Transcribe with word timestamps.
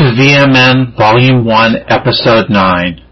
To 0.00 0.16
VMN 0.16 0.96
Volume 0.96 1.44
1, 1.44 1.76
Episode 1.88 2.48
9. 2.48 3.04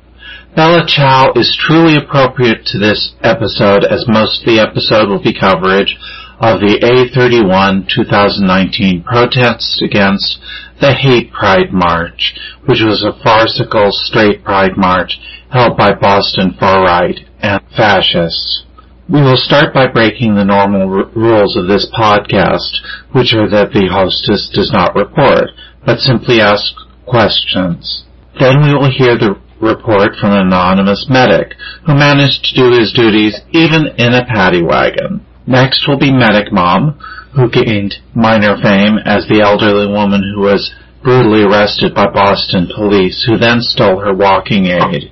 Bella 0.56 0.86
Ciao 0.86 1.34
is 1.36 1.54
truly 1.60 1.96
appropriate 1.96 2.64
to 2.64 2.78
this 2.78 3.12
episode 3.22 3.84
as 3.84 4.08
most 4.08 4.40
of 4.40 4.46
the 4.46 4.58
episode 4.58 5.10
will 5.10 5.22
be 5.22 5.38
coverage 5.38 5.98
of 6.40 6.60
the 6.60 6.80
A31 6.80 7.92
2019 7.92 9.04
protest 9.04 9.82
against 9.82 10.40
the 10.80 10.94
Hate 10.94 11.30
Pride 11.30 11.74
March, 11.74 12.32
which 12.64 12.80
was 12.80 13.04
a 13.04 13.22
farcical 13.22 13.90
straight 13.92 14.42
pride 14.42 14.78
march 14.78 15.20
held 15.52 15.76
by 15.76 15.92
Boston 15.92 16.56
far-right 16.58 17.20
and 17.40 17.60
fascists. 17.76 18.64
We 19.12 19.20
will 19.20 19.36
start 19.36 19.74
by 19.74 19.88
breaking 19.92 20.36
the 20.36 20.44
normal 20.44 20.88
r- 20.88 21.10
rules 21.14 21.54
of 21.54 21.68
this 21.68 21.86
podcast, 21.92 22.80
which 23.12 23.34
are 23.34 23.48
that 23.50 23.72
the 23.72 23.88
hostess 23.92 24.48
does 24.52 24.72
not 24.72 24.94
report, 24.94 25.50
but 25.84 25.98
simply 25.98 26.40
ask 26.40 26.74
questions. 27.06 28.04
Then 28.38 28.62
we 28.62 28.74
will 28.74 28.90
hear 28.90 29.18
the 29.18 29.40
report 29.60 30.14
from 30.20 30.32
an 30.32 30.46
anonymous 30.46 31.06
medic 31.08 31.54
who 31.86 31.94
managed 31.94 32.44
to 32.44 32.54
do 32.54 32.78
his 32.78 32.92
duties 32.92 33.40
even 33.50 33.88
in 33.98 34.14
a 34.14 34.24
paddy 34.24 34.62
wagon. 34.62 35.26
Next 35.46 35.88
will 35.88 35.98
be 35.98 36.12
Medic 36.12 36.52
Mom, 36.52 36.98
who 37.34 37.50
gained 37.50 37.94
minor 38.14 38.56
fame 38.60 38.98
as 39.04 39.26
the 39.26 39.40
elderly 39.42 39.86
woman 39.86 40.22
who 40.22 40.42
was 40.42 40.72
brutally 41.02 41.42
arrested 41.42 41.94
by 41.94 42.06
Boston 42.12 42.68
police, 42.74 43.24
who 43.24 43.38
then 43.38 43.60
stole 43.60 44.00
her 44.00 44.14
walking 44.14 44.66
aid. 44.66 45.10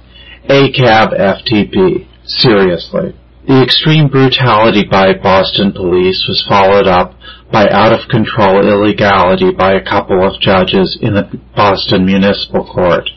ACAB 0.49 1.17
FTP. 1.17 2.07
Seriously. 2.27 3.15
The 3.47 3.63
extreme 3.63 4.09
brutality 4.09 4.85
by 4.91 5.15
Boston 5.15 5.73
police 5.73 6.27
was 6.29 6.45
followed 6.49 6.87
up 6.87 7.16
by 7.53 7.69
out-of-control 7.71 8.67
illegality 8.67 9.53
by 9.53 9.73
a 9.73 9.85
couple 9.85 10.27
of 10.27 10.41
judges 10.41 10.99
in 11.01 11.15
the 11.15 11.31
Boston 11.55 12.05
Municipal 12.05 12.65
Court, 12.65 13.09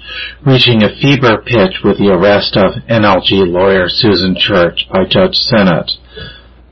reaching 0.45 0.83
a 0.83 0.95
fever 1.01 1.41
pitch 1.41 1.81
with 1.83 1.97
the 1.97 2.13
arrest 2.13 2.55
of 2.55 2.83
NLG 2.87 3.49
lawyer 3.49 3.89
Susan 3.89 4.35
Church 4.37 4.87
by 4.91 5.05
Judge 5.09 5.35
Sinnott, 5.35 5.91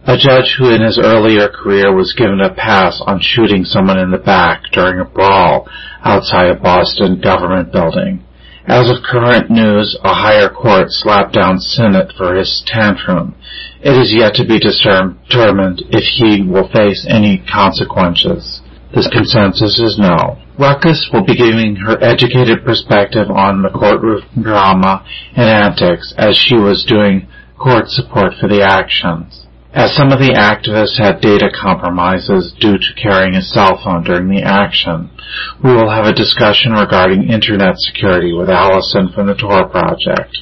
a 0.08 0.18
judge 0.18 0.56
who 0.58 0.74
in 0.74 0.82
his 0.82 0.98
earlier 0.98 1.50
career 1.50 1.94
was 1.94 2.14
given 2.14 2.40
a 2.40 2.54
pass 2.54 3.02
on 3.06 3.20
shooting 3.22 3.66
someone 3.66 4.00
in 4.00 4.12
the 4.12 4.18
back 4.18 4.64
during 4.72 5.00
a 5.00 5.06
brawl 5.06 5.68
outside 6.02 6.50
a 6.50 6.56
Boston 6.56 7.20
government 7.20 7.74
building. 7.74 8.24
As 8.66 8.90
of 8.90 9.04
current 9.04 9.50
news, 9.50 9.98
a 10.04 10.14
higher 10.14 10.50
court 10.50 10.88
slapped 10.92 11.34
down 11.34 11.60
Sinnott 11.60 12.14
for 12.18 12.36
his 12.36 12.64
tantrum. 12.66 13.36
It 13.82 13.94
is 13.94 14.14
yet 14.14 14.34
to 14.36 14.46
be 14.46 14.60
determined 14.60 15.84
if 15.90 16.04
he 16.18 16.42
will 16.42 16.68
face 16.70 17.06
any 17.08 17.44
consequences. 17.46 18.62
The 18.94 19.10
consensus 19.12 19.78
is 19.78 20.00
no. 20.00 20.40
Ruckus 20.58 21.10
will 21.14 21.24
be 21.24 21.36
giving 21.36 21.76
her 21.76 22.02
educated 22.02 22.66
perspective 22.66 23.30
on 23.30 23.62
the 23.62 23.70
courtroom 23.70 24.24
drama 24.42 25.06
and 25.36 25.46
antics 25.46 26.14
as 26.18 26.36
she 26.36 26.56
was 26.56 26.86
doing 26.86 27.28
court 27.60 27.90
support 27.90 28.34
for 28.40 28.48
the 28.48 28.64
actions. 28.64 29.46
As 29.74 29.94
some 29.94 30.12
of 30.12 30.18
the 30.18 30.34
activists 30.34 30.98
had 30.98 31.22
data 31.22 31.52
compromises 31.54 32.56
due 32.60 32.80
to 32.80 33.02
carrying 33.02 33.36
a 33.36 33.44
cell 33.44 33.78
phone 33.84 34.04
during 34.04 34.30
the 34.30 34.42
action, 34.42 35.12
we 35.64 35.76
will 35.76 35.90
have 35.92 36.06
a 36.06 36.18
discussion 36.18 36.72
regarding 36.72 37.30
internet 37.30 37.78
security 37.78 38.34
with 38.34 38.50
Alison 38.50 39.12
from 39.14 39.28
the 39.28 39.36
Tor 39.36 39.70
Project. 39.70 40.34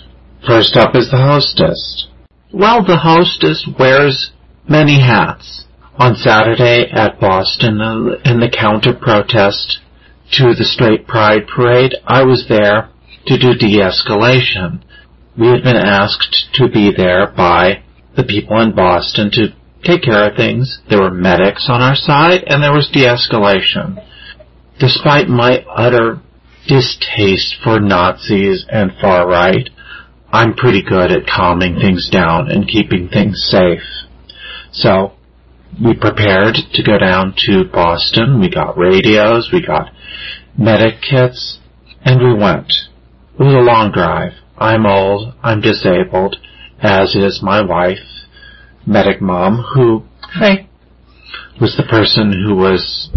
First 0.48 0.78
up 0.78 0.96
is 0.96 1.12
the 1.12 1.18
hostess. 1.18 2.08
Well, 2.56 2.86
the 2.86 2.96
hostess 2.96 3.68
wears 3.78 4.32
many 4.66 5.02
hats. 5.02 5.66
On 6.00 6.16
Saturday 6.16 6.90
at 6.90 7.20
Boston 7.20 7.82
uh, 7.82 8.16
in 8.24 8.40
the 8.40 8.50
counter 8.50 8.94
protest 8.94 9.80
to 10.40 10.56
the 10.56 10.64
Straight 10.64 11.06
Pride 11.06 11.50
Parade, 11.54 11.96
I 12.08 12.24
was 12.24 12.46
there 12.48 12.92
to 13.28 13.38
do 13.38 13.56
de-escalation. 13.56 14.82
We 15.38 15.48
had 15.48 15.64
been 15.64 15.76
asked 15.76 16.48
to 16.54 16.70
be 16.70 16.94
there 16.96 17.28
by 17.28 17.84
the 18.16 18.24
people 18.24 18.62
in 18.62 18.74
Boston 18.74 19.32
to 19.32 19.54
take 19.84 20.04
care 20.04 20.32
of 20.32 20.38
things. 20.38 20.80
There 20.90 21.02
were 21.02 21.12
medics 21.12 21.68
on 21.68 21.82
our 21.82 21.96
side 21.96 22.46
and 22.48 22.64
there 22.64 22.72
was 22.72 22.90
de-escalation. 22.90 24.00
Despite 24.80 25.28
my 25.28 25.60
utter 25.68 26.22
distaste 26.70 27.58
for 27.62 27.82
Nazis 27.82 28.66
and 28.70 28.94
far 29.02 29.28
right, 29.28 29.70
I'm 30.36 30.54
pretty 30.54 30.84
good 30.84 31.14
at 31.14 31.28
calming 31.28 31.76
things 31.80 32.10
down 32.12 32.52
and 32.52 32.68
keeping 32.68 33.08
things 33.08 33.48
safe. 33.50 33.88
So, 34.74 35.14
we 35.82 35.94
prepared 35.96 36.56
to 36.74 36.84
go 36.84 36.98
down 36.98 37.36
to 37.46 37.64
Boston. 37.72 38.42
We 38.42 38.50
got 38.50 38.78
radios, 38.78 39.50
we 39.54 39.66
got 39.66 39.94
medic 40.58 40.96
kits, 41.10 41.60
and 42.04 42.20
we 42.20 42.34
went. 42.34 42.68
It 43.40 43.44
was 43.44 43.54
a 43.54 43.60
long 43.60 43.94
drive. 43.94 44.34
I'm 44.58 44.86
old, 44.86 45.34
I'm 45.42 45.62
disabled, 45.62 46.36
as 46.82 47.16
is 47.16 47.40
my 47.42 47.66
wife, 47.66 48.28
medic 48.86 49.22
mom, 49.22 49.64
who, 49.74 50.04
hey, 50.38 50.68
was 51.62 51.78
the 51.78 51.88
person 51.90 52.34
who 52.46 52.56
was 52.56 53.10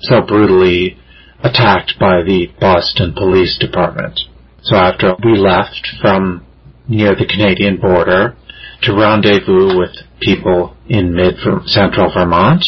so 0.00 0.20
brutally 0.20 0.98
attacked 1.44 1.94
by 2.00 2.22
the 2.22 2.48
Boston 2.58 3.14
Police 3.16 3.56
Department. 3.56 4.18
So 4.62 4.76
after 4.76 5.16
we 5.24 5.36
left 5.36 5.88
from 6.00 6.46
near 6.88 7.16
the 7.16 7.26
Canadian 7.26 7.80
border 7.80 8.36
to 8.82 8.94
rendezvous 8.94 9.78
with 9.78 9.90
people 10.20 10.76
in 10.88 11.14
mid 11.14 11.34
central 11.66 12.12
Vermont, 12.12 12.64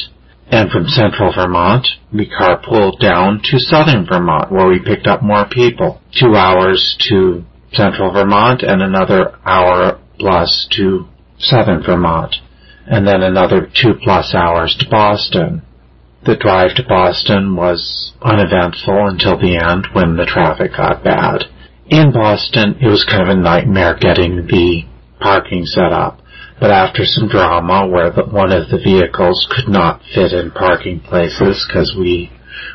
and 0.49 0.71
from 0.71 0.89
central 0.89 1.33
Vermont, 1.33 1.87
we 2.13 2.29
carpooled 2.29 3.01
down 3.01 3.41
to 3.45 3.59
southern 3.59 4.07
Vermont 4.07 4.51
where 4.51 4.69
we 4.69 4.79
picked 4.85 5.07
up 5.07 5.23
more 5.23 5.47
people. 5.49 6.01
Two 6.13 6.35
hours 6.35 6.97
to 7.09 7.45
central 7.73 8.13
Vermont 8.13 8.63
and 8.63 8.83
another 8.83 9.39
hour 9.45 10.01
plus 10.19 10.69
to 10.73 11.07
southern 11.39 11.83
Vermont, 11.83 12.37
and 12.87 13.07
then 13.07 13.23
another 13.23 13.71
two 13.73 13.95
plus 14.03 14.35
hours 14.35 14.77
to 14.81 14.91
Boston. 14.91 15.63
The 16.25 16.37
drive 16.37 16.75
to 16.77 16.85
Boston 16.89 17.55
was 17.55 18.13
uneventful 18.23 19.09
until 19.09 19.39
the 19.39 19.59
end 19.59 19.89
when 19.93 20.17
the 20.17 20.25
traffic 20.25 20.73
got 20.77 21.05
bad. 21.05 21.45
In 21.87 22.13
Boston, 22.13 22.79
it 22.81 22.89
was 22.89 23.05
kind 23.05 23.23
of 23.23 23.29
a 23.29 23.41
nightmare 23.41 23.95
getting 24.01 24.47
the 24.47 24.85
parking 25.21 25.67
set 25.67 25.93
up. 25.93 26.19
But 26.59 26.71
after 26.71 27.05
some 27.05 27.29
drama 27.29 27.87
where 27.87 28.11
the, 28.11 28.25
one 28.25 28.53
of 28.53 28.71
the 28.71 28.79
vehicles 28.79 29.47
could 29.51 29.69
not 29.69 30.01
fit 30.15 30.33
in 30.33 30.51
parking 30.51 31.01
places 31.01 31.67
because 31.69 31.95
we 31.99 32.31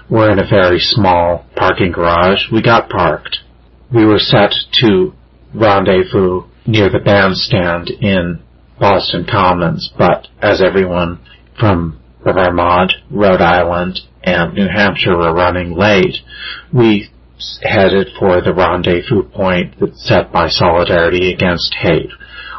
were 0.09 0.29
in 0.29 0.37
a 0.37 0.47
very 0.47 0.79
small 0.79 1.45
parking 1.55 1.91
garage, 1.91 2.51
we 2.51 2.61
got 2.61 2.89
parked. 2.89 3.39
We 3.91 4.05
were 4.05 4.19
set 4.19 4.53
to 4.81 5.13
rendezvous 5.55 6.43
near 6.67 6.89
the 6.89 6.99
bandstand 6.99 7.89
in 7.89 8.43
Boston 8.79 9.25
Commons, 9.29 9.91
but 9.97 10.27
as 10.39 10.61
everyone 10.61 11.19
from 11.59 11.99
Vermont, 12.23 12.93
Rhode 13.09 13.41
Island, 13.41 13.99
and 14.23 14.53
New 14.53 14.67
Hampshire 14.67 15.17
were 15.17 15.33
running 15.33 15.75
late, 15.75 16.15
we 16.71 17.09
headed 17.63 18.09
for 18.19 18.41
the 18.41 18.53
rendezvous 18.53 19.23
point 19.23 19.75
set 19.97 20.31
by 20.31 20.47
Solidarity 20.47 21.31
Against 21.33 21.75
Hate, 21.75 22.11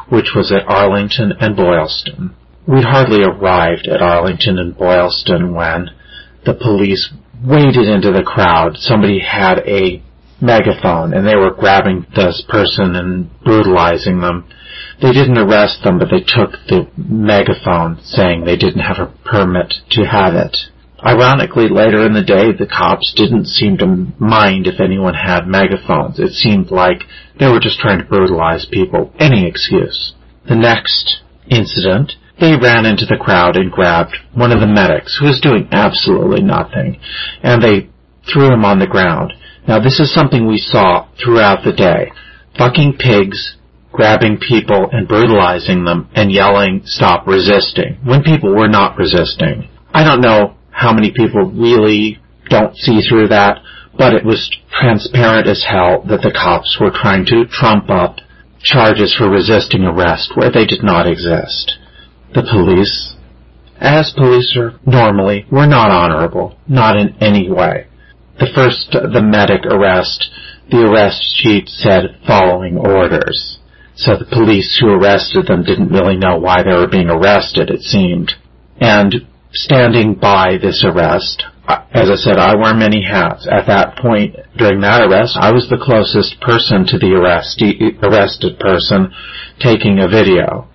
which 0.09 0.31
was 0.35 0.51
at 0.51 0.67
Arlington 0.67 1.33
and 1.39 1.55
Boylston. 1.55 2.35
We'd 2.67 2.83
hardly 2.83 3.23
arrived 3.23 3.87
at 3.87 4.01
Arlington 4.01 4.57
and 4.59 4.77
Boylston 4.77 5.53
when 5.53 5.89
the 6.45 6.53
police 6.53 7.11
waded 7.43 7.87
into 7.87 8.11
the 8.11 8.23
crowd. 8.23 8.77
Somebody 8.77 9.19
had 9.19 9.59
a 9.59 10.01
megaphone 10.41 11.13
and 11.13 11.27
they 11.27 11.35
were 11.35 11.53
grabbing 11.53 12.05
this 12.15 12.43
person 12.49 12.95
and 12.95 13.29
brutalizing 13.43 14.19
them. 14.21 14.47
They 15.01 15.11
didn't 15.11 15.37
arrest 15.37 15.83
them, 15.83 15.97
but 15.97 16.09
they 16.11 16.21
took 16.21 16.51
the 16.67 16.87
megaphone 16.97 17.99
saying 18.03 18.45
they 18.45 18.57
didn't 18.57 18.81
have 18.81 18.99
a 18.99 19.13
permit 19.25 19.73
to 19.91 20.05
have 20.05 20.35
it. 20.35 20.57
Ironically, 21.03 21.67
later 21.67 22.05
in 22.05 22.13
the 22.13 22.23
day, 22.23 22.51
the 22.51 22.69
cops 22.69 23.13
didn't 23.15 23.45
seem 23.45 23.77
to 23.77 24.07
mind 24.19 24.67
if 24.67 24.79
anyone 24.79 25.15
had 25.15 25.47
megaphones. 25.47 26.19
It 26.19 26.33
seemed 26.33 26.69
like 26.69 27.03
they 27.39 27.47
were 27.47 27.59
just 27.59 27.79
trying 27.79 27.99
to 27.99 28.05
brutalize 28.05 28.67
people. 28.69 29.11
Any 29.17 29.47
excuse. 29.47 30.13
The 30.47 30.55
next 30.55 31.21
incident, 31.49 32.13
they 32.39 32.55
ran 32.55 32.85
into 32.85 33.05
the 33.05 33.17
crowd 33.17 33.57
and 33.57 33.71
grabbed 33.71 34.15
one 34.33 34.51
of 34.51 34.59
the 34.59 34.67
medics 34.67 35.17
who 35.17 35.25
was 35.25 35.41
doing 35.41 35.67
absolutely 35.71 36.43
nothing, 36.43 36.99
and 37.41 37.61
they 37.61 37.89
threw 38.31 38.53
him 38.53 38.63
on 38.63 38.77
the 38.79 38.87
ground. 38.87 39.33
Now 39.67 39.79
this 39.79 39.99
is 39.99 40.13
something 40.13 40.47
we 40.47 40.57
saw 40.57 41.07
throughout 41.17 41.63
the 41.63 41.73
day. 41.73 42.11
Fucking 42.57 42.97
pigs 42.99 43.57
grabbing 43.91 44.37
people 44.37 44.87
and 44.91 45.07
brutalizing 45.07 45.83
them 45.83 46.09
and 46.13 46.31
yelling, 46.31 46.81
stop 46.85 47.27
resisting, 47.27 47.97
when 48.03 48.23
people 48.23 48.55
were 48.55 48.69
not 48.69 48.97
resisting. 48.97 49.67
I 49.93 50.03
don't 50.03 50.21
know 50.21 50.57
how 50.81 50.93
many 50.93 51.11
people 51.11 51.45
really 51.45 52.17
don't 52.49 52.75
see 52.75 53.01
through 53.07 53.27
that, 53.27 53.59
but 53.95 54.13
it 54.13 54.25
was 54.25 54.49
transparent 54.71 55.47
as 55.47 55.63
hell 55.63 56.01
that 56.09 56.21
the 56.21 56.33
cops 56.33 56.77
were 56.81 56.89
trying 56.89 57.25
to 57.25 57.45
trump 57.45 57.89
up 57.89 58.17
charges 58.63 59.13
for 59.15 59.29
resisting 59.29 59.83
arrest 59.83 60.33
where 60.35 60.51
they 60.51 60.65
did 60.65 60.83
not 60.83 61.05
exist. 61.05 61.77
The 62.33 62.41
police, 62.41 63.15
as 63.79 64.13
police 64.17 64.57
are 64.57 64.79
normally, 64.85 65.45
were 65.51 65.67
not 65.67 65.91
honorable, 65.91 66.57
not 66.67 66.97
in 66.97 67.15
any 67.21 67.49
way. 67.49 67.87
the 68.39 68.49
first, 68.55 68.91
the 68.91 69.21
medic 69.21 69.65
arrest, 69.65 70.31
the 70.71 70.81
arrest 70.81 71.21
sheet 71.37 71.69
said 71.69 72.17
following 72.25 72.77
orders. 72.77 73.59
So 73.95 74.17
the 74.17 74.25
police 74.25 74.79
who 74.81 74.89
arrested 74.89 75.45
them 75.45 75.63
didn't 75.63 75.89
really 75.89 76.17
know 76.17 76.37
why 76.39 76.63
they 76.63 76.73
were 76.73 76.87
being 76.87 77.09
arrested, 77.09 77.69
it 77.69 77.81
seemed. 77.81 78.31
And 78.79 79.27
standing 79.53 80.15
by 80.15 80.57
this 80.61 80.83
arrest, 80.83 81.43
as 81.93 82.09
I 82.09 82.15
said, 82.15 82.37
I 82.37 82.55
wear 82.55 82.73
many 82.73 83.03
hats. 83.03 83.47
At 83.49 83.67
that 83.67 83.97
point, 83.97 84.35
during 84.57 84.81
that 84.81 85.07
arrest, 85.07 85.37
I 85.39 85.51
was 85.51 85.69
the 85.69 85.81
closest 85.81 86.39
person 86.41 86.85
to 86.87 86.97
the 86.97 87.13
arrest, 87.15 87.61
arrested 88.03 88.59
person 88.59 89.13
taking 89.59 89.99
a 89.99 90.09
video, 90.09 90.67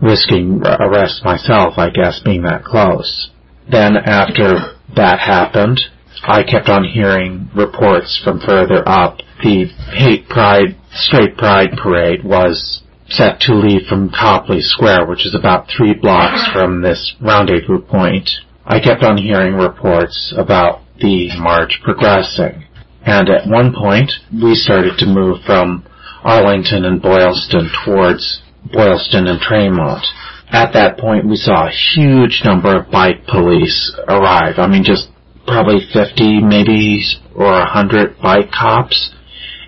risking 0.00 0.62
arrest 0.64 1.24
myself, 1.24 1.74
I 1.76 1.90
guess, 1.90 2.20
being 2.24 2.42
that 2.42 2.64
close. 2.64 3.30
Then 3.70 3.96
after 3.96 4.78
that 4.96 5.20
happened, 5.20 5.80
I 6.22 6.42
kept 6.42 6.68
on 6.68 6.84
hearing 6.84 7.50
reports 7.54 8.20
from 8.22 8.40
further 8.40 8.86
up. 8.88 9.18
The 9.42 9.66
hate 9.94 10.28
pride, 10.28 10.76
straight 10.92 11.36
pride 11.36 11.70
parade 11.80 12.24
was 12.24 12.82
set 13.08 13.40
to 13.40 13.54
leave 13.54 13.86
from 13.88 14.10
Copley 14.10 14.60
Square, 14.60 15.06
which 15.06 15.26
is 15.26 15.34
about 15.34 15.68
three 15.68 15.94
blocks 15.94 16.46
from 16.52 16.82
this 16.82 17.14
rendezvous 17.20 17.80
point. 17.80 18.28
I 18.64 18.80
kept 18.80 19.02
on 19.02 19.16
hearing 19.16 19.54
reports 19.54 20.34
about 20.36 20.82
the 21.00 21.30
march 21.38 21.80
progressing. 21.82 22.64
And 23.04 23.30
at 23.30 23.48
one 23.48 23.72
point, 23.72 24.12
we 24.32 24.54
started 24.54 24.98
to 24.98 25.06
move 25.06 25.38
from 25.46 25.86
Arlington 26.22 26.84
and 26.84 27.00
Boylston 27.00 27.70
towards 27.84 28.42
Boylston 28.70 29.26
and 29.26 29.40
Tremont. 29.40 30.04
At 30.50 30.72
that 30.72 30.98
point, 30.98 31.26
we 31.26 31.36
saw 31.36 31.66
a 31.66 31.72
huge 31.94 32.42
number 32.44 32.76
of 32.76 32.90
bike 32.90 33.26
police 33.26 33.94
arrive. 34.08 34.58
I 34.58 34.66
mean, 34.66 34.84
just 34.84 35.08
probably 35.46 35.80
50, 35.92 36.42
maybe, 36.42 37.02
or 37.34 37.52
100 37.52 38.20
bike 38.20 38.50
cops 38.50 39.14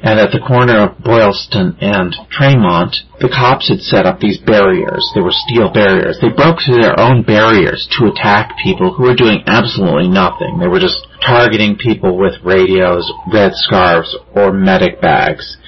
and 0.02 0.19
at 0.19 0.32
the 0.32 0.41
corner 0.41 0.88
of 0.88 0.99
Boylston 1.05 1.76
and 1.81 2.17
Tremont, 2.31 2.97
the 3.20 3.29
cops 3.29 3.69
had 3.69 3.81
set 3.81 4.06
up 4.06 4.19
these 4.19 4.38
barriers. 4.38 5.05
They 5.14 5.20
were 5.20 5.32
steel 5.32 5.70
barriers. 5.73 6.19
They 6.20 6.32
broke 6.32 6.64
through 6.64 6.81
their 6.81 6.99
own 6.99 7.23
barriers 7.23 7.87
to 7.99 8.08
attack 8.08 8.56
people 8.62 8.94
who 8.94 9.05
were 9.05 9.14
doing 9.14 9.44
absolutely 9.47 10.08
nothing. 10.08 10.58
They 10.58 10.69
were 10.69 10.81
just 10.81 11.06
targeting 11.20 11.76
people 11.76 12.17
with 12.17 12.41
radios, 12.43 13.12
red 13.32 13.52
scarves, 13.55 14.17
or 14.35 14.52
medic 14.52 15.02
bags. 15.02 15.58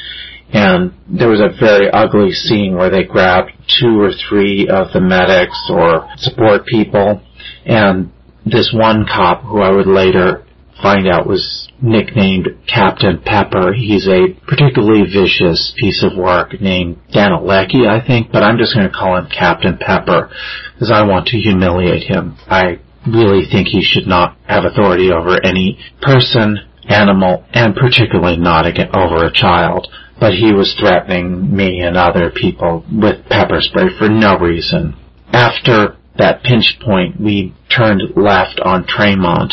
And 0.53 0.93
there 1.09 1.29
was 1.29 1.41
a 1.41 1.53
very 1.61 1.91
ugly 1.91 2.33
scene 2.33 2.77
where 2.77 2.91
they 2.91 3.05
grabbed 3.05 3.53
two 3.81 4.01
or 4.01 4.13
three 4.13 4.69
of 4.69 4.93
the 4.93 5.01
medics 5.01 5.61
or 5.71 6.09
support 6.17 6.65
people, 6.67 7.23
and 7.65 8.13
this 8.45 8.73
one 8.75 9.07
cop, 9.07 9.43
who 9.43 9.61
I 9.61 9.71
would 9.71 9.87
later 9.87 10.45
find 10.83 11.07
out 11.07 11.27
was 11.27 11.62
nicknamed 11.83 12.49
Captain 12.67 13.21
Pepper. 13.25 13.73
He's 13.73 14.07
a 14.07 14.33
particularly 14.47 15.03
vicious 15.03 15.75
piece 15.77 16.03
of 16.05 16.17
work 16.17 16.61
named 16.61 16.99
Danilecki, 17.13 17.87
I 17.87 18.05
think, 18.07 18.31
but 18.33 18.43
I'm 18.43 18.59
just 18.59 18.75
going 18.75 18.89
to 18.89 18.95
call 18.95 19.19
him 19.19 19.27
Captain 19.27 19.77
Pepper 19.79 20.31
because 20.75 20.91
I 20.91 21.03
want 21.05 21.27
to 21.29 21.39
humiliate 21.39 22.05
him. 22.05 22.37
I 22.47 22.81
really 23.07 23.45
think 23.51 23.69
he 23.69 23.83
should 23.83 24.07
not 24.07 24.37
have 24.47 24.65
authority 24.65 25.11
over 25.11 25.37
any 25.45 25.79
person, 26.01 26.59
animal, 26.89 27.45
and 27.53 27.75
particularly 27.75 28.37
not 28.37 28.65
over 28.95 29.25
a 29.25 29.33
child. 29.33 29.89
But 30.21 30.35
he 30.35 30.53
was 30.53 30.77
threatening 30.79 31.55
me 31.55 31.81
and 31.81 31.97
other 31.97 32.31
people 32.31 32.85
with 32.93 33.27
pepper 33.29 33.59
spray 33.61 33.89
for 33.99 34.09
no 34.09 34.39
reason. 34.39 34.95
After 35.33 35.97
that 36.23 36.45
pinch 36.45 36.79
point, 36.81 37.21
we 37.21 37.53
turned 37.69 38.01
left 38.17 38.61
on 38.61 38.87
Tremont 38.87 39.53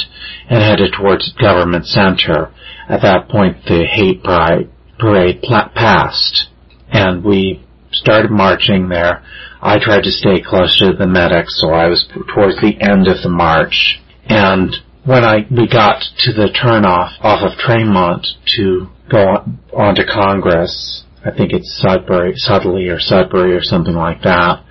and 0.50 0.62
headed 0.62 0.94
towards 0.94 1.34
Government 1.34 1.86
Center. 1.86 2.54
At 2.88 3.02
that 3.02 3.28
point, 3.28 3.58
the 3.66 3.86
hate 3.86 4.24
parade, 4.24 5.42
passed, 5.74 6.48
and 6.92 7.24
we 7.24 7.66
started 7.92 8.30
marching 8.30 8.90
there. 8.90 9.24
I 9.62 9.80
tried 9.80 10.04
to 10.04 10.12
stay 10.12 10.42
close 10.46 10.78
to 10.80 10.94
the 10.94 11.08
medics, 11.08 11.60
so 11.60 11.70
I 11.70 11.88
was 11.88 12.08
towards 12.34 12.62
the 12.62 12.78
end 12.80 13.08
of 13.08 13.24
the 13.24 13.30
march. 13.30 14.00
And 14.26 14.76
when 15.06 15.24
I 15.24 15.48
we 15.50 15.68
got 15.68 16.04
to 16.20 16.34
the 16.34 16.54
turnoff 16.54 17.18
off 17.22 17.42
of 17.42 17.58
Tremont 17.58 18.28
to 18.58 18.88
go 19.10 19.18
on, 19.18 19.60
on 19.74 19.96
to 19.96 20.06
Congress, 20.06 21.04
I 21.26 21.32
think 21.36 21.52
it's 21.52 21.82
Sudbury, 21.82 22.34
Sudley 22.36 22.90
or 22.90 23.00
Sudbury 23.00 23.56
or 23.56 23.64
something 23.64 23.96
like 23.96 24.22
that 24.22 24.64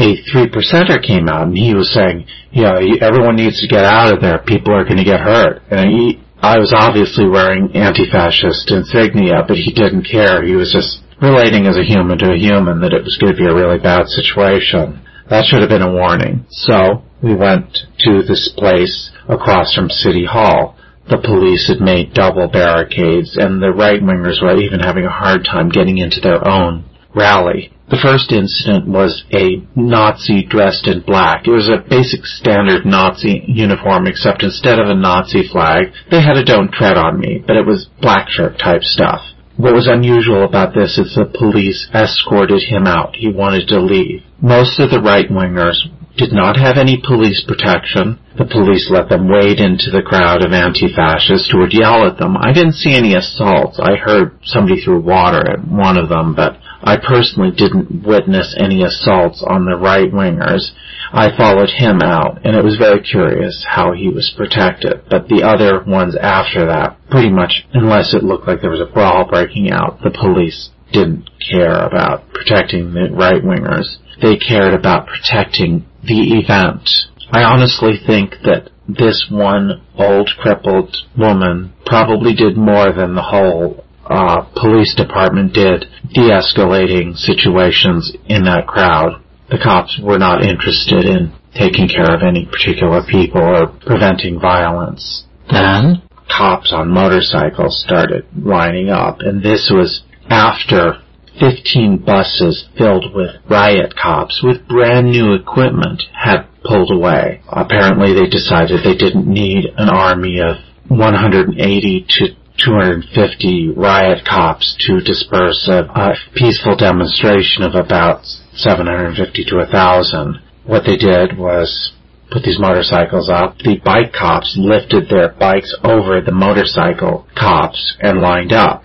a 0.00 0.16
three 0.32 0.48
percenter 0.48 0.96
came 0.96 1.28
out 1.28 1.48
and 1.48 1.56
he 1.56 1.74
was 1.74 1.92
saying, 1.92 2.24
you 2.50 2.64
know, 2.64 2.80
everyone 3.04 3.36
needs 3.36 3.60
to 3.60 3.68
get 3.68 3.84
out 3.84 4.12
of 4.12 4.22
there. 4.22 4.40
People 4.40 4.72
are 4.72 4.84
going 4.84 4.96
to 4.96 5.04
get 5.04 5.20
hurt. 5.20 5.60
And 5.70 5.92
he, 5.92 6.24
I 6.40 6.58
was 6.58 6.72
obviously 6.72 7.28
wearing 7.28 7.76
anti-fascist 7.76 8.72
insignia, 8.72 9.44
but 9.46 9.60
he 9.60 9.72
didn't 9.76 10.08
care. 10.08 10.42
He 10.42 10.56
was 10.56 10.72
just 10.72 11.04
relating 11.20 11.68
as 11.68 11.76
a 11.76 11.84
human 11.84 12.16
to 12.18 12.32
a 12.32 12.40
human 12.40 12.80
that 12.80 12.96
it 12.96 13.04
was 13.04 13.20
going 13.20 13.36
to 13.36 13.38
be 13.38 13.44
a 13.44 13.54
really 13.54 13.78
bad 13.78 14.08
situation. 14.08 15.04
That 15.28 15.44
should 15.44 15.60
have 15.60 15.68
been 15.68 15.84
a 15.84 15.92
warning. 15.92 16.48
So 16.48 17.04
we 17.22 17.36
went 17.36 17.68
to 18.08 18.24
this 18.24 18.50
place 18.56 19.12
across 19.28 19.76
from 19.76 19.92
City 19.92 20.24
Hall. 20.24 20.80
The 21.12 21.20
police 21.20 21.68
had 21.68 21.84
made 21.84 22.14
double 22.14 22.48
barricades 22.48 23.36
and 23.36 23.60
the 23.60 23.76
right 23.76 24.00
wingers 24.00 24.40
were 24.40 24.56
even 24.56 24.80
having 24.80 25.04
a 25.04 25.12
hard 25.12 25.44
time 25.44 25.68
getting 25.68 25.98
into 25.98 26.20
their 26.20 26.40
own 26.48 26.89
rally. 27.14 27.72
The 27.90 27.98
first 27.98 28.30
incident 28.30 28.86
was 28.86 29.24
a 29.34 29.66
Nazi 29.74 30.46
dressed 30.46 30.86
in 30.86 31.02
black. 31.02 31.48
It 31.48 31.50
was 31.50 31.68
a 31.68 31.82
basic 31.82 32.24
standard 32.24 32.86
Nazi 32.86 33.42
uniform, 33.48 34.06
except 34.06 34.44
instead 34.44 34.78
of 34.78 34.88
a 34.88 34.94
Nazi 34.94 35.42
flag, 35.50 35.90
they 36.10 36.22
had 36.22 36.36
a 36.36 36.44
don't 36.44 36.70
tread 36.70 36.96
on 36.96 37.18
me, 37.18 37.42
but 37.44 37.56
it 37.56 37.66
was 37.66 37.90
black 38.00 38.30
shirt 38.30 38.58
type 38.62 38.82
stuff. 38.82 39.20
What 39.56 39.74
was 39.74 39.90
unusual 39.90 40.44
about 40.44 40.72
this 40.72 40.96
is 40.96 41.18
the 41.18 41.26
police 41.26 41.90
escorted 41.92 42.62
him 42.62 42.86
out. 42.86 43.16
He 43.16 43.28
wanted 43.28 43.66
to 43.68 43.82
leave. 43.82 44.22
Most 44.40 44.78
of 44.78 44.88
the 44.88 45.02
right-wingers 45.02 45.90
did 46.16 46.32
not 46.32 46.56
have 46.56 46.78
any 46.78 46.96
police 46.96 47.42
protection. 47.42 48.18
The 48.38 48.46
police 48.46 48.88
let 48.88 49.10
them 49.10 49.28
wade 49.28 49.58
into 49.58 49.90
the 49.90 50.06
crowd 50.06 50.46
of 50.46 50.52
anti-fascists 50.52 51.50
who 51.50 51.58
would 51.58 51.74
yell 51.74 52.06
at 52.06 52.18
them. 52.18 52.38
I 52.38 52.52
didn't 52.52 52.78
see 52.78 52.94
any 52.94 53.14
assaults. 53.14 53.82
I 53.82 53.96
heard 53.98 54.38
somebody 54.44 54.80
threw 54.80 55.02
water 55.02 55.42
at 55.42 55.66
one 55.66 55.98
of 55.98 56.08
them, 56.08 56.34
but 56.34 56.56
I 56.82 56.96
personally 56.96 57.50
didn't 57.50 58.06
witness 58.06 58.54
any 58.58 58.82
assaults 58.82 59.44
on 59.46 59.64
the 59.64 59.76
right 59.76 60.10
wingers. 60.10 60.70
I 61.12 61.36
followed 61.36 61.70
him 61.70 62.00
out, 62.00 62.40
and 62.44 62.56
it 62.56 62.64
was 62.64 62.76
very 62.76 63.02
curious 63.02 63.64
how 63.68 63.92
he 63.92 64.08
was 64.08 64.32
protected. 64.36 65.02
But 65.10 65.28
the 65.28 65.42
other 65.42 65.84
ones 65.84 66.16
after 66.16 66.66
that, 66.66 66.96
pretty 67.10 67.30
much, 67.30 67.66
unless 67.72 68.14
it 68.14 68.24
looked 68.24 68.46
like 68.46 68.60
there 68.60 68.70
was 68.70 68.80
a 68.80 68.92
brawl 68.92 69.28
breaking 69.28 69.70
out, 69.70 70.00
the 70.02 70.10
police 70.10 70.70
didn't 70.92 71.28
care 71.50 71.84
about 71.86 72.32
protecting 72.32 72.92
the 72.92 73.10
right 73.12 73.42
wingers. 73.42 73.98
They 74.22 74.36
cared 74.36 74.74
about 74.74 75.06
protecting 75.06 75.86
the 76.02 76.38
event. 76.38 76.88
I 77.32 77.42
honestly 77.42 77.94
think 78.06 78.34
that 78.44 78.70
this 78.88 79.26
one 79.30 79.82
old 79.96 80.30
crippled 80.38 80.96
woman 81.16 81.72
probably 81.86 82.34
did 82.34 82.56
more 82.56 82.92
than 82.92 83.14
the 83.14 83.22
whole 83.22 83.84
uh, 84.10 84.42
police 84.58 84.94
department 84.96 85.54
did 85.54 85.86
de-escalating 86.12 87.16
situations 87.16 88.12
in 88.26 88.42
that 88.44 88.66
crowd. 88.66 89.22
The 89.48 89.58
cops 89.62 90.00
were 90.02 90.18
not 90.18 90.42
interested 90.42 91.04
in 91.04 91.32
taking 91.54 91.88
care 91.88 92.14
of 92.14 92.22
any 92.22 92.46
particular 92.46 93.02
people 93.08 93.40
or 93.40 93.68
preventing 93.68 94.40
violence. 94.40 95.24
Then 95.50 96.02
cops 96.28 96.72
on 96.72 96.90
motorcycles 96.90 97.82
started 97.86 98.26
lining 98.36 98.88
up, 98.88 99.20
and 99.20 99.42
this 99.42 99.70
was 99.72 100.02
after 100.28 101.02
15 101.38 102.04
buses 102.04 102.68
filled 102.76 103.14
with 103.14 103.30
riot 103.48 103.94
cops 103.96 104.42
with 104.42 104.66
brand 104.68 105.10
new 105.10 105.34
equipment 105.34 106.02
had 106.12 106.46
pulled 106.64 106.90
away. 106.90 107.42
Apparently 107.48 108.12
they 108.12 108.28
decided 108.28 108.80
they 108.84 108.96
didn't 108.96 109.26
need 109.26 109.66
an 109.76 109.88
army 109.88 110.38
of 110.40 110.56
180 110.88 112.06
to 112.08 112.39
250 112.64 113.72
riot 113.76 114.24
cops 114.28 114.76
to 114.86 115.00
disperse 115.00 115.68
a, 115.68 115.84
a 115.84 116.14
peaceful 116.34 116.76
demonstration 116.76 117.62
of 117.62 117.74
about 117.74 118.24
750 118.54 119.44
to 119.44 119.56
1,000. 119.56 120.40
What 120.64 120.84
they 120.84 120.96
did 120.96 121.38
was 121.38 121.92
put 122.30 122.42
these 122.42 122.60
motorcycles 122.60 123.28
up. 123.28 123.58
The 123.58 123.80
bike 123.84 124.12
cops 124.12 124.56
lifted 124.56 125.08
their 125.08 125.30
bikes 125.30 125.74
over 125.82 126.20
the 126.20 126.32
motorcycle 126.32 127.26
cops 127.34 127.96
and 128.00 128.20
lined 128.20 128.52
up. 128.52 128.84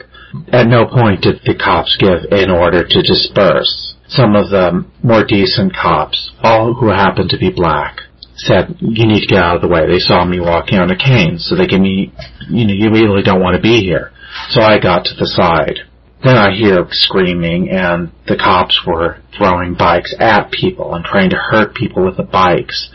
At 0.51 0.67
no 0.67 0.85
point 0.85 1.21
did 1.21 1.41
the 1.45 1.55
cops 1.55 1.95
give 1.97 2.31
an 2.31 2.49
order 2.49 2.85
to 2.85 3.01
disperse. 3.01 3.95
Some 4.07 4.35
of 4.35 4.49
the 4.49 4.85
more 5.03 5.23
decent 5.25 5.73
cops, 5.75 6.31
all 6.43 6.73
who 6.73 6.89
happened 6.89 7.29
to 7.31 7.37
be 7.37 7.51
black, 7.51 8.01
said, 8.35 8.77
you 8.79 9.07
need 9.07 9.21
to 9.21 9.27
get 9.27 9.39
out 9.39 9.55
of 9.57 9.61
the 9.61 9.67
way. 9.67 9.87
They 9.87 9.99
saw 9.99 10.25
me 10.25 10.39
walking 10.39 10.77
on 10.77 10.91
a 10.91 10.97
cane, 10.97 11.39
so 11.39 11.55
they 11.55 11.67
gave 11.67 11.81
me, 11.81 12.13
you 12.49 12.67
know, 12.67 12.73
you 12.73 12.91
really 12.91 13.23
don't 13.23 13.41
want 13.41 13.55
to 13.55 13.61
be 13.61 13.81
here. 13.81 14.11
So 14.49 14.61
I 14.61 14.79
got 14.79 15.05
to 15.05 15.15
the 15.15 15.27
side. 15.27 15.79
Then 16.23 16.37
I 16.37 16.55
hear 16.55 16.87
screaming 16.89 17.69
and 17.69 18.11
the 18.27 18.35
cops 18.35 18.81
were 18.85 19.17
throwing 19.37 19.75
bikes 19.75 20.15
at 20.19 20.51
people 20.51 20.95
and 20.95 21.05
trying 21.05 21.29
to 21.29 21.35
hurt 21.35 21.75
people 21.75 22.03
with 22.03 22.17
the 22.17 22.23
bikes. 22.23 22.89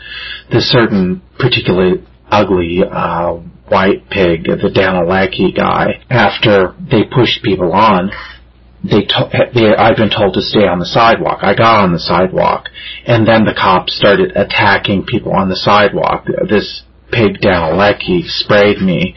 This 0.51 0.69
certain 0.69 1.21
particularly 1.39 2.05
ugly, 2.29 2.81
uh, 2.83 3.39
white 3.71 4.09
pig, 4.09 4.43
the 4.43 4.71
Danilecki 4.73 5.55
guy, 5.55 6.03
after 6.09 6.75
they 6.79 7.03
pushed 7.03 7.41
people 7.43 7.71
on, 7.71 8.11
they, 8.83 9.07
they 9.53 9.75
I've 9.75 9.97
been 9.97 10.09
told 10.09 10.33
to 10.33 10.41
stay 10.41 10.65
on 10.65 10.79
the 10.79 10.85
sidewalk. 10.85 11.39
I 11.41 11.53
got 11.53 11.83
on 11.83 11.93
the 11.93 11.99
sidewalk, 11.99 12.69
and 13.05 13.27
then 13.27 13.45
the 13.45 13.53
cops 13.53 13.95
started 13.95 14.35
attacking 14.35 15.05
people 15.05 15.33
on 15.33 15.49
the 15.49 15.55
sidewalk. 15.55 16.25
This 16.49 16.83
pig 17.11 17.41
Danilecki 17.41 18.23
sprayed 18.25 18.81
me. 18.81 19.15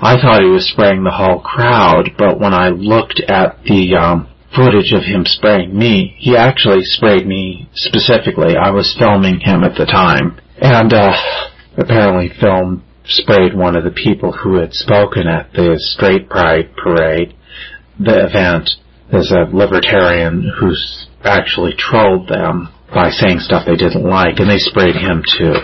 I 0.00 0.20
thought 0.20 0.42
he 0.42 0.50
was 0.50 0.68
spraying 0.68 1.04
the 1.04 1.10
whole 1.10 1.40
crowd, 1.40 2.10
but 2.18 2.38
when 2.38 2.52
I 2.52 2.68
looked 2.68 3.20
at 3.20 3.62
the 3.64 3.94
um, 3.96 4.28
footage 4.54 4.92
of 4.92 5.04
him 5.04 5.24
spraying 5.24 5.76
me, 5.76 6.16
he 6.18 6.36
actually 6.36 6.82
sprayed 6.82 7.26
me 7.26 7.68
specifically. 7.74 8.56
I 8.56 8.70
was 8.70 8.96
filming 8.98 9.40
him 9.40 9.64
at 9.64 9.76
the 9.76 9.86
time, 9.86 10.38
and 10.60 10.92
uh, 10.92 11.12
apparently 11.78 12.30
film 12.40 12.84
sprayed 13.04 13.54
one 13.54 13.76
of 13.76 13.84
the 13.84 13.90
people 13.90 14.32
who 14.32 14.56
had 14.56 14.74
spoken 14.74 15.28
at 15.28 15.52
the 15.52 15.76
Straight 15.78 16.28
Pride 16.28 16.74
parade, 16.76 17.34
the 17.98 18.26
event. 18.26 18.70
There's 19.10 19.30
a 19.30 19.48
libertarian 19.54 20.50
who's 20.58 21.06
actually 21.22 21.74
trolled 21.78 22.28
them 22.28 22.68
by 22.92 23.10
saying 23.10 23.40
stuff 23.40 23.66
they 23.66 23.76
didn't 23.76 24.08
like, 24.08 24.38
and 24.38 24.50
they 24.50 24.58
sprayed 24.58 24.96
him 24.96 25.22
too. 25.38 25.54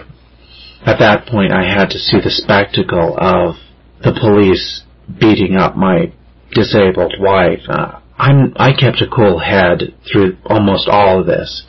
At 0.84 0.98
that 0.98 1.26
point, 1.26 1.52
I 1.52 1.64
had 1.64 1.90
to 1.90 1.98
see 1.98 2.18
the 2.18 2.30
spectacle 2.30 3.16
of 3.16 3.56
the 4.02 4.18
police 4.18 4.82
beating 5.20 5.56
up 5.56 5.76
my 5.76 6.12
disabled 6.50 7.14
wife. 7.18 7.62
Uh, 7.68 8.00
I'm, 8.18 8.52
I 8.56 8.72
kept 8.72 9.00
a 9.00 9.08
cool 9.08 9.38
head 9.38 9.94
through 10.10 10.38
almost 10.44 10.88
all 10.88 11.20
of 11.20 11.26
this. 11.26 11.64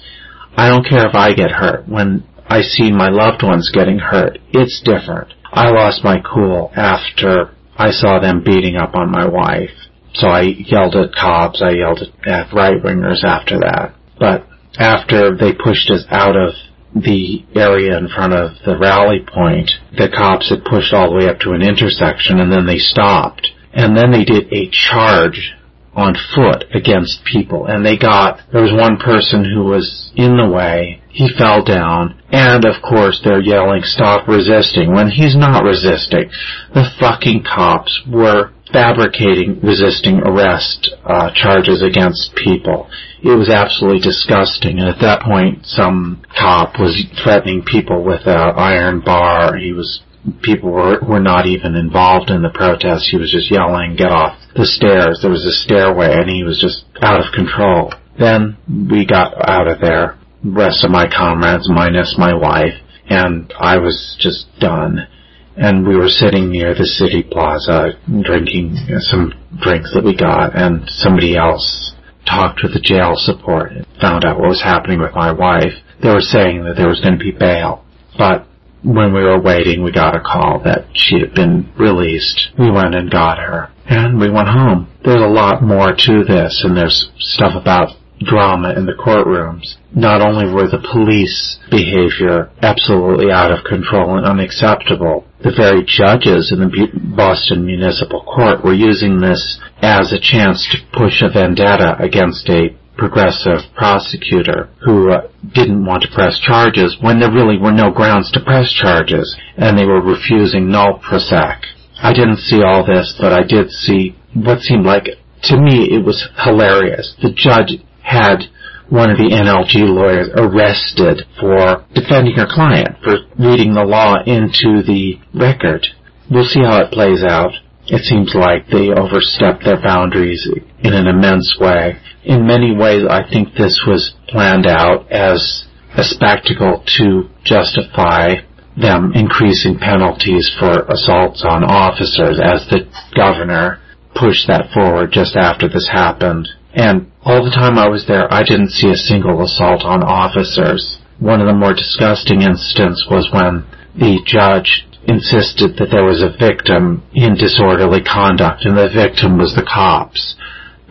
I 0.55 0.69
don't 0.69 0.87
care 0.87 1.07
if 1.07 1.15
I 1.15 1.33
get 1.33 1.51
hurt. 1.51 1.87
When 1.87 2.23
I 2.47 2.61
see 2.61 2.91
my 2.91 3.09
loved 3.09 3.43
ones 3.43 3.71
getting 3.73 3.99
hurt, 3.99 4.37
it's 4.51 4.81
different. 4.83 5.33
I 5.51 5.69
lost 5.69 6.03
my 6.03 6.17
cool 6.21 6.71
after 6.75 7.55
I 7.75 7.91
saw 7.91 8.19
them 8.19 8.43
beating 8.43 8.75
up 8.75 8.95
on 8.95 9.11
my 9.11 9.27
wife. 9.27 9.82
So 10.13 10.27
I 10.27 10.41
yelled 10.41 10.95
at 10.95 11.13
cops, 11.13 11.61
I 11.61 11.71
yelled 11.71 12.01
at 12.25 12.53
right 12.53 12.81
wingers 12.81 13.23
after 13.23 13.59
that. 13.59 13.95
But 14.19 14.47
after 14.77 15.35
they 15.35 15.53
pushed 15.53 15.89
us 15.89 16.05
out 16.09 16.35
of 16.35 16.53
the 16.95 17.43
area 17.55 17.97
in 17.97 18.07
front 18.07 18.33
of 18.33 18.51
the 18.65 18.77
rally 18.77 19.25
point, 19.25 19.71
the 19.97 20.09
cops 20.09 20.49
had 20.49 20.65
pushed 20.65 20.93
all 20.93 21.09
the 21.09 21.17
way 21.17 21.29
up 21.29 21.39
to 21.39 21.51
an 21.51 21.63
intersection 21.63 22.39
and 22.39 22.51
then 22.51 22.65
they 22.67 22.77
stopped. 22.77 23.47
And 23.73 23.97
then 23.97 24.11
they 24.11 24.23
did 24.23 24.53
a 24.53 24.69
charge 24.69 25.53
on 25.95 26.15
foot 26.35 26.65
against 26.73 27.25
people 27.25 27.65
and 27.65 27.85
they 27.85 27.97
got, 27.97 28.39
there 28.51 28.61
was 28.61 28.73
one 28.73 28.97
person 28.97 29.45
who 29.45 29.63
was 29.63 30.11
in 30.15 30.37
the 30.37 30.49
way, 30.49 31.01
he 31.09 31.29
fell 31.37 31.63
down, 31.63 32.19
and 32.31 32.65
of 32.65 32.81
course 32.81 33.21
they're 33.23 33.41
yelling 33.41 33.81
stop 33.83 34.27
resisting 34.27 34.93
when 34.93 35.09
he's 35.09 35.35
not 35.35 35.63
resisting. 35.63 36.29
The 36.73 36.89
fucking 36.99 37.43
cops 37.43 38.01
were 38.07 38.52
fabricating 38.73 39.61
resisting 39.61 40.19
arrest 40.25 40.89
uh, 41.05 41.29
charges 41.33 41.83
against 41.83 42.35
people. 42.35 42.89
It 43.21 43.37
was 43.37 43.49
absolutely 43.49 44.01
disgusting. 44.01 44.79
And 44.79 44.89
at 44.89 44.99
that 44.99 45.21
point, 45.21 45.65
some 45.65 46.25
cop 46.35 46.79
was 46.79 47.05
threatening 47.23 47.63
people 47.63 48.03
with 48.03 48.25
an 48.25 48.53
iron 48.57 49.01
bar. 49.05 49.55
He 49.55 49.71
was 49.71 50.01
people 50.41 50.71
were 50.71 50.99
were 51.01 51.21
not 51.21 51.45
even 51.45 51.75
involved 51.75 52.29
in 52.31 52.41
the 52.41 52.49
protest. 52.49 53.07
He 53.09 53.17
was 53.17 53.31
just 53.31 53.51
yelling, 53.51 53.95
"Get 53.95 54.11
off 54.11 54.37
the 54.55 54.65
stairs!" 54.65 55.19
There 55.21 55.31
was 55.31 55.45
a 55.45 55.53
stairway, 55.53 56.11
and 56.11 56.29
he 56.29 56.43
was 56.43 56.59
just 56.59 56.83
out 57.01 57.21
of 57.21 57.31
control. 57.31 57.93
Then 58.17 58.57
we 58.67 59.05
got 59.05 59.33
out 59.47 59.67
of 59.67 59.79
there. 59.79 60.17
The 60.43 60.51
rest 60.51 60.83
of 60.83 60.91
my 60.91 61.07
comrades, 61.07 61.69
minus 61.69 62.15
my 62.17 62.33
wife, 62.33 62.75
and 63.07 63.53
I 63.57 63.77
was 63.77 64.17
just 64.19 64.47
done 64.59 65.07
and 65.55 65.87
we 65.87 65.95
were 65.95 66.09
sitting 66.09 66.49
near 66.49 66.73
the 66.73 66.85
city 66.85 67.23
plaza 67.23 67.93
drinking 68.23 68.75
some 68.99 69.33
drinks 69.61 69.93
that 69.93 70.03
we 70.03 70.15
got 70.15 70.55
and 70.55 70.83
somebody 70.87 71.37
else 71.37 71.93
talked 72.25 72.61
with 72.63 72.73
the 72.73 72.79
jail 72.79 73.13
support 73.15 73.71
and 73.71 73.85
found 74.01 74.25
out 74.25 74.39
what 74.39 74.49
was 74.49 74.61
happening 74.61 74.99
with 74.99 75.13
my 75.13 75.31
wife. 75.31 75.73
They 76.01 76.09
were 76.09 76.21
saying 76.21 76.63
that 76.63 76.75
there 76.75 76.87
was 76.87 77.01
going 77.01 77.17
to 77.17 77.23
be 77.23 77.31
bail, 77.31 77.85
but 78.17 78.47
when 78.83 79.13
we 79.13 79.23
were 79.23 79.41
waiting, 79.41 79.83
we 79.83 79.91
got 79.91 80.15
a 80.15 80.21
call 80.21 80.61
that 80.65 80.87
she 80.93 81.19
had 81.19 81.33
been 81.33 81.71
released. 81.77 82.49
We 82.59 82.69
went 82.69 82.95
and 82.95 83.09
got 83.09 83.37
her, 83.37 83.71
and 83.85 84.19
we 84.19 84.29
went 84.29 84.49
home. 84.49 84.91
There's 85.03 85.23
a 85.23 85.27
lot 85.27 85.63
more 85.63 85.95
to 85.95 86.23
this, 86.27 86.61
and 86.63 86.75
there's 86.75 87.09
stuff 87.17 87.53
about 87.55 87.95
drama 88.23 88.73
in 88.75 88.85
the 88.85 88.93
courtrooms. 88.93 89.75
Not 89.95 90.21
only 90.21 90.51
were 90.51 90.67
the 90.67 90.81
police 90.91 91.59
behavior 91.69 92.49
absolutely 92.61 93.31
out 93.31 93.51
of 93.51 93.63
control 93.65 94.17
and 94.17 94.25
unacceptable, 94.25 95.25
the 95.43 95.53
very 95.55 95.83
judges 95.85 96.51
in 96.51 96.59
the 96.59 96.87
Boston 97.15 97.65
Municipal 97.65 98.23
Court 98.23 98.63
were 98.63 98.73
using 98.73 99.19
this 99.19 99.59
as 99.81 100.11
a 100.11 100.19
chance 100.19 100.67
to 100.71 100.97
push 100.97 101.21
a 101.21 101.29
vendetta 101.29 101.97
against 101.99 102.49
a 102.49 102.75
progressive 102.97 103.59
prosecutor 103.75 104.69
who 104.85 105.11
uh, 105.11 105.27
didn't 105.53 105.85
want 105.85 106.03
to 106.03 106.13
press 106.13 106.39
charges 106.39 106.97
when 107.01 107.19
there 107.19 107.31
really 107.31 107.57
were 107.57 107.71
no 107.71 107.91
grounds 107.91 108.31
to 108.31 108.43
press 108.43 108.71
charges, 108.71 109.35
and 109.57 109.77
they 109.77 109.85
were 109.85 110.01
refusing 110.01 110.69
null 110.69 110.99
proseq. 110.99 111.61
I 112.01 112.13
didn't 112.13 112.37
see 112.37 112.61
all 112.61 112.85
this, 112.85 113.15
but 113.19 113.33
I 113.33 113.43
did 113.43 113.71
see 113.71 114.15
what 114.33 114.59
seemed 114.61 114.85
like, 114.85 115.05
to 115.43 115.57
me, 115.57 115.89
it 115.91 116.05
was 116.05 116.27
hilarious. 116.43 117.15
The 117.21 117.33
judge 117.33 117.81
had 118.03 118.43
one 118.89 119.09
of 119.09 119.17
the 119.17 119.31
NLG 119.31 119.87
lawyers 119.87 120.29
arrested 120.35 121.25
for 121.39 121.85
defending 121.95 122.35
her 122.35 122.47
client, 122.47 122.97
for 123.01 123.25
reading 123.39 123.73
the 123.73 123.83
law 123.83 124.21
into 124.21 124.83
the 124.85 125.17
record. 125.33 125.87
We'll 126.29 126.45
see 126.45 126.61
how 126.61 126.83
it 126.83 126.91
plays 126.91 127.23
out. 127.23 127.53
It 127.87 128.03
seems 128.05 128.35
like 128.35 128.67
they 128.67 128.91
overstepped 128.91 129.65
their 129.65 129.81
boundaries 129.81 130.47
in 130.83 130.93
an 130.93 131.07
immense 131.07 131.57
way. 131.59 131.97
In 132.23 132.47
many 132.47 132.75
ways, 132.75 133.03
I 133.09 133.27
think 133.27 133.55
this 133.55 133.81
was 133.87 134.13
planned 134.27 134.67
out 134.67 135.11
as 135.11 135.63
a 135.97 136.03
spectacle 136.03 136.83
to 136.97 137.29
justify 137.43 138.35
them 138.77 139.11
increasing 139.13 139.77
penalties 139.77 140.49
for 140.59 140.85
assaults 140.89 141.43
on 141.47 141.63
officers 141.63 142.39
as 142.41 142.65
the 142.69 142.89
governor 143.15 143.79
pushed 144.15 144.47
that 144.47 144.69
forward 144.73 145.11
just 145.11 145.35
after 145.35 145.67
this 145.67 145.89
happened. 145.91 146.47
And 146.73 147.11
all 147.21 147.45
the 147.45 147.53
time 147.53 147.77
I 147.77 147.87
was 147.87 148.05
there, 148.07 148.31
I 148.33 148.43
didn't 148.43 148.71
see 148.73 148.89
a 148.89 148.97
single 148.97 149.41
assault 149.43 149.83
on 149.83 150.01
officers. 150.01 150.97
One 151.19 151.39
of 151.39 151.47
the 151.47 151.53
more 151.53 151.73
disgusting 151.73 152.41
incidents 152.41 153.05
was 153.09 153.29
when 153.31 153.65
the 153.93 154.19
judge 154.25 154.85
insisted 155.05 155.77
that 155.77 155.91
there 155.91 156.03
was 156.03 156.23
a 156.23 156.33
victim 156.33 157.03
in 157.13 157.35
disorderly 157.35 158.01
conduct, 158.01 158.65
and 158.65 158.77
the 158.77 158.89
victim 158.89 159.37
was 159.37 159.53
the 159.53 159.67
cops. 159.67 160.35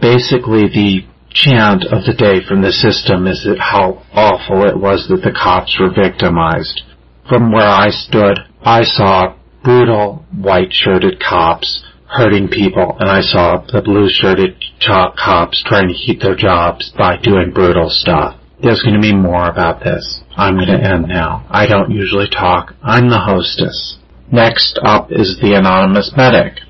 Basically, 0.01 0.71
the 0.71 1.03
chant 1.35 1.85
of 1.91 2.05
the 2.05 2.15
day 2.15 2.45
from 2.47 2.63
the 2.63 2.73
system 2.73 3.27
is 3.27 3.43
that 3.43 3.59
how 3.59 4.05
awful 4.13 4.63
it 4.69 4.79
was 4.79 5.09
that 5.09 5.25
the 5.25 5.35
cops 5.35 5.81
were 5.81 5.91
victimized. 5.91 6.83
From 7.29 7.51
where 7.51 7.67
I 7.67 7.89
stood, 7.89 8.39
I 8.63 8.85
saw 8.85 9.35
brutal 9.65 10.25
white-shirted 10.31 11.19
cops 11.19 11.83
hurting 12.13 12.49
people, 12.49 12.97
and 13.01 13.09
I 13.09 13.21
saw 13.21 13.65
the 13.73 13.83
blue-shirted 13.83 14.63
cops 14.87 15.63
trying 15.67 15.89
to 15.89 15.95
keep 15.95 16.21
their 16.21 16.37
jobs 16.37 16.93
by 16.97 17.17
doing 17.17 17.53
brutal 17.53 17.89
stuff. 17.89 18.39
There's 18.61 18.83
going 18.83 18.95
to 18.95 19.01
be 19.01 19.15
more 19.15 19.49
about 19.49 19.83
this. 19.83 20.21
I'm 20.37 20.55
going 20.55 20.69
to 20.69 20.81
end 20.81 21.09
now. 21.09 21.47
I 21.51 21.67
don't 21.67 21.91
usually 21.91 22.29
talk. 22.29 22.75
I'm 22.83 23.09
the 23.09 23.19
hostess. 23.19 23.99
Next 24.31 24.79
up 24.85 25.09
is 25.11 25.39
the 25.41 25.55
anonymous 25.55 26.13
medic. 26.17 26.61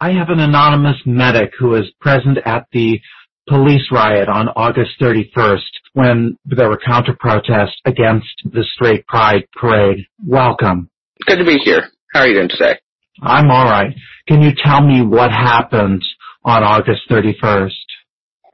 I 0.00 0.12
have 0.12 0.30
an 0.30 0.40
anonymous 0.40 0.96
medic 1.04 1.52
who 1.58 1.68
was 1.68 1.92
present 2.00 2.38
at 2.44 2.66
the 2.72 3.00
police 3.48 3.90
riot 3.92 4.28
on 4.28 4.48
August 4.56 4.92
31st 5.00 5.60
when 5.92 6.36
there 6.44 6.68
were 6.68 6.80
counter 6.84 7.16
protests 7.18 7.80
against 7.84 8.28
the 8.44 8.64
straight 8.74 9.06
pride 9.06 9.44
parade. 9.54 10.06
Welcome. 10.24 10.88
Good 11.26 11.36
to 11.36 11.44
be 11.44 11.58
here. 11.58 11.90
How 12.12 12.20
are 12.20 12.28
you 12.28 12.34
doing 12.34 12.48
today? 12.48 12.78
I'm 13.22 13.50
alright. 13.50 13.94
Can 14.26 14.42
you 14.42 14.52
tell 14.56 14.80
me 14.80 15.02
what 15.02 15.30
happened 15.30 16.02
on 16.44 16.62
August 16.62 17.02
31st? 17.10 17.70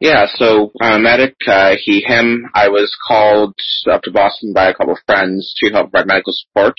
Yeah, 0.01 0.27
so 0.35 0.73
medic, 0.81 1.37
uh, 1.47 1.75
he, 1.83 2.03
him, 2.03 2.51
I 2.55 2.69
was 2.69 2.95
called 3.07 3.55
up 3.91 4.03
to 4.03 4.11
Boston 4.11 4.53
by 4.53 4.69
a 4.69 4.75
couple 4.75 4.93
of 4.93 4.99
friends 5.07 5.55
to 5.59 5.71
help 5.71 5.91
provide 5.91 6.09
medical 6.09 6.35
support 6.35 6.75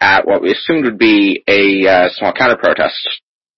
at 0.00 0.26
what 0.26 0.42
we 0.42 0.52
assumed 0.52 0.84
would 0.84 0.98
be 0.98 1.42
a 1.48 1.88
uh, 1.88 2.08
small 2.12 2.32
counter 2.32 2.56
protest. 2.56 3.08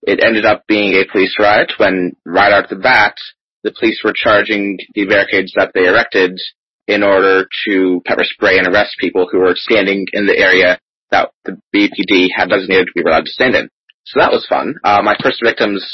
It 0.03 0.23
ended 0.25 0.47
up 0.47 0.65
being 0.67 0.95
a 0.95 1.11
police 1.11 1.35
riot 1.39 1.73
when, 1.79 2.13
right 2.25 2.53
out 2.53 2.71
the 2.71 2.77
bat, 2.77 3.17
the 3.65 3.75
police 3.79 4.01
were 4.05 4.15
charging 4.15 4.79
the 4.95 5.07
barricades 5.07 5.53
that 5.57 5.73
they 5.75 5.87
erected 5.87 6.39
in 6.87 7.03
order 7.03 7.49
to 7.67 8.01
pepper 8.07 8.23
spray 8.25 8.59
and 8.59 8.69
arrest 8.69 8.97
people 9.01 9.27
who 9.31 9.41
were 9.41 9.57
standing 9.57 10.07
in 10.13 10.27
the 10.27 10.39
area 10.39 10.79
that 11.11 11.31
the 11.45 11.61
BPD 11.75 12.29
had 12.35 12.49
designated 12.49 12.87
to 12.87 12.93
be 12.95 13.03
allowed 13.03 13.25
to 13.25 13.31
stand 13.31 13.55
in. 13.55 13.69
So 14.05 14.21
that 14.21 14.33
was 14.33 14.47
fun. 14.49 14.75
Uh, 14.85 15.03
my 15.03 15.17
first 15.23 15.41
victims 15.43 15.85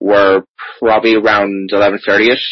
were 0.00 0.44
probably 0.78 1.16
around 1.16 1.70
11.30ish. 1.72 2.42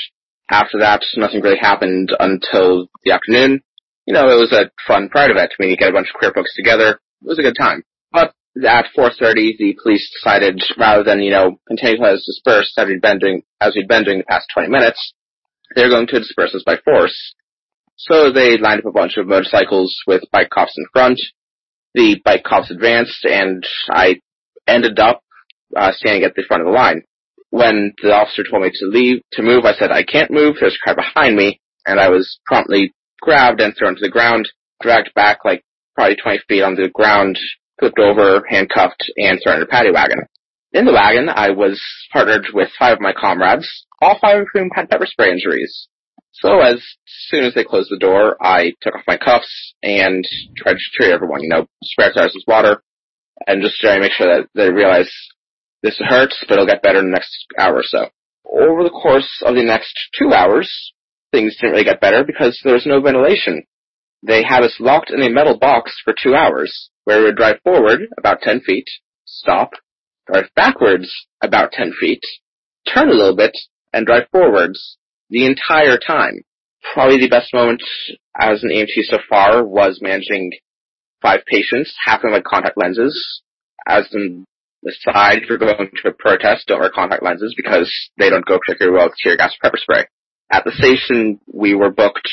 After 0.50 0.78
that, 0.80 1.02
nothing 1.16 1.40
really 1.40 1.58
happened 1.58 2.14
until 2.18 2.88
the 3.04 3.12
afternoon. 3.12 3.60
You 4.06 4.14
know, 4.14 4.28
it 4.28 4.38
was 4.38 4.52
a 4.52 4.70
fun 4.86 5.08
pride 5.08 5.30
event. 5.30 5.52
I 5.52 5.62
mean, 5.62 5.70
you 5.70 5.76
get 5.76 5.90
a 5.90 5.92
bunch 5.92 6.08
of 6.08 6.18
queer 6.18 6.32
folks 6.32 6.54
together. 6.54 7.00
It 7.22 7.26
was 7.26 7.38
a 7.38 7.42
good 7.42 7.56
time. 7.58 7.82
But 8.12 8.34
at 8.64 8.86
4.30, 8.96 9.58
the 9.58 9.76
police 9.82 10.08
decided, 10.14 10.62
rather 10.78 11.02
than, 11.02 11.20
you 11.20 11.30
know, 11.30 11.58
continue 11.66 11.96
to 11.98 12.16
disperse 12.16 12.72
as 12.78 12.86
we'd 12.86 13.00
been 13.00 13.18
doing, 13.18 13.42
as 13.60 13.74
we'd 13.74 13.88
been 13.88 14.04
doing 14.04 14.18
the 14.18 14.24
past 14.24 14.46
20 14.54 14.68
minutes, 14.68 15.14
they're 15.74 15.90
going 15.90 16.06
to 16.06 16.20
disperse 16.20 16.54
us 16.54 16.62
by 16.64 16.76
force. 16.84 17.34
So 17.96 18.30
they 18.30 18.58
lined 18.58 18.80
up 18.80 18.86
a 18.86 18.92
bunch 18.92 19.16
of 19.16 19.26
motorcycles 19.26 19.96
with 20.06 20.22
bike 20.30 20.50
cops 20.50 20.74
in 20.76 20.86
front. 20.92 21.18
The 21.96 22.20
bike 22.22 22.44
cops 22.44 22.70
advanced, 22.70 23.24
and 23.24 23.64
I 23.88 24.20
ended 24.66 24.98
up 24.98 25.22
uh, 25.74 25.92
standing 25.92 26.24
at 26.24 26.34
the 26.36 26.44
front 26.46 26.60
of 26.60 26.66
the 26.66 26.72
line. 26.72 27.02
When 27.48 27.94
the 28.02 28.12
officer 28.12 28.44
told 28.44 28.64
me 28.64 28.70
to 28.70 28.86
leave, 28.86 29.22
to 29.32 29.42
move, 29.42 29.64
I 29.64 29.72
said, 29.72 29.90
I 29.90 30.02
can't 30.02 30.30
move, 30.30 30.56
there's 30.60 30.76
a 30.76 30.84
car 30.84 30.94
behind 30.94 31.36
me, 31.36 31.58
and 31.86 31.98
I 31.98 32.10
was 32.10 32.38
promptly 32.44 32.92
grabbed 33.22 33.62
and 33.62 33.74
thrown 33.74 33.94
to 33.94 34.00
the 34.02 34.10
ground, 34.10 34.46
dragged 34.82 35.14
back 35.14 35.38
like 35.46 35.64
probably 35.94 36.16
20 36.16 36.40
feet 36.46 36.62
on 36.62 36.74
the 36.74 36.90
ground, 36.92 37.38
flipped 37.80 37.98
over, 37.98 38.44
handcuffed, 38.46 39.10
and 39.16 39.40
thrown 39.42 39.56
in 39.56 39.62
a 39.62 39.66
paddy 39.66 39.90
wagon. 39.90 40.18
In 40.72 40.84
the 40.84 40.92
wagon, 40.92 41.30
I 41.30 41.48
was 41.48 41.82
partnered 42.12 42.48
with 42.52 42.68
five 42.78 42.98
of 42.98 43.00
my 43.00 43.14
comrades, 43.18 43.86
all 44.02 44.18
five 44.20 44.42
of 44.42 44.48
whom 44.52 44.68
had 44.74 44.90
pepper 44.90 45.06
spray 45.06 45.30
injuries. 45.30 45.88
So 46.42 46.60
as 46.60 46.84
soon 47.28 47.44
as 47.44 47.54
they 47.54 47.64
closed 47.64 47.90
the 47.90 47.98
door, 47.98 48.36
I 48.40 48.74
took 48.82 48.94
off 48.94 49.06
my 49.06 49.16
cuffs 49.16 49.74
and 49.82 50.22
tried 50.56 50.74
to 50.74 50.90
treat 50.94 51.10
everyone, 51.10 51.42
you 51.42 51.48
know, 51.48 51.66
spray 51.82 52.12
tires 52.12 52.32
with 52.34 52.44
water, 52.46 52.82
and 53.46 53.62
just 53.62 53.80
try 53.80 53.94
to 53.94 54.00
make 54.00 54.12
sure 54.12 54.26
that 54.26 54.48
they 54.54 54.70
realize 54.70 55.10
this 55.82 55.98
hurts, 55.98 56.36
but 56.46 56.54
it'll 56.54 56.66
get 56.66 56.82
better 56.82 56.98
in 56.98 57.06
the 57.06 57.12
next 57.12 57.46
hour 57.58 57.76
or 57.76 57.82
so. 57.82 58.08
Over 58.44 58.84
the 58.84 58.90
course 58.90 59.42
of 59.46 59.54
the 59.54 59.62
next 59.62 59.94
two 60.18 60.32
hours, 60.32 60.70
things 61.32 61.56
didn't 61.56 61.72
really 61.72 61.84
get 61.84 62.00
better 62.00 62.22
because 62.22 62.60
there 62.62 62.74
was 62.74 62.86
no 62.86 63.00
ventilation. 63.00 63.62
They 64.22 64.42
had 64.42 64.62
us 64.62 64.76
locked 64.78 65.10
in 65.10 65.22
a 65.22 65.30
metal 65.30 65.58
box 65.58 65.94
for 66.04 66.14
two 66.14 66.34
hours, 66.34 66.90
where 67.04 67.20
we 67.20 67.24
would 67.26 67.36
drive 67.36 67.60
forward 67.64 68.00
about 68.18 68.42
10 68.42 68.60
feet, 68.60 68.86
stop, 69.24 69.70
drive 70.26 70.50
backwards 70.54 71.10
about 71.40 71.72
10 71.72 71.94
feet, 71.98 72.22
turn 72.92 73.08
a 73.08 73.14
little 73.14 73.36
bit, 73.36 73.56
and 73.92 74.06
drive 74.06 74.28
forwards 74.30 74.98
the 75.30 75.46
entire 75.46 75.98
time. 75.98 76.42
Probably 76.94 77.18
the 77.18 77.28
best 77.28 77.52
moment 77.52 77.82
as 78.38 78.62
an 78.62 78.70
EMT 78.70 79.04
so 79.04 79.18
far 79.28 79.64
was 79.64 79.98
managing 80.00 80.52
five 81.22 81.40
patients, 81.46 81.94
half 82.04 82.18
of 82.18 82.22
them 82.22 82.32
had 82.32 82.44
contact 82.44 82.76
lenses. 82.76 83.42
As 83.86 84.06
an 84.12 84.44
aside, 84.86 85.42
if 85.42 85.48
you're 85.48 85.58
going 85.58 85.90
to 86.02 86.08
a 86.08 86.12
protest, 86.12 86.66
don't 86.66 86.80
wear 86.80 86.90
contact 86.90 87.22
lenses 87.22 87.54
because 87.56 87.92
they 88.18 88.30
don't 88.30 88.44
go 88.44 88.58
particularly 88.58 88.96
well 88.96 89.08
with 89.08 89.16
tear 89.22 89.36
gas 89.36 89.54
pepper 89.62 89.78
spray. 89.78 90.06
At 90.50 90.64
the 90.64 90.72
station 90.72 91.40
we 91.52 91.74
were 91.74 91.90
booked, 91.90 92.28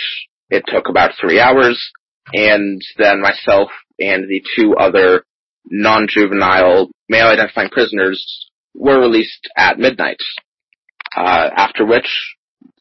it 0.49 0.63
took 0.67 0.87
about 0.89 1.11
three 1.19 1.39
hours, 1.39 1.81
and 2.31 2.81
then 2.97 3.21
myself 3.21 3.69
and 3.99 4.25
the 4.29 4.41
two 4.55 4.75
other 4.75 5.23
non-juvenile 5.65 6.89
male 7.09 7.27
identifying 7.27 7.69
prisoners 7.69 8.49
were 8.75 8.99
released 8.99 9.49
at 9.57 9.79
midnight. 9.79 10.17
Uh, 11.15 11.49
after 11.55 11.85
which 11.85 12.07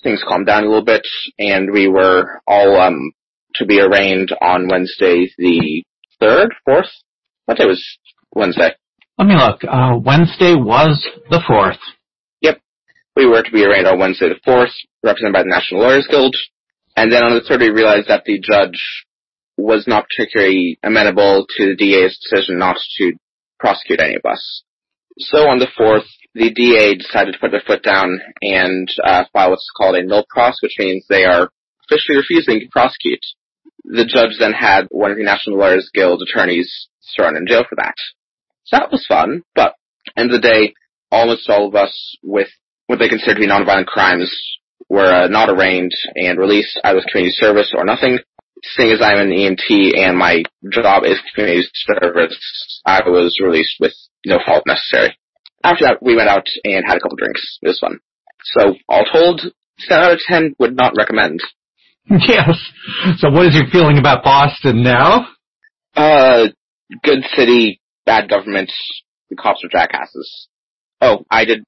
things 0.02 0.22
calmed 0.26 0.46
down 0.46 0.64
a 0.64 0.66
little 0.66 0.84
bit, 0.84 1.06
and 1.38 1.72
we 1.72 1.88
were 1.88 2.40
all 2.46 2.80
um, 2.80 3.12
to 3.56 3.66
be 3.66 3.80
arraigned 3.80 4.30
on 4.40 4.68
Wednesday 4.68 5.30
the 5.38 5.84
third, 6.20 6.50
fourth. 6.64 6.90
What 7.46 7.58
day 7.58 7.66
was 7.66 7.84
Wednesday? 8.34 8.74
Let 9.18 9.28
me 9.28 9.34
look. 9.36 9.62
Uh, 9.64 9.98
Wednesday 10.02 10.54
was 10.54 11.06
the 11.30 11.42
fourth. 11.46 11.78
Yep, 12.40 12.60
we 13.16 13.26
were 13.26 13.42
to 13.42 13.50
be 13.50 13.64
arraigned 13.64 13.86
on 13.86 13.98
Wednesday 13.98 14.28
the 14.28 14.40
fourth, 14.44 14.72
represented 15.02 15.34
by 15.34 15.42
the 15.42 15.48
National 15.48 15.82
Lawyers 15.82 16.06
Guild, 16.10 16.34
and 16.96 17.12
then 17.12 17.22
on 17.22 17.34
the 17.34 17.42
third 17.46 17.60
we 17.60 17.70
realized 17.70 18.08
that 18.08 18.24
the 18.24 18.40
judge 18.40 19.06
was 19.56 19.86
not 19.86 20.06
particularly 20.08 20.78
amenable 20.82 21.46
to 21.56 21.66
the 21.66 21.76
DA's 21.76 22.18
decision 22.18 22.58
not 22.58 22.76
to 22.98 23.12
prosecute 23.60 24.00
any 24.00 24.16
of 24.16 24.24
us. 24.24 24.62
So 25.18 25.48
on 25.48 25.58
the 25.58 25.68
fourth, 25.76 26.06
the 26.34 26.52
DA 26.52 26.94
decided 26.94 27.32
to 27.32 27.38
put 27.38 27.50
their 27.50 27.62
foot 27.66 27.82
down 27.82 28.20
and 28.40 28.88
uh, 29.04 29.24
file 29.32 29.50
what's 29.50 29.68
called 29.76 29.96
a 29.96 30.02
nolle 30.02 30.26
pros, 30.28 30.58
which 30.62 30.76
means 30.78 31.04
they 31.08 31.24
are 31.24 31.50
officially 31.84 32.18
refusing 32.18 32.60
to 32.60 32.68
prosecute. 32.70 33.20
The 33.84 34.06
judge 34.06 34.38
then 34.38 34.52
had 34.52 34.86
one 34.90 35.10
of 35.10 35.16
the 35.16 35.24
National 35.24 35.58
Lawyers 35.58 35.90
Guild 35.92 36.22
attorneys 36.22 36.88
thrown 37.14 37.36
in 37.36 37.46
jail 37.46 37.64
for 37.68 37.76
that. 37.76 37.94
So 38.64 38.78
that 38.78 38.92
was 38.92 39.04
fun, 39.06 39.42
but 39.54 39.74
end 40.16 40.32
of 40.32 40.40
the 40.40 40.48
day, 40.48 40.74
almost 41.10 41.50
all 41.50 41.68
of 41.68 41.74
us 41.74 42.16
with 42.22 42.48
what 42.86 42.98
they 42.98 43.08
consider 43.08 43.34
to 43.34 43.40
be 43.40 43.48
nonviolent 43.48 43.86
crimes 43.86 44.32
were 44.88 45.24
uh, 45.24 45.28
not 45.28 45.50
arraigned 45.50 45.92
and 46.14 46.38
released 46.38 46.80
either 46.84 46.96
with 46.96 47.06
community 47.06 47.34
service 47.38 47.72
or 47.76 47.84
nothing. 47.84 48.18
Seeing 48.76 48.92
as 48.92 49.02
I'm 49.02 49.18
an 49.18 49.30
EMT 49.30 49.98
and 49.98 50.16
my 50.16 50.44
job 50.70 51.02
is 51.04 51.18
community 51.34 51.66
service, 51.74 52.80
I 52.86 53.00
was 53.06 53.38
released 53.42 53.76
with 53.80 53.92
no 54.24 54.38
fault 54.46 54.64
necessary. 54.66 55.16
After 55.64 55.84
that, 55.84 56.02
we 56.02 56.16
went 56.16 56.28
out 56.28 56.46
and 56.64 56.84
had 56.86 56.96
a 56.96 57.00
couple 57.00 57.16
drinks. 57.16 57.58
It 57.62 57.68
was 57.68 57.78
fun. 57.78 58.00
So, 58.44 58.74
all 58.88 59.04
told, 59.04 59.42
10 59.88 59.98
out 59.98 60.12
of 60.12 60.18
10 60.26 60.56
would 60.58 60.76
not 60.76 60.94
recommend. 60.96 61.40
Yes. 62.10 62.58
So 63.18 63.30
what 63.30 63.46
is 63.46 63.54
your 63.54 63.70
feeling 63.70 63.96
about 63.96 64.24
Boston 64.24 64.82
now? 64.82 65.28
Uh, 65.94 66.48
good 67.04 67.22
city, 67.36 67.80
bad 68.04 68.28
government, 68.28 68.72
the 69.30 69.36
cops 69.36 69.64
are 69.64 69.68
jackasses. 69.68 70.48
Oh, 71.00 71.24
I 71.30 71.44
did, 71.44 71.62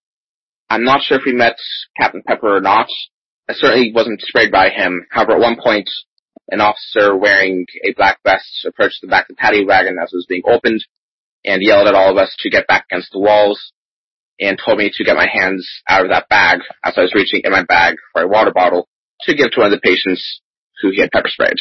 I'm 0.69 0.85
not 0.85 1.03
sure 1.03 1.19
if 1.19 1.25
we 1.25 1.33
met 1.33 1.57
Captain 1.97 2.23
Pepper 2.27 2.57
or 2.57 2.61
not. 2.61 2.89
I 3.49 3.53
certainly 3.53 3.93
wasn't 3.95 4.23
sprayed 4.23 4.51
by 4.51 4.71
him. 4.71 5.07
However, 5.09 5.33
at 5.33 5.41
one 5.41 5.57
point, 5.63 5.89
an 6.49 6.61
officer 6.61 7.17
wearing 7.17 7.67
a 7.85 7.95
black 7.95 8.19
vest 8.25 8.67
approached 8.67 9.03
the 9.03 9.09
back 9.09 9.31
of 9.31 9.37
the 9.37 9.41
paddy 9.41 9.65
wagon 9.65 9.97
as 10.03 10.13
it 10.13 10.17
was 10.17 10.27
being 10.29 10.43
opened 10.47 10.85
and 11.45 11.63
yelled 11.63 11.89
at 11.89 11.95
all 11.95 12.11
of 12.11 12.17
us 12.17 12.35
to 12.41 12.51
get 12.51 12.67
back 12.67 12.87
against 12.91 13.13
the 13.13 13.21
walls 13.21 13.73
and 14.41 14.59
told 14.65 14.79
me 14.79 14.91
to 14.95 15.05
get 15.05 15.17
my 15.17 15.29
hands 15.31 15.69
out 15.89 16.03
of 16.03 16.11
that 16.11 16.29
bag 16.29 16.61
as 16.85 16.95
I 16.97 17.03
was 17.03 17.15
reaching 17.15 17.43
in 17.45 17.53
my 17.53 17.65
bag 17.65 17.97
for 18.13 18.23
a 18.23 18.29
water 18.29 18.53
bottle 18.53 18.89
to 19.23 19.35
give 19.35 19.51
to 19.53 19.61
one 19.61 19.73
of 19.73 19.79
the 19.79 19.81
patients 19.81 20.41
who 20.81 20.91
he 20.91 21.01
had 21.01 21.11
pepper 21.11 21.29
sprayed. 21.29 21.57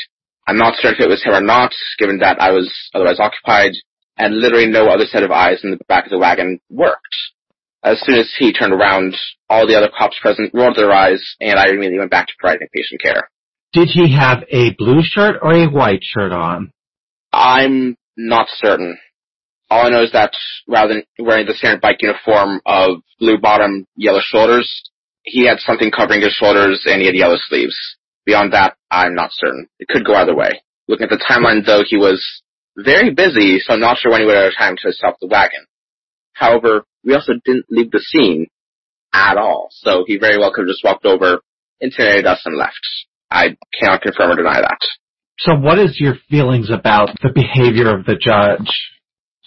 I'm 0.48 0.58
not 0.58 0.76
certain 0.78 1.00
if 1.00 1.06
it 1.06 1.10
was 1.10 1.24
him 1.24 1.34
or 1.34 1.42
not, 1.42 1.72
given 1.98 2.20
that 2.20 2.42
I 2.42 2.52
was 2.52 2.72
otherwise 2.94 3.20
occupied, 3.20 3.72
and 4.18 4.40
literally 4.40 4.68
no 4.68 4.88
other 4.88 5.06
set 5.06 5.24
of 5.24 5.32
eyes 5.32 5.62
in 5.64 5.72
the 5.72 5.80
back 5.88 6.06
of 6.06 6.12
the 6.12 6.18
wagon 6.18 6.60
worked. 6.70 7.16
As 7.84 8.02
soon 8.06 8.16
as 8.16 8.34
he 8.38 8.54
turned 8.54 8.74
around, 8.74 9.16
all 9.50 9.68
the 9.68 9.78
other 9.78 9.90
cops 9.98 10.18
present 10.22 10.52
rolled 10.54 10.76
their 10.76 10.92
eyes, 10.92 11.22
and 11.40 11.60
I 11.60 11.70
immediately 11.70 12.00
went 12.00 12.12
back 12.12 12.28
to 12.28 12.34
providing 12.40 12.68
patient 12.74 13.02
care. 13.02 13.30
Did 13.74 13.90
he 13.90 14.14
have 14.16 14.44
a 14.50 14.74
blue 14.74 15.02
shirt 15.02 15.38
or 15.42 15.54
a 15.54 15.66
white 15.68 16.04
shirt 16.04 16.32
on? 16.32 16.72
I'm 17.32 17.98
not 18.16 18.48
certain. 18.50 18.98
All 19.70 19.86
I 19.86 19.90
know 19.90 20.04
is 20.04 20.12
that 20.12 20.34
rather 20.68 20.94
than 20.94 21.04
wearing 21.20 21.46
the 21.46 21.54
standard 21.54 21.82
bike 21.82 22.02
uniform 22.02 22.62
of 22.66 23.02
blue 23.20 23.38
bottom, 23.38 23.88
yellow 23.96 24.22
shoulders, 24.22 24.70
he 25.24 25.48
had 25.48 25.60
something 25.60 25.92
covering 25.92 26.22
his 26.22 26.34
shoulders 26.34 26.84
and 26.86 27.02
he 27.02 27.08
had 27.08 27.16
yellow 27.16 27.38
sleeves. 27.38 27.76
Beyond 28.26 28.54
that, 28.54 28.76
I'm 28.92 29.16
not 29.16 29.32
certain. 29.34 29.68
It 29.80 29.88
could 29.88 30.06
go 30.06 30.16
either 30.16 30.36
way. 30.36 30.62
Looking 30.88 31.06
at 31.06 31.10
the 31.10 31.26
timeline 31.30 31.66
though, 31.66 31.84
he 31.88 31.98
was 31.98 32.24
very 32.76 33.14
busy, 33.14 33.60
so 33.60 33.74
I'm 33.74 33.80
not 33.80 33.98
sure 33.98 34.12
when 34.12 34.22
he 34.22 34.26
would 34.26 34.36
have 34.36 34.54
time 34.58 34.76
to 34.82 34.92
stop 34.92 35.18
the 35.20 35.28
wagon. 35.28 35.66
However, 36.34 36.84
we 37.04 37.14
also 37.14 37.34
didn't 37.46 37.66
leave 37.70 37.92
the 37.92 38.00
scene 38.00 38.48
at 39.14 39.38
all, 39.38 39.70
so 39.72 40.04
he 40.08 40.18
very 40.18 40.38
well 40.38 40.52
could 40.54 40.64
have 40.64 40.70
just 40.70 40.84
walked 40.84 41.06
over, 41.06 41.42
intimidated 41.80 42.26
us, 42.26 42.42
and 42.46 42.58
left. 42.58 42.82
I 43.30 43.58
cannot 43.80 44.02
confirm 44.02 44.32
or 44.32 44.36
deny 44.36 44.62
that. 44.62 44.80
So 45.40 45.56
what 45.56 45.80
is 45.80 46.00
your 46.00 46.16
feelings 46.30 46.70
about 46.70 47.10
the 47.22 47.32
behavior 47.34 47.96
of 47.96 48.06
the 48.06 48.16
judge? 48.16 48.70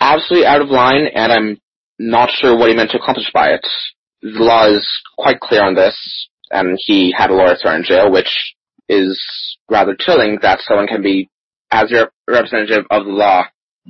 Absolutely 0.01 0.47
out 0.47 0.61
of 0.61 0.69
line, 0.69 1.07
and 1.15 1.33
I'm 1.33 1.61
not 1.99 2.31
sure 2.31 2.57
what 2.57 2.69
he 2.69 2.77
meant 2.77 2.91
to 2.91 2.99
accomplish 2.99 3.31
by 3.33 3.49
it. 3.49 3.67
The 4.23 4.43
law 4.43 4.67
is 4.67 4.87
quite 5.17 5.41
clear 5.41 5.63
on 5.63 5.75
this, 5.75 5.97
and 6.51 6.79
he 6.79 7.15
had 7.17 7.31
a 7.31 7.35
lawyer 7.35 7.57
thrown 7.61 7.77
in 7.77 7.85
jail, 7.85 8.11
which 8.11 8.31
is 8.89 9.21
rather 9.71 9.97
chilling 9.99 10.39
that 10.43 10.61
someone 10.61 10.87
can 10.87 11.03
be, 11.03 11.29
as 11.71 11.91
a 11.93 12.11
representative 12.29 12.85
of 12.91 13.05
the 13.05 13.11
law, 13.11 13.45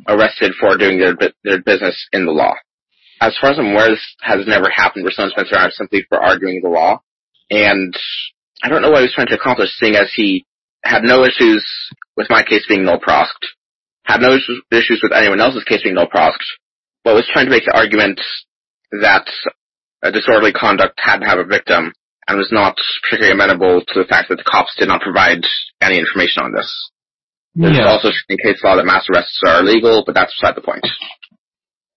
arrested 0.09 0.53
for 0.61 0.77
doing 0.77 0.99
their, 0.99 1.17
their 1.45 1.63
business 1.63 2.07
in 2.13 2.27
the 2.27 2.33
law. 2.33 2.55
As 3.21 3.37
far 3.41 3.51
as 3.51 3.59
I'm 3.59 3.73
aware, 3.73 3.91
this 3.91 4.15
has 4.21 4.47
never 4.47 4.69
happened 4.71 5.05
where 5.05 5.13
someone's 5.13 5.35
been 5.35 5.47
thrown 5.47 5.71
simply 5.73 6.05
for 6.09 6.23
arguing 6.23 6.61
the 6.63 6.69
law. 6.69 7.01
And 7.51 7.95
I 8.63 8.69
don't 8.69 8.83
know 8.83 8.91
what 8.91 9.01
he 9.01 9.05
was 9.05 9.15
trying 9.15 9.29
to 9.29 9.37
accomplish, 9.37 9.71
seeing 9.79 9.97
as 9.97 10.13
he 10.15 10.45
had 10.85 11.03
no 11.03 11.25
issues 11.25 11.67
with 12.17 12.29
my 12.31 12.43
case 12.43 12.65
being 12.69 12.85
no 12.85 12.99
prosked, 12.99 13.47
had 14.07 14.21
no 14.21 14.33
issues 14.35 15.01
with 15.03 15.13
anyone 15.13 15.41
else's 15.41 15.65
case 15.65 15.83
being 15.83 15.95
no 15.95 16.07
prosked, 16.07 16.45
but 17.05 17.15
was 17.15 17.29
trying 17.33 17.47
to 17.47 17.51
make 17.51 17.65
the 17.65 17.77
argument 17.77 18.21
that 19.03 19.27
a 20.03 20.13
disorderly 20.13 20.53
conduct 20.53 20.99
had 21.03 21.19
to 21.19 21.27
have 21.27 21.39
a 21.39 21.45
victim 21.45 21.93
and 22.29 22.39
was 22.39 22.51
not 22.53 22.77
particularly 23.03 23.33
amenable 23.35 23.83
to 23.87 24.01
the 24.01 24.09
fact 24.09 24.29
that 24.29 24.37
the 24.37 24.45
cops 24.45 24.75
did 24.79 24.89
not 24.89 25.01
provide 25.01 25.43
any 25.81 25.99
information 25.99 26.43
on 26.43 26.53
this. 26.53 26.71
There's 27.55 27.79
also 27.89 28.09
in 28.29 28.37
case 28.39 28.63
law 28.63 28.77
that 28.77 28.85
mass 28.85 29.07
arrests 29.13 29.41
are 29.47 29.61
illegal, 29.61 30.03
but 30.05 30.15
that's 30.15 30.35
beside 30.39 30.57
the 30.57 30.61
point. 30.61 30.87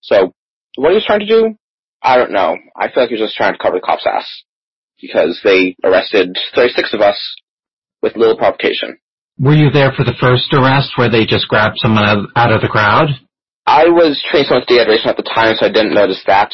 So, 0.02 0.34
what 0.78 0.90
he 0.90 0.96
was 0.96 1.06
trying 1.06 1.20
to 1.20 1.26
do, 1.28 1.56
I 2.02 2.18
don't 2.18 2.32
know. 2.32 2.56
I 2.76 2.88
feel 2.90 3.04
like 3.04 3.10
he 3.10 3.16
was 3.16 3.30
just 3.30 3.36
trying 3.36 3.54
to 3.54 3.60
cover 3.60 3.76
the 3.78 3.86
cops' 3.86 4.08
ass. 4.08 4.28
Because 5.02 5.40
they 5.44 5.76
arrested 5.84 6.38
36 6.56 6.94
of 6.94 7.02
us 7.02 7.18
with 8.02 8.16
little 8.16 8.38
provocation. 8.38 8.98
Were 9.40 9.56
you 9.56 9.72
there 9.72 9.94
for 9.96 10.04
the 10.04 10.20
first 10.20 10.52
arrest 10.52 10.98
where 10.98 11.10
they 11.10 11.26
just 11.26 11.48
grabbed 11.48 11.80
someone 11.80 12.28
out 12.36 12.52
of 12.52 12.62
the 12.62 12.68
crowd? 12.68 13.08
I 13.66 13.86
was 13.88 14.22
someone 14.32 14.60
with 14.60 14.68
dehydration 14.68 15.08
at 15.08 15.16
the 15.16 15.24
time, 15.24 15.56
so 15.56 15.66
I 15.66 15.72
didn't 15.72 15.94
notice 15.94 16.22
that. 16.28 16.52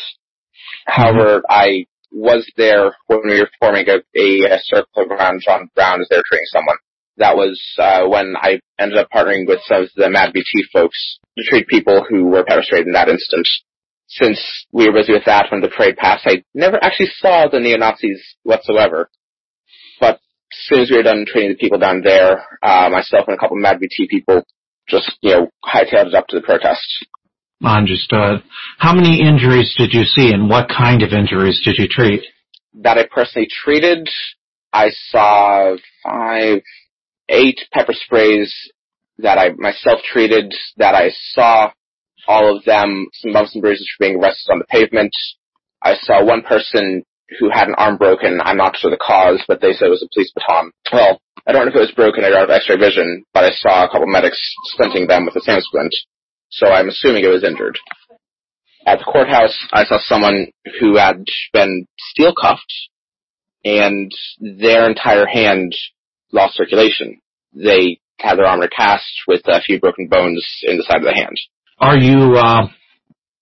However, 0.86 1.42
I 1.50 1.88
was 2.12 2.46
there 2.58 2.96
when 3.08 3.22
we 3.26 3.40
were 3.40 3.50
forming 3.60 3.88
a, 3.90 3.98
a, 4.16 4.60
circle 4.62 5.12
around 5.12 5.42
John 5.44 5.70
Brown 5.74 6.02
as 6.02 6.08
they 6.10 6.18
were 6.18 6.30
training 6.30 6.46
someone. 6.54 6.78
That 7.18 7.36
was 7.36 7.60
uh, 7.80 8.08
when 8.08 8.36
I 8.40 8.60
ended 8.78 9.00
up 9.00 9.10
partnering 9.10 9.48
with 9.48 9.62
some 9.66 9.84
of 9.84 9.90
the 9.96 10.10
Mad 10.10 10.34
VT 10.36 10.70
folks 10.72 11.18
to 11.40 11.44
treat 11.44 11.68
people 11.68 12.06
who 12.08 12.26
were 12.26 12.44
pepper 12.44 12.62
sprayed 12.62 12.86
in 12.86 12.94
that 12.94 13.10
instance. 13.10 13.64
Since 14.08 14.40
we 14.72 14.86
were 14.86 14.94
busy 14.94 15.14
with 15.14 15.26
that 15.26 15.48
when 15.50 15.62
the 15.62 15.70
parade 15.70 15.98
passed, 15.98 16.28
I 16.28 16.44
never 16.54 16.78
actually 16.84 17.10
saw 17.18 17.48
the 17.48 17.60
neo-Nazis 17.60 18.22
whatsoever. 18.44 19.10
As 20.52 20.60
soon 20.68 20.80
as 20.82 20.90
we 20.90 20.98
were 20.98 21.04
done 21.04 21.26
training 21.28 21.52
the 21.52 21.58
people 21.58 21.80
down 21.80 22.02
there, 22.04 22.46
uh, 22.62 22.90
myself 22.90 23.26
and 23.28 23.36
a 23.36 23.40
couple 23.40 23.58
of 23.58 23.62
Mad 23.62 23.78
VT 23.78 24.08
people 24.10 24.44
just, 24.88 25.12
you 25.22 25.32
know, 25.32 25.50
hightailed 25.64 26.08
it 26.08 26.14
up 26.14 26.28
to 26.28 26.38
the 26.38 26.46
protest. 26.46 26.86
Understood. 27.64 28.44
How 28.78 28.94
many 28.94 29.22
injuries 29.22 29.74
did 29.78 29.94
you 29.94 30.04
see 30.04 30.32
and 30.32 30.50
what 30.50 30.70
kind 30.70 31.02
of 31.02 31.14
injuries 31.14 31.62
did 31.64 31.78
you 31.78 31.88
treat? 31.88 32.22
That 32.76 32.98
I 32.98 33.06
personally 33.10 33.48
treated, 33.64 34.08
I 34.72 34.90
saw 35.10 35.76
five, 36.04 36.62
eight 37.30 37.60
pepper 37.72 37.94
sprays 37.94 38.54
that 39.20 39.38
I 39.38 39.52
myself 39.58 40.02
treated 40.12 40.54
that 40.78 40.94
I 40.94 41.12
saw 41.32 41.72
all 42.28 42.58
of 42.58 42.66
them, 42.66 43.08
some 43.14 43.34
bumps 43.34 43.54
and 43.54 43.62
bruises 43.62 43.90
for 43.98 44.06
being 44.06 44.20
arrested 44.20 44.52
on 44.52 44.60
the 44.60 44.66
pavement. 44.66 45.14
I 45.82 45.96
saw 46.02 46.26
one 46.26 46.42
person 46.42 47.04
who 47.40 47.50
had 47.50 47.68
an 47.68 47.76
arm 47.78 47.98
broken. 47.98 48.40
I'm 48.44 48.58
not 48.58 48.78
sure 48.78 48.92
the 48.92 48.98
cause, 48.98 49.44
but 49.48 49.62
they 49.62 49.74
said 49.74 49.88
it 49.88 49.90
was 49.90 50.04
a 50.04 50.14
police 50.14 50.32
baton. 50.36 50.72
Well, 50.92 51.20
I 51.48 51.52
don't 51.52 51.66
know 51.66 51.72
if 51.72 51.76
it 51.76 51.80
was 51.80 51.92
broken. 51.96 52.24
I 52.24 52.30
don't 52.30 52.42
have 52.42 52.50
x-ray 52.50 52.78
vision, 52.78 53.24
but 53.34 53.44
I 53.44 53.52
saw 53.52 53.86
a 53.86 53.90
couple 53.90 54.08
medics 54.08 54.40
splinting 54.74 55.08
them 55.08 55.26
with 55.26 55.36
a 55.36 55.42
SAM 55.42 55.60
splint. 55.62 55.94
So 56.50 56.68
I'm 56.68 56.90
assuming 56.90 57.24
it 57.24 57.30
was 57.30 57.44
injured. 57.44 57.78
At 58.86 59.00
the 59.00 59.06
courthouse, 59.06 59.58
I 59.74 59.84
saw 59.86 59.98
someone 60.00 60.48
who 60.80 60.98
had 60.98 61.26
been 61.54 61.88
steel 62.12 62.34
cuffed 62.40 62.72
and 63.64 64.12
their 64.40 64.88
entire 64.88 65.26
hand 65.26 65.76
lost 66.32 66.56
circulation. 66.56 67.20
They 67.54 68.00
had 68.20 68.38
their 68.38 68.46
armor 68.46 68.68
cast 68.68 69.06
with 69.28 69.42
a 69.46 69.62
few 69.62 69.80
broken 69.80 70.08
bones 70.08 70.46
in 70.64 70.78
the 70.78 70.84
side 70.84 70.98
of 70.98 71.04
the 71.04 71.14
hand. 71.14 71.36
Are 71.80 71.98
you 71.98 72.36
uh, 72.36 72.68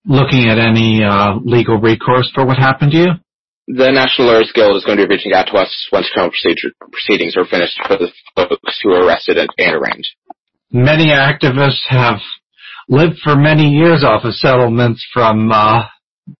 looking 0.05 0.49
at 0.49 0.57
any 0.57 1.03
uh, 1.03 1.35
legal 1.43 1.77
recourse 1.77 2.31
for 2.33 2.45
what 2.45 2.57
happened 2.57 2.91
to 2.91 2.97
you? 2.97 3.07
The 3.67 3.91
National 3.91 4.27
Lawyers 4.27 4.51
Guild 4.53 4.75
is 4.75 4.83
going 4.83 4.97
to 4.97 5.07
be 5.07 5.15
reaching 5.15 5.31
out 5.31 5.47
to 5.47 5.53
us 5.53 5.71
once 5.91 6.09
criminal 6.11 6.31
procedure, 6.31 6.75
proceedings 6.91 7.37
are 7.37 7.45
finished 7.45 7.79
for 7.87 7.95
the 7.95 8.11
folks 8.35 8.79
who 8.83 8.89
were 8.89 9.05
arrested 9.05 9.37
and, 9.37 9.49
and 9.57 9.75
arraigned. 9.75 10.05
Many 10.69 11.07
activists 11.07 11.87
have 11.87 12.19
lived 12.89 13.19
for 13.23 13.37
many 13.37 13.69
years 13.69 14.03
off 14.03 14.25
of 14.25 14.33
settlements 14.33 15.05
from 15.13 15.49
uh, 15.51 15.83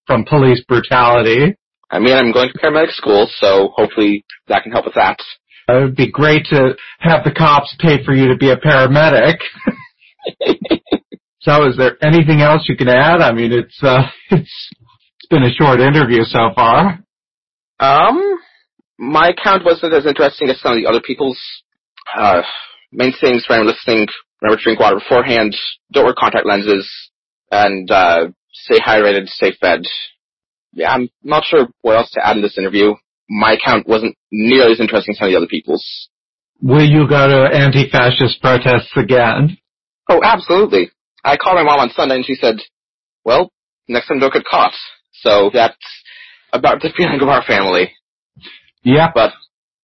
from 0.05 0.25
police 0.25 0.63
brutality. 0.67 1.55
I 1.89 1.99
mean, 1.99 2.13
I'm 2.13 2.33
going 2.33 2.49
to 2.51 2.59
paramedic 2.59 2.91
school, 2.91 3.29
so 3.37 3.69
hopefully 3.73 4.25
that 4.47 4.63
can 4.63 4.73
help 4.73 4.85
with 4.85 4.95
that. 4.95 5.19
It 5.69 5.81
would 5.81 5.95
be 5.95 6.11
great 6.11 6.45
to 6.49 6.75
have 6.99 7.23
the 7.23 7.31
cops 7.31 7.73
pay 7.79 8.03
for 8.03 8.13
you 8.13 8.29
to 8.29 8.37
be 8.37 8.49
a 8.49 8.57
paramedic. 8.57 9.37
so, 11.39 11.69
is 11.69 11.77
there 11.77 11.95
anything 12.03 12.41
else 12.41 12.65
you 12.67 12.75
can 12.75 12.89
add? 12.89 13.21
I 13.21 13.31
mean, 13.31 13.53
it's 13.53 13.79
uh, 13.81 14.07
it's 14.29 14.41
it's 15.19 15.29
been 15.29 15.43
a 15.43 15.53
short 15.53 15.79
interview 15.79 16.23
so 16.23 16.49
far. 16.53 16.99
Um, 17.79 18.37
my 18.97 19.29
account 19.29 19.65
wasn't 19.65 19.93
as 19.93 20.05
interesting 20.05 20.49
as 20.49 20.59
some 20.61 20.73
of 20.73 20.77
the 20.77 20.87
other 20.89 21.01
people's. 21.01 21.39
Uh, 22.15 22.41
main 22.91 23.13
things 23.19 23.45
anyone 23.49 23.67
listening: 23.67 24.07
remember 24.41 24.57
to 24.57 24.63
drink 24.63 24.79
water 24.79 24.99
beforehand, 24.99 25.55
don't 25.91 26.05
wear 26.05 26.15
contact 26.17 26.45
lenses, 26.45 26.89
and 27.51 27.89
uh, 27.89 28.27
stay 28.51 28.79
hydrated, 28.79 29.27
stay 29.27 29.53
fed. 29.59 29.81
Yeah, 30.73 30.91
I'm 30.91 31.09
not 31.23 31.43
sure 31.45 31.67
what 31.81 31.95
else 31.95 32.11
to 32.11 32.25
add 32.25 32.35
in 32.35 32.41
this 32.41 32.57
interview 32.57 32.95
my 33.29 33.53
account 33.53 33.87
wasn't 33.87 34.15
nearly 34.31 34.73
as 34.73 34.79
interesting 34.79 35.13
as 35.13 35.17
some 35.17 35.27
of 35.27 35.31
the 35.31 35.37
other 35.37 35.47
people's. 35.47 36.09
Will 36.61 36.85
you 36.85 37.07
go 37.07 37.27
to 37.27 37.55
anti-fascist 37.55 38.41
protests 38.41 38.91
again? 38.95 39.57
Oh, 40.09 40.21
absolutely. 40.23 40.91
I 41.23 41.37
called 41.37 41.55
my 41.55 41.63
mom 41.63 41.79
on 41.79 41.89
Sunday 41.89 42.15
and 42.15 42.25
she 42.25 42.35
said, 42.35 42.55
well, 43.25 43.51
next 43.87 44.07
time 44.07 44.19
don't 44.19 44.33
get 44.33 44.45
caught. 44.45 44.73
So 45.13 45.49
that's 45.53 45.75
about 46.53 46.81
the 46.81 46.93
feeling 46.95 47.19
of 47.19 47.27
our 47.27 47.43
family. 47.43 47.91
Yeah. 48.83 49.11
But 49.13 49.33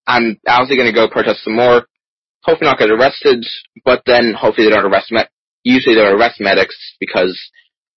I'm 0.08 0.40
obviously 0.48 0.78
going 0.78 0.94
to 0.94 0.96
go 0.96 1.10
protest 1.10 1.44
some 1.44 1.56
more. 1.56 1.88
Hopefully 2.44 2.70
not 2.70 2.80
get 2.80 2.92
arrested, 2.92 3.46
but 3.84 4.04
then 4.06 4.34
hopefully 4.34 4.68
they 4.68 4.76
don't 4.76 4.86
arrest 4.86 5.12
me. 5.12 5.22
Usually 5.64 5.96
they 5.96 6.02
arrest 6.02 6.40
medics 6.40 6.76
because 7.00 7.38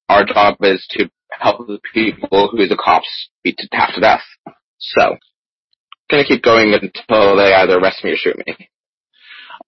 our 0.09 0.25
job 0.25 0.57
is 0.63 0.85
to 0.91 1.11
help 1.31 1.67
the 1.67 1.79
people 1.95 2.49
who 2.51 2.67
the 2.67 2.77
cops 2.83 3.31
beat 3.45 3.57
to 3.59 3.69
half 3.73 3.95
to 3.95 4.01
death. 4.01 4.23
So 4.79 5.17
going 6.11 6.25
to 6.25 6.29
keep 6.29 6.43
going 6.43 6.75
until 6.75 7.37
they 7.37 7.55
either 7.55 7.79
arrest 7.79 8.03
me 8.05 8.13
or 8.13 8.17
shoot 8.17 8.37
me. 8.37 8.69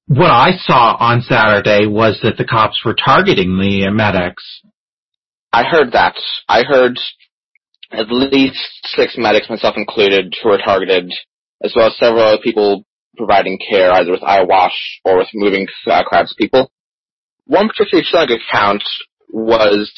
What 0.06 0.30
I 0.30 0.50
saw 0.58 0.96
on 0.98 1.22
Saturday 1.22 1.86
was 1.86 2.20
that 2.22 2.36
the 2.36 2.44
cops 2.44 2.82
were 2.84 2.94
targeting 2.94 3.56
the 3.58 3.90
medics. 3.90 4.44
I 5.52 5.64
heard 5.64 5.92
that. 5.92 6.16
I 6.48 6.64
heard 6.64 6.98
at 7.92 8.06
least 8.10 8.58
six 8.84 9.14
medics, 9.16 9.48
myself 9.48 9.76
included, 9.76 10.34
who 10.42 10.50
were 10.50 10.58
targeted, 10.58 11.12
as 11.62 11.72
well 11.76 11.88
as 11.88 11.96
several 11.98 12.22
other 12.22 12.42
people 12.42 12.84
providing 13.16 13.58
care 13.70 13.92
either 13.92 14.10
with 14.10 14.22
eye 14.22 14.42
wash 14.42 15.00
or 15.04 15.18
with 15.18 15.28
moving 15.34 15.66
uh, 15.86 16.02
of 16.12 16.26
people. 16.36 16.70
One 17.46 17.68
particularly 17.68 18.06
chilling 18.10 18.30
account 18.30 18.82
was 19.28 19.92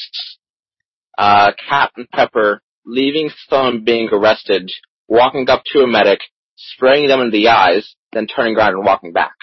uh, 1.17 1.51
Captain 1.69 2.07
Pepper 2.13 2.61
leaving 2.85 3.29
someone 3.49 3.83
being 3.83 4.09
arrested, 4.11 4.69
walking 5.07 5.49
up 5.49 5.63
to 5.73 5.79
a 5.79 5.87
medic, 5.87 6.19
spraying 6.55 7.07
them 7.07 7.21
in 7.21 7.31
the 7.31 7.49
eyes, 7.49 7.95
then 8.13 8.27
turning 8.27 8.55
around 8.55 8.75
and 8.75 8.85
walking 8.85 9.13
back. 9.13 9.35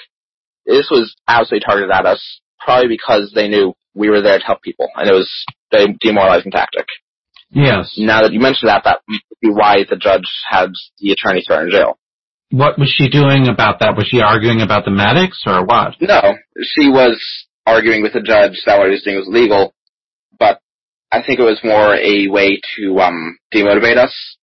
This 0.67 0.89
was 0.91 1.15
absolutely 1.29 1.65
targeted 1.65 1.91
at 1.91 2.07
us, 2.07 2.41
probably 2.59 2.89
because 2.89 3.33
they 3.35 3.49
knew 3.49 3.75
we 3.95 4.09
were 4.09 4.23
there 4.23 4.39
to 4.39 4.45
help 4.45 4.63
people, 4.63 4.89
and 4.97 5.09
it 5.09 5.13
was 5.13 5.31
a 5.73 5.87
demoralizing 6.01 6.53
tactic. 6.53 6.87
Yes. 7.55 7.95
Now 7.97 8.23
that 8.23 8.33
you 8.33 8.41
mention 8.41 8.67
that, 8.67 8.83
that 8.85 9.01
might 9.09 9.21
be 9.41 9.49
why 9.51 9.85
the 9.89 9.97
judge 9.97 10.29
had 10.49 10.71
the 10.99 11.13
attorney 11.13 11.43
thrown 11.47 11.67
in 11.67 11.71
jail. 11.71 11.99
What 12.51 12.79
was 12.79 12.93
she 12.95 13.09
doing 13.09 13.49
about 13.49 13.81
that? 13.81 13.97
Was 13.97 14.07
she 14.09 14.21
arguing 14.21 14.61
about 14.61 14.85
the 14.85 14.91
medics 14.91 15.43
or 15.47 15.65
what? 15.65 15.95
No, 16.01 16.21
she 16.61 16.89
was 16.89 17.21
arguing 17.67 18.03
with 18.03 18.13
the 18.13 18.21
judge 18.21 18.63
that 18.67 18.79
what 18.79 18.87
he 18.87 18.93
was 18.93 19.03
doing 19.03 19.17
was 19.17 19.29
legal, 19.29 19.75
but 20.39 20.61
I 21.11 21.23
think 21.23 21.39
it 21.39 21.45
was 21.45 21.61
more 21.65 21.95
a 21.95 22.29
way 22.29 22.61
to 22.77 22.99
um 23.01 23.39
demotivate 23.53 23.97
us 23.97 24.37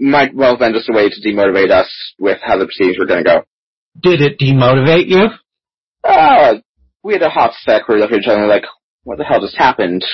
might 0.00 0.34
well 0.34 0.52
have 0.52 0.58
been 0.58 0.72
just 0.72 0.88
a 0.88 0.94
way 0.94 1.10
to 1.10 1.28
demotivate 1.28 1.70
us 1.70 1.90
with 2.18 2.38
how 2.42 2.56
the 2.56 2.64
proceedings 2.64 2.98
were 2.98 3.06
going 3.06 3.22
to 3.22 3.30
go. 3.30 3.42
Did 4.00 4.22
it 4.22 4.38
demotivate 4.40 5.08
you? 5.08 5.28
Uh, 6.02 6.54
we 7.04 7.12
had 7.12 7.22
a 7.22 7.28
hot 7.28 7.52
sec 7.60 7.86
where 7.86 7.96
we 7.96 8.00
looked 8.00 8.14
at 8.14 8.20
each 8.20 8.28
other 8.28 8.46
like, 8.46 8.64
what 9.04 9.18
the 9.18 9.24
hell 9.24 9.40
just 9.40 9.58
happened? 9.58 10.04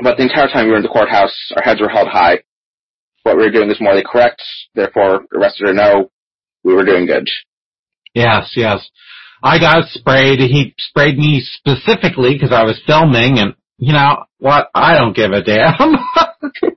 But 0.00 0.16
the 0.16 0.24
entire 0.24 0.48
time 0.48 0.66
we 0.66 0.72
were 0.72 0.78
in 0.78 0.82
the 0.82 0.88
courthouse, 0.88 1.34
our 1.56 1.62
heads 1.62 1.80
were 1.80 1.88
held 1.88 2.08
high. 2.08 2.42
What 3.22 3.36
we 3.36 3.44
were 3.44 3.50
doing 3.50 3.68
was 3.68 3.80
morally 3.80 4.04
correct, 4.04 4.42
therefore, 4.74 5.24
arrested 5.34 5.68
or 5.68 5.74
no, 5.74 6.10
we 6.62 6.74
were 6.74 6.84
doing 6.84 7.06
good. 7.06 7.26
Yes, 8.14 8.52
yes. 8.56 8.88
I 9.42 9.58
got 9.58 9.88
sprayed. 9.88 10.40
He 10.40 10.74
sprayed 10.78 11.18
me 11.18 11.40
specifically 11.42 12.34
because 12.34 12.52
I 12.52 12.64
was 12.64 12.80
filming 12.86 13.38
and, 13.38 13.54
you 13.78 13.92
know, 13.92 14.24
what? 14.38 14.68
I 14.74 14.96
don't 14.96 15.16
give 15.16 15.32
a 15.32 15.42
damn. 15.42 15.96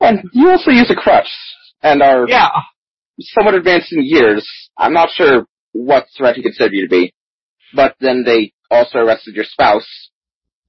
And 0.00 0.20
you 0.32 0.48
also 0.48 0.70
use 0.70 0.90
a 0.90 0.94
crutch 0.94 1.28
and 1.82 2.02
are 2.02 2.26
yeah. 2.26 2.48
somewhat 3.20 3.54
advanced 3.54 3.92
in 3.92 4.02
years. 4.02 4.48
I'm 4.76 4.94
not 4.94 5.10
sure 5.14 5.46
what 5.72 6.06
threat 6.16 6.36
he 6.36 6.42
considered 6.42 6.72
you 6.72 6.86
to 6.86 6.90
be. 6.90 7.14
But 7.74 7.96
then 8.00 8.24
they 8.24 8.52
also 8.70 8.98
arrested 8.98 9.36
your 9.36 9.44
spouse, 9.44 9.86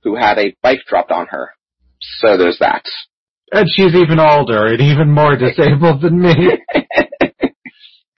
who 0.04 0.16
had 0.16 0.38
a 0.38 0.56
bike 0.62 0.82
dropped 0.88 1.12
on 1.12 1.28
her. 1.28 1.52
So 2.02 2.38
there's 2.38 2.60
that. 2.60 2.84
And 3.52 3.68
she's 3.70 3.94
even 3.96 4.20
older 4.20 4.68
and 4.68 4.82
even 4.82 5.12
more 5.12 5.36
disabled 5.36 6.02
than 6.02 6.22
me. 6.22 6.34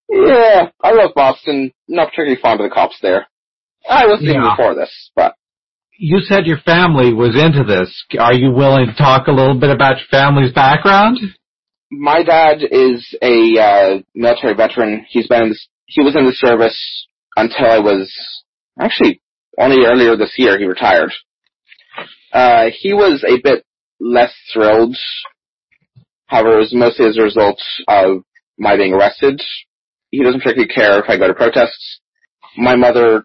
yeah, 0.09 0.69
I 0.81 0.91
love 0.91 1.11
Boston. 1.15 1.71
Not 1.87 2.09
particularly 2.09 2.39
fond 2.41 2.61
of 2.61 2.69
the 2.69 2.73
cops 2.73 2.97
there. 3.01 3.27
I 3.89 4.07
wasn't 4.07 4.29
yeah. 4.29 4.55
before 4.55 4.75
this, 4.75 5.11
but 5.15 5.35
you 5.97 6.19
said 6.21 6.45
your 6.45 6.59
family 6.59 7.13
was 7.13 7.35
into 7.35 7.63
this. 7.63 8.03
Are 8.19 8.33
you 8.33 8.51
willing 8.51 8.87
to 8.87 8.95
talk 8.95 9.27
a 9.27 9.31
little 9.31 9.59
bit 9.59 9.69
about 9.69 9.97
your 9.97 10.07
family's 10.09 10.53
background? 10.53 11.17
My 11.91 12.23
dad 12.23 12.59
is 12.63 13.15
a 13.21 13.59
uh, 13.59 13.99
military 14.15 14.55
veteran. 14.55 15.05
He's 15.09 15.27
been 15.27 15.43
in 15.43 15.49
the, 15.49 15.59
he 15.85 16.01
was 16.01 16.15
in 16.15 16.25
the 16.25 16.33
service 16.33 17.07
until 17.35 17.67
I 17.67 17.79
was 17.79 18.11
actually 18.79 19.21
only 19.59 19.85
earlier 19.85 20.15
this 20.15 20.33
year 20.37 20.57
he 20.57 20.65
retired. 20.65 21.11
Uh, 22.31 22.69
he 22.75 22.93
was 22.93 23.23
a 23.27 23.39
bit 23.43 23.63
less 24.03 24.33
thrilled. 24.51 24.95
However, 26.27 26.57
it 26.57 26.59
was 26.59 26.73
mostly 26.73 27.05
as 27.07 27.17
a 27.17 27.23
result 27.23 27.61
of 27.87 28.23
my 28.57 28.75
being 28.75 28.93
arrested. 28.93 29.41
He 30.11 30.23
doesn't 30.23 30.41
particularly 30.41 30.73
care 30.73 30.99
if 30.99 31.05
I 31.09 31.17
go 31.17 31.27
to 31.27 31.33
protests. 31.33 31.99
My 32.57 32.75
mother, 32.75 33.23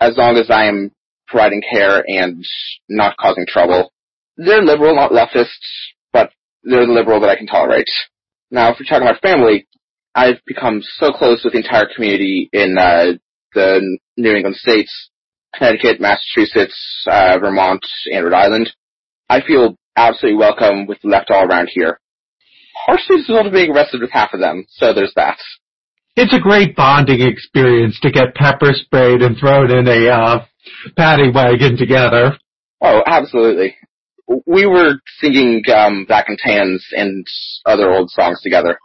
as 0.00 0.16
long 0.16 0.36
as 0.36 0.50
I 0.50 0.66
am 0.66 0.92
providing 1.30 1.62
care 1.70 2.02
and 2.06 2.44
not 2.88 3.16
causing 3.16 3.46
trouble. 3.46 3.92
They're 4.36 4.62
liberal, 4.62 4.96
not 4.96 5.12
leftists, 5.12 5.46
but 6.12 6.30
they're 6.64 6.86
the 6.86 6.92
liberal 6.92 7.20
that 7.20 7.30
I 7.30 7.36
can 7.36 7.46
tolerate. 7.46 7.88
Now, 8.50 8.70
if 8.70 8.78
we're 8.80 8.86
talking 8.86 9.06
about 9.06 9.22
family, 9.22 9.68
I've 10.14 10.40
become 10.46 10.82
so 10.82 11.12
close 11.12 11.42
with 11.44 11.52
the 11.52 11.60
entire 11.60 11.88
community 11.94 12.48
in 12.52 12.76
uh, 12.76 13.12
the 13.54 13.98
New 14.16 14.32
England 14.32 14.56
states, 14.56 15.10
Connecticut, 15.54 16.00
Massachusetts, 16.00 17.04
uh, 17.06 17.38
Vermont, 17.38 17.84
and 18.12 18.24
Rhode 18.24 18.34
Island. 18.34 18.70
I 19.28 19.40
feel 19.40 19.76
absolutely 20.08 20.38
welcome 20.38 20.86
with 20.86 20.98
the 21.02 21.08
left 21.08 21.30
all 21.30 21.44
around 21.44 21.68
here. 21.72 22.00
Partially 22.86 23.16
as 23.16 23.28
a 23.28 23.32
result 23.32 23.46
of 23.46 23.52
being 23.52 23.70
arrested 23.70 24.00
with 24.00 24.10
half 24.10 24.32
of 24.32 24.40
them, 24.40 24.66
so 24.70 24.92
there's 24.94 25.12
that. 25.16 25.38
It's 26.16 26.34
a 26.34 26.40
great 26.40 26.74
bonding 26.74 27.20
experience 27.20 27.98
to 28.00 28.10
get 28.10 28.34
pepper 28.34 28.72
sprayed 28.72 29.22
and 29.22 29.36
thrown 29.36 29.70
in 29.70 29.86
a 29.86 30.08
uh, 30.08 30.44
paddy 30.96 31.30
wagon 31.30 31.76
together. 31.76 32.38
Oh, 32.80 33.02
absolutely. 33.06 33.76
We 34.46 34.66
were 34.66 34.94
singing 35.20 35.62
um, 35.74 36.04
Black 36.06 36.26
and 36.28 36.38
Tans 36.38 36.86
and 36.92 37.26
other 37.66 37.90
old 37.90 38.10
songs 38.10 38.40
together. 38.42 38.78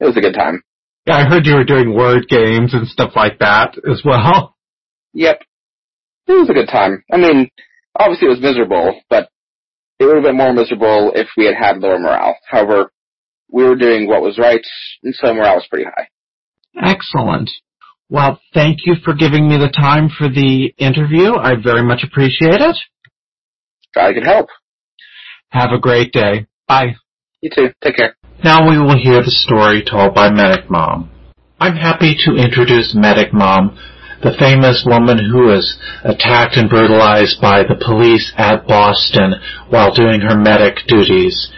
It 0.00 0.06
was 0.06 0.16
a 0.16 0.20
good 0.20 0.34
time. 0.34 0.62
Yeah, 1.06 1.16
I 1.16 1.24
heard 1.24 1.46
you 1.46 1.54
were 1.54 1.64
doing 1.64 1.94
word 1.94 2.28
games 2.28 2.74
and 2.74 2.86
stuff 2.86 3.12
like 3.16 3.38
that 3.40 3.76
as 3.90 4.02
well. 4.04 4.54
Yep. 5.14 5.42
It 6.28 6.32
was 6.32 6.48
a 6.48 6.54
good 6.54 6.68
time. 6.68 7.02
I 7.12 7.16
mean, 7.16 7.50
obviously 7.98 8.28
it 8.28 8.30
was 8.30 8.40
miserable, 8.40 9.00
but 9.10 9.28
it 10.02 10.06
would 10.06 10.16
have 10.16 10.24
been 10.24 10.36
more 10.36 10.52
miserable 10.52 11.12
if 11.14 11.28
we 11.36 11.46
had 11.46 11.54
had 11.54 11.78
lower 11.78 11.98
morale. 11.98 12.36
However, 12.50 12.90
we 13.50 13.64
were 13.64 13.76
doing 13.76 14.08
what 14.08 14.22
was 14.22 14.38
right, 14.38 14.64
and 15.02 15.14
so 15.14 15.32
morale 15.32 15.56
was 15.56 15.66
pretty 15.70 15.84
high. 15.84 16.08
Excellent. 16.82 17.50
Well, 18.08 18.40
thank 18.52 18.80
you 18.84 18.94
for 19.04 19.14
giving 19.14 19.48
me 19.48 19.56
the 19.56 19.70
time 19.70 20.08
for 20.08 20.28
the 20.28 20.74
interview. 20.78 21.34
I 21.34 21.54
very 21.62 21.82
much 21.82 22.02
appreciate 22.04 22.60
it. 22.60 22.76
Glad 23.94 24.06
I 24.08 24.12
could 24.14 24.26
help. 24.26 24.48
Have 25.50 25.70
a 25.70 25.78
great 25.78 26.12
day. 26.12 26.46
Bye. 26.66 26.96
You 27.40 27.50
too. 27.54 27.68
Take 27.82 27.96
care. 27.96 28.16
Now 28.42 28.68
we 28.68 28.78
will 28.78 28.98
hear 29.00 29.22
the 29.22 29.30
story 29.30 29.84
told 29.88 30.14
by 30.14 30.30
Medic 30.30 30.70
Mom. 30.70 31.10
I'm 31.60 31.76
happy 31.76 32.16
to 32.24 32.34
introduce 32.34 32.94
Medic 32.94 33.32
Mom, 33.32 33.78
the 34.22 34.34
famous 34.38 34.84
woman 34.86 35.18
who 35.18 35.50
was 35.50 35.76
attacked 36.04 36.56
and 36.56 36.70
brutalized 36.70 37.40
by 37.40 37.62
the 37.62 37.74
police 37.74 38.32
at 38.36 38.66
Boston 38.66 39.34
while 39.68 39.92
doing 39.92 40.20
her 40.20 40.36
medic 40.36 40.86
duties. 40.86 41.50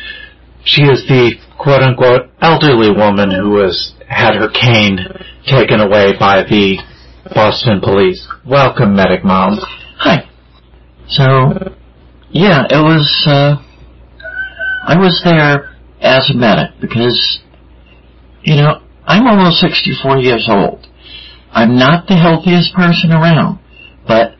She 0.65 0.83
is 0.83 1.05
the 1.07 1.35
quote 1.59 1.83
unquote 1.83 2.31
elderly 2.41 2.91
woman 2.91 3.31
who 3.31 3.51
was 3.51 3.95
had 4.09 4.35
her 4.35 4.49
cane 4.49 4.99
taken 5.47 5.81
away 5.81 6.17
by 6.19 6.43
the 6.43 6.79
Boston 7.35 7.81
police. 7.81 8.27
Welcome, 8.47 8.97
Medic 8.97 9.25
Mom. 9.25 9.59
Hi. 9.99 10.29
So, 11.09 11.75
yeah, 12.31 12.65
it 12.69 12.83
was, 12.83 13.25
uh, 13.27 13.57
I 14.87 14.99
was 14.99 15.21
there 15.25 15.75
as 16.01 16.31
a 16.31 16.35
medic 16.35 16.81
because, 16.81 17.41
you 18.43 18.57
know, 18.57 18.83
I'm 19.07 19.27
almost 19.27 19.61
64 19.61 20.19
years 20.19 20.47
old. 20.51 20.87
I'm 21.55 21.79
not 21.79 22.09
the 22.09 22.17
healthiest 22.17 22.75
person 22.75 23.13
around, 23.13 23.61
but 24.09 24.35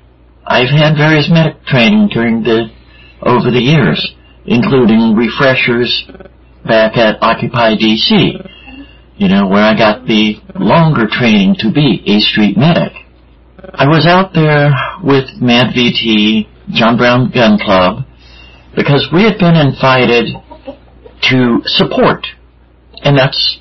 I've 0.45 0.69
had 0.69 0.97
various 0.99 1.31
medic 1.31 1.63
training 1.65 2.11
during 2.13 2.43
the, 2.43 2.67
over 3.23 3.53
the 3.53 3.63
years, 3.63 4.03
including 4.45 5.15
refreshers 5.15 6.11
back 6.67 6.97
at 6.97 7.23
Occupy 7.23 7.77
DC, 7.77 8.51
you 9.17 9.29
know, 9.29 9.47
where 9.47 9.63
I 9.63 9.79
got 9.79 10.07
the 10.07 10.43
longer 10.57 11.07
training 11.09 11.55
to 11.61 11.71
be 11.71 12.03
a 12.05 12.19
street 12.19 12.57
medic. 12.57 12.93
I 13.63 13.87
was 13.87 14.07
out 14.07 14.35
there 14.35 14.75
with 15.01 15.41
Mad 15.41 15.73
VT, 15.73 16.49
John 16.71 16.97
Brown 16.97 17.31
Gun 17.31 17.59
Club, 17.63 18.05
because 18.75 19.07
we 19.15 19.23
had 19.23 19.39
been 19.39 19.55
invited 19.55 20.35
to 21.31 21.63
support. 21.65 22.27
And 23.05 23.17
that's 23.17 23.61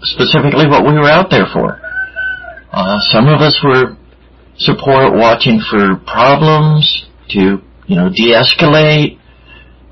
specifically 0.00 0.66
what 0.66 0.86
we 0.86 0.94
were 0.94 1.10
out 1.10 1.28
there 1.28 1.46
for. 1.52 1.81
Uh, 2.72 2.98
some 3.00 3.28
of 3.28 3.42
us 3.42 3.60
were 3.62 3.96
support 4.56 5.12
watching 5.12 5.60
for 5.60 5.96
problems 6.06 7.04
to, 7.28 7.60
you 7.86 7.96
know, 7.96 8.08
de-escalate. 8.08 9.18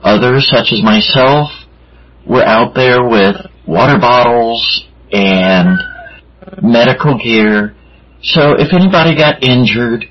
Others, 0.03 0.49
such 0.51 0.73
as 0.73 0.83
myself, 0.83 1.51
were 2.27 2.43
out 2.43 2.75
there 2.75 3.07
with 3.07 3.37
water 3.67 3.99
bottles 4.01 4.87
and 5.13 5.79
medical 6.63 7.19
gear. 7.19 7.75
So 8.23 8.53
if 8.59 8.73
anybody 8.73 9.15
got 9.15 9.43
injured, 9.45 10.07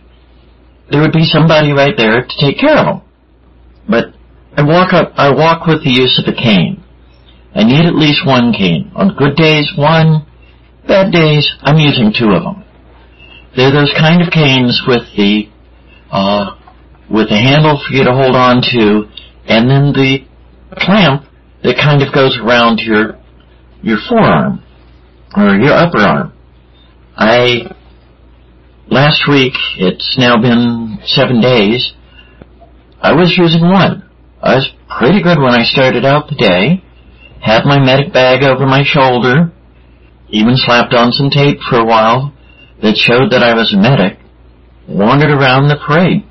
there 0.92 1.02
would 1.02 1.12
be 1.12 1.26
somebody 1.26 1.72
right 1.72 1.96
there 1.98 2.22
to 2.22 2.36
take 2.40 2.60
care 2.60 2.78
of 2.78 2.86
them. 2.86 3.02
But 3.90 4.06
I 4.56 4.62
walk 4.62 4.94
up, 4.94 5.14
I 5.16 5.34
walk 5.34 5.66
with 5.66 5.84
the 5.84 5.90
use 5.92 6.22
of 6.24 6.32
a 6.32 6.36
cane. 6.36 6.84
I 7.56 7.64
need 7.64 7.86
at 7.86 7.96
least 7.96 8.26
one 8.28 8.54
cane. 8.54 8.92
On 8.96 9.16
good 9.16 9.36
days, 9.36 9.72
one. 9.76 10.29
Bad 10.90 11.12
days, 11.14 11.48
I'm 11.62 11.78
using 11.78 12.12
two 12.18 12.32
of 12.32 12.42
them. 12.42 12.66
They're 13.56 13.72
those 13.72 13.94
kind 13.96 14.24
of 14.24 14.34
canes 14.34 14.82
with 14.88 15.04
the, 15.16 15.48
uh, 16.10 16.58
with 17.08 17.30
the 17.30 17.38
handle 17.38 17.78
for 17.78 17.94
you 17.94 18.04
to 18.06 18.12
hold 18.12 18.36
on 18.36 18.64
to, 18.74 19.06
and 19.46 19.70
then 19.70 19.94
the 19.94 20.26
clamp 20.74 21.26
that 21.62 21.76
kind 21.78 22.02
of 22.02 22.12
goes 22.12 22.40
around 22.42 22.80
your, 22.80 23.20
your 23.84 24.00
forearm, 24.10 24.64
or 25.38 25.58
your 25.58 25.74
upper 25.74 26.00
arm. 26.00 26.34
I, 27.16 27.72
last 28.88 29.30
week, 29.30 29.54
it's 29.78 30.18
now 30.18 30.42
been 30.42 30.98
seven 31.06 31.40
days, 31.40 31.94
I 33.00 33.14
was 33.14 33.38
using 33.38 33.62
one. 33.62 34.10
I 34.42 34.56
was 34.56 34.68
pretty 34.98 35.22
good 35.22 35.38
when 35.38 35.54
I 35.54 35.66
started 35.66 36.04
out 36.04 36.30
the 36.30 36.36
day. 36.36 36.84
Had 37.42 37.66
my 37.66 37.78
medic 37.78 38.12
bag 38.12 38.42
over 38.42 38.66
my 38.66 38.82
shoulder. 38.84 39.54
Even 40.32 40.54
slapped 40.56 40.94
on 40.94 41.12
some 41.12 41.30
tape 41.30 41.60
for 41.70 41.78
a 41.78 41.86
while 41.86 42.34
that 42.82 42.96
showed 42.96 43.32
that 43.32 43.44
I 43.44 43.54
was 43.54 43.74
a 43.74 43.78
medic. 43.78 44.20
Wandered 44.88 45.32
around 45.32 45.68
the 45.68 45.78
parade. 45.78 46.26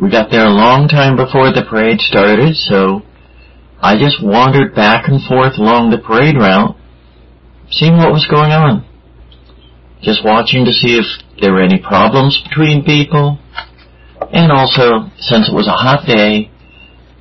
We 0.00 0.10
got 0.10 0.30
there 0.30 0.46
a 0.46 0.50
long 0.50 0.88
time 0.88 1.16
before 1.16 1.52
the 1.52 1.64
parade 1.68 2.00
started, 2.00 2.56
so 2.56 3.02
I 3.82 3.98
just 3.98 4.22
wandered 4.22 4.74
back 4.74 5.08
and 5.08 5.22
forth 5.22 5.58
along 5.58 5.90
the 5.90 5.98
parade 5.98 6.36
route, 6.36 6.76
seeing 7.70 7.96
what 7.96 8.12
was 8.12 8.26
going 8.26 8.52
on. 8.52 8.84
Just 10.02 10.24
watching 10.24 10.64
to 10.64 10.72
see 10.72 10.96
if 10.96 11.04
there 11.40 11.52
were 11.52 11.62
any 11.62 11.78
problems 11.78 12.40
between 12.48 12.84
people. 12.84 13.38
And 14.32 14.50
also, 14.50 15.12
since 15.18 15.48
it 15.48 15.54
was 15.54 15.68
a 15.68 15.76
hot 15.76 16.06
day, 16.06 16.50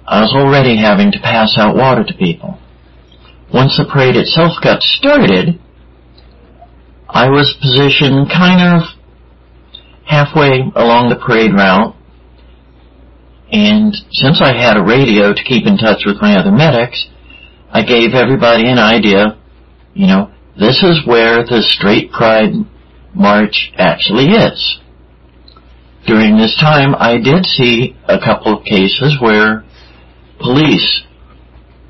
I 0.08 0.22
was 0.22 0.34
already 0.34 0.78
having 0.78 1.12
to 1.12 1.20
pass 1.20 1.56
out 1.58 1.76
water 1.76 2.04
to 2.04 2.14
people. 2.14 2.58
Once 3.54 3.76
the 3.76 3.84
parade 3.84 4.16
itself 4.16 4.54
got 4.64 4.82
started, 4.82 5.60
I 7.12 7.28
was 7.30 7.58
positioned 7.60 8.30
kind 8.30 8.62
of 8.62 8.84
halfway 10.06 10.62
along 10.76 11.10
the 11.10 11.18
parade 11.18 11.54
route, 11.54 11.96
and 13.52 13.96
since 14.12 14.42
I 14.42 14.54
had 14.54 14.78
a 14.78 14.84
radio 14.84 15.34
to 15.34 15.44
keep 15.44 15.66
in 15.66 15.78
touch 15.78 16.04
with 16.06 16.22
my 16.22 16.38
other 16.38 16.52
medics, 16.52 17.10
I 17.72 17.82
gave 17.82 18.14
everybody 18.14 18.70
an 18.70 18.78
idea, 18.78 19.40
you 19.96 20.06
know, 20.06 20.32
this 20.56 20.84
is 20.84 21.02
where 21.08 21.44
the 21.44 21.64
Straight 21.66 22.12
Pride 22.12 22.54
March 23.16 23.72
actually 23.76 24.30
is. 24.30 24.80
During 26.06 26.38
this 26.38 26.56
time, 26.62 26.94
I 26.94 27.18
did 27.18 27.44
see 27.44 27.98
a 28.08 28.20
couple 28.20 28.58
of 28.58 28.66
cases 28.66 29.18
where 29.20 29.64
police 30.40 31.04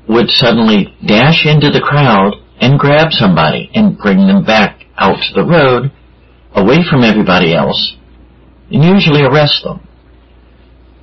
would 0.08 0.30
suddenly 0.30 0.96
dash 1.06 1.44
into 1.44 1.70
the 1.70 1.84
crowd 1.84 2.34
and 2.58 2.78
grab 2.78 3.12
somebody 3.12 3.70
and 3.74 3.98
bring 3.98 4.26
them 4.26 4.44
back 4.44 4.80
out 5.00 5.16
to 5.16 5.34
the 5.34 5.46
road 5.46 5.90
away 6.54 6.78
from 6.88 7.02
everybody 7.02 7.54
else 7.54 7.96
and 8.70 8.84
usually 8.84 9.22
arrest 9.22 9.64
them. 9.64 9.86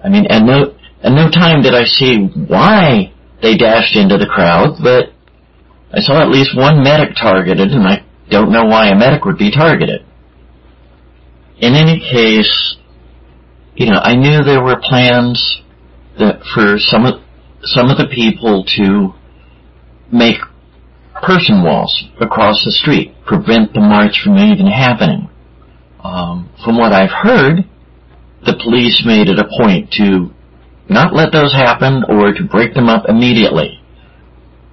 I 0.03 0.09
mean, 0.09 0.27
at 0.29 0.43
no, 0.43 0.75
at 1.01 1.11
no 1.11 1.29
time 1.29 1.63
did 1.63 1.73
I 1.73 1.83
see 1.83 2.29
why 2.47 3.11
they 3.41 3.57
dashed 3.57 3.95
into 3.95 4.17
the 4.17 4.27
crowd, 4.27 4.77
but 4.81 5.11
I 5.91 5.99
saw 5.99 6.21
at 6.21 6.29
least 6.29 6.55
one 6.55 6.83
medic 6.83 7.15
targeted 7.15 7.71
and 7.71 7.87
I 7.87 8.05
don't 8.29 8.51
know 8.51 8.65
why 8.65 8.87
a 8.87 8.95
medic 8.95 9.25
would 9.25 9.37
be 9.37 9.51
targeted. 9.51 10.05
In 11.57 11.73
any 11.73 11.99
case, 11.99 12.77
you 13.75 13.87
know, 13.87 13.99
I 13.99 14.15
knew 14.15 14.43
there 14.43 14.63
were 14.63 14.79
plans 14.81 15.61
that 16.19 16.41
for 16.53 16.77
some 16.77 17.05
of 17.05 17.21
some 17.63 17.89
of 17.89 17.97
the 17.97 18.07
people 18.13 18.63
to 18.77 19.13
make 20.11 20.37
person 21.21 21.63
walls 21.63 22.05
across 22.19 22.63
the 22.65 22.71
street, 22.71 23.13
prevent 23.25 23.73
the 23.73 23.81
march 23.81 24.21
from 24.23 24.37
even 24.37 24.67
happening. 24.67 25.29
Um, 26.03 26.49
from 26.63 26.77
what 26.77 26.93
I've 26.93 27.11
heard, 27.11 27.65
the 28.45 28.59
police 28.63 29.03
made 29.05 29.27
it 29.27 29.39
a 29.39 29.49
point 29.59 29.91
to 29.93 30.31
not 30.89 31.13
let 31.13 31.31
those 31.31 31.53
happen 31.53 32.03
or 32.07 32.33
to 32.33 32.43
break 32.43 32.73
them 32.73 32.87
up 32.87 33.05
immediately. 33.09 33.81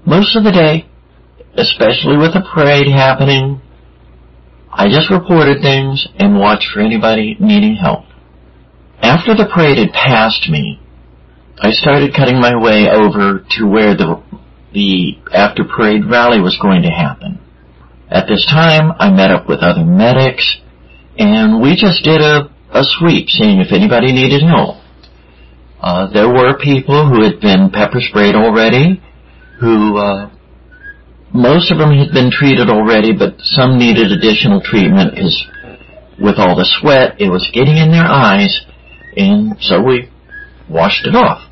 Most 0.07 0.37
of 0.37 0.45
the 0.45 0.53
day, 0.53 0.87
especially 1.57 2.17
with 2.17 2.37
a 2.37 2.45
parade 2.55 2.87
happening, 2.87 3.61
I 4.71 4.89
just 4.89 5.11
reported 5.11 5.63
things 5.63 6.07
and 6.19 6.39
watched 6.39 6.69
for 6.73 6.81
anybody 6.81 7.37
needing 7.41 7.77
help. 7.77 8.05
after 9.01 9.35
the 9.35 9.49
parade 9.53 9.79
had 9.79 9.93
passed 9.93 10.49
me, 10.49 10.81
I 11.59 11.71
started 11.71 12.15
cutting 12.15 12.41
my 12.41 12.57
way 12.57 12.89
over 12.91 13.45
to 13.59 13.67
where 13.67 13.95
the 13.97 14.21
the 14.75 15.15
after 15.33 15.65
parade 15.65 16.03
rally 16.11 16.41
was 16.41 16.59
going 16.61 16.83
to 16.83 16.91
happen. 16.91 17.39
At 18.11 18.27
this 18.29 18.45
time, 18.47 18.93
I 18.99 19.11
met 19.11 19.31
up 19.31 19.49
with 19.49 19.61
other 19.61 19.85
medics, 19.85 20.45
and 21.17 21.63
we 21.63 21.77
just 21.77 22.05
did 22.05 22.21
a, 22.21 22.51
a 22.71 22.83
sweep, 22.99 23.29
seeing 23.29 23.61
if 23.61 23.73
anybody 23.73 24.13
needed 24.13 24.43
help. 24.43 24.83
Uh, 25.81 26.11
there 26.13 26.29
were 26.29 26.59
people 26.59 27.09
who 27.09 27.23
had 27.23 27.41
been 27.41 27.71
pepper 27.71 28.01
sprayed 28.01 28.35
already, 28.35 29.01
who 29.61 29.97
uh, 29.97 30.31
most 31.33 31.71
of 31.71 31.79
them 31.79 31.97
had 31.97 32.13
been 32.13 32.31
treated 32.31 32.69
already, 32.69 33.13
but 33.17 33.35
some 33.39 33.79
needed 33.79 34.11
additional 34.11 34.61
treatment 34.61 35.15
because 35.15 35.47
with 36.21 36.39
all 36.39 36.57
the 36.57 36.67
sweat, 36.81 37.21
it 37.21 37.29
was 37.29 37.49
getting 37.53 37.77
in 37.77 37.91
their 37.91 38.07
eyes, 38.07 38.65
and 39.17 39.57
so 39.61 39.83
we 39.83 40.11
washed 40.69 41.07
it 41.07 41.15
off. 41.15 41.43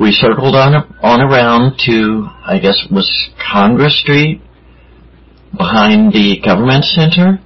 We 0.00 0.12
circled 0.12 0.56
on 0.56 0.72
on 1.02 1.20
around 1.20 1.78
to, 1.84 2.26
I 2.46 2.58
guess 2.58 2.80
it 2.82 2.90
was 2.90 3.06
Congress 3.36 4.00
Street, 4.00 4.40
behind 5.54 6.14
the 6.14 6.40
government 6.42 6.84
center, 6.84 7.38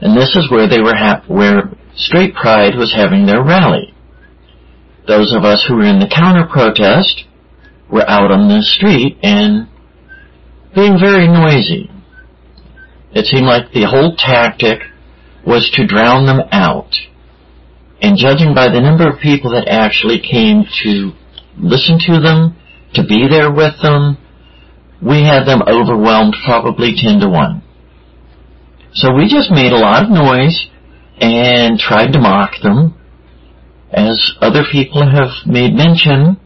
and 0.00 0.16
this 0.16 0.34
is 0.36 0.50
where 0.50 0.66
they 0.66 0.80
were 0.80 0.96
where 1.28 1.76
Straight 1.94 2.34
Pride 2.34 2.76
was 2.76 2.94
having 2.96 3.26
their 3.26 3.44
rally. 3.44 3.92
Those 5.06 5.34
of 5.34 5.44
us 5.44 5.66
who 5.68 5.76
were 5.76 5.84
in 5.84 5.98
the 5.98 6.08
counter 6.08 6.48
protest 6.50 7.24
were 7.92 8.08
out 8.08 8.30
on 8.32 8.48
the 8.48 8.62
street 8.62 9.18
and 9.22 9.68
being 10.74 10.98
very 10.98 11.28
noisy. 11.28 11.90
It 13.12 13.26
seemed 13.26 13.46
like 13.46 13.72
the 13.72 13.84
whole 13.84 14.16
tactic 14.16 14.80
was 15.46 15.70
to 15.74 15.86
drown 15.86 16.24
them 16.24 16.40
out. 16.50 16.94
And 18.00 18.16
judging 18.16 18.54
by 18.54 18.68
the 18.68 18.80
number 18.80 19.08
of 19.08 19.20
people 19.20 19.50
that 19.50 19.68
actually 19.68 20.20
came 20.20 20.64
to 20.82 21.12
listen 21.58 21.98
to 22.06 22.20
them, 22.20 22.56
to 22.94 23.04
be 23.04 23.26
there 23.28 23.52
with 23.52 23.80
them, 23.82 24.18
we 25.02 25.22
had 25.22 25.44
them 25.44 25.62
overwhelmed 25.66 26.34
probably 26.44 26.94
10 26.96 27.20
to 27.20 27.28
1. 27.28 27.62
So 28.94 29.14
we 29.14 29.28
just 29.28 29.50
made 29.50 29.72
a 29.72 29.78
lot 29.78 30.04
of 30.04 30.10
noise 30.10 30.68
and 31.20 31.78
tried 31.78 32.12
to 32.12 32.18
mock 32.18 32.52
them. 32.62 32.94
As 33.92 34.34
other 34.40 34.62
people 34.70 35.08
have 35.08 35.46
made 35.46 35.74
mention, 35.74 36.40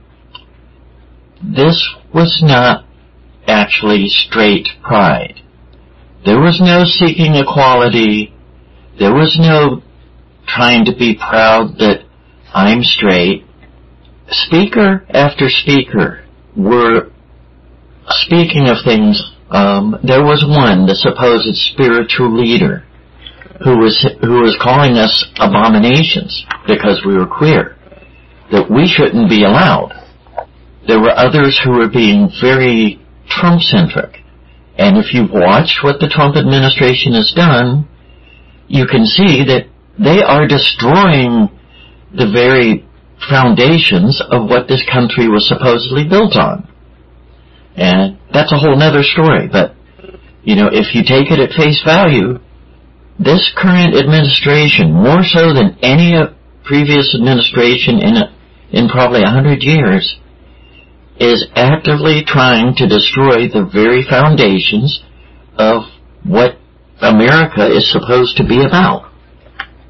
this 1.43 1.89
was 2.13 2.43
not 2.45 2.85
actually 3.47 4.09
straight 4.09 4.69
pride. 4.83 5.41
There 6.25 6.41
was 6.41 6.61
no 6.61 6.85
seeking 6.85 7.35
equality. 7.35 8.35
There 8.99 9.15
was 9.15 9.39
no 9.41 9.83
trying 10.47 10.85
to 10.85 10.95
be 10.97 11.17
proud 11.17 11.79
that 11.79 12.05
I'm 12.53 12.83
straight. 12.83 13.45
Speaker 14.31 15.05
after 15.11 15.49
speaker 15.49 16.25
were 16.57 17.11
speaking 18.09 18.69
of 18.69 18.79
things. 18.85 19.21
Um, 19.51 19.99
there 20.05 20.23
was 20.23 20.45
one, 20.47 20.87
the 20.87 20.95
supposed 20.95 21.51
spiritual 21.75 22.31
leader, 22.31 22.85
who 23.65 23.79
was 23.79 23.99
who 24.23 24.41
was 24.43 24.57
calling 24.63 24.95
us 24.95 25.27
abominations 25.41 26.47
because 26.69 27.03
we 27.05 27.17
were 27.17 27.27
queer, 27.27 27.77
that 28.53 28.71
we 28.71 28.87
shouldn't 28.87 29.29
be 29.29 29.43
allowed. 29.43 29.93
There 30.87 31.01
were 31.01 31.11
others 31.11 31.61
who 31.63 31.73
were 31.73 31.91
being 31.91 32.31
very 32.41 33.03
Trump 33.29 33.61
centric. 33.61 34.23
And 34.79 34.97
if 34.97 35.13
you 35.13 35.27
watch 35.31 35.83
what 35.83 36.01
the 36.01 36.09
Trump 36.09 36.37
administration 36.37 37.13
has 37.15 37.33
done, 37.35 37.89
you 38.69 38.87
can 38.87 39.05
see 39.05 39.45
that 39.45 39.67
they 39.99 40.23
are 40.23 40.47
destroying 40.47 41.51
the 42.15 42.31
very 42.31 42.87
foundations 43.29 44.23
of 44.31 44.49
what 44.49 44.69
this 44.69 44.83
country 44.91 45.29
was 45.29 45.49
supposedly 45.49 46.09
built 46.09 46.37
on. 46.37 46.69
And 47.77 48.19
that's 48.33 48.53
a 48.53 48.59
whole 48.59 48.77
nother 48.77 49.03
story, 49.03 49.49
but, 49.51 49.75
you 50.43 50.57
know, 50.57 50.69
if 50.73 50.95
you 50.95 51.03
take 51.03 51.31
it 51.31 51.39
at 51.39 51.57
face 51.57 51.83
value, 51.85 52.39
this 53.19 53.53
current 53.57 53.95
administration, 53.95 54.93
more 54.93 55.23
so 55.23 55.53
than 55.53 55.77
any 55.83 56.17
previous 56.65 57.15
administration 57.15 58.01
in, 58.01 58.17
a, 58.17 58.37
in 58.73 58.89
probably 58.89 59.23
a 59.23 59.31
hundred 59.31 59.63
years, 59.63 60.19
is 61.19 61.47
actively 61.55 62.25
trying 62.27 62.75
to 62.77 62.89
destroy 62.89 63.47
the 63.47 63.69
very 63.71 64.03
foundations 64.09 65.03
of 65.59 65.83
what 66.25 66.57
America 67.01 67.67
is 67.67 67.93
supposed 67.93 68.37
to 68.39 68.47
be 68.47 68.65
about. 68.65 69.13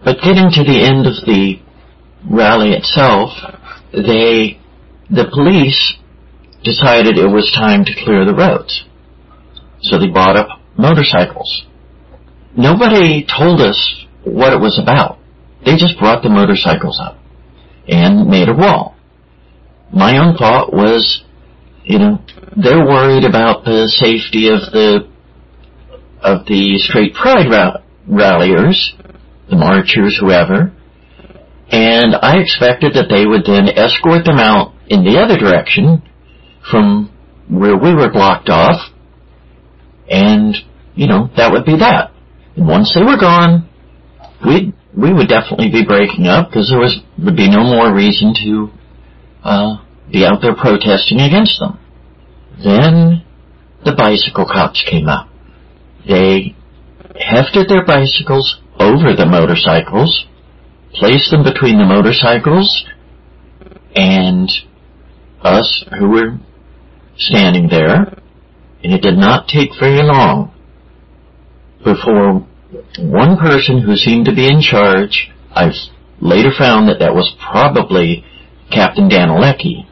But 0.05 0.19
getting 0.23 0.51
to 0.51 0.65
the 0.65 0.83
end 0.83 1.07
of 1.07 1.15
the 1.27 1.61
rally 2.29 2.73
itself, 2.73 3.31
they, 3.93 4.61
the 5.11 5.29
police 5.33 5.97
decided 6.63 7.17
it 7.17 7.27
was 7.27 7.51
time 7.55 7.85
to 7.85 7.93
clear 8.05 8.25
the 8.25 8.35
roads. 8.35 8.85
So 9.81 9.99
they 9.99 10.09
bought 10.09 10.37
up 10.37 10.61
motorcycles. 10.77 11.67
Nobody 12.57 13.25
told 13.25 13.61
us 13.61 14.05
what 14.25 14.53
it 14.53 14.61
was 14.61 14.79
about. 14.79 15.19
They 15.65 15.77
just 15.77 15.99
brought 15.99 16.23
the 16.23 16.29
motorcycles 16.29 17.01
up 17.03 17.19
and 17.89 18.29
made 18.29 18.49
a 18.49 18.55
wall 18.55 18.97
my 19.93 20.17
own 20.19 20.37
thought 20.37 20.73
was, 20.73 21.23
you 21.85 21.99
know, 21.99 22.19
they're 22.57 22.85
worried 22.85 23.25
about 23.25 23.65
the 23.65 23.89
safety 23.89 24.49
of 24.49 24.61
the 24.73 25.09
of 26.23 26.47
the 26.47 26.77
straight 26.79 27.15
pride 27.15 27.47
ralliers, 28.07 28.95
the 29.49 29.57
marchers, 29.57 30.19
whoever, 30.21 30.73
and 31.71 32.17
I 32.17 32.39
expected 32.39 32.95
that 32.95 33.09
they 33.09 33.27
would 33.27 33.45
then 33.47 33.69
escort 33.69 34.25
them 34.25 34.39
out 34.39 34.75
in 34.89 35.05
the 35.05 35.21
other 35.21 35.39
direction 35.39 36.03
from 36.71 37.11
where 37.49 37.77
we 37.77 37.95
were 37.95 38.11
blocked 38.11 38.49
off, 38.49 38.91
and 40.09 40.55
you 40.95 41.07
know 41.07 41.31
that 41.37 41.53
would 41.53 41.65
be 41.65 41.79
that. 41.79 42.13
And 42.57 42.67
once 42.67 42.93
they 42.95 43.03
were 43.03 43.19
gone, 43.19 43.69
we 44.45 44.75
we 44.97 45.13
would 45.13 45.29
definitely 45.29 45.71
be 45.71 45.85
breaking 45.87 46.27
up 46.27 46.51
because 46.51 46.69
there 46.71 46.81
was 46.81 46.99
would 47.19 47.37
be 47.37 47.49
no 47.49 47.63
more 47.63 47.95
reason 47.95 48.35
to 48.35 48.71
uh, 49.45 49.77
be 50.11 50.25
out 50.25 50.43
there 50.43 50.55
protesting 50.55 51.21
against 51.21 51.61
them. 51.61 51.79
Then 52.63 53.25
the 53.85 53.95
bicycle 53.97 54.45
cops 54.45 54.85
came 54.89 55.09
up. 55.09 55.29
They 56.07 56.57
hefted 57.19 57.69
their 57.69 57.85
bicycles 57.85 58.61
over 58.79 59.15
the 59.15 59.27
motorcycles, 59.27 60.27
placed 60.95 61.31
them 61.31 61.43
between 61.43 61.79
the 61.79 61.85
motorcycles 61.85 62.85
and 63.95 64.51
us 65.43 65.85
who 65.99 66.09
were 66.09 66.39
standing 67.17 67.69
there, 67.69 68.19
and 68.83 68.93
it 68.93 69.03
did 69.03 69.17
not 69.17 69.49
take 69.49 69.71
very 69.79 70.03
long 70.03 70.53
before 71.85 72.47
one 72.99 73.37
person 73.39 73.83
who 73.83 73.97
seemed 73.97 74.27
to 74.27 74.35
be 74.35 74.47
in 74.47 74.61
charge, 74.61 75.31
I've 75.53 75.75
later 76.21 76.51
found 76.57 76.89
that 76.89 76.99
that 77.01 77.15
was 77.15 77.35
probably 77.41 78.25
Captain 78.71 79.09
Danilecki. 79.09 79.87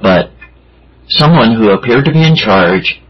But 0.00 0.30
someone 1.08 1.54
who 1.54 1.70
appeared 1.70 2.04
to 2.04 2.12
be 2.12 2.26
in 2.26 2.34
charge 2.34 3.00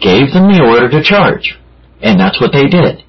gave 0.00 0.32
them 0.32 0.50
the 0.50 0.62
order 0.64 0.88
to 0.88 1.02
charge. 1.02 1.58
And 2.00 2.18
that's 2.18 2.40
what 2.40 2.52
they 2.52 2.66
did. 2.68 3.04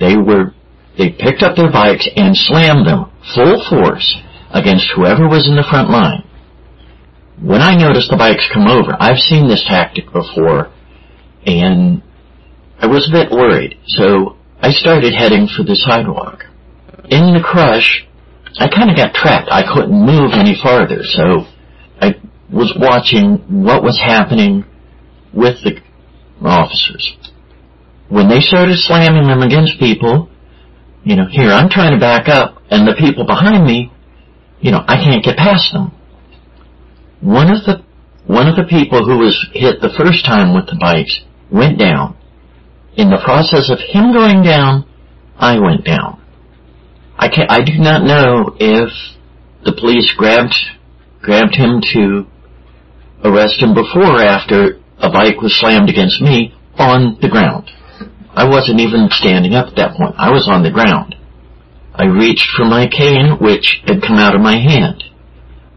They 0.00 0.16
were, 0.16 0.54
they 0.98 1.10
picked 1.10 1.42
up 1.42 1.56
their 1.56 1.70
bikes 1.70 2.08
and 2.16 2.36
slammed 2.36 2.86
them 2.86 3.10
full 3.34 3.64
force 3.70 4.18
against 4.50 4.90
whoever 4.94 5.28
was 5.28 5.48
in 5.48 5.54
the 5.54 5.66
front 5.68 5.90
line. 5.90 6.24
When 7.40 7.62
I 7.62 7.76
noticed 7.76 8.10
the 8.10 8.16
bikes 8.16 8.50
come 8.52 8.66
over, 8.66 8.96
I've 8.98 9.20
seen 9.20 9.46
this 9.46 9.64
tactic 9.64 10.12
before, 10.12 10.72
and 11.46 12.02
I 12.80 12.86
was 12.86 13.08
a 13.08 13.12
bit 13.12 13.30
worried, 13.30 13.78
so 13.86 14.36
I 14.60 14.70
started 14.72 15.14
heading 15.14 15.46
for 15.46 15.62
the 15.62 15.76
sidewalk. 15.76 16.42
In 17.08 17.32
the 17.32 17.42
crush, 17.44 18.04
I 18.58 18.66
kind 18.68 18.90
of 18.90 18.96
got 18.96 19.14
trapped. 19.14 19.48
I 19.50 19.62
couldn't 19.62 19.94
move 19.94 20.32
any 20.34 20.58
farther, 20.60 21.04
so 21.04 21.46
I 22.00 22.18
was 22.50 22.74
watching 22.76 23.62
what 23.64 23.84
was 23.84 23.98
happening 23.98 24.64
with 25.32 25.62
the 25.62 25.80
officers. 26.42 27.16
When 28.08 28.28
they 28.28 28.40
started 28.40 28.78
slamming 28.78 29.28
them 29.28 29.42
against 29.42 29.78
people, 29.78 30.28
you 31.04 31.16
know, 31.16 31.26
here 31.30 31.50
I'm 31.50 31.70
trying 31.70 31.92
to 31.92 32.00
back 32.00 32.28
up, 32.28 32.62
and 32.70 32.86
the 32.86 32.96
people 32.98 33.26
behind 33.26 33.64
me, 33.64 33.92
you 34.60 34.70
know, 34.70 34.82
I 34.86 34.96
can't 34.96 35.24
get 35.24 35.36
past 35.36 35.72
them. 35.72 35.92
One 37.20 37.50
of 37.50 37.64
the 37.64 37.84
one 38.26 38.46
of 38.46 38.56
the 38.56 38.68
people 38.68 39.04
who 39.04 39.18
was 39.18 39.48
hit 39.52 39.80
the 39.80 39.94
first 39.96 40.26
time 40.26 40.54
with 40.54 40.66
the 40.66 40.76
bikes 40.78 41.24
went 41.50 41.78
down. 41.78 42.16
In 42.94 43.08
the 43.08 43.22
process 43.24 43.70
of 43.70 43.78
him 43.80 44.12
going 44.12 44.42
down, 44.42 44.84
I 45.38 45.58
went 45.58 45.84
down. 45.84 46.20
I 47.16 47.28
can 47.28 47.46
I 47.48 47.62
do 47.64 47.78
not 47.78 48.04
know 48.04 48.54
if 48.58 48.90
the 49.64 49.72
police 49.72 50.12
grabbed 50.16 50.54
grabbed 51.22 51.54
him 51.54 51.80
to 51.94 52.26
arrest 53.24 53.62
him 53.62 53.74
before 53.74 54.18
or 54.18 54.22
after 54.22 54.78
a 54.98 55.10
bike 55.10 55.40
was 55.40 55.58
slammed 55.58 55.90
against 55.90 56.20
me 56.20 56.54
on 56.76 57.18
the 57.20 57.28
ground. 57.28 57.70
I 58.38 58.48
wasn't 58.48 58.78
even 58.78 59.08
standing 59.10 59.54
up 59.54 59.66
at 59.66 59.76
that 59.76 59.96
point. 59.96 60.14
I 60.16 60.30
was 60.30 60.46
on 60.46 60.62
the 60.62 60.70
ground. 60.70 61.16
I 61.92 62.04
reached 62.04 62.46
for 62.56 62.64
my 62.64 62.86
cane, 62.86 63.36
which 63.40 63.82
had 63.84 64.00
come 64.00 64.18
out 64.18 64.36
of 64.36 64.40
my 64.40 64.56
hand. 64.56 65.02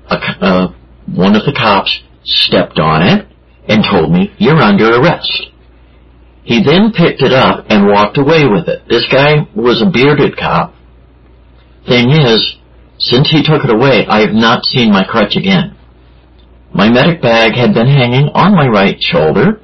A, 0.05 0.15
uh, 0.15 0.67
one 1.07 1.35
of 1.35 1.41
the 1.43 1.57
cops 1.57 2.03
stepped 2.23 2.77
on 2.77 3.01
it 3.01 3.25
and 3.67 3.83
told 3.83 4.11
me, 4.11 4.31
you're 4.37 4.61
under 4.61 4.93
arrest. 4.93 5.49
He 6.43 6.61
then 6.61 6.93
picked 6.93 7.23
it 7.23 7.33
up 7.33 7.65
and 7.69 7.87
walked 7.87 8.19
away 8.19 8.45
with 8.45 8.67
it. 8.67 8.83
This 8.87 9.07
guy 9.11 9.47
was 9.55 9.81
a 9.81 9.89
bearded 9.89 10.37
cop. 10.37 10.75
Thing 11.87 12.11
is, 12.11 12.57
since 12.99 13.31
he 13.31 13.41
took 13.41 13.63
it 13.63 13.73
away, 13.73 14.05
I 14.05 14.21
have 14.21 14.37
not 14.37 14.65
seen 14.65 14.93
my 14.93 15.03
crutch 15.03 15.35
again. 15.35 15.75
My 16.71 16.91
medic 16.91 17.23
bag 17.23 17.53
had 17.55 17.73
been 17.73 17.87
hanging 17.87 18.29
on 18.35 18.53
my 18.53 18.67
right 18.67 19.01
shoulder. 19.01 19.61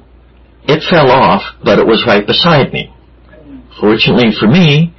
It 0.68 0.84
fell 0.90 1.10
off, 1.10 1.42
but 1.64 1.78
it 1.78 1.86
was 1.86 2.04
right 2.06 2.26
beside 2.26 2.74
me. 2.74 2.92
Fortunately 3.80 4.32
for 4.38 4.46
me, 4.46 4.94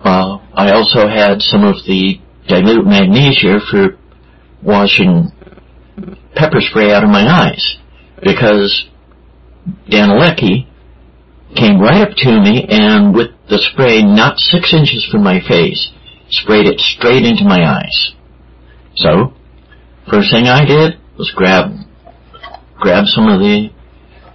uh, 0.00 0.38
I 0.54 0.72
also 0.72 1.06
had 1.06 1.42
some 1.42 1.62
of 1.62 1.76
the 1.86 2.18
dilute 2.48 2.86
magnesia 2.86 3.60
for 3.70 3.98
washing 4.62 5.30
pepper 6.34 6.60
spray 6.60 6.90
out 6.90 7.04
of 7.04 7.10
my 7.10 7.28
eyes 7.28 7.76
because 8.22 8.88
Danilecki 9.90 10.66
came 11.54 11.78
right 11.78 12.08
up 12.08 12.16
to 12.16 12.40
me 12.40 12.64
and 12.68 13.14
with 13.14 13.28
the 13.50 13.58
spray 13.58 14.02
not 14.02 14.38
six 14.38 14.72
inches 14.72 15.06
from 15.10 15.22
my 15.22 15.38
face, 15.46 15.90
sprayed 16.30 16.66
it 16.66 16.80
straight 16.80 17.24
into 17.24 17.44
my 17.44 17.60
eyes. 17.62 18.12
So, 18.94 19.34
first 20.10 20.30
thing 20.32 20.46
I 20.46 20.64
did 20.64 20.98
was 21.18 21.30
grab, 21.36 21.72
grab 22.80 23.04
some 23.06 23.28
of 23.28 23.40
the 23.40 23.75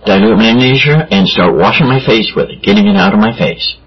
dilute 0.06 0.38
magnesia 0.38 1.08
and 1.12 1.28
start 1.28 1.56
washing 1.56 1.88
my 1.88 2.00
face 2.06 2.32
with 2.36 2.50
it, 2.50 2.64
getting 2.64 2.88
it 2.88 2.98
out 2.98 3.14
of 3.14 3.20
my 3.20 3.38
face. 3.38 3.78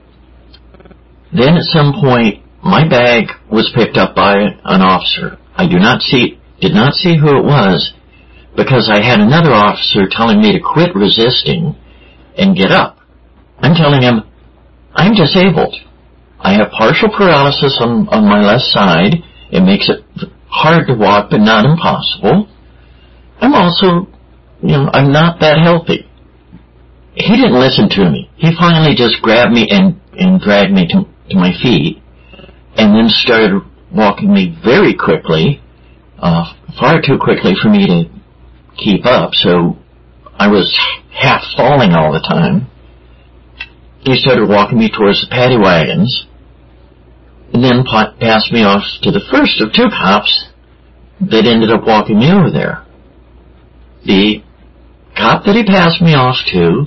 Then 1.33 1.57
at 1.57 1.65
some 1.65 1.95
point, 2.01 2.43
my 2.63 2.89
bag 2.89 3.29
was 3.51 3.73
picked 3.75 3.97
up 3.97 4.15
by 4.15 4.35
an 4.39 4.81
officer. 4.81 5.39
I 5.55 5.67
do 5.67 5.79
not 5.79 6.03
see, 6.03 6.39
did 6.61 6.73
not 6.73 6.95
see 6.95 7.19
who 7.19 7.37
it 7.37 7.45
was 7.45 7.93
because 8.57 8.89
I 8.89 9.03
had 9.03 9.21
another 9.21 9.53
officer 9.53 10.07
telling 10.11 10.41
me 10.41 10.53
to 10.53 10.61
quit 10.61 10.95
resisting 10.95 11.75
and 12.39 12.57
get 12.57 12.71
up. 12.71 12.99
I'm 13.59 13.75
telling 13.75 14.03
him, 14.03 14.23
I'm 14.95 15.15
disabled. 15.15 15.75
I 16.39 16.55
have 16.55 16.71
partial 16.71 17.09
paralysis 17.11 17.79
on, 17.81 18.09
on 18.09 18.25
my 18.25 18.41
left 18.41 18.65
side. 18.65 19.15
It 19.51 19.63
makes 19.63 19.89
it 19.89 20.05
hard 20.49 20.87
to 20.87 20.95
walk, 20.95 21.31
but 21.31 21.39
not 21.39 21.65
impossible. 21.65 22.49
I'm 23.41 23.55
also, 23.55 24.07
you 24.65 24.73
know, 24.73 24.89
I'm 24.93 25.13
not 25.13 25.41
that 25.41 25.59
healthy. 25.59 26.09
He 27.15 27.37
didn't 27.37 27.61
listen 27.61 27.89
to 27.91 28.11
me. 28.11 28.31
He 28.37 28.51
finally 28.59 28.97
just 28.97 29.21
grabbed 29.21 29.53
me 29.53 29.69
and, 29.71 30.01
and 30.19 30.41
dragged 30.41 30.73
me 30.73 30.89
to, 30.89 31.05
to 31.31 31.37
my 31.37 31.53
feet 31.63 32.03
and 32.77 32.97
then 32.97 33.09
started 33.09 33.61
walking 33.93 34.33
me 34.33 34.57
very 34.65 34.95
quickly, 34.95 35.61
uh, 36.19 36.53
far 36.81 37.01
too 37.01 37.19
quickly 37.21 37.53
for 37.61 37.69
me 37.69 37.87
to 37.87 38.05
keep 38.77 39.07
up, 39.07 39.35
so 39.35 39.79
I 40.35 40.49
was 40.49 40.77
half 41.13 41.43
falling 41.57 41.93
all 41.93 42.13
the 42.13 42.21
time. 42.21 42.71
He 44.01 44.17
started 44.17 44.49
walking 44.49 44.79
me 44.79 44.91
towards 44.91 45.21
the 45.21 45.29
paddy 45.31 45.57
wagons, 45.57 46.27
and 47.53 47.63
then 47.63 47.85
passed 47.85 48.51
me 48.51 48.65
off 48.65 48.83
to 49.03 49.13
the 49.13 49.23
first 49.31 49.61
of 49.61 49.73
two 49.73 49.89
cops 49.89 50.49
that 51.21 51.47
ended 51.47 51.71
up 51.71 51.87
walking 51.87 52.19
me 52.19 52.33
over 52.33 52.51
there. 52.51 52.85
The 54.05 54.44
cop 55.17 55.45
that 55.45 55.55
he 55.55 55.65
passed 55.65 56.03
me 56.03 56.15
off 56.15 56.37
to 56.53 56.87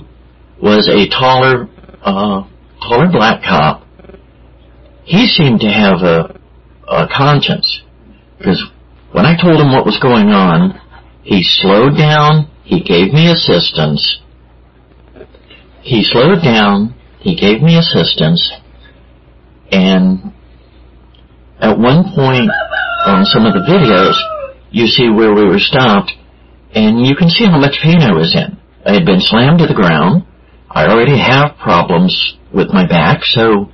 was 0.60 0.88
a 0.88 1.08
taller, 1.08 1.68
uh, 2.02 2.46
taller 2.80 3.10
black 3.10 3.42
cop. 3.42 3.84
He 5.04 5.26
seemed 5.26 5.60
to 5.60 5.68
have 5.68 6.02
a, 6.02 6.38
a 6.86 7.08
conscience, 7.08 7.82
because 8.38 8.62
when 9.12 9.24
I 9.24 9.40
told 9.40 9.60
him 9.60 9.72
what 9.72 9.86
was 9.86 9.98
going 10.00 10.28
on, 10.28 10.80
he 11.22 11.42
slowed 11.42 11.96
down, 11.96 12.50
he 12.64 12.82
gave 12.82 13.12
me 13.12 13.30
assistance. 13.30 14.20
He 15.80 16.02
slowed 16.02 16.42
down, 16.42 16.94
he 17.20 17.36
gave 17.36 17.62
me 17.62 17.78
assistance, 17.78 18.52
and 19.70 20.32
at 21.60 21.78
one 21.78 22.04
point 22.14 22.50
on 23.06 23.24
some 23.24 23.46
of 23.46 23.54
the 23.54 23.64
videos, 23.64 24.14
you 24.70 24.86
see 24.86 25.08
where 25.08 25.34
we 25.34 25.44
were 25.46 25.58
stopped, 25.58 26.12
and 26.74 27.06
you 27.06 27.16
can 27.16 27.28
see 27.28 27.44
how 27.44 27.58
much 27.58 27.80
pain 27.82 28.00
I 28.00 28.12
was 28.12 28.34
in. 28.34 28.58
I 28.84 28.94
had 28.94 29.06
been 29.06 29.20
slammed 29.20 29.58
to 29.60 29.66
the 29.66 29.74
ground. 29.74 30.24
I 30.70 30.86
already 30.86 31.18
have 31.18 31.56
problems 31.58 32.36
with 32.52 32.68
my 32.68 32.86
back, 32.86 33.24
so, 33.24 33.70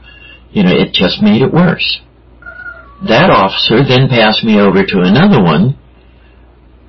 you 0.50 0.62
know, 0.62 0.72
it 0.72 0.92
just 0.92 1.22
made 1.22 1.42
it 1.42 1.52
worse. 1.52 2.00
That 3.08 3.30
officer 3.30 3.84
then 3.86 4.08
passed 4.08 4.44
me 4.44 4.58
over 4.60 4.84
to 4.84 4.98
another 5.02 5.42
one 5.42 5.78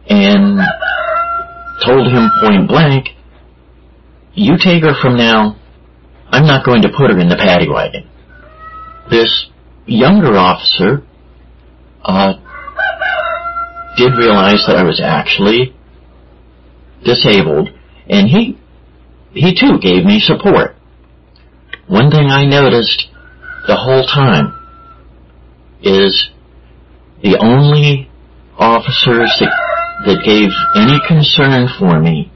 and 0.07 0.59
told 1.83 2.07
him 2.07 2.29
point 2.41 2.67
blank, 2.67 3.09
you 4.33 4.53
take 4.61 4.83
her 4.83 4.93
from 5.01 5.17
now, 5.17 5.57
I'm 6.29 6.45
not 6.45 6.65
going 6.65 6.83
to 6.83 6.89
put 6.89 7.11
her 7.11 7.19
in 7.19 7.29
the 7.29 7.37
paddy 7.37 7.69
wagon. 7.69 8.09
This 9.09 9.47
younger 9.85 10.35
officer 10.35 11.05
uh, 12.03 12.33
did 13.97 14.13
realize 14.17 14.63
that 14.67 14.77
I 14.77 14.83
was 14.83 15.01
actually 15.03 15.75
disabled, 17.05 17.69
and 18.09 18.27
he 18.27 18.57
he 19.33 19.53
too 19.53 19.79
gave 19.79 20.03
me 20.03 20.19
support. 20.19 20.75
One 21.87 22.09
thing 22.09 22.27
I 22.29 22.45
noticed 22.45 23.07
the 23.67 23.75
whole 23.75 24.05
time 24.05 24.53
is 25.81 26.29
the 27.21 27.37
only 27.39 28.09
officers 28.57 29.31
that, 29.39 29.53
that 30.05 30.23
gave 30.25 30.49
any 30.75 30.99
concern 31.07 31.67
for 31.77 31.99
me 31.99 32.31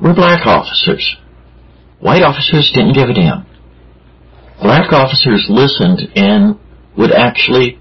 were 0.00 0.14
black 0.14 0.46
officers. 0.46 1.16
White 2.00 2.22
officers 2.22 2.70
didn't 2.74 2.94
give 2.94 3.08
a 3.08 3.14
damn. 3.14 3.46
Black 4.62 4.92
officers 4.92 5.46
listened 5.48 6.00
and 6.14 6.58
would 6.96 7.12
actually 7.12 7.78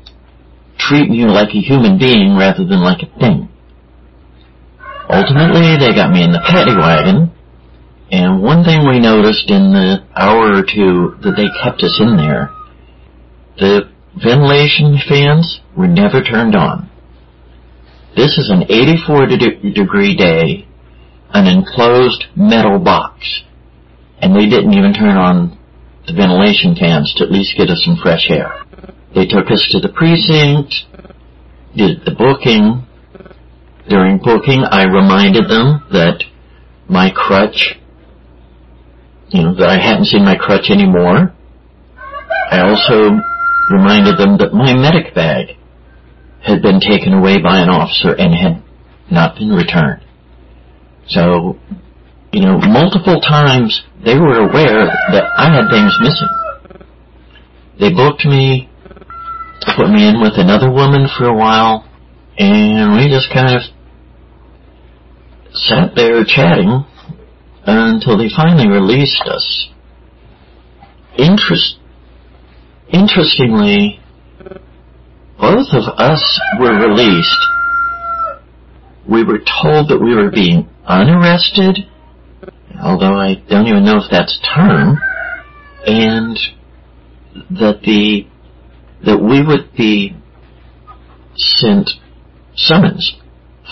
treat 0.77 1.09
me 1.09 1.25
like 1.25 1.49
a 1.49 1.61
human 1.61 1.97
being 1.99 2.35
rather 2.35 2.65
than 2.65 2.81
like 2.81 3.03
a 3.03 3.19
thing. 3.19 3.49
Ultimately, 5.09 5.77
they 5.77 5.93
got 5.93 6.11
me 6.11 6.23
in 6.23 6.31
the 6.31 6.41
paddy 6.45 6.75
wagon, 6.75 7.31
and 8.11 8.41
one 8.41 8.63
thing 8.63 8.87
we 8.87 8.99
noticed 8.99 9.49
in 9.49 9.73
the 9.73 10.05
hour 10.15 10.53
or 10.53 10.63
two 10.63 11.17
that 11.21 11.35
they 11.35 11.49
kept 11.63 11.83
us 11.83 11.99
in 11.99 12.15
there, 12.17 12.49
the 13.57 13.89
ventilation 14.15 14.97
fans 15.07 15.59
were 15.75 15.87
never 15.87 16.21
turned 16.21 16.55
on. 16.55 16.89
This 18.15 18.37
is 18.37 18.49
an 18.49 18.63
84 18.69 19.25
de- 19.27 19.73
degree 19.73 20.15
day, 20.15 20.67
an 21.33 21.47
enclosed 21.47 22.25
metal 22.35 22.79
box, 22.79 23.43
and 24.19 24.35
they 24.35 24.45
didn't 24.45 24.73
even 24.73 24.93
turn 24.93 25.17
on 25.17 25.57
the 26.07 26.13
ventilation 26.13 26.75
fans 26.75 27.13
to 27.17 27.23
at 27.23 27.31
least 27.31 27.57
get 27.57 27.69
us 27.69 27.81
some 27.83 27.97
fresh 28.01 28.29
air. 28.29 28.53
They 29.15 29.25
took 29.25 29.49
us 29.51 29.67
to 29.71 29.79
the 29.79 29.89
precinct, 29.89 30.73
did 31.75 32.05
the 32.05 32.15
booking. 32.15 32.85
During 33.87 34.17
booking, 34.17 34.63
I 34.63 34.83
reminded 34.85 35.49
them 35.49 35.83
that 35.91 36.23
my 36.87 37.11
crutch, 37.13 37.75
you 39.29 39.43
know, 39.43 39.55
that 39.55 39.69
I 39.69 39.77
hadn't 39.77 40.05
seen 40.05 40.23
my 40.23 40.35
crutch 40.35 40.69
anymore. 40.69 41.33
I 42.51 42.61
also 42.61 43.19
reminded 43.69 44.17
them 44.17 44.37
that 44.37 44.53
my 44.53 44.73
medic 44.73 45.13
bag 45.13 45.57
had 46.41 46.61
been 46.61 46.79
taken 46.79 47.13
away 47.13 47.41
by 47.41 47.59
an 47.59 47.69
officer 47.69 48.13
and 48.13 48.33
had 48.33 48.63
not 49.09 49.35
been 49.35 49.49
returned. 49.49 50.03
So, 51.07 51.57
you 52.31 52.41
know, 52.41 52.59
multiple 52.59 53.19
times 53.19 53.83
they 54.03 54.15
were 54.15 54.49
aware 54.49 54.85
that 55.11 55.23
I 55.37 55.53
had 55.53 55.69
things 55.69 55.97
missing. 55.99 56.29
They 57.79 57.93
booked 57.93 58.25
me, 58.25 58.69
put 59.75 59.89
me 59.89 60.07
in 60.07 60.21
with 60.21 60.33
another 60.37 60.71
woman 60.71 61.07
for 61.17 61.25
a 61.25 61.35
while, 61.35 61.87
and 62.37 62.95
we 62.95 63.09
just 63.09 63.31
kind 63.33 63.55
of 63.55 63.61
sat 65.53 65.95
there 65.95 66.23
chatting 66.25 66.85
until 67.65 68.17
they 68.17 68.29
finally 68.35 68.67
released 68.67 69.23
us. 69.25 69.69
Interest, 71.17 71.77
interestingly, 72.91 73.99
both 75.39 75.67
of 75.73 75.83
us 75.97 76.41
were 76.59 76.73
released. 76.73 77.37
We 79.09 79.23
were 79.23 79.39
told 79.39 79.89
that 79.89 79.99
we 80.01 80.15
were 80.15 80.31
being 80.31 80.69
unarrested, 80.85 81.79
although 82.81 83.15
I 83.15 83.35
don't 83.49 83.67
even 83.67 83.85
know 83.85 83.97
if 83.97 84.09
that's 84.09 84.39
a 84.41 84.55
term, 84.55 84.97
and 85.85 86.37
that 87.51 87.81
the 87.83 88.27
that 89.05 89.19
we 89.19 89.45
would 89.45 89.73
be 89.75 90.15
sent 91.35 91.89
summons 92.55 93.15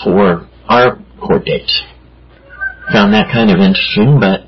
for 0.04 0.48
our 0.68 0.98
court 1.22 1.44
dates. 1.44 1.82
Found 2.92 3.14
that 3.14 3.30
kind 3.32 3.50
of 3.50 3.58
interesting, 3.58 4.20
but 4.20 4.46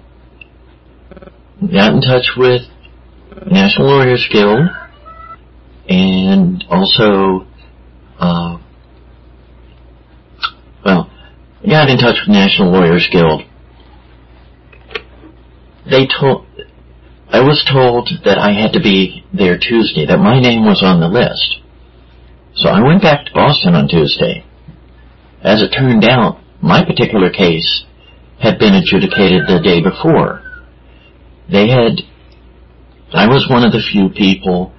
got 1.72 1.94
in 1.94 2.00
touch 2.00 2.32
with 2.36 2.62
National 3.50 3.88
Lawyers 3.88 4.28
Guild 4.30 4.68
and 5.88 6.64
also, 6.68 7.46
uh, 8.18 8.58
well, 10.84 11.10
got 11.68 11.88
in 11.88 11.98
touch 11.98 12.16
with 12.20 12.28
National 12.28 12.72
Lawyers 12.72 13.08
Guild. 13.10 13.42
They 15.90 16.06
told, 16.06 16.46
I 17.28 17.40
was 17.40 17.64
told 17.70 18.10
that 18.24 18.38
I 18.38 18.52
had 18.52 18.72
to 18.72 18.80
be 18.80 19.24
there 19.32 19.58
Tuesday, 19.58 20.06
that 20.06 20.18
my 20.18 20.40
name 20.40 20.64
was 20.64 20.82
on 20.82 21.00
the 21.00 21.08
list. 21.08 21.60
So 22.56 22.68
I 22.68 22.82
went 22.82 23.02
back 23.02 23.26
to 23.26 23.32
Boston 23.32 23.74
on 23.74 23.88
Tuesday. 23.88 24.44
As 25.42 25.60
it 25.60 25.70
turned 25.76 26.04
out, 26.04 26.38
my 26.64 26.82
particular 26.82 27.28
case 27.28 27.84
had 28.40 28.58
been 28.58 28.72
adjudicated 28.72 29.42
the 29.46 29.60
day 29.62 29.82
before. 29.82 30.40
They 31.52 31.68
had, 31.68 32.00
I 33.12 33.28
was 33.28 33.46
one 33.50 33.64
of 33.64 33.72
the 33.72 33.84
few 33.92 34.08
people 34.08 34.72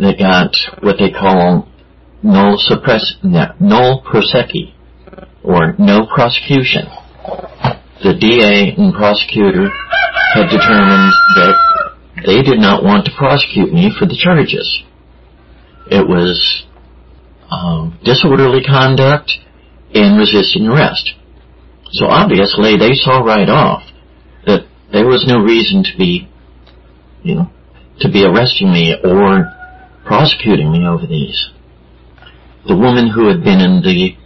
that 0.00 0.18
got 0.18 0.50
what 0.82 0.96
they 0.98 1.10
call 1.10 1.68
nolle 2.24 2.58
pros, 2.82 3.18
nolle 3.22 4.02
prosequi, 4.02 4.74
or 5.44 5.76
no 5.78 6.06
prosecution. 6.12 6.90
The 8.02 8.18
DA 8.18 8.74
and 8.74 8.92
prosecutor 8.92 9.70
had 10.34 10.50
determined 10.50 11.14
that 11.38 11.54
they 12.26 12.42
did 12.42 12.58
not 12.58 12.82
want 12.82 13.04
to 13.06 13.12
prosecute 13.16 13.72
me 13.72 13.94
for 13.96 14.06
the 14.06 14.18
charges. 14.18 14.82
It 15.86 16.06
was 16.06 16.66
um, 17.48 17.96
disorderly 18.04 18.64
conduct 18.64 19.38
and 19.94 20.18
resisting 20.18 20.66
arrest. 20.66 21.14
So 21.92 22.06
obviously 22.06 22.76
they 22.76 22.94
saw 22.94 23.20
right 23.20 23.48
off 23.48 23.82
that 24.46 24.66
there 24.92 25.06
was 25.06 25.24
no 25.26 25.38
reason 25.40 25.82
to 25.84 25.98
be, 25.98 26.28
you 27.22 27.34
know, 27.34 27.50
to 28.00 28.10
be 28.10 28.24
arresting 28.24 28.72
me 28.72 28.94
or 29.02 29.52
prosecuting 30.04 30.70
me 30.70 30.86
over 30.86 31.06
these. 31.06 31.50
The 32.66 32.76
woman 32.76 33.10
who 33.10 33.28
had 33.28 33.42
been 33.42 33.60
in 33.60 33.80
the 33.82 34.16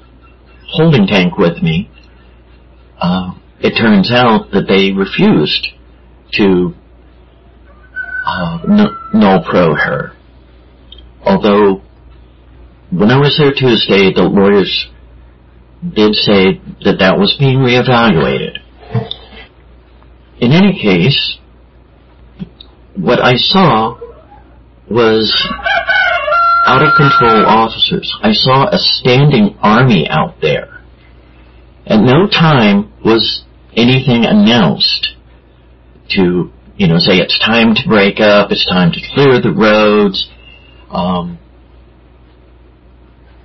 holding 0.68 1.06
tank 1.06 1.38
with 1.38 1.62
me, 1.62 1.90
uh, 3.00 3.32
it 3.60 3.78
turns 3.78 4.10
out 4.10 4.50
that 4.52 4.66
they 4.66 4.92
refused 4.92 5.68
to 6.32 6.74
uh, 8.26 8.58
nolle 9.14 9.44
pro 9.44 9.74
her. 9.74 10.12
Although 11.24 11.82
when 12.90 13.10
I 13.10 13.18
was 13.18 13.38
there 13.38 13.52
Tuesday, 13.52 14.12
the 14.12 14.22
lawyers 14.22 14.88
did 15.82 16.14
say 16.14 16.60
that 16.84 16.98
that 17.00 17.18
was 17.18 17.36
being 17.38 17.58
reevaluated. 17.58 18.58
In 20.38 20.52
any 20.52 20.80
case, 20.80 21.38
what 22.96 23.20
I 23.20 23.34
saw 23.36 23.98
was 24.88 25.32
out 26.66 26.82
of 26.82 26.94
control 26.96 27.46
officers. 27.46 28.12
I 28.22 28.32
saw 28.32 28.68
a 28.68 28.78
standing 28.78 29.56
army 29.60 30.06
out 30.08 30.40
there. 30.40 30.82
At 31.86 32.00
no 32.00 32.28
time 32.28 32.92
was 33.04 33.44
anything 33.74 34.24
announced 34.24 35.16
to, 36.10 36.52
you 36.76 36.86
know, 36.86 36.98
say 36.98 37.16
it's 37.16 37.38
time 37.38 37.74
to 37.74 37.88
break 37.88 38.20
up, 38.20 38.52
it's 38.52 38.66
time 38.66 38.92
to 38.92 39.00
clear 39.14 39.40
the 39.40 39.52
roads. 39.52 40.30
Um, 40.90 41.38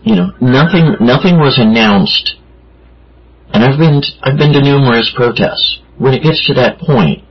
you 0.07 0.15
know, 0.15 0.31
nothing, 0.39 0.95
nothing 1.01 1.35
was 1.37 1.59
announced. 1.59 2.35
And 3.51 3.63
I've 3.63 3.77
been, 3.77 4.01
I've 4.23 4.37
been 4.37 4.53
to 4.53 4.61
numerous 4.61 5.11
protests. 5.15 5.79
When 5.97 6.13
it 6.13 6.23
gets 6.23 6.45
to 6.47 6.53
that 6.55 6.79
point, 6.79 7.23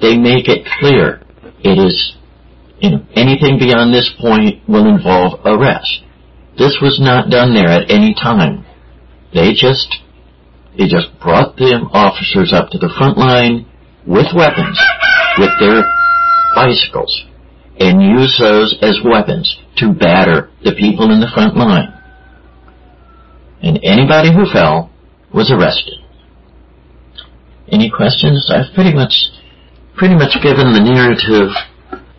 they 0.00 0.16
make 0.16 0.48
it 0.48 0.66
clear 0.80 1.22
it 1.62 1.78
is, 1.78 2.16
you 2.78 2.90
know, 2.90 3.06
anything 3.14 3.58
beyond 3.58 3.94
this 3.94 4.10
point 4.20 4.68
will 4.68 4.86
involve 4.86 5.40
arrest. 5.46 6.02
This 6.58 6.78
was 6.82 6.98
not 7.00 7.30
done 7.30 7.54
there 7.54 7.68
at 7.68 7.90
any 7.90 8.14
time. 8.14 8.64
They 9.32 9.52
just, 9.52 9.94
they 10.76 10.86
just 10.86 11.08
brought 11.20 11.56
the 11.56 11.86
officers 11.92 12.52
up 12.52 12.70
to 12.70 12.78
the 12.78 12.92
front 12.98 13.18
line 13.18 13.66
with 14.06 14.26
weapons, 14.34 14.78
with 15.38 15.50
their 15.58 15.82
bicycles, 16.54 17.24
and 17.78 18.02
used 18.02 18.40
those 18.40 18.76
as 18.82 18.98
weapons 19.04 19.56
to 19.78 19.92
batter 19.92 20.50
the 20.62 20.74
people 20.74 21.10
in 21.10 21.20
the 21.20 21.30
front 21.34 21.56
line 21.56 21.93
and 23.64 23.80
anybody 23.82 24.28
who 24.30 24.44
fell 24.44 24.90
was 25.32 25.50
arrested. 25.50 25.94
Any 27.66 27.90
questions? 27.90 28.50
I've 28.50 28.74
pretty 28.74 28.92
much, 28.92 29.14
pretty 29.96 30.14
much 30.14 30.36
given 30.42 30.74
the 30.74 30.84
narrative 30.84 31.48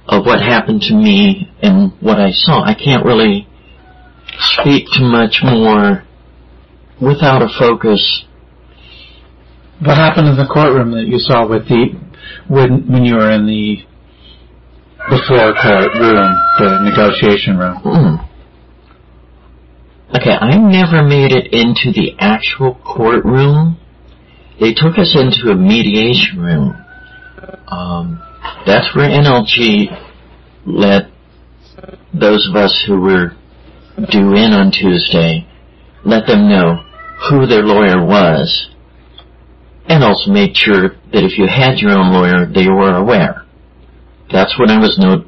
of 0.07 0.25
what 0.25 0.41
happened 0.41 0.81
to 0.89 0.95
me 0.95 1.51
and 1.61 1.93
what 2.01 2.19
I 2.19 2.31
saw. 2.31 2.63
I 2.65 2.73
can't 2.73 3.05
really 3.05 3.47
speak 4.39 4.87
to 4.93 5.03
much 5.03 5.41
more 5.43 6.03
without 6.99 7.43
a 7.43 7.49
focus. 7.59 8.25
What 9.79 9.97
happened 9.97 10.27
in 10.27 10.37
the 10.37 10.49
courtroom 10.51 10.91
that 10.91 11.05
you 11.05 11.19
saw 11.19 11.47
with 11.47 11.67
the 11.67 11.93
when 12.47 12.91
when 12.91 13.05
you 13.05 13.15
were 13.15 13.29
in 13.31 13.45
the 13.45 13.85
before 15.09 15.53
court 15.53 15.93
room, 15.93 16.33
the 16.57 16.89
negotiation 16.89 17.57
room? 17.57 17.81
Mm. 17.83 18.24
Okay, 20.13 20.31
I 20.31 20.57
never 20.57 21.03
made 21.03 21.31
it 21.31 21.51
into 21.51 21.91
the 21.91 22.15
actual 22.19 22.75
courtroom. 22.85 23.79
They 24.59 24.73
took 24.73 24.97
us 24.99 25.15
into 25.15 25.51
a 25.51 25.55
mediation 25.55 26.39
room. 26.39 26.75
Um, 27.67 28.21
that's 28.65 28.95
where 28.95 29.09
NLG 29.09 29.87
let 30.65 31.09
those 32.13 32.47
of 32.49 32.55
us 32.55 32.83
who 32.87 33.01
were 33.01 33.31
due 34.11 34.35
in 34.35 34.53
on 34.53 34.71
Tuesday 34.71 35.47
let 36.05 36.27
them 36.27 36.47
know 36.47 36.83
who 37.29 37.47
their 37.47 37.63
lawyer 37.63 38.05
was 38.05 38.69
and 39.87 40.03
also 40.03 40.31
made 40.31 40.55
sure 40.55 40.89
that 41.13 41.23
if 41.23 41.37
you 41.37 41.47
had 41.47 41.79
your 41.79 41.91
own 41.91 42.13
lawyer, 42.13 42.45
they 42.45 42.67
were 42.67 42.95
aware. 42.95 43.45
That's 44.31 44.57
when 44.59 44.69
I 44.69 44.79
was 44.79 44.97
no- 44.99 45.25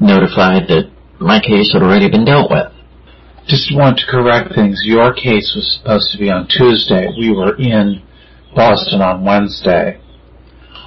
notified 0.00 0.68
that 0.68 0.90
my 1.20 1.40
case 1.40 1.72
had 1.72 1.82
already 1.82 2.08
been 2.10 2.24
dealt 2.24 2.50
with. 2.50 2.72
Just 3.50 3.74
want 3.74 3.98
to 3.98 4.06
correct 4.06 4.54
things. 4.54 4.82
Your 4.84 5.12
case 5.12 5.50
was 5.56 5.76
supposed 5.76 6.12
to 6.12 6.18
be 6.18 6.30
on 6.30 6.46
Tuesday. 6.46 7.08
We 7.18 7.34
were 7.34 7.58
in 7.58 8.00
Boston 8.54 9.02
on 9.02 9.24
Wednesday. 9.24 10.00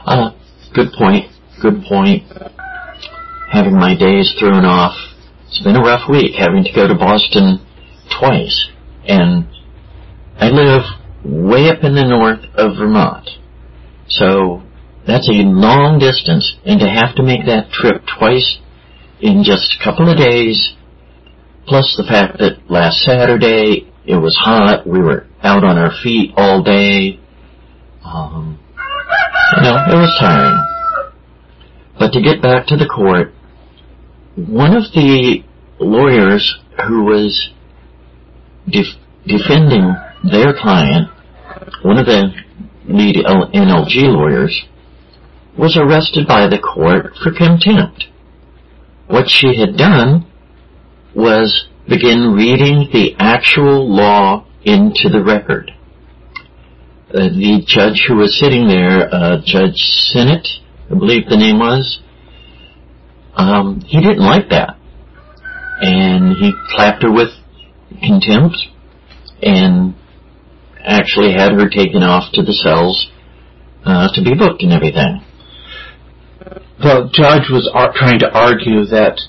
Uh, 0.06 0.32
good 0.74 0.94
point. 0.98 1.26
Good 1.62 1.84
point. 1.84 2.24
Having 3.52 3.76
my 3.76 3.98
days 4.00 4.34
thrown 4.40 4.64
off. 4.64 4.96
It's 5.48 5.62
been 5.62 5.76
a 5.76 5.82
rough 5.82 6.10
week 6.10 6.36
having 6.40 6.64
to 6.64 6.72
go 6.74 6.88
to 6.88 6.96
Boston 6.96 7.60
twice. 8.18 8.72
And 9.04 9.50
I 10.38 10.48
live 10.48 10.84
way 11.26 11.68
up 11.68 11.84
in 11.84 11.96
the 11.96 12.08
north 12.08 12.46
of 12.56 12.78
Vermont. 12.78 13.30
So 14.08 14.64
that's 15.06 15.28
a 15.28 15.44
long 15.44 16.00
distance 16.00 16.56
and 16.64 16.80
to 16.80 16.88
have 16.88 17.14
to 17.16 17.24
make 17.24 17.46
that 17.46 17.72
trip 17.72 18.04
twice 18.18 18.58
in 19.20 19.44
just 19.44 19.76
a 19.78 19.84
couple 19.84 20.10
of 20.10 20.16
days 20.18 20.78
Plus 21.68 21.96
the 21.98 22.04
fact 22.04 22.40
that 22.40 22.70
last 22.70 23.04
Saturday 23.04 23.92
it 24.06 24.16
was 24.16 24.36
hot, 24.36 24.86
we 24.86 25.00
were 25.00 25.28
out 25.42 25.64
on 25.64 25.78
our 25.78 25.92
feet 26.04 26.32
all 26.36 26.62
day. 26.62 27.20
Um, 28.04 28.60
you 29.56 29.64
know, 29.64 29.76
it 29.88 29.96
was 29.96 30.18
tiring. 30.20 30.60
But 31.98 32.12
to 32.12 32.22
get 32.22 32.42
back 32.42 32.68
to 32.68 32.76
the 32.76 32.86
court, 32.86 33.34
one 34.36 34.76
of 34.76 34.84
the 34.94 35.44
lawyers 35.80 36.60
who 36.88 37.04
was 37.06 37.52
def- 38.68 39.00
defending 39.26 39.96
their 40.30 40.54
client, 40.54 41.10
one 41.84 41.98
of 41.98 42.06
the 42.06 42.34
lead 42.86 43.16
NLG 43.16 44.04
lawyers, 44.12 44.66
was 45.58 45.78
arrested 45.78 46.28
by 46.28 46.48
the 46.48 46.60
court 46.60 47.16
for 47.24 47.32
contempt. 47.32 48.06
What 49.08 49.30
she 49.30 49.56
had 49.60 49.78
done 49.78 50.26
was 51.16 51.68
begin 51.88 52.34
reading 52.34 52.90
the 52.92 53.16
actual 53.20 53.94
law 53.94 54.46
into 54.64 55.10
the 55.10 55.24
record. 55.24 55.72
Uh, 57.14 57.30
the 57.30 57.64
judge 57.68 58.06
who 58.08 58.16
was 58.16 58.40
sitting 58.40 58.68
there, 58.68 59.14
uh, 59.14 59.38
Judge 59.46 59.78
Sinnott, 60.12 60.48
I 60.90 60.96
believe 60.96 61.30
the 61.30 61.38
name 61.38 61.60
was, 61.60 62.00
um, 63.36 63.82
he 63.86 64.00
didn't 64.02 64.24
like 64.24 64.50
that. 64.50 64.78
And 65.82 66.38
he 66.38 66.52
clapped 66.70 67.04
her 67.04 67.12
with 67.12 67.30
contempt 68.00 68.58
and 69.42 69.96
actually 70.80 71.34
had 71.34 71.52
her 71.52 71.70
taken 71.70 72.04
off 72.04 72.32
to 72.34 72.42
the 72.42 72.54
cells 72.54 73.12
uh, 73.86 74.08
to 74.14 74.24
be 74.24 74.34
booked 74.34 74.64
and 74.64 74.72
everything. 74.72 75.22
The 76.80 77.10
judge 77.14 77.50
was 77.50 77.70
ar- 77.74 77.94
trying 77.94 78.20
to 78.20 78.32
argue 78.32 78.86
that 78.86 79.20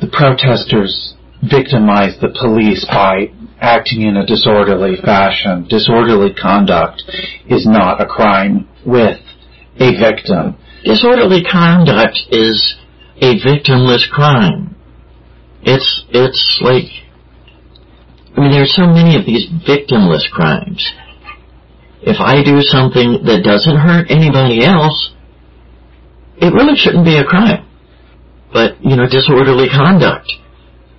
the 0.00 0.08
protesters 0.08 1.14
victimized 1.42 2.20
the 2.20 2.34
police 2.40 2.84
by 2.84 3.32
acting 3.60 4.02
in 4.02 4.16
a 4.16 4.26
disorderly 4.26 4.96
fashion. 5.02 5.66
Disorderly 5.68 6.34
conduct 6.34 7.02
is 7.48 7.66
not 7.66 8.00
a 8.00 8.06
crime 8.06 8.68
with 8.84 9.18
a 9.78 9.92
victim. 9.98 10.56
Disorderly 10.84 11.42
conduct 11.42 12.18
is 12.30 12.76
a 13.20 13.38
victimless 13.40 14.08
crime. 14.10 14.76
It's 15.62 16.04
it's 16.10 16.60
like 16.62 16.84
I 18.36 18.40
mean 18.40 18.52
there 18.52 18.62
are 18.62 18.66
so 18.66 18.86
many 18.86 19.16
of 19.16 19.24
these 19.24 19.48
victimless 19.66 20.30
crimes. 20.30 20.92
If 22.02 22.20
I 22.20 22.44
do 22.44 22.60
something 22.60 23.24
that 23.24 23.42
doesn't 23.42 23.76
hurt 23.76 24.10
anybody 24.10 24.64
else, 24.64 25.12
it 26.36 26.52
really 26.52 26.76
shouldn't 26.76 27.04
be 27.04 27.16
a 27.16 27.24
crime. 27.24 27.65
But, 28.56 28.80
you 28.80 28.96
know, 28.96 29.04
disorderly 29.04 29.68
conduct. 29.68 30.32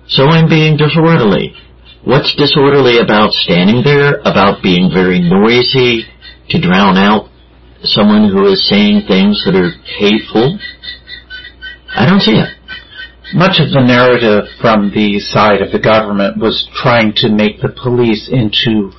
So 0.06 0.30
I'm 0.30 0.48
being 0.48 0.76
disorderly. 0.76 1.58
What's 2.04 2.36
disorderly 2.36 2.98
about 3.02 3.32
standing 3.32 3.82
there, 3.82 4.20
about 4.20 4.62
being 4.62 4.94
very 4.94 5.18
noisy 5.18 6.06
to 6.50 6.60
drown 6.60 6.96
out 6.96 7.28
someone 7.82 8.30
who 8.30 8.46
is 8.46 8.62
saying 8.68 9.08
things 9.08 9.42
that 9.44 9.58
are 9.58 9.74
hateful? 9.98 10.56
I 11.96 12.06
don't 12.06 12.22
see 12.22 12.38
it. 12.38 12.54
Much 13.34 13.58
of 13.58 13.74
the 13.74 13.82
narrative 13.82 14.44
from 14.60 14.90
the 14.94 15.18
side 15.18 15.60
of 15.60 15.72
the 15.72 15.80
government 15.82 16.38
was 16.38 16.70
trying 16.72 17.12
to 17.16 17.28
make 17.28 17.60
the 17.60 17.74
police 17.74 18.30
into 18.30 18.92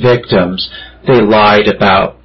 victims. 0.00 0.70
They 1.04 1.20
lied 1.20 1.66
about 1.66 2.20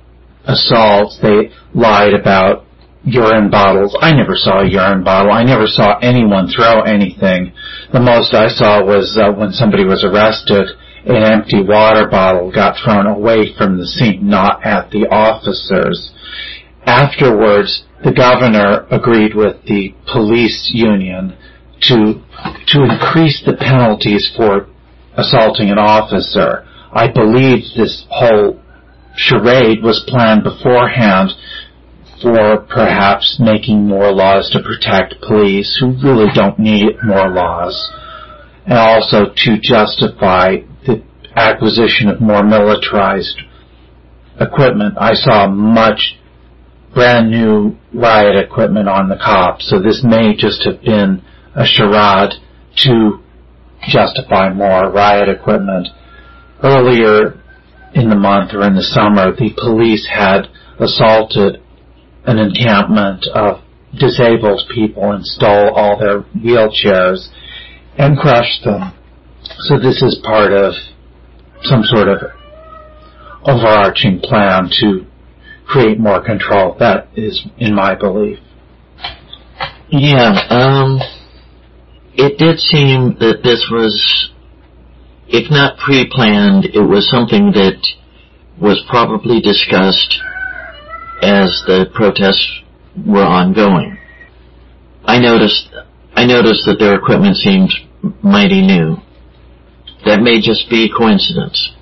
assaults. 0.46 1.18
They 1.20 1.50
lied 1.74 2.14
about 2.14 2.69
urine 3.12 3.50
bottles. 3.50 3.96
I 4.00 4.12
never 4.14 4.36
saw 4.36 4.62
a 4.62 4.70
urine 4.70 5.04
bottle. 5.04 5.32
I 5.32 5.44
never 5.44 5.68
saw 5.68 5.98
anyone 6.00 6.48
throw 6.48 6.82
anything. 6.82 7.54
The 7.92 8.00
most 8.00 8.34
I 8.34 8.48
saw 8.48 8.84
was 8.84 9.18
uh, 9.18 9.34
when 9.34 9.52
somebody 9.52 9.86
was 9.86 10.04
arrested, 10.04 10.70
an 11.06 11.24
empty 11.24 11.62
water 11.64 12.08
bottle 12.08 12.52
got 12.52 12.78
thrown 12.84 13.08
away 13.08 13.56
from 13.58 13.78
the 13.78 13.88
scene, 13.88 14.28
not 14.30 14.66
at 14.66 14.92
the 14.92 15.08
officers. 15.10 16.12
Afterwards, 16.86 17.84
the 18.04 18.14
governor 18.14 18.86
agreed 18.92 19.36
with 19.36 19.64
the 19.66 19.94
police 20.12 20.72
union 20.74 21.36
to 21.82 22.22
to 22.68 22.84
increase 22.84 23.42
the 23.46 23.56
penalties 23.60 24.32
for 24.36 24.68
assaulting 25.16 25.70
an 25.70 25.78
officer. 25.78 26.66
I 26.92 27.12
believe 27.12 27.64
this 27.76 28.06
whole 28.10 28.60
charade 29.16 29.84
was 29.84 30.04
planned 30.08 30.44
beforehand 30.44 31.32
for 32.22 32.66
perhaps 32.70 33.38
making 33.40 33.88
more 33.88 34.12
laws 34.12 34.50
to 34.52 34.60
protect 34.62 35.22
police 35.22 35.78
who 35.80 35.94
really 36.04 36.28
don't 36.34 36.60
need 36.60 36.98
more 37.04 37.30
laws, 37.30 37.92
and 38.66 38.78
also 38.78 39.32
to 39.36 39.58
justify 39.62 40.58
the 40.86 41.04
acquisition 41.36 42.10
of 42.10 42.22
more 42.22 42.44
militarized 42.44 43.40
equipment. 44.40 44.96
I 44.98 45.14
saw 45.14 45.48
much 45.48 46.16
brand 46.94 47.30
new 47.30 47.78
riot 47.94 48.36
equipment 48.36 48.90
on 48.90 49.10
the 49.10 49.18
cops, 49.18 49.70
so 49.70 49.80
this 49.80 50.02
may 50.04 50.36
just 50.36 50.66
have 50.66 50.82
been 50.82 51.24
a 51.56 51.66
charade 51.66 52.34
to 52.84 53.20
justify 53.88 54.52
more 54.54 54.92
riot 54.92 55.30
equipment. 55.30 55.88
Earlier 56.62 57.42
in 57.94 58.10
the 58.10 58.16
month 58.16 58.54
or 58.54 58.64
in 58.64 58.76
the 58.76 58.84
summer, 58.84 59.32
the 59.32 59.52
police 59.58 60.08
had 60.12 60.48
assaulted 60.80 61.62
an 62.30 62.38
encampment 62.38 63.26
of 63.34 63.62
disabled 63.98 64.62
people 64.74 65.12
and 65.12 65.26
stole 65.26 65.74
all 65.74 65.98
their 65.98 66.22
wheelchairs 66.38 67.28
and 67.98 68.18
crushed 68.18 68.64
them. 68.64 68.94
So 69.62 69.80
this 69.80 70.04
is 70.04 70.22
part 70.24 70.54
of 70.54 70.74
some 71.64 71.84
sort 71.84 72.08
of 72.08 72.22
overarching 73.44 74.20
plan 74.20 74.70
to 74.80 75.06
create 75.66 76.00
more 76.00 76.24
control. 76.24 76.76
That 76.80 77.08
is 77.16 77.48
in 77.58 77.74
my 77.74 77.96
belief. 77.96 78.38
Yeah, 79.90 80.34
um, 80.50 81.00
it 82.14 82.38
did 82.38 82.60
seem 82.60 83.18
that 83.20 83.40
this 83.44 83.66
was, 83.72 84.32
if 85.28 85.50
not 85.50 85.80
pre-planned, 85.80 86.66
it 86.66 86.88
was 86.88 87.10
something 87.10 87.52
that 87.54 87.88
was 88.62 88.84
probably 88.88 89.42
discussed 89.42 90.22
as 91.22 91.64
the 91.68 91.86
protests 91.94 92.62
were 93.06 93.26
ongoing. 93.26 93.98
I 95.04 95.20
noticed, 95.20 95.70
I 96.14 96.26
noticed 96.26 96.66
that 96.66 96.78
their 96.80 96.96
equipment 96.96 97.38
seemed 97.38 97.74
mighty 98.24 98.62
new. 98.62 98.98
That 100.06 100.22
may 100.22 100.40
just 100.40 100.70
be 100.70 100.92
coincidence. 100.96 101.74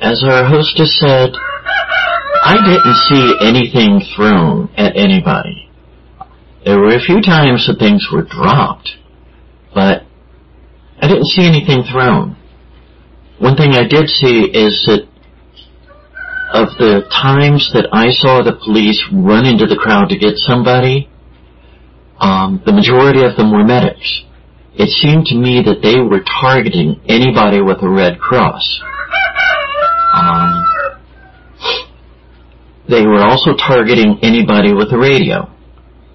As 0.00 0.22
our 0.24 0.44
hostess 0.44 0.98
said, 0.98 1.32
I 2.44 2.56
didn't 2.56 2.96
see 3.08 3.34
anything 3.40 4.00
thrown 4.16 4.68
at 4.76 4.96
anybody. 4.96 5.70
There 6.64 6.78
were 6.78 6.94
a 6.94 7.00
few 7.00 7.20
times 7.22 7.66
that 7.66 7.78
things 7.78 8.06
were 8.12 8.22
dropped, 8.22 8.90
but 9.74 10.02
I 11.00 11.08
didn't 11.08 11.26
see 11.26 11.46
anything 11.46 11.84
thrown. 11.90 12.36
One 13.38 13.56
thing 13.56 13.72
I 13.72 13.86
did 13.86 14.08
see 14.08 14.42
is 14.52 14.84
that 14.86 15.08
of 16.52 16.68
the 16.78 17.08
times 17.10 17.70
that 17.72 17.88
I 17.92 18.10
saw 18.10 18.42
the 18.42 18.58
police 18.64 19.00
run 19.12 19.46
into 19.46 19.66
the 19.66 19.76
crowd 19.76 20.08
to 20.10 20.18
get 20.18 20.36
somebody, 20.36 21.08
um, 22.20 22.62
the 22.64 22.72
majority 22.72 23.24
of 23.24 23.36
them 23.36 23.50
were 23.52 23.64
medics. 23.64 24.24
It 24.74 24.88
seemed 24.88 25.26
to 25.26 25.36
me 25.36 25.62
that 25.64 25.82
they 25.82 26.00
were 26.00 26.24
targeting 26.24 27.00
anybody 27.08 27.60
with 27.60 27.82
a 27.82 27.88
red 27.88 28.18
cross. 28.18 28.80
Um, 30.14 30.64
they 32.88 33.06
were 33.06 33.20
also 33.22 33.54
targeting 33.56 34.18
anybody 34.22 34.72
with 34.72 34.92
a 34.92 34.98
radio. 34.98 35.50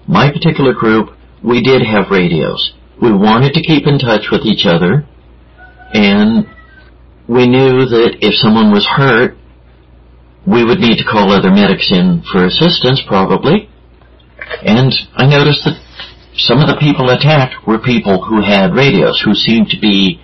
My 0.06 0.30
particular 0.30 0.72
group, 0.74 1.10
we 1.42 1.62
did 1.62 1.82
have 1.82 2.10
radios. 2.10 2.72
We 3.00 3.12
wanted 3.12 3.54
to 3.54 3.62
keep 3.62 3.86
in 3.86 3.98
touch 3.98 4.30
with 4.30 4.42
each 4.44 4.66
other, 4.66 5.06
and 5.92 6.46
we 7.28 7.46
knew 7.46 7.86
that 7.86 8.18
if 8.20 8.34
someone 8.34 8.72
was 8.72 8.86
hurt, 8.86 9.37
we 10.48 10.64
would 10.64 10.80
need 10.80 10.96
to 10.96 11.04
call 11.04 11.30
other 11.30 11.50
medics 11.50 11.92
in 11.92 12.22
for 12.32 12.46
assistance, 12.46 13.02
probably. 13.06 13.68
And 14.64 14.92
I 15.14 15.26
noticed 15.26 15.64
that 15.68 15.76
some 16.36 16.58
of 16.60 16.68
the 16.68 16.80
people 16.80 17.10
attacked 17.10 17.66
were 17.66 17.78
people 17.78 18.24
who 18.24 18.40
had 18.40 18.72
radios, 18.72 19.20
who 19.20 19.34
seemed 19.34 19.68
to 19.70 19.80
be 19.80 20.20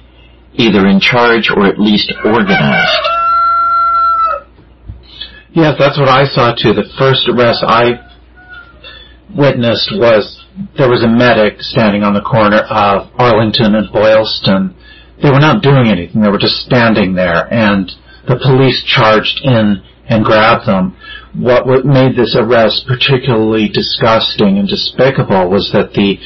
either 0.54 0.86
in 0.86 1.00
charge 1.00 1.50
or 1.50 1.66
at 1.66 1.78
least 1.78 2.12
organized. 2.24 3.04
Yes, 5.52 5.76
that's 5.78 5.98
what 5.98 6.08
I 6.08 6.24
saw 6.24 6.54
too. 6.54 6.72
The 6.72 6.88
first 6.98 7.28
arrest 7.28 7.62
I 7.66 8.00
witnessed 9.34 9.92
was 9.94 10.40
there 10.78 10.88
was 10.88 11.02
a 11.02 11.08
medic 11.08 11.60
standing 11.60 12.02
on 12.02 12.14
the 12.14 12.22
corner 12.22 12.62
of 12.64 13.10
Arlington 13.18 13.74
and 13.74 13.92
Boylston. 13.92 14.74
They 15.22 15.30
were 15.30 15.42
not 15.42 15.62
doing 15.62 15.88
anything. 15.88 16.22
They 16.22 16.30
were 16.30 16.38
just 16.38 16.64
standing 16.64 17.14
there 17.14 17.52
and 17.52 17.90
the 18.26 18.40
police 18.40 18.82
charged 18.86 19.40
in 19.44 19.82
and 20.08 20.24
grab 20.24 20.66
them. 20.66 20.96
What 21.34 21.84
made 21.84 22.16
this 22.16 22.36
arrest 22.38 22.86
particularly 22.86 23.68
disgusting 23.68 24.58
and 24.58 24.68
despicable 24.68 25.50
was 25.50 25.70
that 25.72 25.92
the 25.92 26.18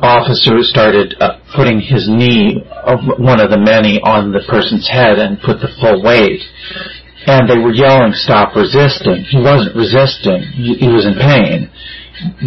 officer 0.00 0.62
started 0.62 1.16
uh, 1.18 1.40
putting 1.56 1.80
his 1.80 2.08
knee 2.08 2.62
of 2.84 3.00
one 3.18 3.40
of 3.40 3.50
the 3.50 3.58
many 3.58 3.98
on 3.98 4.30
the 4.30 4.44
person's 4.46 4.86
head 4.86 5.18
and 5.18 5.42
put 5.42 5.58
the 5.58 5.72
full 5.80 6.02
weight. 6.02 6.42
And 7.26 7.48
they 7.48 7.58
were 7.58 7.72
yelling, 7.72 8.12
stop 8.14 8.54
resisting. 8.54 9.24
He 9.30 9.38
wasn't 9.38 9.74
resisting. 9.74 10.42
He, 10.54 10.74
he 10.74 10.90
was 10.90 11.06
in 11.06 11.14
pain. 11.14 11.70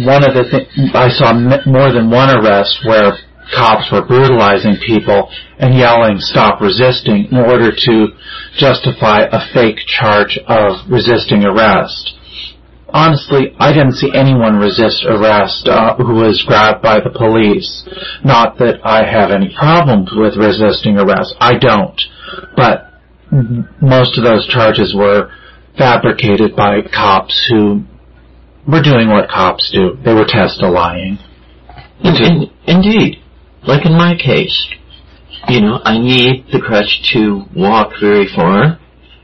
One 0.04 0.24
of 0.24 0.32
the 0.32 0.44
things, 0.48 0.92
I 0.94 1.08
saw 1.12 1.32
more 1.66 1.92
than 1.92 2.08
one 2.08 2.32
arrest 2.32 2.80
where 2.84 3.16
cops 3.54 3.90
were 3.92 4.06
brutalizing 4.06 4.76
people 4.84 5.30
and 5.58 5.74
yelling 5.74 6.18
stop 6.18 6.60
resisting 6.60 7.28
in 7.30 7.36
order 7.36 7.70
to 7.74 8.08
justify 8.56 9.26
a 9.30 9.40
fake 9.52 9.78
charge 9.86 10.38
of 10.46 10.88
resisting 10.90 11.44
arrest. 11.44 12.14
Honestly, 12.88 13.54
I 13.58 13.72
didn't 13.72 13.98
see 13.98 14.10
anyone 14.14 14.56
resist 14.56 15.04
arrest 15.04 15.68
uh, 15.68 15.96
who 15.96 16.14
was 16.14 16.42
grabbed 16.46 16.82
by 16.82 17.00
the 17.00 17.10
police. 17.10 17.82
Not 18.24 18.58
that 18.58 18.80
I 18.84 19.04
have 19.04 19.30
any 19.30 19.54
problems 19.54 20.10
with 20.14 20.36
resisting 20.36 20.96
arrest. 20.96 21.34
I 21.40 21.58
don't. 21.58 22.00
But 22.56 22.92
most 23.82 24.16
of 24.16 24.24
those 24.24 24.46
charges 24.46 24.94
were 24.96 25.30
fabricated 25.76 26.56
by 26.56 26.80
cops 26.82 27.34
who 27.50 27.82
were 28.66 28.82
doing 28.82 29.08
what 29.08 29.28
cops 29.28 29.70
do. 29.72 29.98
They 30.04 30.14
were 30.14 30.26
testifying. 30.26 31.18
In, 32.02 32.50
indeed. 32.66 33.22
Like 33.66 33.84
in 33.84 33.92
my 33.92 34.14
case, 34.14 34.54
you 35.48 35.60
know, 35.60 35.80
I 35.82 35.98
need 35.98 36.46
the 36.52 36.62
crutch 36.62 37.02
to 37.12 37.42
walk 37.54 37.98
very 38.00 38.26
far. 38.30 38.78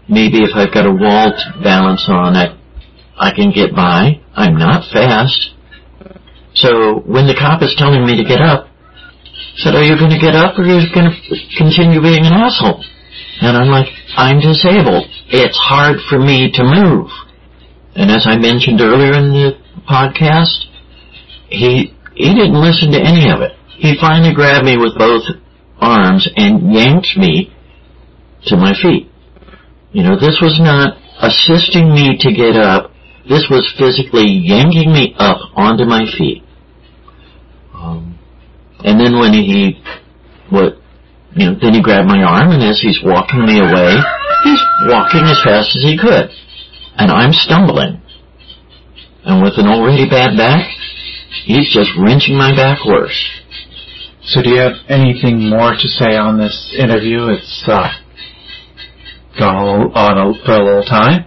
Maybe 0.09 0.43
if 0.43 0.51
I've 0.55 0.75
got 0.75 0.87
a 0.87 0.91
wall 0.91 1.31
to 1.31 1.63
balance 1.63 2.05
on, 2.09 2.35
I, 2.35 2.59
I 3.17 3.31
can 3.35 3.51
get 3.55 3.75
by. 3.75 4.21
I'm 4.35 4.59
not 4.59 4.91
fast. 4.93 5.55
So 6.55 7.01
when 7.07 7.27
the 7.27 7.39
cop 7.39 7.63
is 7.63 7.75
telling 7.79 8.05
me 8.05 8.19
to 8.19 8.27
get 8.27 8.43
up, 8.43 8.67
I 8.67 9.57
said, 9.57 9.75
are 9.75 9.85
you 9.85 9.97
going 9.97 10.11
to 10.11 10.21
get 10.21 10.35
up 10.35 10.59
or 10.59 10.63
are 10.63 10.67
you 10.67 10.91
going 10.93 11.07
to 11.07 11.17
continue 11.57 12.03
being 12.03 12.27
an 12.27 12.35
asshole? 12.35 12.83
And 13.41 13.57
I'm 13.57 13.71
like, 13.71 13.87
I'm 14.17 14.41
disabled. 14.41 15.07
It's 15.31 15.57
hard 15.57 15.99
for 16.11 16.19
me 16.19 16.51
to 16.53 16.63
move. 16.63 17.11
And 17.95 18.11
as 18.11 18.27
I 18.27 18.39
mentioned 18.39 18.81
earlier 18.81 19.15
in 19.15 19.31
the 19.33 19.53
podcast, 19.89 20.67
he, 21.49 21.95
he 22.15 22.35
didn't 22.35 22.59
listen 22.59 22.91
to 22.93 23.01
any 23.01 23.31
of 23.31 23.41
it 23.41 23.53
he 23.83 23.99
finally 24.01 24.33
grabbed 24.33 24.65
me 24.65 24.77
with 24.79 24.97
both 24.97 25.23
arms 25.81 26.31
and 26.37 26.73
yanked 26.73 27.17
me 27.17 27.53
to 28.47 28.57
my 28.57 28.75
feet. 28.81 29.11
You 29.91 30.05
know, 30.05 30.15
this 30.15 30.39
was 30.41 30.61
not 30.63 30.97
assisting 31.19 31.91
me 31.91 32.17
to 32.21 32.33
get 32.33 32.55
up. 32.55 32.93
This 33.29 33.51
was 33.51 33.67
physically 33.77 34.31
yanking 34.31 34.93
me 34.93 35.15
up 35.19 35.39
onto 35.57 35.85
my 35.85 36.07
feet. 36.17 36.45
Um, 37.75 38.21
and 38.85 39.01
then 39.01 39.19
when 39.19 39.33
he, 39.33 39.83
what, 40.49 40.79
you 41.35 41.51
know, 41.51 41.59
then 41.61 41.75
he 41.75 41.83
grabbed 41.83 42.07
my 42.07 42.23
arm 42.23 42.53
and 42.53 42.63
as 42.63 42.81
he's 42.81 43.01
walking 43.03 43.45
me 43.45 43.59
away, 43.59 43.99
he's 44.45 44.63
walking 44.87 45.27
as 45.27 45.43
fast 45.43 45.75
as 45.75 45.83
he 45.83 45.99
could. 45.99 46.31
And 46.97 47.11
I'm 47.11 47.33
stumbling. 47.33 48.01
And 49.25 49.43
with 49.43 49.55
an 49.59 49.67
already 49.67 50.09
bad 50.09 50.37
back, 50.37 50.71
he's 51.45 51.75
just 51.75 51.91
wrenching 51.99 52.39
my 52.39 52.55
back 52.55 52.85
worse. 52.87 53.42
So 54.25 54.41
do 54.41 54.51
you 54.51 54.61
have 54.61 54.77
anything 54.89 55.51
more 55.51 55.73
to 55.73 55.89
say 55.89 56.17
on 56.17 56.39
this 56.39 56.75
interview? 56.79 57.27
It's 57.27 57.65
uh, 57.67 57.91
gone 59.37 59.91
on 59.95 60.19
a, 60.19 60.45
for 60.45 60.53
a 60.53 60.65
little 60.65 60.85
time. 60.85 61.25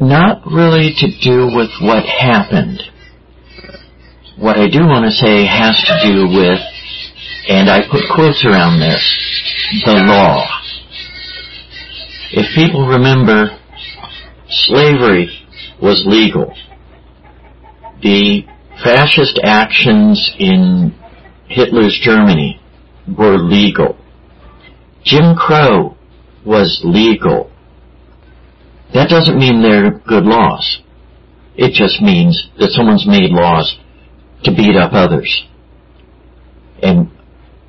Not 0.00 0.42
really 0.44 0.92
to 0.98 1.06
do 1.22 1.46
with 1.54 1.70
what 1.80 2.04
happened. 2.04 2.82
What 4.38 4.58
I 4.58 4.66
do 4.68 4.80
want 4.80 5.04
to 5.04 5.12
say 5.12 5.46
has 5.46 5.76
to 5.86 6.00
do 6.02 6.26
with, 6.26 6.58
and 7.48 7.70
I 7.70 7.88
put 7.88 8.02
quotes 8.12 8.44
around 8.44 8.80
this, 8.80 9.04
the 9.84 9.92
law. 9.92 10.48
If 12.32 12.56
people 12.56 12.88
remember, 12.88 13.56
slavery 14.48 15.30
was 15.80 16.02
legal. 16.06 16.52
The 18.02 18.42
fascist 18.82 19.38
actions 19.44 20.34
in 20.38 20.96
Hitler's 21.50 21.98
Germany 22.00 22.60
were 23.18 23.36
legal. 23.36 23.96
Jim 25.04 25.34
Crow 25.34 25.96
was 26.46 26.80
legal. 26.84 27.50
That 28.94 29.08
doesn't 29.08 29.36
mean 29.36 29.60
they're 29.60 29.90
good 29.90 30.24
laws. 30.24 30.80
It 31.56 31.72
just 31.72 32.00
means 32.00 32.48
that 32.58 32.70
someone's 32.70 33.06
made 33.06 33.30
laws 33.30 33.78
to 34.44 34.54
beat 34.54 34.76
up 34.76 34.92
others. 34.92 35.44
And 36.82 37.10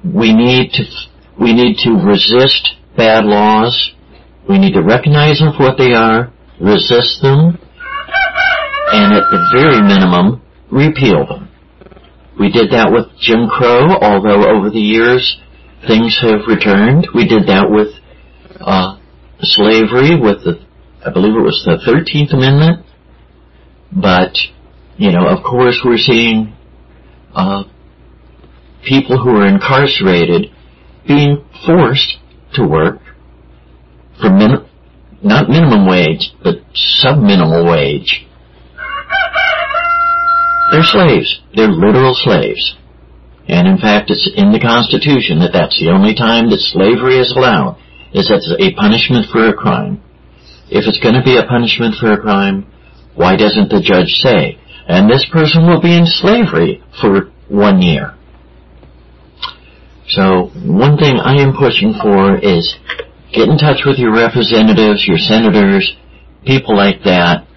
we 0.06 0.32
need 0.32 0.72
to, 0.74 0.84
we 1.40 1.54
need 1.54 1.78
to 1.80 1.92
resist 1.92 2.76
bad 2.96 3.26
laws. 3.26 3.94
We 4.48 4.60
need 4.60 4.74
to 4.74 4.84
recognize 4.84 5.40
them 5.40 5.54
for 5.58 5.64
what 5.64 5.78
they 5.78 5.94
are, 5.94 6.32
resist 6.60 7.22
them, 7.22 7.58
and 8.94 9.14
at 9.14 9.24
the 9.32 9.50
very 9.56 9.82
minimum, 9.82 10.42
repeal 10.70 11.26
them. 11.26 11.51
We 12.42 12.50
did 12.50 12.72
that 12.72 12.90
with 12.92 13.06
Jim 13.20 13.46
Crow, 13.48 13.86
although 14.02 14.50
over 14.50 14.72
the 14.72 14.82
years 14.82 15.38
things 15.88 16.18
have 16.24 16.48
returned. 16.48 17.08
We 17.14 17.28
did 17.28 17.46
that 17.46 17.70
with 17.70 17.94
uh, 18.60 18.98
slavery, 19.42 20.20
with 20.20 20.44
the, 20.44 20.58
I 21.06 21.12
believe 21.14 21.36
it 21.36 21.46
was 21.46 21.62
the 21.64 21.78
13th 21.78 22.34
Amendment. 22.34 22.84
But, 23.94 24.34
you 24.98 25.12
know, 25.12 25.28
of 25.28 25.44
course 25.44 25.84
we're 25.86 26.00
seeing 26.00 26.58
uh, 27.36 27.66
people 28.84 29.22
who 29.22 29.38
are 29.38 29.46
incarcerated 29.46 30.48
being 31.08 31.46
forced 31.64 32.18
to 32.56 32.66
work 32.66 33.02
for 34.20 34.32
min- 34.32 34.66
not 35.22 35.48
minimum 35.48 35.88
wage, 35.88 36.34
but 36.44 36.56
sub-minimal 36.74 37.70
wage. 37.70 38.26
They're 40.72 40.88
slaves. 40.88 41.42
They're 41.54 41.68
literal 41.68 42.16
slaves. 42.16 42.78
And 43.48 43.68
in 43.68 43.78
fact, 43.78 44.10
it's 44.10 44.32
in 44.36 44.56
the 44.56 44.64
Constitution 44.64 45.44
that 45.44 45.52
that's 45.52 45.76
the 45.76 45.92
only 45.92 46.16
time 46.16 46.48
that 46.50 46.64
slavery 46.64 47.20
is 47.20 47.36
allowed, 47.36 47.76
is 48.16 48.32
as 48.32 48.48
a 48.56 48.72
punishment 48.80 49.28
for 49.28 49.52
a 49.52 49.54
crime. 49.54 50.00
If 50.72 50.88
it's 50.88 51.04
going 51.04 51.20
to 51.20 51.28
be 51.28 51.36
a 51.36 51.44
punishment 51.44 52.00
for 52.00 52.14
a 52.16 52.22
crime, 52.22 52.72
why 53.16 53.36
doesn't 53.36 53.68
the 53.68 53.84
judge 53.84 54.24
say, 54.24 54.56
and 54.88 55.12
this 55.12 55.28
person 55.28 55.68
will 55.68 55.82
be 55.82 55.92
in 55.92 56.08
slavery 56.08 56.82
for 57.02 57.28
one 57.50 57.82
year? 57.82 58.16
So, 60.08 60.56
one 60.64 60.96
thing 60.96 61.20
I 61.20 61.44
am 61.44 61.52
pushing 61.52 61.92
for 62.00 62.40
is 62.40 62.64
get 63.36 63.52
in 63.52 63.60
touch 63.60 63.84
with 63.84 64.00
your 64.00 64.16
representatives, 64.16 65.04
your 65.04 65.20
senators, 65.20 65.92
people 66.46 66.78
like 66.78 67.04
that, 67.04 67.48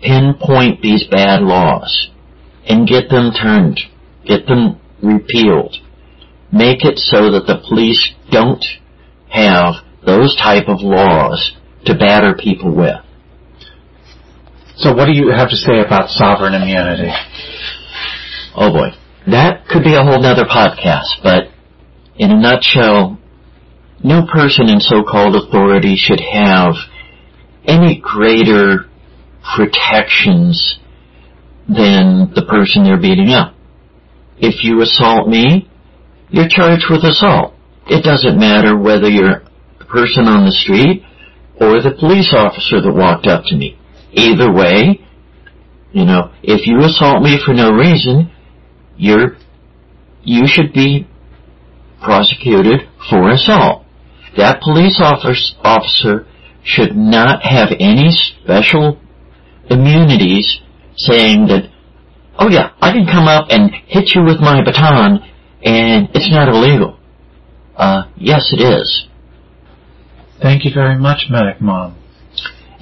pinpoint 0.00 0.80
these 0.80 1.04
bad 1.04 1.42
laws 1.42 2.11
and 2.66 2.86
get 2.86 3.08
them 3.08 3.32
turned, 3.32 3.80
get 4.24 4.46
them 4.46 4.80
repealed. 5.02 5.76
Make 6.52 6.84
it 6.84 6.98
so 6.98 7.32
that 7.32 7.46
the 7.46 7.62
police 7.68 8.12
don't 8.30 8.64
have 9.28 9.74
those 10.04 10.36
type 10.36 10.68
of 10.68 10.80
laws 10.80 11.52
to 11.86 11.94
batter 11.96 12.34
people 12.38 12.74
with. 12.74 12.96
So 14.76 14.94
what 14.94 15.06
do 15.06 15.12
you 15.12 15.30
have 15.30 15.50
to 15.50 15.56
say 15.56 15.80
about 15.80 16.08
sovereign 16.08 16.54
immunity? 16.54 17.10
Oh 18.54 18.72
boy. 18.72 18.88
That 19.26 19.66
could 19.68 19.84
be 19.84 19.94
a 19.94 20.02
whole 20.02 20.20
nother 20.20 20.44
podcast, 20.44 21.22
but 21.22 21.48
in 22.16 22.32
a 22.32 22.40
nutshell, 22.40 23.18
no 24.02 24.26
person 24.26 24.68
in 24.68 24.80
so-called 24.80 25.36
authority 25.36 25.94
should 25.96 26.20
have 26.20 26.74
any 27.64 28.00
greater 28.00 28.90
protections 29.54 30.78
than 31.68 32.32
the 32.34 32.44
person 32.48 32.84
they're 32.84 33.00
beating 33.00 33.30
up. 33.30 33.54
If 34.38 34.64
you 34.64 34.82
assault 34.82 35.28
me, 35.28 35.68
you're 36.30 36.48
charged 36.48 36.86
with 36.90 37.04
assault. 37.04 37.54
It 37.86 38.02
doesn't 38.02 38.38
matter 38.38 38.76
whether 38.76 39.08
you're 39.08 39.42
the 39.78 39.84
person 39.84 40.26
on 40.26 40.44
the 40.44 40.52
street 40.52 41.04
or 41.60 41.80
the 41.80 41.94
police 41.98 42.34
officer 42.36 42.80
that 42.80 42.92
walked 42.92 43.26
up 43.26 43.44
to 43.46 43.56
me. 43.56 43.78
Either 44.12 44.52
way, 44.52 45.00
you 45.92 46.04
know, 46.04 46.32
if 46.42 46.66
you 46.66 46.78
assault 46.80 47.22
me 47.22 47.38
for 47.44 47.52
no 47.52 47.70
reason, 47.70 48.30
you're, 48.96 49.36
you 50.22 50.46
should 50.46 50.72
be 50.72 51.06
prosecuted 52.02 52.88
for 53.10 53.30
assault. 53.30 53.84
That 54.36 54.62
police 54.62 55.00
officer 55.00 56.26
should 56.64 56.96
not 56.96 57.42
have 57.42 57.68
any 57.78 58.10
special 58.10 58.98
immunities 59.68 60.60
saying 61.06 61.46
that, 61.48 61.70
oh 62.38 62.48
yeah, 62.48 62.72
I 62.80 62.92
can 62.92 63.06
come 63.06 63.28
up 63.28 63.46
and 63.50 63.70
hit 63.86 64.14
you 64.14 64.24
with 64.24 64.40
my 64.40 64.62
baton 64.64 65.20
and 65.62 66.08
it's 66.14 66.30
not 66.30 66.48
illegal. 66.48 66.98
Uh, 67.76 68.04
yes, 68.16 68.52
it 68.52 68.60
is. 68.60 69.06
Thank 70.40 70.64
you 70.64 70.72
very 70.74 70.98
much, 70.98 71.26
Medic 71.30 71.60
Mom. 71.60 71.96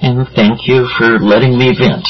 And 0.01 0.27
thank 0.35 0.67
you 0.67 0.87
for 0.97 1.19
letting 1.19 1.57
me 1.57 1.75
vent. 1.77 2.07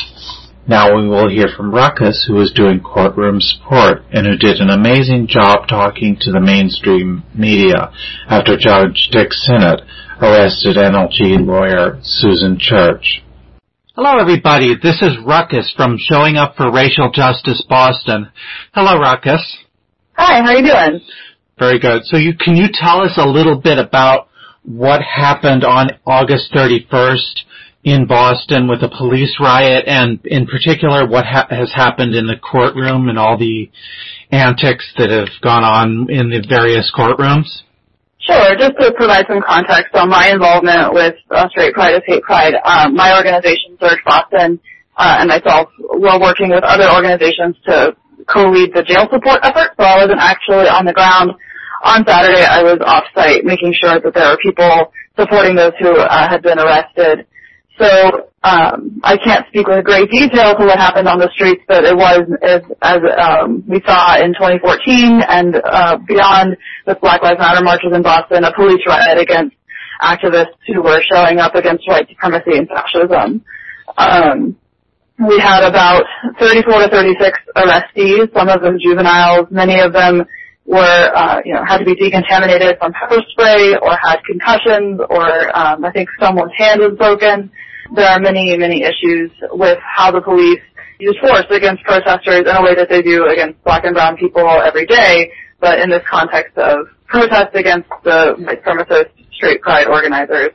Now 0.67 0.95
we 0.95 1.09
will 1.09 1.29
hear 1.29 1.47
from 1.57 1.73
Ruckus, 1.73 2.23
who 2.27 2.39
is 2.39 2.53
doing 2.53 2.79
courtroom 2.79 3.41
support 3.41 4.03
and 4.13 4.25
who 4.25 4.37
did 4.37 4.61
an 4.61 4.69
amazing 4.69 5.27
job 5.27 5.67
talking 5.67 6.17
to 6.21 6.31
the 6.31 6.39
mainstream 6.39 7.23
media 7.35 7.91
after 8.27 8.55
Judge 8.57 9.09
Dick 9.11 9.33
Sinnott 9.33 9.81
arrested 10.21 10.77
NLG 10.77 11.45
lawyer 11.45 11.99
Susan 12.03 12.57
Church. 12.59 13.21
Hello, 13.93 14.17
everybody. 14.19 14.73
This 14.81 15.01
is 15.01 15.17
Ruckus 15.25 15.69
from 15.75 15.97
Showing 15.99 16.37
Up 16.37 16.55
for 16.55 16.71
Racial 16.71 17.11
Justice 17.11 17.61
Boston. 17.67 18.31
Hello, 18.73 18.97
Ruckus. 18.97 19.57
Hi, 20.13 20.39
how 20.41 20.47
are 20.47 20.55
you 20.55 20.65
doing? 20.65 21.01
Very 21.59 21.77
good. 21.77 22.03
So 22.05 22.15
you, 22.15 22.33
can 22.33 22.55
you 22.55 22.67
tell 22.71 23.01
us 23.01 23.11
a 23.17 23.27
little 23.27 23.59
bit 23.59 23.77
about 23.77 24.29
what 24.63 25.01
happened 25.01 25.65
on 25.65 25.89
August 26.07 26.53
31st 26.53 27.41
in 27.83 28.05
Boston 28.07 28.69
with 28.69 28.79
the 28.79 28.87
police 28.97 29.35
riot 29.41 29.83
and 29.87 30.25
in 30.25 30.45
particular 30.45 31.05
what 31.05 31.25
ha- 31.25 31.47
has 31.49 31.73
happened 31.75 32.15
in 32.15 32.27
the 32.27 32.37
courtroom 32.37 33.09
and 33.09 33.19
all 33.19 33.37
the 33.37 33.69
antics 34.31 34.89
that 34.99 35.09
have 35.09 35.27
gone 35.41 35.65
on 35.65 36.09
in 36.09 36.29
the 36.29 36.41
various 36.47 36.89
courtrooms? 36.97 37.63
Sure. 38.21 38.55
Just 38.55 38.77
to 38.79 38.93
provide 38.93 39.25
some 39.27 39.41
context 39.41 39.95
on 39.95 40.09
my 40.09 40.29
involvement 40.29 40.93
with 40.93 41.15
uh, 41.31 41.49
Straight 41.49 41.73
Pride 41.73 41.95
is 41.95 42.01
Hate 42.05 42.21
Pride, 42.21 42.53
um, 42.63 42.95
my 42.95 43.17
organization, 43.17 43.77
SURJ 43.81 43.97
Boston, 44.05 44.59
uh, 44.97 45.17
and 45.19 45.29
myself 45.29 45.69
were 45.79 46.19
working 46.19 46.49
with 46.49 46.63
other 46.63 46.87
organizations 46.93 47.55
to 47.65 47.95
co-lead 48.29 48.73
the 48.75 48.83
jail 48.83 49.07
support 49.11 49.39
effort. 49.41 49.73
So 49.79 49.83
I 49.83 49.97
wasn't 50.05 50.21
actually 50.21 50.69
on 50.69 50.85
the 50.85 50.93
ground. 50.93 51.31
On 51.83 52.05
Saturday, 52.05 52.45
I 52.45 52.61
was 52.61 52.77
off-site 52.85 53.43
making 53.43 53.73
sure 53.81 53.99
that 53.99 54.13
there 54.13 54.29
were 54.29 54.37
people 54.37 54.93
supporting 55.17 55.55
those 55.55 55.73
who 55.79 55.89
uh, 55.89 56.29
had 56.29 56.43
been 56.43 56.59
arrested. 56.59 57.25
So 57.81 58.29
um, 58.43 59.01
I 59.03 59.17
can't 59.17 59.45
speak 59.47 59.67
with 59.67 59.83
great 59.85 60.09
detail 60.11 60.53
to 60.55 60.65
what 60.65 60.77
happened 60.77 61.07
on 61.07 61.17
the 61.17 61.29
streets, 61.33 61.63
but 61.67 61.83
it 61.83 61.95
was 61.95 62.21
as, 62.43 62.61
as 62.81 62.99
um, 63.17 63.63
we 63.67 63.81
saw 63.85 64.17
in 64.21 64.33
2014 64.33 65.21
and 65.27 65.55
uh, 65.65 65.97
beyond 66.07 66.57
with 66.85 67.01
Black 67.01 67.23
Lives 67.23 67.39
Matter 67.39 67.63
marches 67.63 67.89
in 67.93 68.03
Boston, 68.03 68.43
a 68.43 68.53
police 68.53 68.81
riot 68.85 69.17
against 69.17 69.55
activists 70.01 70.57
who 70.67 70.81
were 70.83 71.01
showing 71.11 71.39
up 71.39 71.55
against 71.55 71.87
white 71.87 72.07
supremacy 72.09 72.57
and 72.57 72.69
fascism. 72.69 73.43
Um, 73.97 74.55
we 75.27 75.39
had 75.39 75.63
about 75.63 76.03
34 76.39 76.85
to 76.85 76.89
36 76.89 77.39
arrestees, 77.55 78.33
some 78.33 78.49
of 78.49 78.61
them 78.61 78.77
juveniles, 78.81 79.47
many 79.49 79.79
of 79.79 79.93
them 79.93 80.25
were, 80.65 81.11
uh, 81.15 81.41
you 81.45 81.53
know, 81.53 81.63
had 81.65 81.79
to 81.79 81.85
be 81.85 81.95
decontaminated 81.95 82.77
from 82.77 82.93
pepper 82.93 83.21
spray 83.31 83.75
or 83.81 83.91
had 84.01 84.17
concussions 84.25 84.99
or 85.09 85.57
um, 85.57 85.83
I 85.85 85.91
think 85.91 86.09
someone's 86.19 86.53
hand 86.57 86.81
was 86.81 86.97
broken. 86.97 87.51
There 87.93 88.07
are 88.07 88.19
many, 88.19 88.55
many 88.57 88.83
issues 88.83 89.31
with 89.51 89.77
how 89.83 90.11
the 90.11 90.21
police 90.21 90.61
use 90.99 91.17
force 91.19 91.45
against 91.49 91.83
protesters 91.83 92.45
in 92.47 92.55
a 92.55 92.61
way 92.61 92.75
that 92.75 92.87
they 92.89 93.01
do 93.01 93.25
against 93.27 93.61
black 93.63 93.83
and 93.85 93.93
brown 93.93 94.15
people 94.17 94.47
every 94.47 94.85
day, 94.85 95.31
but 95.59 95.79
in 95.79 95.89
this 95.89 96.03
context 96.09 96.57
of 96.57 96.87
protest 97.07 97.53
against 97.55 97.89
the 98.03 98.35
white 98.39 98.63
supremacist 98.63 99.09
straight 99.33 99.61
pride 99.61 99.87
organizers 99.87 100.51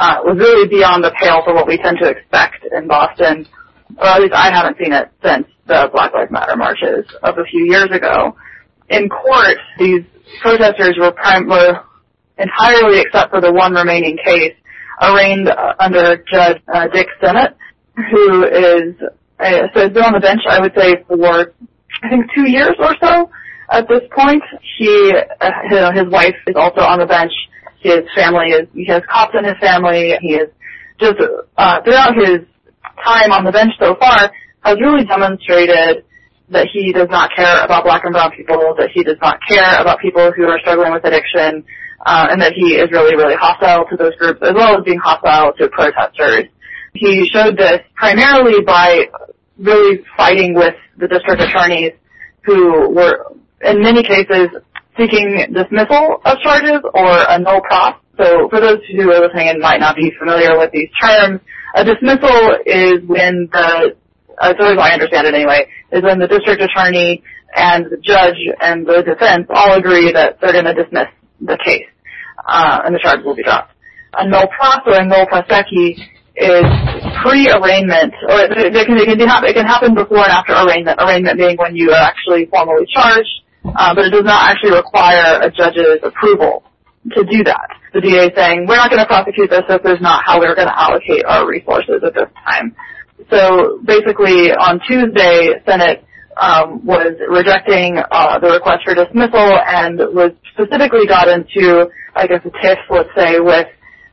uh, 0.00 0.16
was 0.24 0.36
really 0.38 0.66
beyond 0.68 1.04
the 1.04 1.12
pale 1.20 1.42
for 1.44 1.54
what 1.54 1.68
we 1.68 1.76
tend 1.76 1.98
to 2.00 2.08
expect 2.08 2.64
in 2.72 2.88
Boston, 2.88 3.46
or 3.98 4.06
at 4.06 4.20
least 4.22 4.34
I 4.34 4.50
haven't 4.50 4.76
seen 4.78 4.92
it 4.92 5.12
since 5.22 5.46
the 5.66 5.88
Black 5.92 6.12
Lives 6.14 6.32
Matter 6.32 6.56
marches 6.56 7.04
of 7.22 7.38
a 7.38 7.44
few 7.44 7.66
years 7.70 7.90
ago. 7.92 8.34
In 8.88 9.08
court, 9.08 9.58
these 9.78 10.02
protesters 10.42 10.96
were, 10.98 11.12
prim- 11.12 11.48
were 11.48 11.84
entirely, 12.38 13.00
except 13.00 13.30
for 13.30 13.40
the 13.40 13.52
one 13.52 13.74
remaining 13.74 14.16
case, 14.24 14.54
arraigned 15.00 15.48
uh, 15.48 15.74
under 15.78 16.16
Judge 16.30 16.62
uh, 16.72 16.88
Dick 16.88 17.08
Sinnott, 17.22 17.56
who 17.96 18.44
is 18.44 18.94
uh, 19.40 19.66
so 19.74 19.80
has 19.80 19.92
been 19.92 20.04
on 20.04 20.12
the 20.12 20.20
bench, 20.20 20.42
I 20.48 20.60
would 20.60 20.72
say, 20.76 21.02
for 21.08 21.52
I 22.02 22.08
think 22.08 22.26
two 22.34 22.50
years 22.50 22.76
or 22.78 22.94
so 23.02 23.30
at 23.70 23.88
this 23.88 24.02
point. 24.14 24.42
He, 24.78 25.12
uh, 25.40 25.92
his 25.92 26.08
wife 26.10 26.36
is 26.46 26.56
also 26.56 26.80
on 26.82 26.98
the 26.98 27.06
bench. 27.06 27.32
His 27.80 28.00
family 28.14 28.48
is, 28.48 28.68
he 28.74 28.86
has 28.86 29.02
cops 29.10 29.34
in 29.38 29.44
his 29.44 29.56
family. 29.60 30.12
He 30.20 30.34
is 30.34 30.48
just, 31.00 31.16
throughout 31.16 32.14
his 32.16 32.44
time 33.04 33.32
on 33.32 33.44
the 33.44 33.52
bench 33.52 33.72
so 33.80 33.96
far, 33.96 34.30
has 34.64 34.76
really 34.80 35.04
demonstrated 35.06 36.04
that 36.50 36.66
he 36.72 36.92
does 36.92 37.08
not 37.10 37.30
care 37.34 37.64
about 37.64 37.84
black 37.84 38.04
and 38.04 38.12
brown 38.12 38.30
people, 38.36 38.74
that 38.76 38.90
he 38.92 39.02
does 39.02 39.16
not 39.22 39.38
care 39.48 39.80
about 39.80 40.00
people 40.00 40.32
who 40.36 40.44
are 40.44 40.58
struggling 40.60 40.92
with 40.92 41.04
addiction, 41.04 41.64
uh, 42.06 42.28
and 42.30 42.40
that 42.40 42.52
he 42.54 42.74
is 42.74 42.90
really, 42.90 43.16
really 43.16 43.34
hostile 43.34 43.84
to 43.90 43.96
those 43.96 44.14
groups 44.16 44.40
as 44.42 44.54
well 44.54 44.76
as 44.78 44.84
being 44.84 44.98
hostile 44.98 45.52
to 45.58 45.68
protesters. 45.68 46.44
He 46.94 47.28
showed 47.32 47.56
this 47.56 47.80
primarily 47.94 48.62
by 48.64 49.06
really 49.58 50.00
fighting 50.16 50.54
with 50.54 50.74
the 50.98 51.08
district 51.08 51.42
attorneys 51.42 51.92
who 52.44 52.90
were, 52.90 53.32
in 53.62 53.82
many 53.82 54.02
cases, 54.02 54.48
seeking 54.98 55.52
dismissal 55.52 56.20
of 56.24 56.38
charges 56.42 56.80
or 56.94 57.10
a 57.28 57.38
nolle 57.38 57.62
pros. 57.62 57.94
So 58.18 58.48
for 58.50 58.60
those 58.60 58.78
who 58.90 59.10
are 59.10 59.20
listening 59.20 59.48
and 59.48 59.60
might 59.60 59.80
not 59.80 59.96
be 59.96 60.12
familiar 60.18 60.58
with 60.58 60.72
these 60.72 60.88
terms, 61.00 61.40
a 61.74 61.84
dismissal 61.84 62.56
is 62.66 63.00
when 63.06 63.48
the, 63.52 63.96
as 64.42 64.54
far 64.58 64.72
as 64.72 64.78
I 64.78 64.92
understand 64.92 65.26
it 65.26 65.34
anyway, 65.34 65.66
is 65.92 66.02
when 66.02 66.18
the 66.18 66.26
district 66.26 66.60
attorney 66.62 67.22
and 67.56 67.86
the 67.86 67.96
judge 68.02 68.36
and 68.60 68.86
the 68.86 69.02
defense 69.02 69.46
all 69.50 69.78
agree 69.78 70.12
that 70.12 70.38
they're 70.40 70.52
going 70.52 70.64
to 70.64 70.74
dismiss 70.74 71.06
the 71.40 71.58
case 71.64 71.88
uh, 72.46 72.80
and 72.84 72.94
the 72.94 73.00
charge 73.00 73.24
will 73.24 73.36
be 73.36 73.42
dropped. 73.42 73.72
A 74.14 74.24
nolle 74.26 74.48
pros 74.50 74.82
or 74.86 74.98
a 74.98 75.04
nolle 75.06 75.28
prosequi 75.28 75.96
is 76.36 76.66
pre-arraignment, 77.22 78.14
or 78.28 78.40
it, 78.40 78.74
it, 78.74 78.86
can, 78.86 78.96
it, 78.96 79.06
can 79.06 79.28
happen, 79.28 79.48
it 79.50 79.54
can 79.54 79.66
happen 79.66 79.94
before 79.94 80.24
and 80.24 80.32
after 80.32 80.54
arraignment. 80.54 80.98
Arraignment 80.98 81.38
being 81.38 81.56
when 81.56 81.76
you 81.76 81.90
are 81.90 82.02
actually 82.02 82.46
formally 82.46 82.86
charged, 82.90 83.30
uh, 83.64 83.94
but 83.94 84.06
it 84.06 84.10
does 84.10 84.24
not 84.24 84.50
actually 84.50 84.72
require 84.72 85.42
a 85.42 85.50
judge's 85.50 86.00
approval 86.02 86.64
to 87.12 87.24
do 87.24 87.44
that. 87.44 87.76
The 87.92 88.00
DA 88.00 88.30
saying, 88.34 88.66
we're 88.68 88.76
not 88.76 88.90
going 88.90 89.02
to 89.02 89.06
prosecute 89.06 89.50
this 89.50 89.62
if 89.68 89.82
this 89.82 89.98
is 89.98 90.02
not 90.02 90.22
how 90.24 90.38
we're 90.38 90.54
going 90.54 90.68
to 90.68 90.78
allocate 90.78 91.24
our 91.26 91.46
resources 91.48 92.02
at 92.04 92.14
this 92.14 92.30
time. 92.46 92.74
So 93.30 93.80
basically, 93.84 94.52
on 94.52 94.80
Tuesday, 94.86 95.60
Sinnott 95.66 96.04
was 96.82 97.14
rejecting 97.28 97.98
uh, 98.10 98.38
the 98.38 98.50
request 98.52 98.84
for 98.84 98.94
dismissal 98.94 99.52
and 99.66 99.98
was 100.14 100.32
specifically 100.52 101.06
got 101.06 101.28
into, 101.28 101.86
I 102.14 102.26
guess, 102.26 102.40
a 102.44 102.52
tiff, 102.62 102.78
let's 102.88 103.10
say, 103.16 103.40
with 103.40 103.68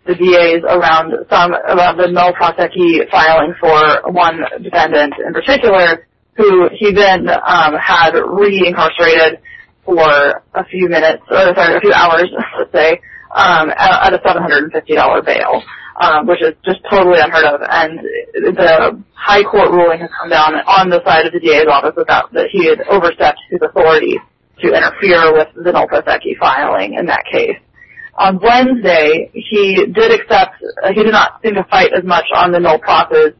the 0.05 0.15
DAs 0.15 0.63
around 0.63 1.11
some 1.29 1.51
around 1.51 1.97
the 1.97 2.07
nolle 2.07 2.33
prosequi 2.35 3.09
filing 3.11 3.53
for 3.59 4.11
one 4.11 4.39
defendant 4.63 5.13
in 5.25 5.33
particular, 5.33 6.07
who 6.35 6.69
he 6.77 6.93
then 6.93 7.27
um, 7.29 7.73
had 7.75 8.11
re-incarcerated 8.15 9.39
for 9.83 10.43
a 10.55 10.65
few 10.69 10.87
minutes, 10.87 11.23
or 11.29 11.53
sorry, 11.55 11.75
a 11.75 11.79
few 11.79 11.93
hours, 11.93 12.29
let's 12.59 12.71
say, 12.71 12.99
um, 13.35 13.69
at 13.75 14.13
a 14.13 14.19
$750 14.19 15.25
bail, 15.25 15.63
um, 15.99 16.27
which 16.27 16.41
is 16.41 16.53
just 16.65 16.79
totally 16.89 17.19
unheard 17.19 17.45
of. 17.45 17.61
And 17.69 17.99
the 18.33 19.01
high 19.13 19.43
court 19.43 19.71
ruling 19.71 19.99
has 19.99 20.09
come 20.19 20.29
down 20.29 20.55
on 20.65 20.89
the 20.89 21.01
side 21.05 21.25
of 21.25 21.33
the 21.33 21.39
DA's 21.39 21.67
office 21.69 21.97
about 21.97 22.31
that 22.33 22.49
he 22.51 22.65
had 22.65 22.81
overstepped 22.89 23.39
his 23.49 23.59
authority 23.61 24.19
to 24.61 24.67
interfere 24.73 25.33
with 25.33 25.47
the 25.53 25.71
nolle 25.71 25.87
prosequi 25.87 26.37
filing 26.39 26.95
in 26.95 27.05
that 27.05 27.23
case 27.31 27.57
on 28.17 28.39
Wednesday, 28.41 29.29
he 29.33 29.85
did 29.85 30.11
accept, 30.11 30.55
uh, 30.83 30.91
he 30.93 31.03
did 31.03 31.11
not 31.11 31.39
seem 31.43 31.53
to 31.53 31.63
fight 31.69 31.93
as 31.95 32.03
much 32.03 32.25
on 32.35 32.51
the 32.51 32.57
nolle 32.57 32.81
pros 32.81 33.33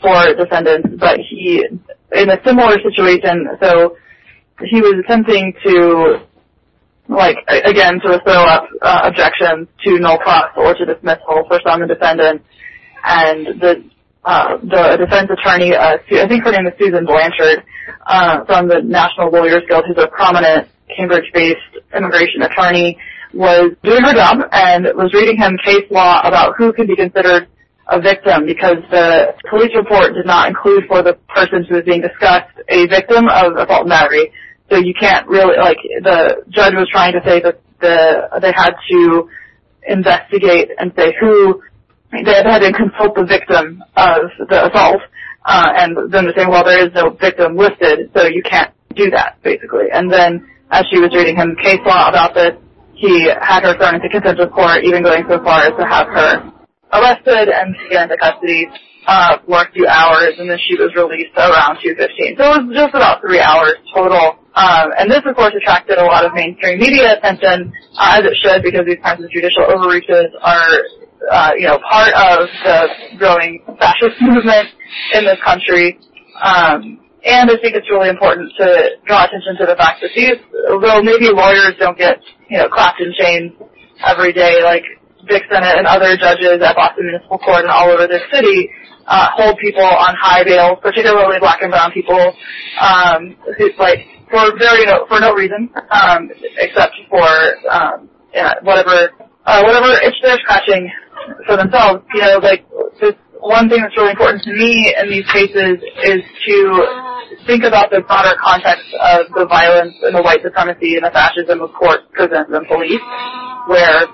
for 0.00 0.34
defendants, 0.34 0.88
but 0.98 1.18
he, 1.18 1.64
in 2.12 2.30
a 2.30 2.38
similar 2.44 2.76
situation, 2.82 3.48
so 3.60 3.96
he 4.64 4.80
was 4.80 5.02
attempting 5.04 5.52
to, 5.66 6.20
like, 7.14 7.36
again, 7.48 8.00
to 8.00 8.20
throw 8.24 8.42
up 8.44 8.64
uh, 8.80 9.00
objections 9.04 9.68
to 9.84 9.90
nolle 9.98 10.18
pros 10.20 10.50
or 10.56 10.74
to 10.74 10.84
dismissal 10.86 11.44
for 11.48 11.60
some 11.66 11.82
of 11.82 11.88
the 11.88 11.94
defendants, 11.94 12.44
and 13.04 13.60
the 13.60 13.84
uh, 14.24 14.56
the 14.62 15.02
defense 15.02 15.28
attorney, 15.34 15.74
uh, 15.74 15.98
I 15.98 16.28
think 16.28 16.44
her 16.44 16.52
name 16.52 16.66
is 16.66 16.74
Susan 16.78 17.04
Blanchard, 17.04 17.64
uh, 18.06 18.44
from 18.44 18.68
the 18.68 18.78
National 18.80 19.30
Lawyers 19.32 19.66
Guild, 19.68 19.84
who's 19.86 19.98
a 19.98 20.06
prominent 20.06 20.68
Cambridge-based 20.96 21.82
immigration 21.96 22.42
attorney, 22.42 22.96
was 23.34 23.72
doing 23.82 24.02
her 24.04 24.14
job 24.14 24.38
and 24.52 24.86
was 24.94 25.10
reading 25.14 25.36
him 25.36 25.56
case 25.64 25.90
law 25.90 26.20
about 26.22 26.54
who 26.56 26.72
can 26.72 26.86
be 26.86 26.94
considered 26.94 27.48
a 27.90 28.00
victim 28.00 28.46
because 28.46 28.76
the 28.90 29.34
police 29.50 29.72
report 29.74 30.14
did 30.14 30.26
not 30.26 30.48
include 30.48 30.84
for 30.86 31.02
the 31.02 31.14
person 31.34 31.64
who 31.68 31.76
was 31.76 31.84
being 31.84 32.00
discussed 32.00 32.52
a 32.68 32.86
victim 32.86 33.26
of 33.28 33.56
assault 33.56 33.82
and 33.82 33.90
battery. 33.90 34.32
So 34.72 34.78
you 34.78 34.94
can't 34.98 35.28
really, 35.28 35.58
like, 35.60 35.76
the 36.00 36.48
judge 36.48 36.72
was 36.72 36.88
trying 36.90 37.12
to 37.12 37.20
say 37.28 37.42
that 37.44 37.60
the, 37.84 38.40
they 38.40 38.52
had 38.56 38.72
to 38.72 39.28
investigate 39.86 40.70
and 40.78 40.92
say 40.96 41.12
who, 41.20 41.60
they 42.10 42.40
had 42.40 42.60
to 42.64 42.72
consult 42.72 43.12
the 43.14 43.28
victim 43.28 43.84
of 43.96 44.32
the 44.48 44.72
assault, 44.72 45.02
uh, 45.44 45.68
and 45.76 46.10
then 46.10 46.24
they're 46.24 46.32
saying, 46.36 46.48
well, 46.48 46.64
there 46.64 46.80
is 46.80 46.88
no 46.94 47.10
victim 47.20 47.56
listed, 47.56 48.08
so 48.16 48.24
you 48.24 48.40
can't 48.48 48.72
do 48.96 49.10
that, 49.10 49.36
basically. 49.42 49.92
And 49.92 50.10
then 50.10 50.48
as 50.70 50.84
she 50.88 50.98
was 51.00 51.12
reading 51.12 51.36
him 51.36 51.52
case 51.60 51.84
law 51.84 52.08
about 52.08 52.32
this, 52.32 52.56
he 52.94 53.28
had 53.28 53.64
her 53.68 53.76
thrown 53.76 53.96
into 53.96 54.08
contempt 54.08 54.40
of 54.40 54.52
court, 54.52 54.84
even 54.84 55.02
going 55.02 55.24
so 55.28 55.36
far 55.44 55.68
as 55.68 55.76
to 55.76 55.84
have 55.84 56.06
her 56.08 56.48
arrested 56.96 57.52
and 57.52 57.76
taken 57.76 58.08
into 58.08 58.16
custody 58.16 58.68
uh, 59.06 59.36
for 59.44 59.68
a 59.68 59.72
few 59.72 59.86
hours, 59.86 60.32
and 60.38 60.48
then 60.48 60.58
she 60.64 60.80
was 60.80 60.96
released 60.96 61.36
around 61.36 61.76
2.15. 61.84 62.40
So 62.40 62.44
it 62.56 62.64
was 62.64 62.72
just 62.72 62.94
about 62.94 63.20
three 63.20 63.40
hours 63.40 63.76
total. 63.92 64.41
Um, 64.54 64.92
and 64.98 65.10
this, 65.10 65.22
of 65.24 65.34
course, 65.34 65.54
attracted 65.56 65.98
a 65.98 66.04
lot 66.04 66.24
of 66.24 66.34
mainstream 66.34 66.78
media 66.78 67.16
attention, 67.16 67.72
uh, 67.96 68.20
as 68.20 68.24
it 68.24 68.36
should, 68.42 68.62
because 68.62 68.84
these 68.86 69.00
kinds 69.02 69.24
of 69.24 69.30
judicial 69.30 69.64
overreaches 69.64 70.28
are, 70.42 70.72
uh, 71.30 71.52
you 71.56 71.66
know, 71.66 71.78
part 71.88 72.12
of 72.12 72.48
the 72.64 73.16
growing 73.16 73.64
fascist 73.80 74.16
movement 74.20 74.68
in 75.14 75.24
this 75.24 75.38
country. 75.44 75.98
Um, 76.42 77.00
and 77.24 77.48
I 77.48 77.56
think 77.62 77.78
it's 77.78 77.88
really 77.88 78.10
important 78.10 78.52
to 78.58 78.98
draw 79.06 79.24
attention 79.24 79.56
to 79.60 79.66
the 79.66 79.76
fact 79.76 80.02
that 80.02 80.10
these, 80.14 80.36
although 80.68 81.00
maybe 81.00 81.30
lawyers 81.30 81.72
don't 81.78 81.96
get, 81.96 82.18
you 82.50 82.58
know, 82.58 82.68
clapped 82.68 83.00
in 83.00 83.14
chains 83.16 83.52
every 84.04 84.32
day 84.32 84.60
like 84.62 84.82
Dick 85.28 85.44
Sinnott 85.48 85.78
and 85.78 85.86
other 85.86 86.16
judges 86.16 86.58
at 86.60 86.74
Boston 86.74 87.06
Municipal 87.06 87.38
Court 87.38 87.62
and 87.62 87.70
all 87.70 87.90
over 87.90 88.10
the 88.10 88.18
city, 88.32 88.68
uh, 89.06 89.28
hold 89.34 89.56
people 89.58 89.84
on 89.84 90.14
high 90.20 90.42
bail, 90.44 90.76
particularly 90.76 91.38
black 91.38 91.62
and 91.62 91.70
brown 91.70 91.92
people, 91.92 92.34
um, 92.80 93.36
who, 93.58 93.70
like, 93.78 94.02
for 94.32 94.56
very 94.58 94.88
no, 94.88 95.04
for 95.06 95.20
no 95.20 95.34
reason, 95.36 95.68
um, 95.92 96.30
except 96.56 96.96
for, 97.12 97.28
um, 97.68 98.08
yeah, 98.32 98.54
whatever, 98.62 99.12
uh, 99.44 99.60
whatever 99.62 99.92
itch 100.00 100.16
they're 100.24 100.40
scratching 100.40 100.90
for 101.46 101.56
themselves, 101.60 102.02
you 102.14 102.22
know, 102.22 102.40
like, 102.40 102.64
this 102.98 103.12
one 103.44 103.68
thing 103.68 103.82
that's 103.84 103.92
really 103.98 104.16
important 104.16 104.42
to 104.42 104.52
me 104.56 104.94
in 104.96 105.10
these 105.10 105.28
cases 105.28 105.76
is 106.08 106.22
to 106.48 106.56
think 107.46 107.64
about 107.64 107.90
the 107.90 108.00
broader 108.08 108.32
context 108.40 108.88
of 108.96 109.28
the 109.36 109.44
violence 109.44 109.94
and 110.02 110.16
the 110.16 110.22
white 110.22 110.40
supremacy 110.40 110.96
and 110.96 111.04
the 111.04 111.12
fascism 111.12 111.60
of 111.60 111.68
court, 111.76 112.08
prisons, 112.16 112.48
and 112.48 112.64
police, 112.66 113.02
where 113.68 114.08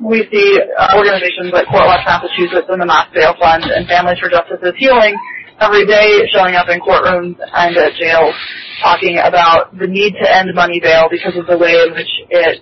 we 0.00 0.24
see 0.32 0.56
organizations 0.96 1.52
like 1.52 1.68
Court 1.68 1.84
Watch 1.84 2.00
Massachusetts 2.08 2.70
and 2.72 2.80
the 2.80 2.88
Mass 2.88 3.12
Bail 3.12 3.36
Fund 3.36 3.64
and 3.68 3.84
Families 3.84 4.16
for 4.16 4.32
Justice 4.32 4.64
as 4.64 4.72
Healing 4.80 5.12
every 5.60 5.86
day 5.86 6.26
showing 6.32 6.56
up 6.56 6.68
in 6.68 6.80
courtrooms 6.80 7.36
and 7.38 7.76
at 7.76 7.94
jails 7.94 8.34
talking 8.82 9.18
about 9.18 9.76
the 9.78 9.86
need 9.86 10.14
to 10.16 10.26
end 10.26 10.50
money 10.54 10.80
bail 10.80 11.06
because 11.10 11.36
of 11.36 11.46
the 11.46 11.56
way 11.56 11.76
in 11.86 11.92
which 11.92 12.10
it 12.30 12.60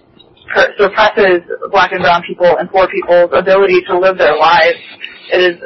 suppresses 0.78 1.40
black 1.70 1.92
and 1.92 2.02
brown 2.02 2.22
people 2.26 2.58
and 2.58 2.68
poor 2.70 2.88
people's 2.88 3.30
ability 3.32 3.80
to 3.86 3.98
live 3.98 4.18
their 4.18 4.36
lives. 4.36 4.78
It 5.30 5.40
is 5.40 5.56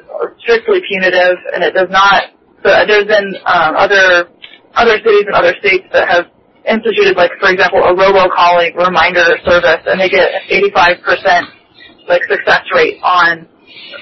strictly 0.41 0.81
punitive 0.89 1.39
and 1.55 1.65
it 1.65 1.73
does 1.73 1.89
not 1.91 2.25
So 2.63 2.71
there's 2.87 3.07
been 3.07 3.35
um, 3.47 3.75
other 3.77 4.29
other 4.75 4.97
cities 5.05 5.25
and 5.27 5.35
other 5.35 5.55
states 5.61 5.85
that 5.93 6.09
have 6.09 6.27
instituted, 6.69 7.17
like 7.17 7.33
for 7.41 7.51
example, 7.51 7.81
a 7.81 7.93
robocalling 7.93 8.77
reminder 8.77 9.37
service, 9.45 9.83
and 9.87 10.01
they 10.01 10.09
get 10.09 10.31
85% 10.49 11.43
like 12.09 12.23
success 12.29 12.63
rate 12.75 12.99
on 13.03 13.49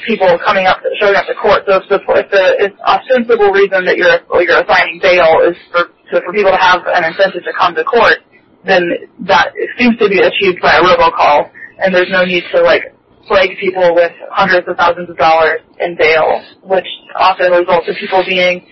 people 0.06 0.28
coming 0.44 0.66
up, 0.66 0.78
showing 1.00 1.16
up 1.16 1.26
to 1.26 1.34
court. 1.34 1.62
So 1.66 1.80
if 1.80 1.88
the 1.88 1.98
if 2.00 2.28
the 2.30 2.44
if 2.58 2.72
ostensible 2.80 3.52
reason 3.52 3.84
that 3.84 3.96
you're 3.96 4.18
you're 4.42 4.62
assigning 4.62 5.00
bail 5.02 5.42
is 5.46 5.56
for 5.72 5.92
for 6.10 6.32
people 6.32 6.50
to 6.50 6.60
have 6.60 6.82
an 6.86 7.04
incentive 7.04 7.44
to 7.44 7.52
come 7.58 7.74
to 7.74 7.84
court, 7.84 8.18
then 8.64 8.82
that 9.26 9.52
seems 9.78 9.96
to 9.98 10.08
be 10.08 10.20
achieved 10.20 10.60
by 10.60 10.76
a 10.76 10.82
robocall, 10.82 11.50
and 11.78 11.94
there's 11.94 12.10
no 12.10 12.24
need 12.24 12.44
to 12.52 12.62
like 12.62 12.94
plague 13.26 13.56
people 13.60 13.94
with 13.94 14.12
hundreds 14.30 14.66
of 14.66 14.76
thousands 14.76 15.08
of 15.08 15.16
dollars 15.16 15.60
in 15.78 15.96
bail, 15.96 16.42
which 16.64 16.86
often 17.14 17.52
results 17.52 17.86
in 17.86 17.94
people 17.96 18.24
being 18.26 18.66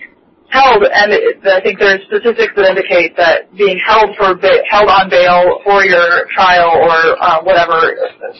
held, 0.49 0.81
and 0.83 1.13
I 1.45 1.61
think 1.61 1.79
there's 1.79 2.01
statistics 2.09 2.53
that 2.57 2.65
indicate 2.65 3.15
that 3.17 3.53
being 3.55 3.79
held 3.85 4.17
for 4.17 4.33
held 4.69 4.89
on 4.89 5.09
bail 5.09 5.61
for 5.63 5.85
your 5.85 6.25
trial 6.33 6.73
or 6.73 6.97
uh, 7.21 7.41
whatever 7.45 7.77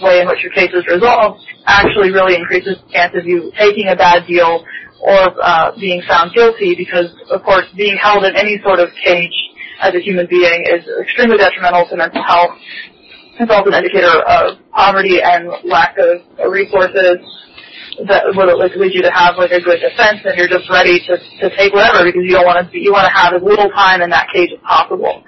way 0.01 0.21
in 0.21 0.27
which 0.27 0.41
your 0.41 0.51
case 0.53 0.73
is 0.73 0.85
resolved 0.89 1.41
actually 1.65 2.11
really 2.11 2.35
increases 2.35 2.77
the 2.81 2.93
chance 2.93 3.13
of 3.15 3.25
you 3.25 3.51
taking 3.57 3.87
a 3.89 3.95
bad 3.95 4.25
deal 4.25 4.65
or 5.01 5.31
uh, 5.41 5.71
being 5.79 6.01
found 6.07 6.33
guilty 6.33 6.75
because, 6.75 7.13
of 7.29 7.43
course, 7.43 7.65
being 7.77 7.95
held 7.95 8.25
in 8.25 8.35
any 8.35 8.59
sort 8.63 8.79
of 8.79 8.89
cage 9.03 9.33
as 9.81 9.93
a 9.95 10.01
human 10.01 10.27
being 10.27 10.65
is 10.65 10.83
extremely 11.01 11.37
detrimental 11.37 11.87
to 11.87 11.95
mental 11.95 12.23
health. 12.23 12.57
It's 13.39 13.51
also 13.51 13.71
an 13.71 13.79
indicator 13.79 14.19
of 14.27 14.59
poverty 14.75 15.21
and 15.23 15.47
lack 15.63 15.95
of 15.97 16.51
resources 16.51 17.23
that 18.07 18.23
would 18.31 18.47
lead 18.79 18.93
you 18.95 19.03
to 19.03 19.11
have 19.11 19.35
like 19.35 19.51
a 19.51 19.59
good 19.59 19.83
defense 19.83 20.23
and 20.23 20.37
you're 20.39 20.47
just 20.51 20.69
ready 20.71 21.03
to 21.09 21.19
to 21.43 21.47
take 21.59 21.75
whatever 21.75 22.07
because 22.07 22.23
you 22.23 22.37
don't 22.37 22.47
want 22.47 22.63
to 22.63 22.77
you 22.77 22.91
want 22.95 23.03
to 23.03 23.13
have 23.13 23.35
as 23.35 23.43
little 23.43 23.67
time 23.75 23.99
in 23.99 24.09
that 24.09 24.31
cage 24.31 24.55
as 24.55 24.61
possible. 24.63 25.23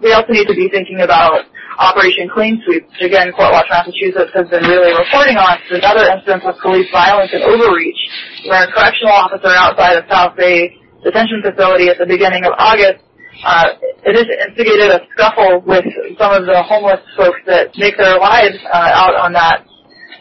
We 0.00 0.12
also 0.12 0.32
need 0.32 0.48
to 0.48 0.56
be 0.56 0.68
thinking 0.72 1.00
about 1.00 1.44
Operation 1.76 2.30
Clean 2.32 2.60
Sweep, 2.64 2.86
which 2.88 3.04
again 3.04 3.32
Court 3.36 3.52
Watch 3.52 3.68
Massachusetts 3.68 4.32
has 4.32 4.48
been 4.48 4.64
really 4.64 4.94
reporting 4.96 5.36
on. 5.36 5.58
It's 5.68 5.84
another 5.84 6.08
instance 6.08 6.44
of 6.46 6.56
police 6.64 6.88
violence 6.88 7.34
and 7.34 7.44
overreach 7.44 8.00
where 8.48 8.64
a 8.64 8.70
correctional 8.72 9.12
officer 9.12 9.52
outside 9.52 10.00
of 10.00 10.08
South 10.08 10.36
Bay 10.36 10.80
detention 11.04 11.44
facility 11.44 11.92
at 11.92 12.00
the 12.00 12.08
beginning 12.08 12.48
of 12.48 12.56
August 12.56 13.04
uh, 13.42 13.76
it 14.06 14.14
has 14.14 14.28
instigated 14.48 14.88
a 14.94 15.00
scuffle 15.12 15.60
with 15.66 15.84
some 16.18 16.32
of 16.32 16.46
the 16.46 16.62
homeless 16.62 17.00
folks 17.16 17.40
that 17.46 17.74
make 17.76 17.96
their 17.96 18.18
lives 18.18 18.56
uh, 18.72 18.90
out 18.94 19.16
on 19.16 19.32
that 19.32 19.66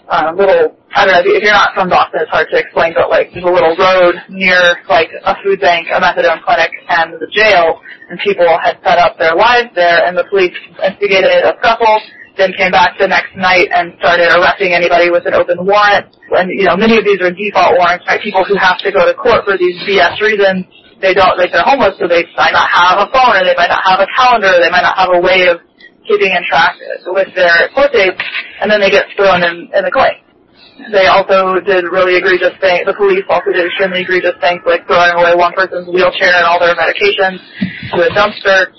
uh, 0.10 0.32
little 0.36 0.76
I 0.94 1.10
don't 1.10 1.26
know, 1.26 1.34
if 1.34 1.42
you're 1.42 1.58
not 1.58 1.74
from 1.74 1.90
Boston, 1.90 2.22
it's 2.22 2.30
hard 2.30 2.46
to 2.54 2.58
explain, 2.62 2.94
but 2.94 3.10
like 3.10 3.34
there's 3.34 3.44
a 3.44 3.50
little 3.50 3.74
road 3.74 4.14
near 4.30 4.78
like 4.86 5.10
a 5.26 5.34
food 5.42 5.58
bank, 5.58 5.90
a 5.90 5.98
methadone 5.98 6.38
clinic, 6.46 6.70
and 6.86 7.18
the 7.18 7.26
jail, 7.34 7.82
and 8.14 8.22
people 8.22 8.46
had 8.62 8.78
set 8.86 9.02
up 9.02 9.18
their 9.18 9.34
lives 9.34 9.74
there, 9.74 10.06
and 10.06 10.14
the 10.14 10.24
police 10.30 10.54
instigated 10.86 11.42
a 11.42 11.58
scuffle, 11.58 11.98
then 12.38 12.54
came 12.54 12.70
back 12.70 12.94
the 13.02 13.10
next 13.10 13.34
night 13.34 13.74
and 13.74 13.98
started 13.98 14.30
arresting 14.38 14.78
anybody 14.78 15.10
with 15.10 15.26
an 15.26 15.34
open 15.34 15.66
warrant. 15.66 16.14
And 16.30 16.54
you 16.54 16.70
know, 16.70 16.78
many 16.78 16.94
of 17.02 17.06
these 17.10 17.18
are 17.26 17.34
default 17.34 17.74
warrants 17.82 18.06
by 18.06 18.22
people 18.22 18.46
who 18.46 18.54
have 18.62 18.78
to 18.86 18.94
go 18.94 19.10
to 19.10 19.18
court 19.18 19.50
for 19.50 19.58
these 19.58 19.78
BS 19.90 20.22
reasons. 20.22 20.70
They 21.02 21.18
don't, 21.18 21.36
like 21.42 21.52
they're 21.52 21.66
homeless, 21.66 21.98
so 21.98 22.06
they 22.06 22.24
might 22.38 22.54
not 22.54 22.70
have 22.70 23.02
a 23.02 23.10
phone, 23.10 23.34
or 23.34 23.44
they 23.44 23.58
might 23.58 23.74
not 23.74 23.82
have 23.82 24.00
a 24.00 24.08
calendar, 24.14 24.54
or 24.56 24.62
they 24.62 24.70
might 24.70 24.86
not 24.86 24.96
have 24.96 25.10
a 25.10 25.20
way 25.20 25.50
of 25.50 25.58
keeping 26.08 26.32
in 26.32 26.44
track 26.48 26.76
with 27.06 27.30
their 27.36 27.70
court 27.76 27.92
dates, 27.94 28.22
and 28.62 28.70
then 28.72 28.80
they 28.80 28.90
get 28.90 29.06
thrown 29.16 29.44
in, 29.44 29.70
in 29.74 29.84
the 29.84 29.92
clay. 29.92 30.24
They 30.92 31.06
also 31.06 31.62
did 31.62 31.86
really 31.86 32.18
egregious 32.18 32.58
things. 32.58 32.84
The 32.90 32.98
police 32.98 33.24
also 33.30 33.54
did 33.54 33.70
extremely 33.70 34.02
egregious 34.02 34.34
things, 34.42 34.66
like 34.66 34.84
throwing 34.90 35.14
away 35.14 35.38
one 35.38 35.54
person's 35.54 35.86
wheelchair 35.86 36.34
and 36.34 36.46
all 36.50 36.58
their 36.58 36.74
medications 36.74 37.40
to 37.94 38.02
a 38.02 38.10
dumpster. 38.12 38.74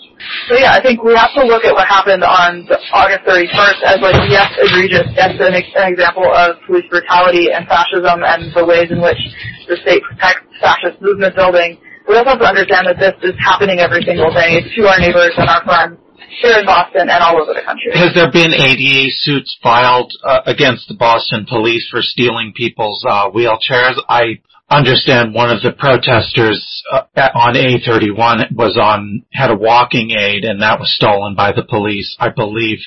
So 0.51 0.59
yeah, 0.59 0.75
I 0.75 0.83
think 0.83 1.07
we 1.07 1.14
have 1.14 1.31
to 1.39 1.47
look 1.47 1.64
at 1.64 1.72
what 1.72 1.87
happened 1.87 2.25
on 2.25 2.66
August 2.93 3.22
31st 3.25 3.79
as 3.87 3.99
like, 4.03 4.18
yes, 4.27 4.51
egregious, 4.59 5.07
yes, 5.14 5.39
an, 5.39 5.55
an 5.55 5.87
example 5.87 6.27
of 6.27 6.59
police 6.66 6.85
brutality 6.91 7.53
and 7.55 7.68
fascism 7.68 8.27
and 8.27 8.51
the 8.53 8.64
ways 8.66 8.91
in 8.91 9.01
which 9.01 9.20
the 9.68 9.79
state 9.87 10.03
protects 10.03 10.45
fascist 10.61 11.01
movement 11.01 11.37
building. 11.37 11.79
We 12.09 12.16
also 12.16 12.37
have 12.37 12.43
to 12.43 12.49
understand 12.49 12.91
that 12.91 12.99
this 12.99 13.16
is 13.22 13.37
happening 13.41 13.81
every 13.81 14.03
single 14.03 14.33
day 14.35 14.61
to 14.61 14.81
our 14.89 14.99
neighbors 14.99 15.33
and 15.39 15.49
our 15.49 15.62
friends 15.64 16.03
here 16.41 16.59
in 16.59 16.66
Boston 16.66 17.09
and 17.09 17.22
all 17.22 17.41
over 17.41 17.53
the 17.55 17.62
country. 17.64 17.93
Has 17.95 18.14
there 18.14 18.30
been 18.30 18.53
ADA 18.55 19.11
suits 19.18 19.57
filed 19.62 20.12
uh, 20.24 20.41
against 20.47 20.89
the 20.89 20.95
Boston 20.95 21.47
police 21.49 21.87
for 21.91 22.03
stealing 22.03 22.53
people's 22.57 23.05
uh, 23.09 23.30
wheelchairs? 23.30 24.01
I 24.09 24.41
understand 24.70 25.35
one 25.35 25.51
of 25.51 25.62
the 25.62 25.72
protesters 25.72 26.82
uh, 26.93 27.03
on 27.35 27.55
A31 27.55 28.53
was 28.57 28.78
on 28.80 29.24
had 29.32 29.51
a 29.51 29.57
walking 29.57 30.11
aid 30.11 30.45
and 30.45 30.62
that 30.62 30.80
was 30.80 30.95
stolen 30.95 31.35
by 31.35 31.53
the 31.53 31.64
police. 31.64 32.16
I 32.18 32.30
believe 32.30 32.78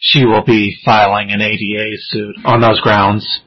she 0.00 0.24
will 0.24 0.44
be 0.44 0.76
filing 0.84 1.30
an 1.30 1.40
ADA 1.40 1.96
suit 2.10 2.36
on 2.44 2.60
those 2.60 2.80
grounds. 2.80 3.40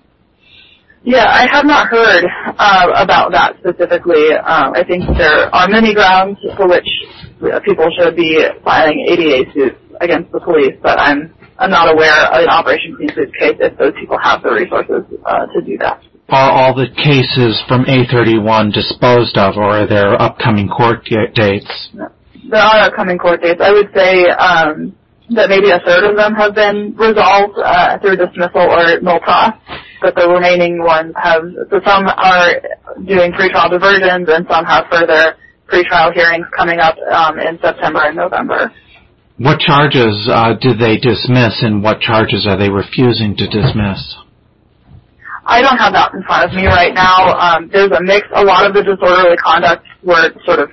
Yeah, 1.03 1.25
I 1.25 1.47
have 1.49 1.65
not 1.65 1.87
heard 1.87 2.25
uh, 2.57 2.87
about 2.95 3.31
that 3.31 3.55
specifically. 3.59 4.33
Um, 4.33 4.73
I 4.75 4.83
think 4.83 5.03
there 5.17 5.47
are 5.55 5.69
many 5.69 5.93
grounds 5.93 6.37
for 6.57 6.67
which 6.67 6.87
people 7.65 7.87
should 7.97 8.15
be 8.15 8.43
filing 8.63 9.05
ADA 9.07 9.51
suits 9.53 9.77
against 10.01 10.31
the 10.31 10.39
police, 10.39 10.75
but 10.81 10.99
I'm 10.99 11.33
I'm 11.59 11.71
not 11.71 11.91
aware 11.91 12.13
of 12.13 12.43
an 12.43 12.49
Operation 12.49 12.95
Clean 12.95 13.09
Sweep 13.13 13.33
case 13.33 13.57
if 13.59 13.77
those 13.77 13.93
people 13.99 14.17
have 14.21 14.43
the 14.43 14.51
resources 14.51 15.01
uh, 15.25 15.47
to 15.47 15.61
do 15.61 15.77
that. 15.79 16.01
Are 16.29 16.51
all 16.51 16.75
the 16.75 16.87
cases 16.93 17.57
from 17.67 17.85
A31 17.85 18.73
disposed 18.73 19.37
of, 19.37 19.55
or 19.57 19.81
are 19.81 19.87
there 19.87 20.21
upcoming 20.21 20.67
court 20.67 21.05
dates? 21.05 21.89
There 21.95 22.61
are 22.61 22.91
upcoming 22.91 23.17
court 23.17 23.41
dates. 23.41 23.61
I 23.63 23.71
would 23.71 23.89
say 23.95 24.27
um, 24.37 24.93
that 25.33 25.49
maybe 25.49 25.71
a 25.71 25.79
third 25.79 26.03
of 26.03 26.15
them 26.15 26.35
have 26.35 26.53
been 26.53 26.93
resolved 26.95 27.57
uh, 27.57 27.97
through 27.99 28.17
dismissal 28.17 28.61
or 28.61 28.99
nolle 28.99 29.23
pros, 29.23 29.55
but 30.01 30.15
the 30.15 30.27
remaining 30.27 30.83
ones 30.83 31.13
have. 31.15 31.41
So 31.71 31.79
some 31.83 32.05
are 32.05 32.59
doing 33.07 33.31
pretrial 33.31 33.71
diversions, 33.71 34.27
and 34.27 34.45
some 34.51 34.65
have 34.65 34.85
further 34.91 35.39
pretrial 35.67 36.13
hearings 36.13 36.47
coming 36.55 36.79
up 36.79 36.95
um, 37.11 37.39
in 37.39 37.59
September 37.59 38.01
and 38.05 38.15
November. 38.15 38.71
What 39.37 39.59
charges 39.59 40.27
uh, 40.31 40.53
did 40.59 40.79
they 40.79 40.97
dismiss, 40.97 41.61
and 41.61 41.83
what 41.83 41.99
charges 42.01 42.47
are 42.47 42.57
they 42.57 42.69
refusing 42.69 43.35
to 43.37 43.45
dismiss? 43.45 44.01
I 45.45 45.61
don't 45.61 45.77
have 45.77 45.93
that 45.93 46.11
in 46.13 46.23
front 46.23 46.49
of 46.49 46.55
me 46.57 46.65
right 46.65 46.93
now. 46.93 47.37
Um, 47.37 47.69
there's 47.71 47.91
a 47.91 48.01
mix. 48.01 48.27
A 48.35 48.43
lot 48.43 48.65
of 48.65 48.73
the 48.73 48.83
disorderly 48.83 49.37
conduct 49.37 49.85
were 50.03 50.33
sort 50.43 50.59
of 50.59 50.71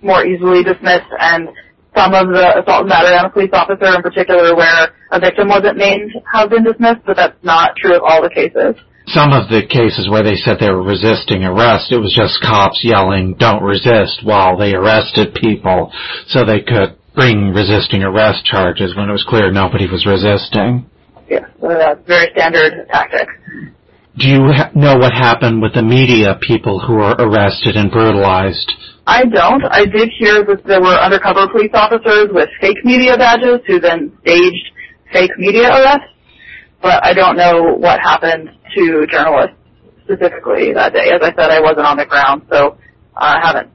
more 0.00 0.24
easily 0.24 0.62
dismissed, 0.62 1.10
and 1.18 1.48
some 1.96 2.14
of 2.14 2.28
the 2.28 2.62
assault 2.62 2.86
and 2.86 2.88
battery 2.88 3.16
on 3.18 3.26
a 3.26 3.30
police 3.30 3.50
officer 3.52 3.86
in 3.94 4.02
particular 4.02 4.54
where 4.54 4.94
a 5.10 5.18
victim 5.18 5.48
wasn't 5.48 5.76
named 5.76 6.12
have 6.32 6.50
been 6.50 6.64
dismissed, 6.64 7.02
but 7.06 7.16
that's 7.16 7.36
not 7.42 7.74
true 7.76 7.96
of 7.96 8.02
all 8.02 8.22
the 8.22 8.30
cases 8.30 8.78
some 9.08 9.32
of 9.32 9.48
the 9.48 9.66
cases 9.68 10.08
where 10.08 10.22
they 10.22 10.36
said 10.36 10.56
they 10.58 10.70
were 10.70 10.82
resisting 10.82 11.44
arrest, 11.44 11.92
it 11.92 11.98
was 11.98 12.14
just 12.14 12.40
cops 12.40 12.80
yelling, 12.82 13.34
don't 13.38 13.62
resist, 13.62 14.24
while 14.24 14.56
they 14.56 14.74
arrested 14.74 15.34
people 15.34 15.92
so 16.28 16.44
they 16.44 16.60
could 16.60 16.96
bring 17.14 17.52
resisting 17.52 18.02
arrest 18.02 18.44
charges 18.44 18.96
when 18.96 19.08
it 19.08 19.12
was 19.12 19.24
clear 19.28 19.52
nobody 19.52 19.86
was 19.86 20.06
resisting. 20.06 20.88
Yeah, 21.28 21.46
that's 21.60 22.00
very 22.06 22.28
standard 22.32 22.88
tactic. 22.90 23.28
Do 24.16 24.28
you 24.28 24.52
ha- 24.52 24.70
know 24.74 24.96
what 24.96 25.12
happened 25.12 25.60
with 25.60 25.74
the 25.74 25.82
media 25.82 26.38
people 26.40 26.78
who 26.80 26.94
were 26.94 27.14
arrested 27.18 27.76
and 27.76 27.90
brutalized? 27.90 28.72
I 29.06 29.24
don't. 29.24 29.64
I 29.70 29.84
did 29.84 30.08
hear 30.18 30.44
that 30.44 30.64
there 30.64 30.80
were 30.80 30.96
undercover 30.96 31.48
police 31.50 31.72
officers 31.74 32.28
with 32.30 32.48
fake 32.60 32.78
media 32.84 33.18
badges 33.18 33.60
who 33.66 33.80
then 33.80 34.16
staged 34.22 34.70
fake 35.12 35.32
media 35.36 35.68
arrests, 35.68 36.08
but 36.80 37.04
I 37.04 37.12
don't 37.12 37.36
know 37.36 37.74
what 37.74 38.00
happened 38.00 38.50
to 38.74 39.06
journalists 39.10 39.56
specifically 40.04 40.72
that 40.74 40.92
day. 40.92 41.10
As 41.12 41.20
I 41.22 41.32
said, 41.32 41.50
I 41.50 41.60
wasn't 41.60 41.86
on 41.86 41.96
the 41.96 42.06
ground, 42.06 42.42
so 42.50 42.76
I 43.16 43.40
haven't 43.42 43.70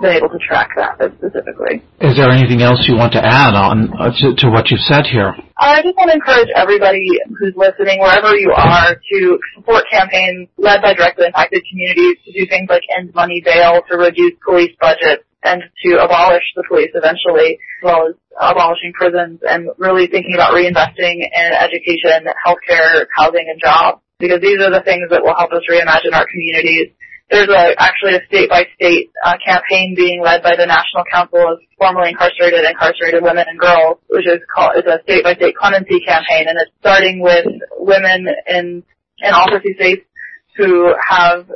been 0.00 0.10
able 0.10 0.28
to 0.28 0.40
track 0.42 0.70
that 0.76 0.98
specifically. 0.98 1.82
Is 2.00 2.16
there 2.16 2.30
anything 2.30 2.62
else 2.62 2.82
you 2.88 2.96
want 2.96 3.12
to 3.14 3.22
add 3.22 3.54
on 3.54 3.92
uh, 3.94 4.10
to, 4.10 4.34
to 4.42 4.50
what 4.50 4.70
you've 4.70 4.82
said 4.90 5.06
here? 5.06 5.34
I 5.58 5.82
just 5.82 5.94
want 5.94 6.10
to 6.10 6.16
encourage 6.18 6.50
everybody 6.56 7.06
who's 7.38 7.54
listening, 7.54 8.00
wherever 8.00 8.34
you 8.34 8.50
are, 8.50 8.96
to 8.96 9.38
support 9.54 9.84
campaigns 9.90 10.48
led 10.58 10.82
by 10.82 10.94
directly 10.94 11.26
impacted 11.26 11.62
communities 11.70 12.18
to 12.26 12.32
do 12.32 12.46
things 12.50 12.66
like 12.68 12.82
end 12.96 13.14
money 13.14 13.40
bail, 13.44 13.82
to 13.90 13.96
reduce 13.96 14.34
police 14.44 14.74
budgets, 14.80 15.22
and 15.44 15.62
to 15.84 16.02
abolish 16.02 16.44
the 16.56 16.64
police 16.66 16.90
eventually, 16.94 17.60
as 17.60 17.82
well 17.84 18.08
as 18.08 18.14
abolishing 18.40 18.92
prisons, 18.98 19.38
and 19.46 19.68
really 19.78 20.08
thinking 20.08 20.34
about 20.34 20.52
reinvesting 20.52 21.22
in 21.22 21.48
education, 21.54 22.26
healthcare, 22.42 23.06
housing, 23.14 23.46
and 23.46 23.60
jobs 23.62 24.00
because 24.18 24.40
these 24.40 24.60
are 24.62 24.70
the 24.70 24.82
things 24.84 25.10
that 25.10 25.22
will 25.22 25.34
help 25.34 25.52
us 25.52 25.66
reimagine 25.70 26.14
our 26.14 26.26
communities. 26.26 26.94
There's 27.30 27.48
a, 27.48 27.74
actually 27.80 28.14
a 28.14 28.22
state-by-state 28.28 29.10
uh, 29.24 29.36
campaign 29.44 29.94
being 29.96 30.22
led 30.22 30.42
by 30.42 30.54
the 30.56 30.66
National 30.66 31.04
Council 31.10 31.40
of 31.40 31.58
Formerly 31.78 32.10
Incarcerated 32.10 32.64
Incarcerated 32.64 33.22
Women 33.22 33.46
and 33.48 33.58
Girls, 33.58 33.98
which 34.08 34.26
is 34.26 34.40
called 34.54 34.76
is 34.76 34.84
a 34.86 35.00
state-by-state 35.02 35.56
clemency 35.56 36.00
campaign, 36.06 36.46
and 36.46 36.58
it's 36.60 36.70
starting 36.80 37.20
with 37.20 37.46
women 37.78 38.28
in 38.46 38.84
in 39.18 39.32
all 39.32 39.48
50 39.50 39.74
states 39.74 40.04
who 40.56 40.92
have 41.00 41.48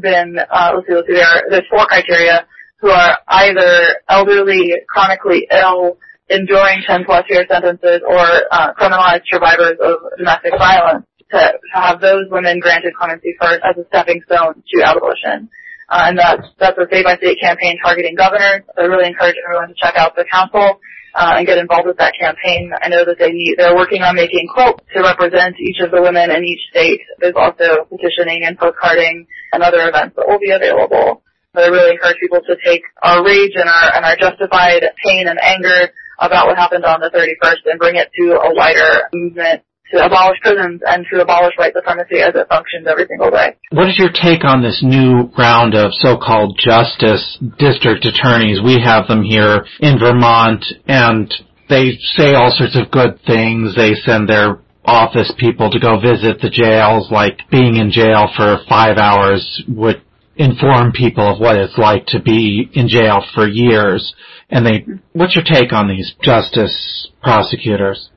been, 0.00 0.36
uh, 0.38 0.72
let's 0.76 0.86
see, 0.86 0.94
let's 0.94 1.08
see, 1.08 1.14
there 1.14 1.42
there's 1.50 1.66
four 1.70 1.86
criteria 1.86 2.46
who 2.80 2.90
are 2.90 3.16
either 3.28 3.96
elderly, 4.08 4.74
chronically 4.88 5.48
ill, 5.50 5.96
enduring 6.28 6.82
10 6.86 7.04
plus 7.06 7.24
year 7.30 7.46
sentences, 7.48 8.00
or 8.06 8.20
uh, 8.52 8.74
criminalized 8.74 9.24
survivors 9.30 9.78
of 9.80 9.98
domestic 10.18 10.52
violence 10.58 11.06
to, 11.34 11.58
have 11.74 12.00
those 12.00 12.30
women 12.30 12.60
granted 12.60 12.94
clemency 12.94 13.34
first 13.40 13.60
as 13.66 13.76
a 13.76 13.86
stepping 13.88 14.22
stone 14.26 14.62
to 14.62 14.76
abolition. 14.86 15.50
Uh, 15.90 16.08
and 16.08 16.18
that's, 16.18 16.46
that's 16.58 16.78
a 16.78 16.86
state-by-state 16.86 17.38
campaign 17.42 17.76
targeting 17.82 18.14
governors. 18.14 18.62
So 18.74 18.82
I 18.82 18.86
really 18.86 19.08
encourage 19.08 19.36
everyone 19.44 19.68
to 19.68 19.74
check 19.74 19.96
out 19.96 20.16
the 20.16 20.24
council 20.24 20.80
uh, 21.14 21.34
and 21.36 21.46
get 21.46 21.58
involved 21.58 21.86
with 21.86 21.98
that 21.98 22.14
campaign. 22.18 22.72
I 22.80 22.88
know 22.88 23.04
that 23.04 23.18
they 23.18 23.30
need, 23.30 23.56
they're 23.58 23.76
working 23.76 24.02
on 24.02 24.16
making 24.16 24.48
quotes 24.52 24.82
to 24.94 25.02
represent 25.02 25.58
each 25.60 25.78
of 25.80 25.90
the 25.90 26.00
women 26.00 26.30
in 26.30 26.44
each 26.44 26.62
state. 26.70 27.00
There's 27.20 27.36
also 27.36 27.84
petitioning 27.90 28.42
and 28.44 28.58
postcarding 28.58 29.26
and 29.52 29.62
other 29.62 29.86
events 29.88 30.16
that 30.16 30.26
will 30.26 30.40
be 30.40 30.50
available. 30.50 31.22
But 31.52 31.64
I 31.64 31.66
really 31.68 31.92
encourage 31.92 32.18
people 32.18 32.40
to 32.42 32.56
take 32.64 32.82
our 33.02 33.24
rage 33.24 33.54
and 33.54 33.68
our 33.68 33.94
and 33.94 34.04
our 34.04 34.16
justified 34.18 34.82
pain 35.06 35.28
and 35.28 35.38
anger 35.38 35.94
about 36.18 36.46
what 36.46 36.58
happened 36.58 36.84
on 36.84 36.98
the 37.00 37.10
31st 37.14 37.62
and 37.70 37.78
bring 37.78 37.94
it 37.94 38.10
to 38.18 38.34
a 38.34 38.54
wider 38.54 39.06
movement 39.12 39.62
to 39.92 40.04
abolish 40.04 40.38
prisons 40.40 40.80
and 40.86 41.04
to 41.12 41.20
abolish 41.20 41.54
white 41.56 41.74
supremacy 41.74 42.20
as 42.20 42.34
it 42.34 42.48
functions 42.48 42.86
every 42.88 43.06
single 43.06 43.30
day. 43.30 43.56
What 43.70 43.88
is 43.88 43.98
your 43.98 44.10
take 44.10 44.44
on 44.44 44.62
this 44.62 44.80
new 44.82 45.30
round 45.36 45.74
of 45.74 45.92
so-called 45.94 46.58
justice 46.58 47.38
district 47.58 48.04
attorneys? 48.06 48.60
We 48.64 48.80
have 48.82 49.06
them 49.08 49.22
here 49.22 49.66
in 49.80 49.98
Vermont 49.98 50.64
and 50.86 51.32
they 51.68 51.98
say 52.16 52.34
all 52.34 52.52
sorts 52.56 52.78
of 52.78 52.90
good 52.90 53.20
things. 53.26 53.74
They 53.74 53.94
send 53.94 54.28
their 54.28 54.60
office 54.84 55.32
people 55.38 55.70
to 55.70 55.80
go 55.80 55.98
visit 55.98 56.40
the 56.40 56.50
jails, 56.50 57.10
like 57.10 57.40
being 57.50 57.76
in 57.76 57.90
jail 57.90 58.28
for 58.36 58.58
five 58.68 58.98
hours 58.98 59.62
would 59.68 60.02
inform 60.36 60.92
people 60.92 61.32
of 61.32 61.40
what 61.40 61.56
it's 61.56 61.78
like 61.78 62.06
to 62.06 62.20
be 62.20 62.68
in 62.72 62.88
jail 62.88 63.24
for 63.34 63.46
years. 63.48 64.14
And 64.50 64.66
they, 64.66 64.84
what's 65.12 65.34
your 65.34 65.44
take 65.44 65.72
on 65.72 65.88
these 65.88 66.12
justice 66.22 67.08
prosecutors? 67.22 68.10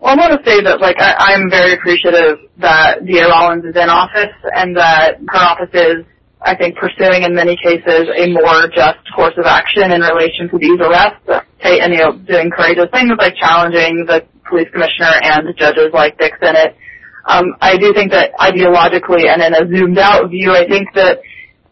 Well, 0.00 0.14
I 0.14 0.16
want 0.16 0.38
to 0.38 0.42
say 0.48 0.62
that, 0.62 0.80
like, 0.80 0.94
I, 1.00 1.34
I'm 1.34 1.50
very 1.50 1.74
appreciative 1.74 2.38
that 2.58 3.04
D.A. 3.04 3.26
Rollins 3.26 3.64
is 3.64 3.74
in 3.74 3.90
office 3.90 4.34
and 4.54 4.76
that 4.76 5.18
her 5.26 5.42
office 5.42 5.74
is, 5.74 6.06
I 6.40 6.54
think, 6.54 6.78
pursuing 6.78 7.26
in 7.26 7.34
many 7.34 7.58
cases 7.58 8.06
a 8.14 8.30
more 8.30 8.70
just 8.70 9.02
course 9.10 9.34
of 9.34 9.46
action 9.46 9.90
in 9.90 10.00
relation 10.00 10.46
to 10.54 10.58
these 10.58 10.78
arrests. 10.78 11.26
And, 11.66 11.92
you 11.92 11.98
know, 11.98 12.14
doing 12.14 12.50
courageous 12.54 12.86
things 12.94 13.10
like 13.18 13.34
challenging 13.42 14.06
the 14.06 14.22
police 14.48 14.70
commissioner 14.70 15.18
and 15.18 15.50
judges 15.58 15.90
like 15.92 16.16
Dick 16.18 16.34
Sinnott. 16.40 16.78
Um, 17.26 17.58
I 17.60 17.76
do 17.76 17.92
think 17.92 18.12
that 18.12 18.32
ideologically 18.38 19.26
and 19.26 19.42
in 19.42 19.52
a 19.52 19.66
zoomed 19.66 19.98
out 19.98 20.30
view, 20.30 20.52
I 20.52 20.66
think 20.66 20.94
that 20.94 21.18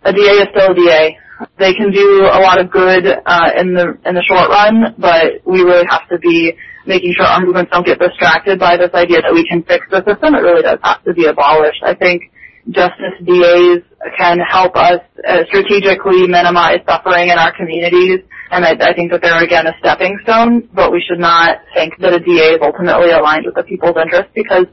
a 0.03 0.12
DA 0.12 0.43
is 0.43 0.49
still 0.51 0.72
a 0.72 0.74
DA. 0.74 1.16
They 1.59 1.74
can 1.74 1.93
do 1.93 2.27
a 2.27 2.41
lot 2.43 2.61
of 2.61 2.70
good 2.70 3.07
uh, 3.07 3.51
in 3.57 3.74
the 3.74 3.97
in 4.05 4.14
the 4.14 4.24
short 4.27 4.49
run, 4.51 4.95
but 4.99 5.45
we 5.47 5.62
really 5.62 5.85
have 5.89 6.09
to 6.09 6.18
be 6.18 6.53
making 6.87 7.14
sure 7.16 7.26
our 7.26 7.41
movements 7.41 7.70
don't 7.72 7.87
get 7.87 7.99
distracted 7.99 8.59
by 8.59 8.76
this 8.76 8.91
idea 8.95 9.22
that 9.22 9.34
we 9.34 9.47
can 9.47 9.62
fix 9.62 9.87
the 9.91 10.03
system. 10.07 10.34
It 10.34 10.43
really 10.43 10.62
does 10.62 10.78
have 10.82 11.03
to 11.05 11.12
be 11.12 11.26
abolished. 11.26 11.82
I 11.82 11.95
think 11.95 12.30
justice 12.70 13.14
DAs 13.22 13.82
can 14.18 14.39
help 14.39 14.76
us 14.76 15.01
uh, 15.26 15.45
strategically 15.47 16.26
minimize 16.26 16.78
suffering 16.89 17.28
in 17.28 17.39
our 17.39 17.55
communities. 17.57 18.20
And 18.51 18.64
I, 18.64 18.78
I 18.78 18.95
think 18.95 19.11
that 19.11 19.22
they're 19.22 19.43
again 19.43 19.66
a 19.66 19.74
stepping 19.78 20.18
stone, 20.22 20.68
but 20.72 20.93
we 20.93 21.03
should 21.07 21.18
not 21.18 21.59
think 21.74 21.99
that 21.99 22.14
a 22.14 22.20
DA 22.20 22.55
is 22.55 22.61
ultimately 22.62 23.11
aligned 23.11 23.47
with 23.47 23.55
the 23.55 23.64
people's 23.64 23.97
interests 24.01 24.30
because 24.34 24.66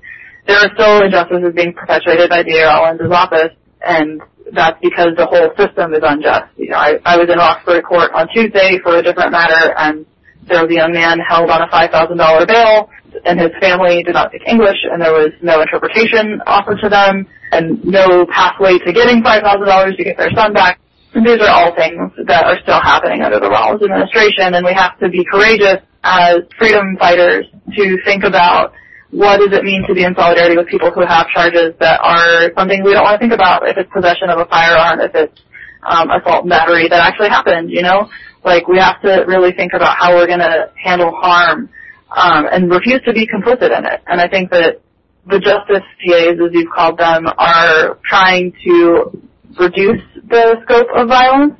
there 0.45 0.57
are 0.57 0.69
still 0.75 1.01
injustices 1.01 1.53
being 1.55 1.73
perpetuated 1.73 2.29
by 2.29 2.43
DA 2.43 2.63
Rollins' 2.63 3.11
office, 3.11 3.55
and 3.81 4.21
that's 4.53 4.77
because 4.81 5.15
the 5.17 5.25
whole 5.25 5.49
system 5.57 5.93
is 5.93 6.01
unjust. 6.03 6.51
You 6.57 6.69
know, 6.69 6.77
I, 6.77 6.99
I 7.05 7.17
was 7.17 7.29
in 7.29 7.37
Roxbury 7.37 7.81
Court 7.81 8.11
on 8.13 8.27
Tuesday 8.33 8.77
for 8.83 8.97
a 8.97 9.01
different 9.01 9.31
matter, 9.31 9.73
and 9.77 10.05
there 10.47 10.61
was 10.61 10.71
a 10.71 10.73
young 10.73 10.93
man 10.93 11.19
held 11.19 11.49
on 11.49 11.61
a 11.61 11.67
$5,000 11.67 12.47
bail, 12.47 12.89
and 13.25 13.39
his 13.39 13.51
family 13.61 14.03
did 14.03 14.13
not 14.13 14.29
speak 14.29 14.43
English, 14.47 14.77
and 14.89 15.01
there 15.01 15.13
was 15.13 15.31
no 15.41 15.61
interpretation 15.61 16.41
offered 16.45 16.79
to 16.81 16.89
them, 16.89 17.27
and 17.51 17.83
no 17.85 18.25
pathway 18.27 18.77
to 18.79 18.91
getting 18.91 19.21
$5,000 19.21 19.97
to 19.97 20.03
get 20.03 20.17
their 20.17 20.31
son 20.35 20.53
back. 20.53 20.79
And 21.13 21.25
these 21.25 21.39
are 21.39 21.49
all 21.49 21.75
things 21.75 22.11
that 22.25 22.43
are 22.45 22.57
still 22.63 22.81
happening 22.81 23.21
under 23.21 23.39
the 23.39 23.49
Rollins 23.49 23.83
administration, 23.83 24.57
and 24.57 24.65
we 24.65 24.73
have 24.73 24.97
to 24.99 25.09
be 25.09 25.23
courageous 25.23 25.77
as 26.03 26.41
freedom 26.57 26.97
fighters 26.99 27.45
to 27.77 27.97
think 28.03 28.23
about 28.23 28.73
what 29.11 29.37
does 29.37 29.53
it 29.53 29.63
mean 29.63 29.85
to 29.87 29.93
be 29.93 30.03
in 30.03 30.15
solidarity 30.15 30.57
with 30.57 30.67
people 30.67 30.89
who 30.89 31.05
have 31.05 31.27
charges 31.29 31.77
that 31.79 32.01
are 32.01 32.49
something 32.57 32.83
we 32.83 32.93
don't 32.93 33.03
want 33.05 33.13
to 33.13 33.21
think 33.21 33.31
about 33.31 33.61
if 33.69 33.77
it's 33.77 33.89
possession 33.93 34.29
of 34.29 34.39
a 34.39 34.45
firearm, 34.49 34.99
if 34.99 35.13
it's 35.13 35.39
um, 35.85 36.09
assault 36.09 36.43
and 36.43 36.49
battery 36.49 36.89
that 36.89 36.99
actually 36.99 37.29
happened, 37.29 37.69
you 37.69 37.83
know? 37.83 38.09
Like 38.43 38.67
we 38.67 38.77
have 38.79 39.01
to 39.01 39.23
really 39.27 39.51
think 39.53 39.73
about 39.73 39.97
how 39.97 40.15
we're 40.15 40.27
going 40.27 40.39
to 40.39 40.71
handle 40.75 41.11
harm 41.15 41.69
um, 42.15 42.45
and 42.51 42.69
refuse 42.69 43.01
to 43.05 43.13
be 43.13 43.27
complicit 43.27 43.75
in 43.77 43.85
it. 43.85 44.01
And 44.07 44.19
I 44.19 44.27
think 44.27 44.51
that 44.51 44.81
the 45.25 45.39
justice 45.39 45.87
DAs, 46.05 46.35
as 46.35 46.51
you've 46.51 46.71
called 46.73 46.97
them, 46.97 47.25
are 47.37 47.99
trying 48.05 48.53
to 48.65 49.11
reduce 49.59 50.03
the 50.27 50.57
scope 50.63 50.87
of 50.95 51.07
violence. 51.07 51.55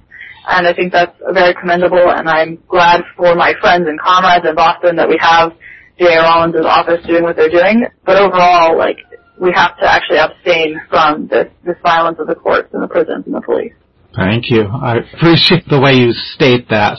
And 0.49 0.67
I 0.67 0.73
think 0.73 0.91
that's 0.91 1.15
very 1.31 1.53
commendable. 1.53 2.09
And 2.09 2.27
I'm 2.27 2.61
glad 2.67 3.03
for 3.15 3.35
my 3.35 3.53
friends 3.61 3.87
and 3.87 3.99
comrades 3.99 4.45
in 4.45 4.55
Boston 4.55 4.97
that 4.97 5.07
we 5.07 5.17
have 5.21 5.53
D.A. 5.97 6.19
Rollins' 6.19 6.65
office 6.65 7.05
doing 7.07 7.23
what 7.23 7.37
they're 7.37 7.49
doing. 7.49 7.85
But 8.05 8.17
overall, 8.17 8.77
like 8.77 8.97
we 9.39 9.51
have 9.55 9.77
to 9.77 9.89
actually 9.89 10.17
abstain 10.17 10.81
from 10.89 11.27
this, 11.27 11.47
this 11.63 11.77
violence 11.81 12.17
of 12.19 12.27
the 12.27 12.35
courts 12.35 12.69
and 12.73 12.83
the 12.83 12.87
prisons 12.87 13.25
and 13.25 13.33
the 13.33 13.41
police. 13.41 13.73
Thank 14.15 14.51
you. 14.51 14.61
I 14.69 14.97
appreciate 14.97 15.67
the 15.67 15.79
way 15.79 15.93
you 15.93 16.13
state 16.13 16.69
that. 16.69 16.97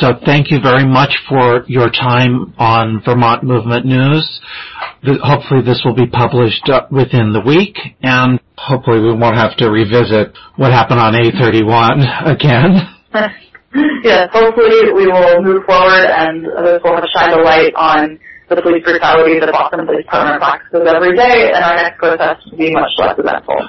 So 0.00 0.18
thank 0.26 0.50
you 0.50 0.58
very 0.60 0.84
much 0.84 1.14
for 1.28 1.62
your 1.68 1.88
time 1.90 2.52
on 2.58 3.00
Vermont 3.04 3.44
Movement 3.44 3.86
News. 3.86 4.26
Hopefully 5.22 5.62
this 5.62 5.82
will 5.84 5.94
be 5.94 6.06
published 6.06 6.68
uh, 6.68 6.86
within 6.90 7.32
the 7.32 7.40
week 7.46 7.78
and 8.02 8.40
hopefully 8.58 8.98
we 9.00 9.14
won't 9.14 9.36
have 9.36 9.56
to 9.58 9.70
revisit 9.70 10.34
what 10.56 10.72
happened 10.72 10.98
on 10.98 11.14
A31 11.14 12.02
again. 12.26 12.74
yes, 14.02 14.28
hopefully 14.32 14.90
we 14.92 15.06
will 15.06 15.42
move 15.42 15.62
forward 15.62 16.10
and 16.10 16.42
this 16.42 16.82
will 16.82 16.96
have 16.96 17.06
shined 17.14 17.38
a 17.38 17.42
light 17.42 17.72
on 17.76 18.18
the 18.50 18.62
police 18.62 18.82
brutality 18.82 19.38
that 19.38 19.52
Boston 19.52 19.86
Police 19.86 20.04
Department 20.04 20.42
practices 20.42 20.82
every 20.90 21.14
day 21.14 21.52
and 21.54 21.62
our 21.62 21.76
next 21.76 21.98
protest 21.98 22.50
will 22.50 22.58
be 22.58 22.72
much 22.72 22.90
less 22.98 23.14
eventful. 23.16 23.62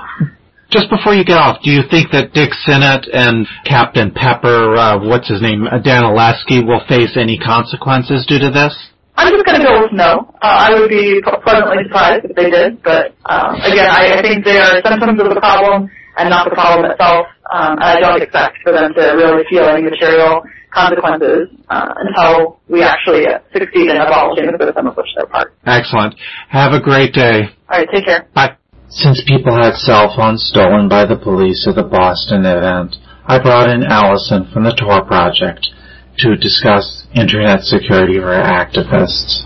Just 0.69 0.89
before 0.89 1.17
you 1.17 1.25
get 1.25 1.37
off, 1.37 1.61
do 1.65 1.71
you 1.71 1.81
think 1.89 2.11
that 2.13 2.29
Dick 2.33 2.53
Sinnott 2.61 3.09
and 3.09 3.47
Captain 3.65 4.13
Pepper, 4.13 4.77
uh, 4.77 5.01
what's 5.01 5.27
his 5.27 5.41
name, 5.41 5.65
Dan 5.81 6.05
Olesky, 6.05 6.61
will 6.61 6.85
face 6.85 7.17
any 7.17 7.41
consequences 7.41 8.25
due 8.29 8.37
to 8.37 8.53
this? 8.53 8.69
I'm 9.17 9.33
just 9.33 9.43
going 9.45 9.59
to 9.59 9.65
go 9.65 9.81
with 9.81 9.91
no. 9.91 10.29
Uh, 10.39 10.69
I 10.69 10.79
would 10.79 10.87
be 10.87 11.19
pleasantly 11.25 11.83
surprised 11.89 12.23
if 12.23 12.35
they 12.37 12.53
did, 12.53 12.81
but 12.85 13.17
um, 13.25 13.57
again, 13.65 13.89
I, 13.89 14.15
I 14.15 14.21
think 14.21 14.45
they 14.45 14.61
are 14.61 14.77
symptoms 14.85 15.19
of 15.19 15.33
the 15.33 15.41
problem 15.41 15.89
and 16.15 16.29
not 16.29 16.45
the 16.45 16.55
problem 16.55 16.85
itself. 16.85 17.25
Um, 17.51 17.81
and 17.81 17.83
I 17.83 17.99
don't 17.99 18.21
expect 18.21 18.61
for 18.63 18.71
them 18.71 18.93
to 18.93 19.03
really 19.17 19.43
feel 19.49 19.65
any 19.65 19.81
material 19.81 20.45
consequences 20.71 21.49
uh, 21.67 21.97
until 21.97 22.61
we 22.69 22.83
actually 22.83 23.25
uh, 23.25 23.41
succeed 23.51 23.89
in 23.89 23.97
abolishing 23.97 24.45
the 24.45 24.57
system 24.63 24.85
of 24.85 24.95
which 24.95 25.09
they're 25.17 25.25
part. 25.25 25.57
Excellent. 25.65 26.13
Have 26.49 26.73
a 26.73 26.79
great 26.79 27.11
day. 27.11 27.49
All 27.69 27.79
right, 27.79 27.87
take 27.91 28.05
care. 28.05 28.29
Bye. 28.35 28.58
Since 28.89 29.21
people 29.27 29.53
had 29.53 29.75
cell 29.75 30.15
phones 30.15 30.43
stolen 30.49 30.89
by 30.89 31.05
the 31.05 31.15
police 31.15 31.67
at 31.69 31.75
the 31.75 31.83
Boston 31.83 32.41
event, 32.43 32.97
I 33.23 33.37
brought 33.37 33.69
in 33.69 33.83
Alison 33.83 34.49
from 34.51 34.63
the 34.63 34.73
Tor 34.73 35.05
Project 35.05 35.69
to 36.17 36.35
discuss 36.35 37.05
internet 37.13 37.61
security 37.61 38.17
for 38.17 38.33
activists. 38.33 39.45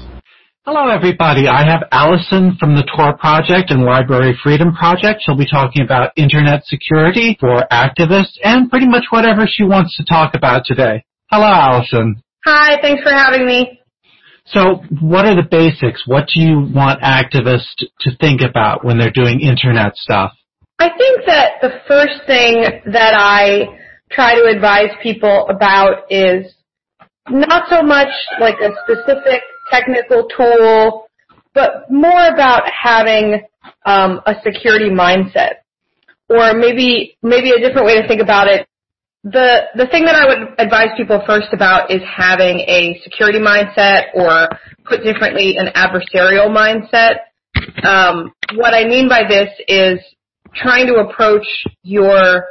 Hello 0.64 0.88
everybody, 0.88 1.50
I 1.50 1.68
have 1.68 1.84
Alison 1.92 2.56
from 2.58 2.76
the 2.76 2.88
Tor 2.96 3.18
Project 3.18 3.70
and 3.70 3.84
Library 3.84 4.32
Freedom 4.42 4.74
Project. 4.74 5.20
She'll 5.26 5.36
be 5.36 5.50
talking 5.50 5.84
about 5.84 6.14
internet 6.16 6.64
security 6.64 7.36
for 7.38 7.68
activists 7.70 8.40
and 8.46 8.70
pretty 8.70 8.88
much 8.88 9.12
whatever 9.12 9.44
she 9.46 9.66
wants 9.66 9.98
to 9.98 10.06
talk 10.06 10.36
about 10.36 10.64
today. 10.64 11.04
Hello 11.30 11.52
Alison. 11.52 12.24
Hi, 12.46 12.80
thanks 12.82 13.04
for 13.04 13.12
having 13.12 13.46
me. 13.46 13.83
So 14.54 14.84
what 15.02 15.26
are 15.26 15.36
the 15.36 15.48
basics? 15.50 16.04
What 16.06 16.28
do 16.34 16.40
you 16.40 16.60
want 16.60 17.02
activists 17.02 17.86
to 18.02 18.16
think 18.18 18.42
about 18.42 18.86
when 18.86 19.00
they're 19.00 19.12
doing 19.12 19.40
internet 19.42 19.96
stuff? 19.96 20.34
I 20.80 20.90
think 20.90 21.26
that 21.26 21.54
the 21.62 21.72
first 21.88 22.26
thing 22.28 22.64
that 22.92 23.14
I 23.18 23.66
try 24.12 24.36
to 24.36 24.46
advise 24.46 24.90
people 25.02 25.48
about 25.50 26.12
is 26.12 26.54
not 27.30 27.64
so 27.70 27.82
much 27.82 28.10
like 28.40 28.56
a 28.62 28.70
specific 28.84 29.42
technical 29.72 30.28
tool, 30.36 31.06
but 31.54 31.90
more 31.90 32.28
about 32.28 32.64
having 32.70 33.42
um, 33.86 34.22
a 34.26 34.36
security 34.44 34.90
mindset. 34.90 35.64
Or 36.30 36.54
maybe 36.54 37.18
maybe 37.22 37.52
a 37.52 37.60
different 37.60 37.86
way 37.86 38.02
to 38.02 38.08
think 38.08 38.22
about 38.22 38.48
it 38.48 38.68
the 39.24 39.62
the 39.76 39.88
thing 39.88 40.06
that 40.06 40.16
I 40.16 40.28
would 40.28 40.60
advise 40.60 40.90
people 40.98 41.24
first 41.26 41.48
about 41.54 41.92
is 41.92 42.02
having 42.06 42.60
a 42.60 43.00
security 43.04 43.40
mindset, 43.40 44.14
or 44.14 44.50
put 44.86 45.04
differently, 45.04 45.56
an 45.58 45.68
adversarial 45.76 46.50
mindset. 46.50 47.20
Um, 47.84 48.34
what 48.56 48.74
I 48.74 48.86
mean 48.86 49.08
by 49.08 49.24
this 49.28 49.50
is 49.68 50.00
trying 50.56 50.88
to 50.88 50.96
approach 50.96 51.48
your 51.84 52.48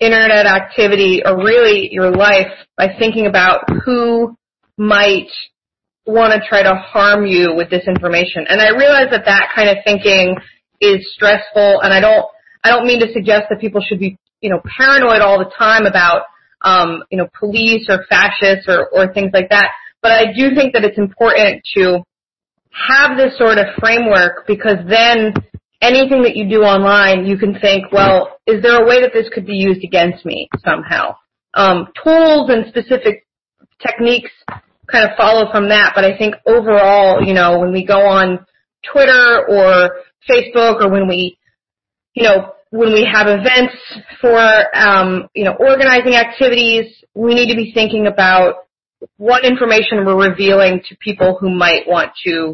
internet 0.00 0.46
activity 0.46 1.22
or 1.24 1.36
really 1.36 1.88
your 1.92 2.10
life 2.10 2.52
by 2.76 2.88
thinking 2.98 3.26
about 3.26 3.64
who 3.84 4.36
might 4.76 5.28
want 6.06 6.32
to 6.32 6.48
try 6.48 6.62
to 6.62 6.74
harm 6.74 7.26
you 7.26 7.54
with 7.54 7.68
this 7.70 7.86
information. 7.86 8.46
And 8.48 8.60
I 8.60 8.70
realize 8.70 9.10
that 9.10 9.24
that 9.26 9.50
kind 9.54 9.68
of 9.68 9.78
thinking 9.84 10.36
is 10.80 11.06
stressful 11.14 11.80
and 11.82 11.92
I 11.92 12.00
don't, 12.00 12.24
I 12.64 12.70
don't 12.70 12.86
mean 12.86 13.00
to 13.00 13.12
suggest 13.12 13.46
that 13.50 13.60
people 13.60 13.82
should 13.86 13.98
be, 13.98 14.16
you 14.40 14.50
know, 14.50 14.60
paranoid 14.76 15.20
all 15.20 15.38
the 15.38 15.50
time 15.58 15.86
about, 15.86 16.22
um, 16.62 17.02
you 17.10 17.18
know, 17.18 17.28
police 17.38 17.86
or 17.88 18.04
fascists 18.08 18.66
or, 18.68 18.88
or 18.90 19.12
things 19.12 19.30
like 19.32 19.50
that. 19.50 19.72
But 20.02 20.12
I 20.12 20.32
do 20.32 20.54
think 20.54 20.74
that 20.74 20.84
it's 20.84 20.98
important 20.98 21.62
to 21.76 22.02
have 22.70 23.16
this 23.16 23.36
sort 23.38 23.58
of 23.58 23.66
framework 23.78 24.46
because 24.46 24.78
then 24.88 25.34
anything 25.80 26.22
that 26.22 26.36
you 26.36 26.48
do 26.48 26.62
online, 26.62 27.26
you 27.26 27.36
can 27.36 27.58
think, 27.58 27.92
well, 27.92 28.38
is 28.46 28.62
there 28.62 28.82
a 28.82 28.86
way 28.86 29.00
that 29.00 29.12
this 29.12 29.28
could 29.32 29.46
be 29.46 29.54
used 29.54 29.84
against 29.84 30.24
me 30.24 30.48
somehow? 30.64 31.16
Um, 31.54 31.88
tools 32.02 32.50
and 32.50 32.66
specific 32.68 33.26
techniques 33.84 34.30
kind 34.90 35.08
of 35.08 35.16
follow 35.16 35.50
from 35.50 35.68
that, 35.68 35.92
but 35.94 36.04
I 36.04 36.16
think 36.16 36.34
overall, 36.46 37.22
you 37.22 37.34
know, 37.34 37.58
when 37.58 37.72
we 37.72 37.84
go 37.84 38.00
on 38.06 38.44
Twitter 38.90 39.46
or 39.48 39.90
Facebook 40.28 40.80
or 40.80 40.90
when 40.90 41.08
we, 41.08 41.38
you 42.14 42.22
know, 42.22 42.52
when 42.70 42.92
we 42.92 43.08
have 43.10 43.26
events 43.28 43.74
for, 44.20 44.76
um, 44.76 45.28
you 45.34 45.44
know, 45.44 45.56
organizing 45.58 46.14
activities, 46.14 46.92
we 47.14 47.34
need 47.34 47.50
to 47.50 47.56
be 47.56 47.72
thinking 47.72 48.06
about 48.06 48.66
what 49.16 49.44
information 49.44 50.04
we're 50.04 50.30
revealing 50.30 50.82
to 50.88 50.96
people 50.96 51.38
who 51.40 51.50
might 51.50 51.86
want 51.86 52.12
to 52.24 52.52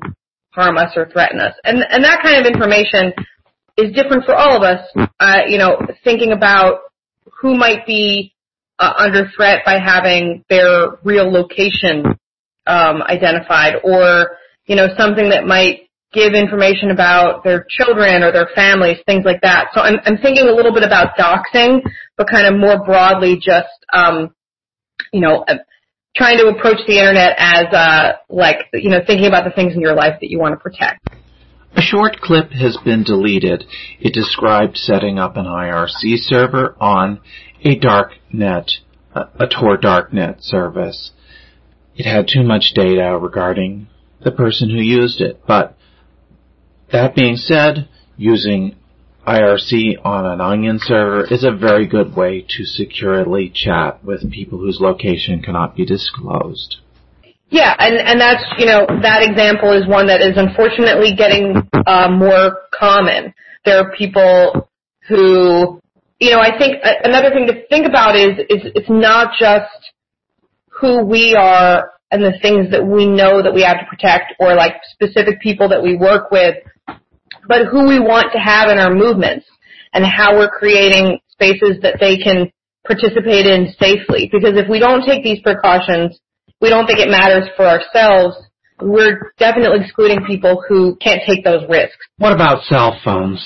harm 0.50 0.76
us 0.76 0.92
or 0.96 1.08
threaten 1.10 1.40
us. 1.40 1.54
And, 1.64 1.78
and 1.90 2.04
that 2.04 2.22
kind 2.22 2.38
of 2.38 2.52
information 2.52 3.12
is 3.76 3.92
different 3.92 4.24
for 4.24 4.34
all 4.34 4.56
of 4.56 4.62
us, 4.62 4.86
uh, 5.18 5.38
you 5.48 5.58
know, 5.58 5.78
thinking 6.04 6.32
about 6.32 6.80
who 7.40 7.56
might 7.56 7.86
be 7.86 8.34
uh, 8.78 8.92
under 8.96 9.30
threat 9.34 9.64
by 9.64 9.78
having 9.78 10.44
their 10.48 10.98
real 11.02 11.30
location 11.30 12.04
um, 12.66 13.02
identified 13.02 13.74
or, 13.82 14.36
you 14.66 14.76
know, 14.76 14.88
something 14.96 15.30
that 15.30 15.44
might 15.44 15.88
give 16.14 16.34
information 16.34 16.90
about 16.90 17.44
their 17.44 17.66
children 17.68 18.22
or 18.22 18.32
their 18.32 18.48
families, 18.54 18.98
things 19.06 19.24
like 19.24 19.40
that. 19.42 19.68
So 19.74 19.80
I'm, 19.80 19.96
I'm 20.04 20.18
thinking 20.18 20.46
a 20.46 20.52
little 20.52 20.72
bit 20.72 20.82
about 20.82 21.16
doxing, 21.18 21.80
but 22.16 22.28
kind 22.30 22.46
of 22.46 22.58
more 22.58 22.84
broadly 22.84 23.36
just, 23.36 23.68
um, 23.92 24.34
you 25.12 25.20
know, 25.20 25.44
trying 26.16 26.38
to 26.38 26.46
approach 26.46 26.78
the 26.86 26.98
internet 26.98 27.34
as 27.38 27.66
uh, 27.72 28.12
like 28.28 28.56
you 28.72 28.90
know 28.90 29.00
thinking 29.06 29.26
about 29.26 29.44
the 29.44 29.50
things 29.50 29.74
in 29.74 29.80
your 29.80 29.94
life 29.94 30.18
that 30.20 30.30
you 30.30 30.38
want 30.38 30.52
to 30.52 30.62
protect. 30.62 31.08
A 31.76 31.82
short 31.82 32.20
clip 32.20 32.52
has 32.52 32.78
been 32.84 33.02
deleted. 33.02 33.64
It 33.98 34.14
described 34.14 34.76
setting 34.76 35.18
up 35.18 35.36
an 35.36 35.46
IRC 35.46 36.18
server 36.18 36.76
on 36.80 37.20
a 37.64 37.78
darknet, 37.78 38.70
a 39.12 39.46
Tor 39.48 39.76
darknet 39.76 40.40
service. 40.40 41.10
It 41.96 42.06
had 42.06 42.28
too 42.28 42.44
much 42.44 42.72
data 42.74 43.18
regarding 43.20 43.88
the 44.22 44.30
person 44.30 44.70
who 44.70 44.76
used 44.76 45.20
it, 45.20 45.42
but 45.46 45.76
that 46.94 47.16
being 47.16 47.36
said, 47.36 47.88
using 48.16 48.76
IRC 49.26 50.04
on 50.04 50.26
an 50.26 50.40
Onion 50.40 50.78
server 50.80 51.24
is 51.24 51.42
a 51.42 51.50
very 51.50 51.88
good 51.88 52.14
way 52.14 52.46
to 52.56 52.64
securely 52.64 53.50
chat 53.52 54.04
with 54.04 54.30
people 54.30 54.58
whose 54.58 54.78
location 54.80 55.42
cannot 55.42 55.74
be 55.74 55.84
disclosed. 55.84 56.76
Yeah, 57.48 57.74
and 57.78 57.96
and 57.96 58.20
that's 58.20 58.44
you 58.58 58.66
know 58.66 58.86
that 59.02 59.22
example 59.22 59.72
is 59.72 59.88
one 59.88 60.06
that 60.06 60.20
is 60.20 60.36
unfortunately 60.36 61.14
getting 61.16 61.68
uh, 61.86 62.10
more 62.10 62.62
common. 62.72 63.34
There 63.64 63.78
are 63.78 63.92
people 63.96 64.68
who, 65.08 65.80
you 66.20 66.30
know, 66.30 66.40
I 66.40 66.56
think 66.56 66.76
another 67.02 67.30
thing 67.30 67.46
to 67.48 67.66
think 67.68 67.86
about 67.86 68.14
is 68.14 68.38
is 68.48 68.70
it's 68.74 68.90
not 68.90 69.34
just 69.38 69.92
who 70.68 71.04
we 71.04 71.34
are 71.34 71.90
and 72.12 72.22
the 72.22 72.38
things 72.40 72.70
that 72.70 72.86
we 72.86 73.06
know 73.06 73.42
that 73.42 73.52
we 73.52 73.62
have 73.62 73.80
to 73.80 73.86
protect, 73.88 74.34
or 74.38 74.54
like 74.54 74.74
specific 74.92 75.40
people 75.40 75.68
that 75.70 75.82
we 75.82 75.96
work 75.96 76.30
with 76.30 76.56
but 77.48 77.66
who 77.66 77.86
we 77.86 77.98
want 78.00 78.32
to 78.32 78.38
have 78.38 78.68
in 78.70 78.78
our 78.78 78.94
movements 78.94 79.46
and 79.92 80.04
how 80.04 80.36
we're 80.36 80.50
creating 80.50 81.18
spaces 81.30 81.80
that 81.82 81.96
they 82.00 82.18
can 82.18 82.50
participate 82.86 83.46
in 83.46 83.72
safely. 83.78 84.28
Because 84.30 84.58
if 84.58 84.68
we 84.68 84.78
don't 84.78 85.04
take 85.04 85.22
these 85.22 85.40
precautions, 85.40 86.18
we 86.60 86.68
don't 86.68 86.86
think 86.86 86.98
it 86.98 87.08
matters 87.08 87.48
for 87.56 87.66
ourselves. 87.66 88.36
We're 88.80 89.32
definitely 89.38 89.80
excluding 89.82 90.24
people 90.26 90.62
who 90.68 90.96
can't 90.96 91.22
take 91.26 91.44
those 91.44 91.62
risks. 91.68 91.96
What 92.18 92.32
about 92.32 92.64
cell 92.64 92.98
phones? 93.04 93.44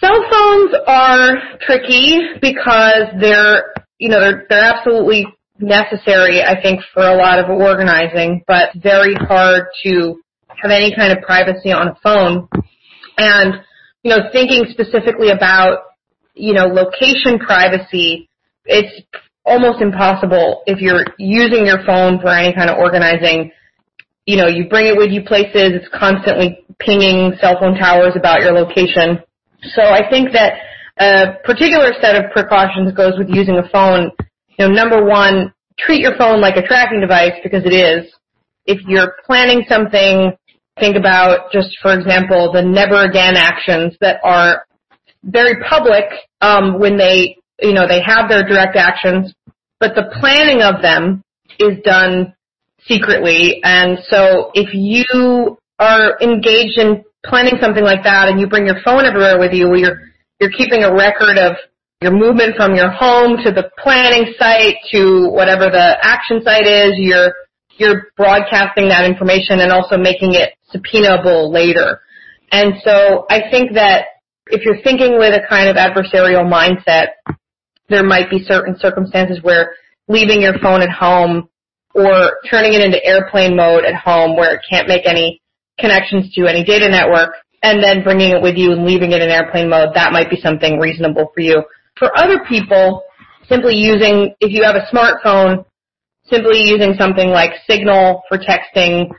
Cell 0.00 0.24
phones 0.30 0.74
are 0.86 1.58
tricky 1.60 2.18
because 2.40 3.04
they're, 3.20 3.72
you 3.98 4.08
know, 4.08 4.20
they're, 4.20 4.46
they're 4.48 4.64
absolutely 4.64 5.26
necessary, 5.58 6.42
I 6.42 6.60
think, 6.60 6.80
for 6.92 7.02
a 7.02 7.16
lot 7.16 7.38
of 7.38 7.50
organizing, 7.50 8.42
but 8.48 8.70
very 8.74 9.14
hard 9.14 9.66
to 9.84 10.20
have 10.48 10.70
any 10.70 10.94
kind 10.94 11.16
of 11.16 11.22
privacy 11.22 11.70
on 11.70 11.88
a 11.88 11.96
phone. 12.02 12.48
And, 13.18 13.62
you 14.02 14.10
know, 14.10 14.28
thinking 14.32 14.66
specifically 14.70 15.30
about, 15.30 15.78
you 16.34 16.54
know, 16.54 16.66
location 16.66 17.38
privacy, 17.38 18.28
it's 18.64 19.06
almost 19.44 19.82
impossible 19.82 20.62
if 20.66 20.80
you're 20.80 21.04
using 21.18 21.66
your 21.66 21.84
phone 21.84 22.20
for 22.20 22.28
any 22.28 22.54
kind 22.54 22.70
of 22.70 22.78
organizing. 22.78 23.50
You 24.26 24.36
know, 24.36 24.46
you 24.46 24.68
bring 24.68 24.86
it 24.86 24.96
with 24.96 25.10
you 25.10 25.22
places, 25.24 25.74
it's 25.74 25.88
constantly 25.92 26.64
pinging 26.78 27.34
cell 27.40 27.58
phone 27.58 27.74
towers 27.74 28.14
about 28.16 28.40
your 28.40 28.52
location. 28.52 29.18
So 29.74 29.82
I 29.82 30.08
think 30.08 30.32
that 30.32 30.54
a 30.98 31.38
particular 31.44 31.92
set 32.00 32.16
of 32.16 32.30
precautions 32.30 32.92
goes 32.92 33.14
with 33.18 33.28
using 33.28 33.56
a 33.56 33.68
phone. 33.70 34.10
You 34.58 34.68
know, 34.68 34.74
number 34.74 35.04
one, 35.04 35.52
treat 35.78 36.00
your 36.00 36.16
phone 36.16 36.40
like 36.40 36.56
a 36.56 36.62
tracking 36.62 37.00
device 37.00 37.34
because 37.42 37.64
it 37.64 37.72
is. 37.72 38.12
If 38.64 38.80
you're 38.86 39.14
planning 39.26 39.64
something 39.68 40.32
Think 40.80 40.96
about 40.96 41.52
just, 41.52 41.76
for 41.82 41.92
example, 41.92 42.52
the 42.52 42.62
never 42.62 43.04
again 43.04 43.36
actions 43.36 43.94
that 44.00 44.20
are 44.24 44.64
very 45.22 45.62
public 45.68 46.04
um, 46.40 46.80
when 46.80 46.96
they, 46.96 47.36
you 47.60 47.72
know, 47.72 47.86
they 47.86 48.00
have 48.04 48.28
their 48.28 48.42
direct 48.42 48.76
actions, 48.76 49.34
but 49.78 49.94
the 49.94 50.10
planning 50.18 50.62
of 50.62 50.82
them 50.82 51.22
is 51.58 51.78
done 51.84 52.34
secretly. 52.86 53.60
And 53.62 53.98
so 54.08 54.50
if 54.54 54.70
you 54.72 55.58
are 55.78 56.18
engaged 56.20 56.78
in 56.78 57.04
planning 57.24 57.54
something 57.60 57.84
like 57.84 58.02
that 58.04 58.28
and 58.28 58.40
you 58.40 58.46
bring 58.46 58.66
your 58.66 58.80
phone 58.84 59.04
everywhere 59.04 59.38
with 59.38 59.52
you, 59.52 59.74
you're 59.76 60.00
you're 60.40 60.50
keeping 60.50 60.82
a 60.82 60.92
record 60.92 61.38
of 61.38 61.56
your 62.00 62.10
movement 62.10 62.56
from 62.56 62.74
your 62.74 62.90
home 62.90 63.36
to 63.44 63.52
the 63.52 63.70
planning 63.78 64.34
site 64.36 64.74
to 64.90 65.28
whatever 65.30 65.70
the 65.70 65.96
action 66.02 66.42
site 66.42 66.66
is. 66.66 66.94
You're 66.96 67.32
you're 67.78 68.08
broadcasting 68.16 68.88
that 68.88 69.04
information 69.04 69.60
and 69.60 69.70
also 69.70 69.96
making 69.96 70.34
it 70.34 70.50
subpoenaable 70.74 71.52
later. 71.52 72.00
And 72.50 72.74
so 72.84 73.26
I 73.30 73.50
think 73.50 73.74
that 73.74 74.06
if 74.46 74.64
you're 74.64 74.82
thinking 74.82 75.18
with 75.18 75.34
a 75.34 75.46
kind 75.48 75.68
of 75.68 75.76
adversarial 75.76 76.44
mindset, 76.50 77.08
there 77.88 78.04
might 78.04 78.30
be 78.30 78.44
certain 78.44 78.76
circumstances 78.78 79.38
where 79.42 79.74
leaving 80.08 80.40
your 80.40 80.58
phone 80.58 80.82
at 80.82 80.90
home 80.90 81.48
or 81.94 82.38
turning 82.50 82.72
it 82.72 82.80
into 82.80 83.04
airplane 83.04 83.56
mode 83.56 83.84
at 83.84 83.94
home 83.94 84.36
where 84.36 84.54
it 84.54 84.60
can't 84.68 84.88
make 84.88 85.06
any 85.06 85.40
connections 85.78 86.32
to 86.34 86.46
any 86.46 86.64
data 86.64 86.88
network 86.88 87.34
and 87.62 87.82
then 87.82 88.02
bringing 88.02 88.30
it 88.30 88.42
with 88.42 88.56
you 88.56 88.72
and 88.72 88.84
leaving 88.84 89.12
it 89.12 89.22
in 89.22 89.30
airplane 89.30 89.68
mode, 89.68 89.90
that 89.94 90.12
might 90.12 90.28
be 90.28 90.40
something 90.40 90.78
reasonable 90.78 91.30
for 91.32 91.40
you. 91.40 91.62
For 91.96 92.10
other 92.18 92.44
people, 92.48 93.02
simply 93.48 93.74
using, 93.74 94.34
if 94.40 94.52
you 94.52 94.64
have 94.64 94.74
a 94.74 94.86
smartphone, 94.92 95.64
simply 96.24 96.62
using 96.62 96.94
something 96.98 97.28
like 97.28 97.52
Signal 97.68 98.22
for 98.28 98.38
texting 98.38 99.10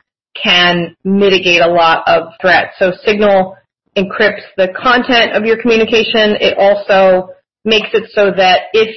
can 0.41 0.95
mitigate 1.03 1.61
a 1.61 1.67
lot 1.67 2.03
of 2.07 2.33
threats. 2.41 2.73
So 2.79 2.91
Signal 3.05 3.57
encrypts 3.95 4.43
the 4.57 4.69
content 4.75 5.35
of 5.35 5.45
your 5.45 5.61
communication. 5.61 6.37
It 6.41 6.57
also 6.57 7.29
makes 7.65 7.89
it 7.93 8.09
so 8.13 8.31
that 8.35 8.63
if 8.73 8.95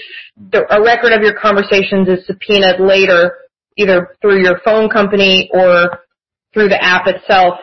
the, 0.51 0.65
a 0.75 0.83
record 0.83 1.13
of 1.13 1.23
your 1.23 1.39
conversations 1.39 2.09
is 2.09 2.27
subpoenaed 2.27 2.81
later, 2.81 3.37
either 3.77 4.17
through 4.21 4.43
your 4.43 4.61
phone 4.65 4.89
company 4.89 5.51
or 5.53 6.01
through 6.53 6.69
the 6.69 6.83
app 6.83 7.07
itself, 7.07 7.59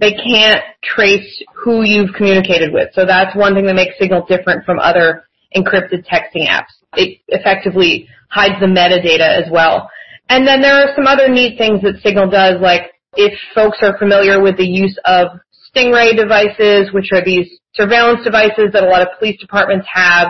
they 0.00 0.12
can't 0.12 0.62
trace 0.82 1.42
who 1.54 1.82
you've 1.82 2.14
communicated 2.14 2.72
with. 2.72 2.88
So 2.94 3.04
that's 3.06 3.36
one 3.36 3.54
thing 3.54 3.66
that 3.66 3.74
makes 3.74 3.98
Signal 4.00 4.26
different 4.26 4.64
from 4.64 4.78
other 4.78 5.24
encrypted 5.54 6.06
texting 6.06 6.48
apps. 6.48 6.72
It 6.96 7.20
effectively 7.28 8.08
hides 8.30 8.58
the 8.60 8.66
metadata 8.66 9.44
as 9.44 9.50
well. 9.50 9.88
And 10.28 10.46
then 10.46 10.62
there 10.62 10.74
are 10.74 10.94
some 10.96 11.06
other 11.06 11.28
neat 11.28 11.58
things 11.58 11.82
that 11.82 12.00
Signal 12.02 12.30
does, 12.30 12.60
like 12.60 12.91
if 13.14 13.32
folks 13.54 13.78
are 13.82 13.96
familiar 13.98 14.40
with 14.40 14.56
the 14.56 14.66
use 14.66 14.98
of 15.04 15.28
Stingray 15.74 16.16
devices, 16.16 16.92
which 16.92 17.10
are 17.12 17.24
these 17.24 17.48
surveillance 17.74 18.24
devices 18.24 18.70
that 18.72 18.82
a 18.82 18.86
lot 18.86 19.02
of 19.02 19.08
police 19.18 19.40
departments 19.40 19.86
have 19.92 20.28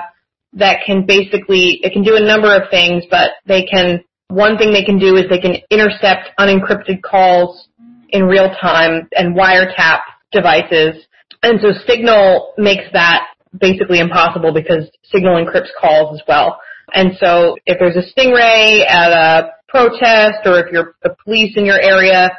that 0.54 0.80
can 0.86 1.06
basically, 1.06 1.80
it 1.82 1.92
can 1.92 2.02
do 2.02 2.16
a 2.16 2.20
number 2.20 2.54
of 2.54 2.70
things, 2.70 3.04
but 3.10 3.30
they 3.46 3.62
can, 3.62 4.04
one 4.28 4.58
thing 4.58 4.72
they 4.72 4.84
can 4.84 4.98
do 4.98 5.16
is 5.16 5.24
they 5.28 5.40
can 5.40 5.56
intercept 5.70 6.30
unencrypted 6.38 7.02
calls 7.02 7.68
in 8.10 8.24
real 8.24 8.50
time 8.60 9.08
and 9.12 9.36
wiretap 9.36 10.00
devices. 10.30 11.04
And 11.42 11.58
so 11.60 11.72
Signal 11.86 12.52
makes 12.58 12.84
that 12.92 13.26
basically 13.58 13.98
impossible 13.98 14.52
because 14.52 14.90
Signal 15.04 15.44
encrypts 15.44 15.70
calls 15.80 16.20
as 16.20 16.22
well. 16.28 16.60
And 16.94 17.12
so 17.18 17.56
if 17.66 17.78
there's 17.78 17.96
a 17.96 18.20
stingray 18.20 18.86
at 18.86 19.12
a 19.12 19.50
protest 19.68 20.44
or 20.44 20.60
if 20.60 20.72
you're 20.72 20.94
the 21.02 21.16
police 21.24 21.54
in 21.56 21.64
your 21.64 21.80
area 21.80 22.30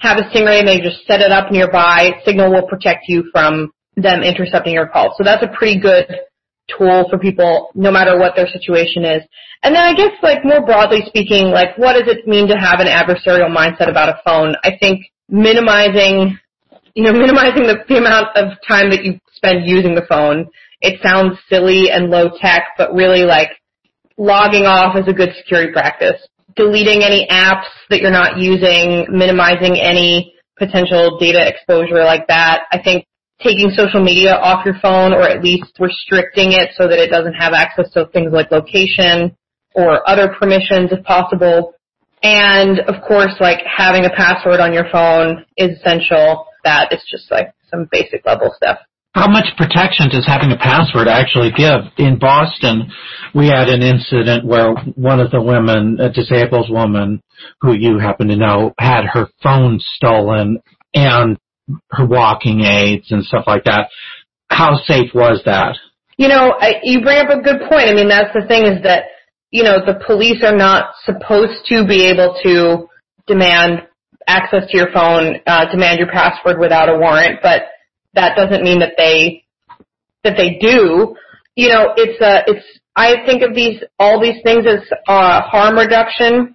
have 0.00 0.18
a 0.18 0.22
stingray 0.22 0.58
and 0.58 0.68
they 0.68 0.80
just 0.80 1.06
set 1.06 1.20
it 1.20 1.30
up 1.30 1.52
nearby, 1.52 2.10
Signal 2.24 2.50
will 2.50 2.66
protect 2.66 3.04
you 3.08 3.24
from 3.32 3.70
them 3.96 4.22
intercepting 4.22 4.74
your 4.74 4.88
calls. 4.88 5.12
So 5.16 5.24
that's 5.24 5.42
a 5.42 5.48
pretty 5.56 5.78
good 5.80 6.06
tool 6.76 7.06
for 7.10 7.18
people 7.18 7.70
no 7.74 7.90
matter 7.90 8.18
what 8.18 8.34
their 8.36 8.48
situation 8.48 9.04
is. 9.04 9.22
And 9.62 9.74
then 9.74 9.82
I 9.82 9.94
guess 9.94 10.12
like 10.22 10.44
more 10.44 10.64
broadly 10.64 11.02
speaking, 11.06 11.50
like 11.50 11.76
what 11.76 11.92
does 11.92 12.08
it 12.08 12.26
mean 12.26 12.48
to 12.48 12.54
have 12.54 12.80
an 12.80 12.86
adversarial 12.86 13.54
mindset 13.54 13.90
about 13.90 14.08
a 14.08 14.20
phone? 14.24 14.54
I 14.64 14.72
think 14.80 15.04
minimizing, 15.28 16.38
you 16.94 17.04
know, 17.04 17.12
minimizing 17.18 17.64
the, 17.64 17.84
the 17.86 17.98
amount 17.98 18.36
of 18.36 18.56
time 18.66 18.90
that 18.90 19.04
you 19.04 19.18
spend 19.34 19.66
using 19.66 19.94
the 19.94 20.06
phone. 20.08 20.46
It 20.80 21.00
sounds 21.02 21.38
silly 21.50 21.90
and 21.90 22.08
low 22.08 22.30
tech, 22.40 22.68
but 22.78 22.94
really 22.94 23.24
like 23.24 23.50
logging 24.16 24.64
off 24.64 24.96
is 24.96 25.06
a 25.08 25.12
good 25.12 25.34
security 25.36 25.72
practice. 25.72 26.26
Deleting 26.56 27.02
any 27.02 27.26
apps 27.30 27.68
that 27.90 28.00
you're 28.00 28.10
not 28.10 28.38
using, 28.38 29.06
minimizing 29.10 29.78
any 29.78 30.34
potential 30.58 31.18
data 31.18 31.46
exposure 31.46 32.04
like 32.04 32.26
that. 32.28 32.62
I 32.70 32.80
think 32.82 33.06
taking 33.42 33.70
social 33.74 34.02
media 34.02 34.34
off 34.34 34.64
your 34.64 34.76
phone 34.82 35.12
or 35.12 35.22
at 35.22 35.42
least 35.42 35.72
restricting 35.78 36.52
it 36.52 36.70
so 36.76 36.86
that 36.86 36.98
it 36.98 37.10
doesn't 37.10 37.34
have 37.34 37.52
access 37.52 37.90
to 37.92 38.06
things 38.12 38.32
like 38.32 38.50
location 38.50 39.34
or 39.74 40.08
other 40.08 40.34
permissions 40.38 40.92
if 40.92 41.02
possible. 41.04 41.72
And 42.22 42.80
of 42.80 43.02
course, 43.02 43.34
like 43.40 43.60
having 43.64 44.04
a 44.04 44.10
password 44.10 44.60
on 44.60 44.74
your 44.74 44.84
phone 44.92 45.44
is 45.56 45.78
essential. 45.78 46.46
That 46.64 46.92
is 46.92 47.02
just 47.10 47.30
like 47.30 47.54
some 47.70 47.88
basic 47.90 48.26
level 48.26 48.52
stuff. 48.54 48.78
How 49.12 49.28
much 49.28 49.46
protection 49.56 50.08
does 50.08 50.26
having 50.26 50.52
a 50.52 50.56
password 50.56 51.08
actually 51.08 51.50
give? 51.50 51.80
In 51.98 52.18
Boston, 52.18 52.92
we 53.34 53.48
had 53.48 53.68
an 53.68 53.82
incident 53.82 54.44
where 54.44 54.72
one 54.94 55.18
of 55.18 55.32
the 55.32 55.42
women, 55.42 55.98
a 56.00 56.10
disabled 56.10 56.70
woman 56.70 57.20
who 57.60 57.74
you 57.74 57.98
happen 57.98 58.28
to 58.28 58.36
know, 58.36 58.72
had 58.78 59.04
her 59.12 59.26
phone 59.42 59.80
stolen 59.96 60.60
and 60.94 61.38
her 61.90 62.06
walking 62.06 62.60
aids 62.60 63.10
and 63.10 63.24
stuff 63.24 63.44
like 63.48 63.64
that. 63.64 63.88
How 64.48 64.76
safe 64.84 65.10
was 65.12 65.42
that? 65.44 65.76
You 66.16 66.28
know, 66.28 66.54
you 66.84 67.00
bring 67.02 67.18
up 67.18 67.30
a 67.30 67.42
good 67.42 67.68
point. 67.68 67.88
I 67.88 67.94
mean, 67.94 68.08
that's 68.08 68.32
the 68.32 68.46
thing 68.46 68.64
is 68.64 68.82
that, 68.84 69.04
you 69.50 69.64
know, 69.64 69.84
the 69.84 70.00
police 70.06 70.42
are 70.44 70.56
not 70.56 70.94
supposed 71.04 71.66
to 71.66 71.84
be 71.84 72.06
able 72.06 72.38
to 72.44 72.88
demand 73.26 73.82
access 74.28 74.70
to 74.70 74.76
your 74.76 74.92
phone, 74.92 75.36
uh, 75.46 75.64
demand 75.72 75.98
your 75.98 76.10
password 76.12 76.60
without 76.60 76.88
a 76.88 76.96
warrant, 76.96 77.40
but 77.42 77.62
that 78.14 78.36
doesn't 78.36 78.62
mean 78.62 78.80
that 78.80 78.94
they, 78.96 79.44
that 80.24 80.36
they 80.36 80.58
do. 80.60 81.16
You 81.56 81.68
know, 81.68 81.92
it's, 81.96 82.20
a 82.20 82.42
it's, 82.46 82.66
I 82.96 83.24
think 83.26 83.42
of 83.42 83.54
these, 83.54 83.82
all 83.98 84.20
these 84.20 84.42
things 84.42 84.66
as, 84.66 84.80
uh, 85.08 85.42
harm 85.42 85.76
reduction 85.76 86.54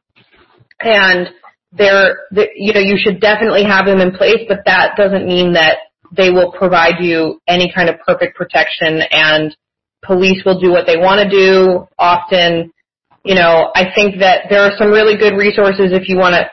and 0.79 1.29
they're, 1.71 2.19
you 2.55 2.73
know, 2.73 2.79
you 2.79 2.97
should 2.97 3.19
definitely 3.19 3.63
have 3.63 3.85
them 3.85 3.99
in 3.99 4.11
place, 4.11 4.45
but 4.47 4.59
that 4.65 4.95
doesn't 4.97 5.25
mean 5.25 5.53
that 5.53 5.77
they 6.11 6.29
will 6.31 6.51
provide 6.51 7.03
you 7.03 7.41
any 7.47 7.71
kind 7.73 7.89
of 7.89 7.99
perfect 8.05 8.37
protection 8.37 9.01
and 9.11 9.55
police 10.03 10.43
will 10.45 10.59
do 10.59 10.71
what 10.71 10.85
they 10.85 10.97
want 10.97 11.21
to 11.21 11.29
do. 11.29 11.87
Often, 11.97 12.71
you 13.23 13.35
know, 13.35 13.71
I 13.75 13.91
think 13.93 14.19
that 14.19 14.45
there 14.49 14.61
are 14.61 14.77
some 14.77 14.89
really 14.89 15.17
good 15.17 15.35
resources 15.35 15.91
if 15.91 16.07
you 16.07 16.17
want 16.17 16.35
to 16.35 16.49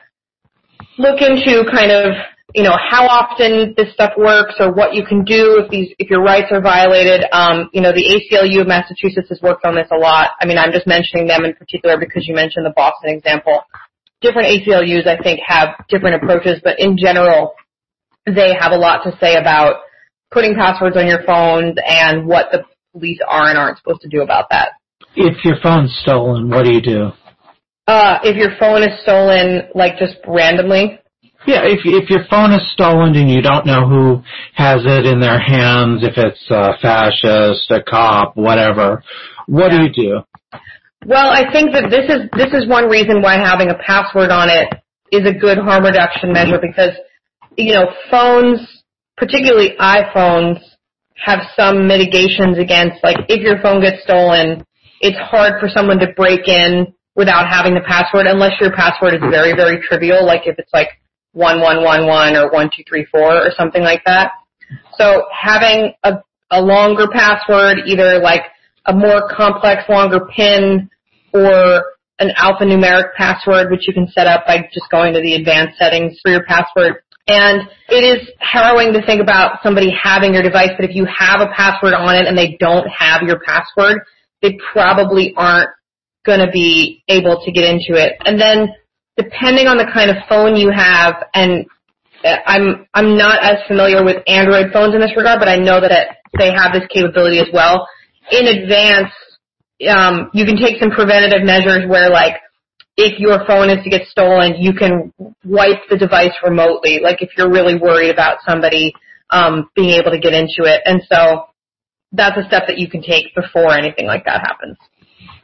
look 0.98 1.20
into 1.20 1.70
kind 1.70 1.90
of, 1.90 2.14
you 2.54 2.62
know, 2.62 2.76
how 2.76 3.06
often 3.06 3.74
this 3.76 3.92
stuff 3.94 4.12
works 4.16 4.54
or 4.60 4.72
what 4.72 4.94
you 4.94 5.04
can 5.04 5.24
do 5.24 5.62
if 5.64 5.70
these, 5.70 5.94
if 5.98 6.10
your 6.10 6.22
rights 6.22 6.48
are 6.50 6.60
violated. 6.60 7.24
Um, 7.32 7.70
you 7.72 7.80
know, 7.80 7.92
the 7.92 8.04
ACLU 8.04 8.60
of 8.60 8.66
Massachusetts 8.66 9.28
has 9.30 9.40
worked 9.42 9.64
on 9.64 9.74
this 9.74 9.88
a 9.90 9.96
lot. 9.96 10.30
I 10.40 10.46
mean, 10.46 10.58
I'm 10.58 10.72
just 10.72 10.86
mentioning 10.86 11.26
them 11.26 11.44
in 11.44 11.54
particular 11.54 11.98
because 11.98 12.28
you 12.28 12.34
mentioned 12.34 12.66
the 12.66 12.74
Boston 12.76 13.10
example 13.10 13.64
different 14.22 14.48
ACLUs, 14.48 15.06
I 15.06 15.20
think, 15.22 15.40
have 15.46 15.84
different 15.88 16.22
approaches, 16.22 16.60
but 16.64 16.78
in 16.78 16.96
general, 16.96 17.54
they 18.24 18.54
have 18.58 18.72
a 18.72 18.76
lot 18.76 19.02
to 19.04 19.16
say 19.20 19.34
about 19.34 19.82
putting 20.30 20.54
passwords 20.54 20.96
on 20.96 21.06
your 21.06 21.22
phones 21.24 21.76
and 21.84 22.26
what 22.26 22.46
the 22.52 22.64
police 22.92 23.18
are 23.28 23.50
and 23.50 23.58
aren't 23.58 23.76
supposed 23.78 24.00
to 24.02 24.08
do 24.08 24.22
about 24.22 24.46
that. 24.50 24.70
If 25.14 25.44
your 25.44 25.56
phone's 25.62 25.94
stolen, 26.02 26.48
what 26.48 26.64
do 26.64 26.72
you 26.72 26.80
do? 26.80 27.10
Uh, 27.86 28.20
if 28.22 28.36
your 28.36 28.56
phone 28.58 28.82
is 28.82 29.02
stolen, 29.02 29.68
like 29.74 29.98
just 29.98 30.14
randomly. 30.26 30.98
Yeah, 31.46 31.62
if 31.64 31.80
if 31.84 32.08
your 32.08 32.24
phone 32.30 32.52
is 32.52 32.62
stolen 32.72 33.16
and 33.16 33.28
you 33.28 33.42
don't 33.42 33.66
know 33.66 33.88
who 33.88 34.22
has 34.54 34.82
it 34.84 35.06
in 35.06 35.20
their 35.20 35.40
hands, 35.40 36.04
if 36.04 36.14
it's 36.16 36.46
a 36.50 36.78
fascist, 36.80 37.70
a 37.70 37.82
cop, 37.82 38.36
whatever, 38.36 39.02
what 39.46 39.72
yeah. 39.72 39.78
do 39.78 39.84
you 39.84 39.92
do? 39.92 40.58
Well, 41.04 41.30
I 41.30 41.50
think 41.52 41.72
that 41.72 41.90
this 41.90 42.06
is 42.06 42.30
this 42.36 42.54
is 42.54 42.68
one 42.68 42.88
reason 42.88 43.22
why 43.22 43.34
having 43.34 43.70
a 43.70 43.78
password 43.84 44.30
on 44.30 44.48
it 44.48 44.68
is 45.10 45.26
a 45.26 45.34
good 45.34 45.58
harm 45.58 45.84
reduction 45.84 46.32
measure 46.32 46.58
mm-hmm. 46.58 46.70
because 46.70 46.94
you 47.56 47.74
know 47.74 47.90
phones, 48.08 48.60
particularly 49.16 49.74
iPhones, 49.80 50.60
have 51.16 51.40
some 51.56 51.88
mitigations 51.88 52.56
against 52.56 53.02
like 53.02 53.18
if 53.28 53.42
your 53.42 53.60
phone 53.60 53.82
gets 53.82 54.02
stolen, 54.04 54.62
it's 55.00 55.18
hard 55.18 55.58
for 55.58 55.68
someone 55.68 55.98
to 55.98 56.12
break 56.14 56.46
in 56.46 56.94
without 57.16 57.48
having 57.48 57.74
the 57.74 57.82
password 57.82 58.26
unless 58.26 58.52
your 58.60 58.70
password 58.70 59.14
is 59.14 59.20
mm-hmm. 59.20 59.30
very 59.34 59.54
very 59.54 59.82
trivial, 59.82 60.24
like 60.24 60.46
if 60.46 60.54
it's 60.56 60.72
like 60.72 61.01
one 61.32 61.60
one 61.60 61.82
one 61.82 62.06
one 62.06 62.36
or 62.36 62.50
one 62.50 62.70
two 62.74 62.82
three 62.88 63.06
four 63.10 63.34
or 63.34 63.50
something 63.56 63.82
like 63.82 64.02
that. 64.04 64.32
So 64.98 65.24
having 65.32 65.92
a 66.04 66.22
a 66.52 66.60
longer 66.60 67.08
password, 67.08 67.78
either 67.86 68.20
like 68.20 68.42
a 68.86 68.92
more 68.92 69.28
complex, 69.34 69.88
longer 69.88 70.20
PIN 70.36 70.90
or 71.32 71.84
an 72.18 72.30
alphanumeric 72.36 73.14
password, 73.16 73.70
which 73.70 73.88
you 73.88 73.94
can 73.94 74.06
set 74.08 74.26
up 74.26 74.46
by 74.46 74.58
just 74.72 74.88
going 74.90 75.14
to 75.14 75.20
the 75.20 75.34
advanced 75.34 75.78
settings 75.78 76.18
for 76.22 76.30
your 76.30 76.44
password. 76.44 76.96
And 77.26 77.62
it 77.88 78.04
is 78.04 78.28
harrowing 78.38 78.92
to 78.92 79.04
think 79.06 79.22
about 79.22 79.60
somebody 79.62 79.90
having 79.90 80.34
your 80.34 80.42
device, 80.42 80.70
but 80.76 80.88
if 80.88 80.94
you 80.94 81.06
have 81.06 81.40
a 81.40 81.52
password 81.54 81.94
on 81.94 82.16
it 82.16 82.26
and 82.26 82.36
they 82.36 82.56
don't 82.58 82.86
have 82.86 83.22
your 83.22 83.40
password, 83.40 84.00
they 84.42 84.58
probably 84.72 85.32
aren't 85.36 85.70
going 86.26 86.40
to 86.40 86.50
be 86.52 87.02
able 87.08 87.42
to 87.44 87.52
get 87.52 87.64
into 87.64 87.94
it. 87.94 88.14
And 88.24 88.40
then 88.40 88.74
depending 89.16 89.66
on 89.66 89.76
the 89.76 89.88
kind 89.92 90.10
of 90.10 90.16
phone 90.28 90.56
you 90.56 90.70
have, 90.70 91.26
and 91.34 91.66
I'm 92.24 92.86
I'm 92.94 93.16
not 93.16 93.42
as 93.42 93.58
familiar 93.66 94.04
with 94.04 94.22
Android 94.26 94.72
phones 94.72 94.94
in 94.94 95.00
this 95.00 95.16
regard, 95.16 95.38
but 95.38 95.48
I 95.48 95.56
know 95.56 95.80
that 95.80 95.90
it, 95.90 96.08
they 96.38 96.52
have 96.52 96.72
this 96.72 96.86
capability 96.88 97.38
as 97.38 97.48
well. 97.52 97.88
In 98.30 98.46
advance, 98.46 99.12
um, 99.88 100.30
you 100.32 100.44
can 100.44 100.56
take 100.56 100.78
some 100.80 100.90
preventative 100.90 101.44
measures 101.44 101.88
where 101.88 102.10
like 102.10 102.36
if 102.96 103.18
your 103.18 103.44
phone 103.46 103.70
is 103.70 103.82
to 103.84 103.90
get 103.90 104.06
stolen, 104.08 104.54
you 104.58 104.72
can 104.72 105.12
wipe 105.44 105.88
the 105.90 105.96
device 105.96 106.34
remotely. 106.44 107.00
Like 107.02 107.22
if 107.22 107.30
you're 107.36 107.50
really 107.50 107.76
worried 107.76 108.10
about 108.10 108.38
somebody 108.46 108.92
um, 109.30 109.70
being 109.74 109.90
able 109.98 110.10
to 110.10 110.20
get 110.20 110.32
into 110.32 110.64
it, 110.64 110.82
and 110.84 111.02
so 111.10 111.46
that's 112.12 112.36
a 112.36 112.46
step 112.46 112.64
that 112.68 112.78
you 112.78 112.88
can 112.88 113.02
take 113.02 113.34
before 113.34 113.72
anything 113.72 114.06
like 114.06 114.24
that 114.26 114.40
happens. 114.40 114.76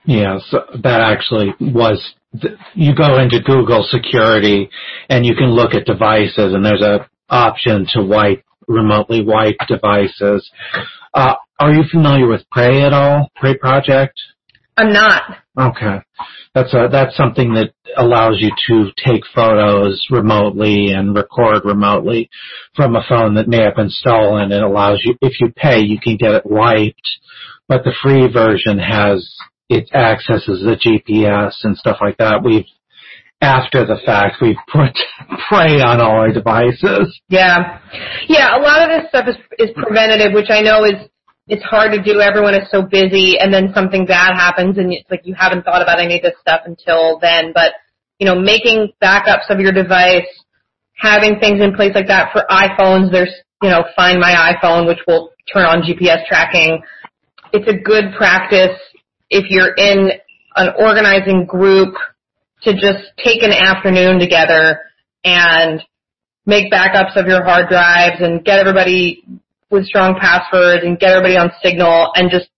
Yeah, 0.04 0.38
so 0.48 0.64
that 0.82 1.00
actually 1.00 1.54
was. 1.60 2.14
You 2.74 2.94
go 2.94 3.18
into 3.18 3.40
Google 3.40 3.86
Security 3.90 4.70
and 5.08 5.24
you 5.24 5.34
can 5.34 5.50
look 5.50 5.74
at 5.74 5.86
devices, 5.86 6.54
and 6.54 6.64
there's 6.64 6.82
a 6.82 7.08
option 7.28 7.86
to 7.94 8.02
wipe 8.02 8.44
remotely 8.66 9.22
wipe 9.24 9.56
devices. 9.66 10.48
Uh, 11.14 11.34
are 11.58 11.72
you 11.72 11.82
familiar 11.90 12.28
with 12.28 12.48
Prey 12.50 12.82
at 12.82 12.92
all? 12.92 13.30
Prey 13.34 13.56
Project? 13.56 14.14
I'm 14.76 14.92
not. 14.92 15.22
Okay. 15.58 15.98
That's 16.54 16.72
a, 16.72 16.88
that's 16.90 17.16
something 17.16 17.54
that 17.54 17.72
allows 17.96 18.38
you 18.40 18.50
to 18.68 18.90
take 19.04 19.22
photos 19.34 20.04
remotely 20.10 20.92
and 20.92 21.14
record 21.14 21.62
remotely 21.64 22.30
from 22.74 22.94
a 22.94 23.04
phone 23.08 23.34
that 23.34 23.48
may 23.48 23.62
have 23.62 23.74
been 23.76 23.90
stolen. 23.90 24.52
It 24.52 24.62
allows 24.62 25.02
you, 25.04 25.14
if 25.20 25.40
you 25.40 25.52
pay, 25.54 25.80
you 25.80 25.98
can 26.00 26.16
get 26.16 26.34
it 26.34 26.46
wiped, 26.46 27.08
but 27.66 27.84
the 27.84 27.92
free 28.02 28.28
version 28.32 28.78
has, 28.78 29.28
it 29.68 29.92
accesses 29.94 30.64
the 30.64 30.76
GPS 30.76 31.52
and 31.64 31.76
stuff 31.76 31.98
like 32.00 32.16
that. 32.18 32.42
We've 32.44 32.64
after 33.40 33.86
the 33.86 33.98
fact 34.04 34.42
we've 34.42 34.56
put 34.72 34.98
prey 35.48 35.80
on 35.80 36.00
all 36.00 36.18
our 36.18 36.32
devices. 36.32 37.20
Yeah. 37.28 37.78
Yeah, 38.26 38.56
a 38.56 38.60
lot 38.60 38.82
of 38.82 38.88
this 38.88 39.08
stuff 39.08 39.28
is 39.28 39.36
is 39.58 39.70
preventative, 39.76 40.32
which 40.32 40.50
I 40.50 40.60
know 40.60 40.84
is 40.84 41.08
it's 41.48 41.62
hard 41.62 41.92
to 41.92 42.02
do. 42.02 42.20
Everyone 42.20 42.54
is 42.54 42.68
so 42.70 42.82
busy 42.82 43.38
and 43.38 43.52
then 43.52 43.72
something 43.74 44.04
bad 44.04 44.34
happens 44.34 44.76
and 44.76 44.92
it's 44.92 45.10
like 45.10 45.22
you 45.24 45.34
haven't 45.34 45.64
thought 45.64 45.82
about 45.82 46.00
any 46.00 46.16
of 46.16 46.22
this 46.22 46.34
stuff 46.40 46.62
until 46.66 47.18
then. 47.20 47.52
But, 47.54 47.72
you 48.18 48.26
know, 48.26 48.38
making 48.38 48.92
backups 49.02 49.48
of 49.48 49.58
your 49.58 49.72
device, 49.72 50.28
having 50.94 51.38
things 51.40 51.62
in 51.62 51.74
place 51.74 51.92
like 51.94 52.08
that 52.08 52.32
for 52.32 52.44
iPhones, 52.50 53.10
there's, 53.10 53.32
you 53.62 53.70
know, 53.70 53.84
find 53.96 54.20
my 54.20 54.52
iPhone, 54.52 54.86
which 54.86 54.98
will 55.06 55.30
turn 55.50 55.64
on 55.64 55.82
GPS 55.82 56.26
tracking. 56.26 56.82
It's 57.52 57.66
a 57.66 57.82
good 57.82 58.12
practice 58.16 58.76
if 59.30 59.46
you're 59.50 59.74
in 59.74 60.10
an 60.56 60.72
organizing 60.78 61.46
group 61.46 61.94
to 62.62 62.72
just 62.72 63.12
take 63.22 63.42
an 63.42 63.52
afternoon 63.52 64.18
together 64.18 64.80
and 65.24 65.82
make 66.46 66.72
backups 66.72 67.16
of 67.16 67.26
your 67.26 67.44
hard 67.44 67.68
drives 67.68 68.20
and 68.20 68.44
get 68.44 68.58
everybody 68.58 69.22
with 69.70 69.84
strong 69.84 70.18
passwords 70.20 70.82
and 70.84 70.98
get 70.98 71.10
everybody 71.10 71.36
on 71.36 71.52
Signal 71.62 72.10
and 72.14 72.30
just 72.30 72.48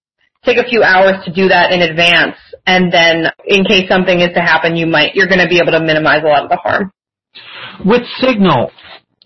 take 0.44 0.56
a 0.56 0.68
few 0.68 0.82
hours 0.82 1.22
to 1.24 1.32
do 1.32 1.48
that 1.48 1.72
in 1.72 1.82
advance. 1.82 2.36
And 2.66 2.92
then 2.92 3.26
in 3.44 3.64
case 3.64 3.88
something 3.88 4.20
is 4.20 4.30
to 4.34 4.40
happen, 4.40 4.76
you 4.76 4.86
might, 4.86 5.14
you're 5.14 5.26
going 5.26 5.40
to 5.40 5.48
be 5.48 5.58
able 5.58 5.72
to 5.72 5.80
minimize 5.80 6.22
a 6.24 6.28
lot 6.28 6.44
of 6.44 6.50
the 6.50 6.56
harm. 6.56 6.92
With 7.84 8.02
Signal, 8.20 8.70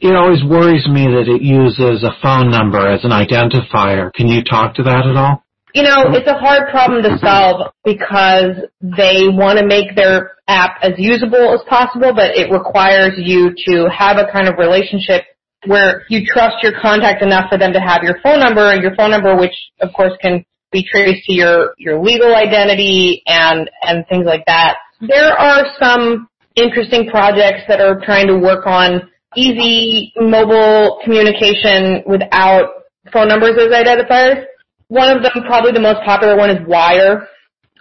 it 0.01 0.15
always 0.15 0.43
worries 0.43 0.87
me 0.89 1.07
that 1.07 1.29
it 1.29 1.43
uses 1.43 2.03
a 2.03 2.17
phone 2.23 2.51
number 2.51 2.89
as 2.89 3.05
an 3.05 3.11
identifier. 3.11 4.13
Can 4.13 4.29
you 4.29 4.43
talk 4.43 4.75
to 4.77 4.83
that 4.83 5.07
at 5.07 5.17
all? 5.17 5.44
You 5.75 5.83
know, 5.83 6.15
it's 6.15 6.29
a 6.29 6.39
hard 6.39 6.71
problem 6.71 7.03
to 7.03 7.19
solve 7.19 7.73
because 7.85 8.71
they 8.81 9.27
want 9.27 9.59
to 9.59 9.67
make 9.67 9.97
their 9.97 10.39
app 10.47 10.79
as 10.83 10.93
usable 10.99 11.53
as 11.53 11.61
possible, 11.69 12.15
but 12.15 12.37
it 12.37 12.53
requires 12.53 13.15
you 13.17 13.53
to 13.67 13.89
have 13.91 14.19
a 14.19 14.31
kind 14.31 14.47
of 14.47 14.55
relationship 14.57 15.25
where 15.67 16.05
you 16.09 16.25
trust 16.25 16.63
your 16.63 16.73
contact 16.81 17.23
enough 17.23 17.51
for 17.51 17.59
them 17.59 17.73
to 17.73 17.81
have 17.81 18.05
your 18.05 18.21
phone 18.23 18.39
number 18.39 18.71
and 18.71 18.83
your 18.83 18.95
phone 18.95 19.11
number, 19.11 19.35
which 19.37 19.55
of 19.81 19.93
course 19.95 20.13
can 20.23 20.45
be 20.71 20.85
traced 20.85 21.27
to 21.27 21.33
your, 21.33 21.75
your 21.77 22.01
legal 22.01 22.37
identity 22.37 23.23
and, 23.27 23.69
and 23.83 24.07
things 24.09 24.27
like 24.27 24.45
that. 24.47 24.77
There 25.01 25.33
are 25.33 25.65
some 25.81 26.29
interesting 26.55 27.09
projects 27.09 27.63
that 27.67 27.81
are 27.81 28.01
trying 28.05 28.29
to 28.29 28.39
work 28.39 28.67
on 28.67 29.11
easy 29.37 30.13
mobile 30.17 31.01
communication 31.03 32.05
without 32.07 32.71
phone 33.13 33.27
numbers 33.27 33.59
as 33.59 33.73
identifiers. 33.73 34.45
One 34.89 35.17
of 35.17 35.23
them, 35.23 35.45
probably 35.47 35.73
the 35.73 35.81
most 35.81 36.01
popular 36.05 36.37
one, 36.37 36.51
is 36.51 36.59
Wire, 36.67 37.29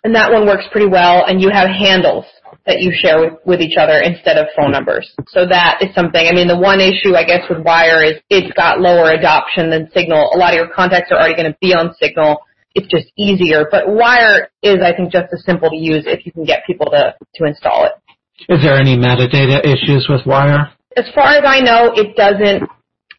and 0.04 0.16
that 0.16 0.32
one 0.32 0.46
works 0.46 0.66
pretty 0.72 0.88
well, 0.88 1.26
and 1.26 1.42
you 1.42 1.50
have 1.50 1.70
handles 1.70 2.26
that 2.66 2.80
you 2.80 2.92
share 2.96 3.20
with, 3.20 3.34
with 3.46 3.62
each 3.62 3.76
other 3.78 4.00
instead 4.00 4.38
of 4.38 4.48
phone 4.56 4.72
numbers. 4.72 5.12
So 5.28 5.46
that 5.48 5.80
is 5.82 5.94
something. 5.96 6.26
I 6.26 6.34
mean, 6.34 6.48
the 6.48 6.58
one 6.58 6.80
issue, 6.80 7.16
I 7.16 7.24
guess, 7.24 7.44
with 7.50 7.60
Wire 7.64 8.04
is 8.04 8.16
it's 8.30 8.52
got 8.56 8.80
lower 8.80 9.12
adoption 9.12 9.70
than 9.70 9.90
Signal. 9.94 10.32
A 10.34 10.38
lot 10.38 10.54
of 10.54 10.58
your 10.58 10.70
contacts 10.70 11.12
are 11.12 11.20
already 11.20 11.36
going 11.36 11.52
to 11.52 11.58
be 11.60 11.74
on 11.74 11.94
Signal. 12.00 12.40
It's 12.76 12.88
just 12.88 13.12
easier. 13.18 13.68
But 13.70 13.88
Wire 13.88 14.50
is, 14.62 14.78
I 14.84 14.96
think, 14.96 15.12
just 15.12 15.28
as 15.34 15.44
simple 15.46 15.70
to 15.70 15.76
use 15.76 16.06
if 16.08 16.26
you 16.26 16.32
can 16.32 16.46
get 16.46 16.66
people 16.66 16.88
to, 16.92 17.16
to 17.36 17.46
install 17.46 17.86
it. 17.86 17.94
Is 18.50 18.62
there 18.64 18.80
any 18.80 18.98
metadata 18.98 19.64
issues 19.64 20.08
with 20.10 20.26
Wire? 20.26 20.72
As 20.96 21.06
far 21.14 21.36
as 21.36 21.44
I 21.46 21.60
know, 21.60 21.92
it 21.96 22.16
doesn't 22.16 22.64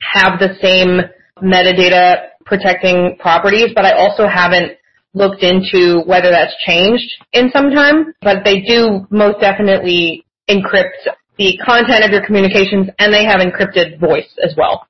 have 0.00 0.38
the 0.38 0.56
same 0.60 1.00
metadata 1.42 2.33
protecting 2.44 3.16
properties, 3.18 3.70
but 3.74 3.84
I 3.84 3.92
also 3.92 4.26
haven't 4.26 4.72
looked 5.14 5.42
into 5.42 6.02
whether 6.06 6.30
that's 6.30 6.54
changed 6.66 7.08
in 7.32 7.50
some 7.50 7.70
time. 7.70 8.14
But 8.22 8.44
they 8.44 8.60
do 8.60 9.06
most 9.10 9.40
definitely 9.40 10.24
encrypt 10.48 11.08
the 11.38 11.58
content 11.64 12.04
of 12.04 12.10
your 12.10 12.24
communications 12.24 12.88
and 12.98 13.12
they 13.12 13.24
have 13.24 13.40
encrypted 13.40 13.98
voice 13.98 14.28
as 14.44 14.54
well. 14.56 14.86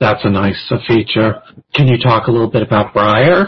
That's 0.00 0.24
a 0.24 0.30
nice 0.30 0.72
feature. 0.88 1.42
Can 1.74 1.86
you 1.86 1.98
talk 1.98 2.26
a 2.26 2.30
little 2.30 2.50
bit 2.50 2.62
about 2.62 2.92
Briar? 2.94 3.46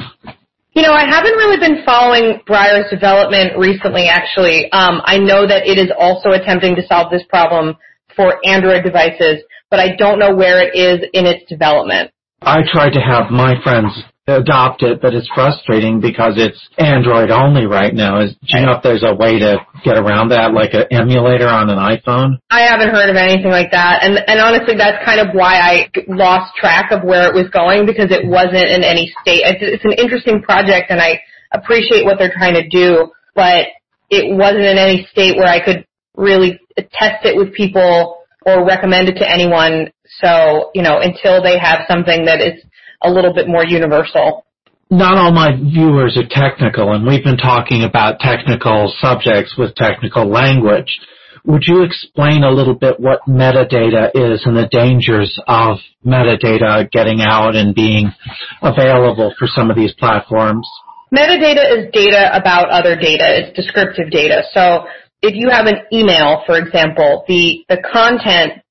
You 0.75 0.83
know, 0.83 0.93
I 0.93 1.05
haven't 1.05 1.33
really 1.33 1.59
been 1.59 1.85
following 1.85 2.41
Briar's 2.47 2.91
development 2.91 3.59
recently, 3.59 4.07
actually. 4.07 4.71
Um, 4.73 5.03
I 5.05 5.19
know 5.19 5.47
that 5.47 5.67
it 5.67 5.79
is 5.79 5.91
also 5.99 6.31
attempting 6.31 6.75
to 6.77 6.87
solve 6.87 7.11
this 7.11 7.23
problem 7.29 7.77
for 8.17 8.39
Android 8.47 8.85
devices, 8.85 9.43
but 9.71 9.81
I 9.81 9.97
don't 9.97 10.19
know 10.19 10.35
where 10.35 10.63
it 10.63 10.75
is 10.75 11.09
in 11.13 11.27
its 11.27 11.49
development. 11.49 12.11
I 12.45 12.63
tried 12.71 12.91
to 12.95 13.01
have 13.01 13.31
my 13.31 13.55
friends 13.63 13.93
adopt 14.27 14.83
it, 14.83 15.01
but 15.03 15.15
it's 15.15 15.29
frustrating 15.35 16.01
because 16.01 16.35
it's 16.37 16.59
Android 16.79 17.31
only 17.31 17.67
right 17.67 17.95
now. 17.95 18.21
Is, 18.21 18.35
do 18.47 18.59
you 18.59 18.67
know 18.67 18.73
if 18.73 18.83
there's 18.83 19.03
a 19.03 19.15
way 19.15 19.39
to 19.39 19.59
get 19.85 19.99
around 19.99 20.31
that, 20.31 20.53
like 20.53 20.75
an 20.75 20.87
emulator 20.91 21.49
on 21.49 21.71
an 21.71 21.79
iPhone? 21.79 22.39
I 22.51 22.63
haven't 22.63 22.91
heard 22.91 23.11
of 23.11 23.17
anything 23.17 23.51
like 23.51 23.71
that, 23.73 24.03
and 24.03 24.19
and 24.27 24.39
honestly, 24.39 24.75
that's 24.77 25.05
kind 25.05 25.21
of 25.21 25.35
why 25.35 25.59
I 25.59 25.91
lost 26.09 26.55
track 26.57 26.93
of 26.93 27.03
where 27.03 27.29
it 27.29 27.35
was 27.35 27.49
going 27.51 27.87
because 27.87 28.11
it 28.11 28.27
wasn't 28.27 28.71
in 28.71 28.83
any 28.83 29.13
state. 29.23 29.43
It's, 29.43 29.83
it's 29.83 29.85
an 29.85 29.95
interesting 29.99 30.43
project, 30.43 30.91
and 30.91 31.01
I 31.01 31.21
appreciate 31.53 32.05
what 32.05 32.19
they're 32.19 32.35
trying 32.35 32.55
to 32.55 32.69
do, 32.69 33.11
but 33.35 33.67
it 34.11 34.35
wasn't 34.37 34.65
in 34.65 34.79
any 34.79 35.07
state 35.11 35.37
where 35.37 35.49
I 35.49 35.65
could 35.65 35.87
really 36.17 36.61
test 36.77 37.25
it 37.25 37.37
with 37.37 37.55
people 37.55 38.19
or 38.47 38.67
recommend 38.67 39.09
it 39.09 39.19
to 39.19 39.29
anyone. 39.29 39.91
So, 40.21 40.71
you 40.75 40.83
know, 40.83 40.99
until 41.01 41.43
they 41.43 41.59
have 41.59 41.81
something 41.89 42.27
that 42.27 42.41
is 42.41 42.63
a 43.03 43.11
little 43.11 43.33
bit 43.33 43.49
more 43.49 43.65
universal. 43.65 44.45
Not 44.91 45.17
all 45.17 45.33
my 45.33 45.57
viewers 45.57 46.19
are 46.19 46.29
technical, 46.29 46.93
and 46.93 47.07
we've 47.07 47.25
been 47.25 47.39
talking 47.39 47.83
about 47.83 48.21
technical 48.21 48.93
subjects 49.01 49.57
with 49.57 49.75
technical 49.75 50.29
language. 50.29 51.01
Would 51.45 51.65
you 51.67 51.83
explain 51.83 52.45
a 52.45 52.51
little 52.51 52.75
bit 52.75 53.01
what 53.01 53.21
metadata 53.27 54.11
is 54.15 54.43
and 54.45 54.57
the 54.57 54.69
dangers 54.71 55.37
of 55.49 55.79
metadata 56.07 56.89
getting 56.91 57.21
out 57.21 57.57
and 57.57 57.75
being 57.75 58.13
available 58.61 59.35
for 59.39 59.49
some 59.49 59.71
of 59.71 59.77
these 59.77 59.93
platforms? 59.95 60.69
Metadata 61.13 61.79
is 61.79 61.91
data 61.93 62.31
about 62.33 62.71
other 62.71 62.95
data. 62.95 63.25
It's 63.29 63.57
descriptive 63.57 64.11
data. 64.11 64.43
So 64.55 64.85
if 65.21 65.35
you 65.35 65.51
have 65.51 65.67
an 65.67 65.83
email, 65.93 66.43
for 66.47 66.57
example, 66.59 67.25
the, 67.27 67.65
the 67.69 67.83
content 67.93 68.62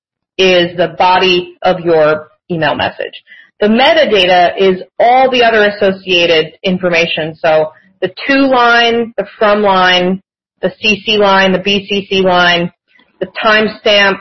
is 0.41 0.75
the 0.77 0.95
body 0.97 1.57
of 1.61 1.79
your 1.81 2.31
email 2.49 2.75
message. 2.75 3.13
The 3.59 3.67
metadata 3.67 4.57
is 4.57 4.81
all 4.99 5.29
the 5.29 5.43
other 5.43 5.69
associated 5.69 6.57
information. 6.63 7.35
So 7.35 7.71
the 8.01 8.09
to 8.27 8.47
line, 8.47 9.13
the 9.17 9.27
from 9.37 9.61
line, 9.61 10.21
the 10.61 10.69
CC 10.69 11.19
line, 11.19 11.51
the 11.51 11.59
BCC 11.59 12.23
line, 12.23 12.71
the 13.19 13.27
timestamp, 13.43 14.17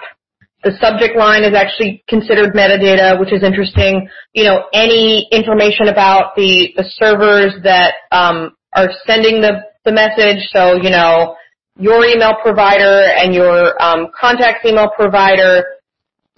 the 0.63 0.73
subject 0.79 1.17
line 1.17 1.43
is 1.43 1.55
actually 1.55 2.05
considered 2.07 2.53
metadata, 2.53 3.19
which 3.19 3.33
is 3.33 3.43
interesting. 3.43 4.09
You 4.35 4.45
know, 4.45 4.65
any 4.75 5.27
information 5.33 5.89
about 5.89 6.37
the, 6.37 6.75
the 6.77 6.85
servers 6.97 7.55
that 7.65 7.95
um, 8.13 8.53
are 8.75 8.91
sending 9.07 9.41
the, 9.41 9.63
the 9.87 9.93
message. 9.93 10.47
So, 10.53 10.77
you 10.77 10.91
know, 10.91 11.37
your 11.79 12.05
email 12.05 12.35
provider 12.43 13.05
and 13.17 13.35
your 13.35 13.83
um, 13.83 14.09
contact 14.19 14.67
email 14.67 14.91
provider, 14.95 15.65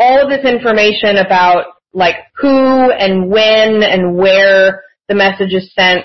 all 0.02 0.20
of 0.20 0.28
this 0.28 0.44
information 0.44 1.16
about 1.16 1.66
like 1.92 2.16
who 2.36 2.90
and 2.90 3.30
when 3.30 3.82
and 3.82 4.16
where 4.16 4.82
the 5.08 5.14
message 5.14 5.54
is 5.54 5.72
sent, 5.74 6.04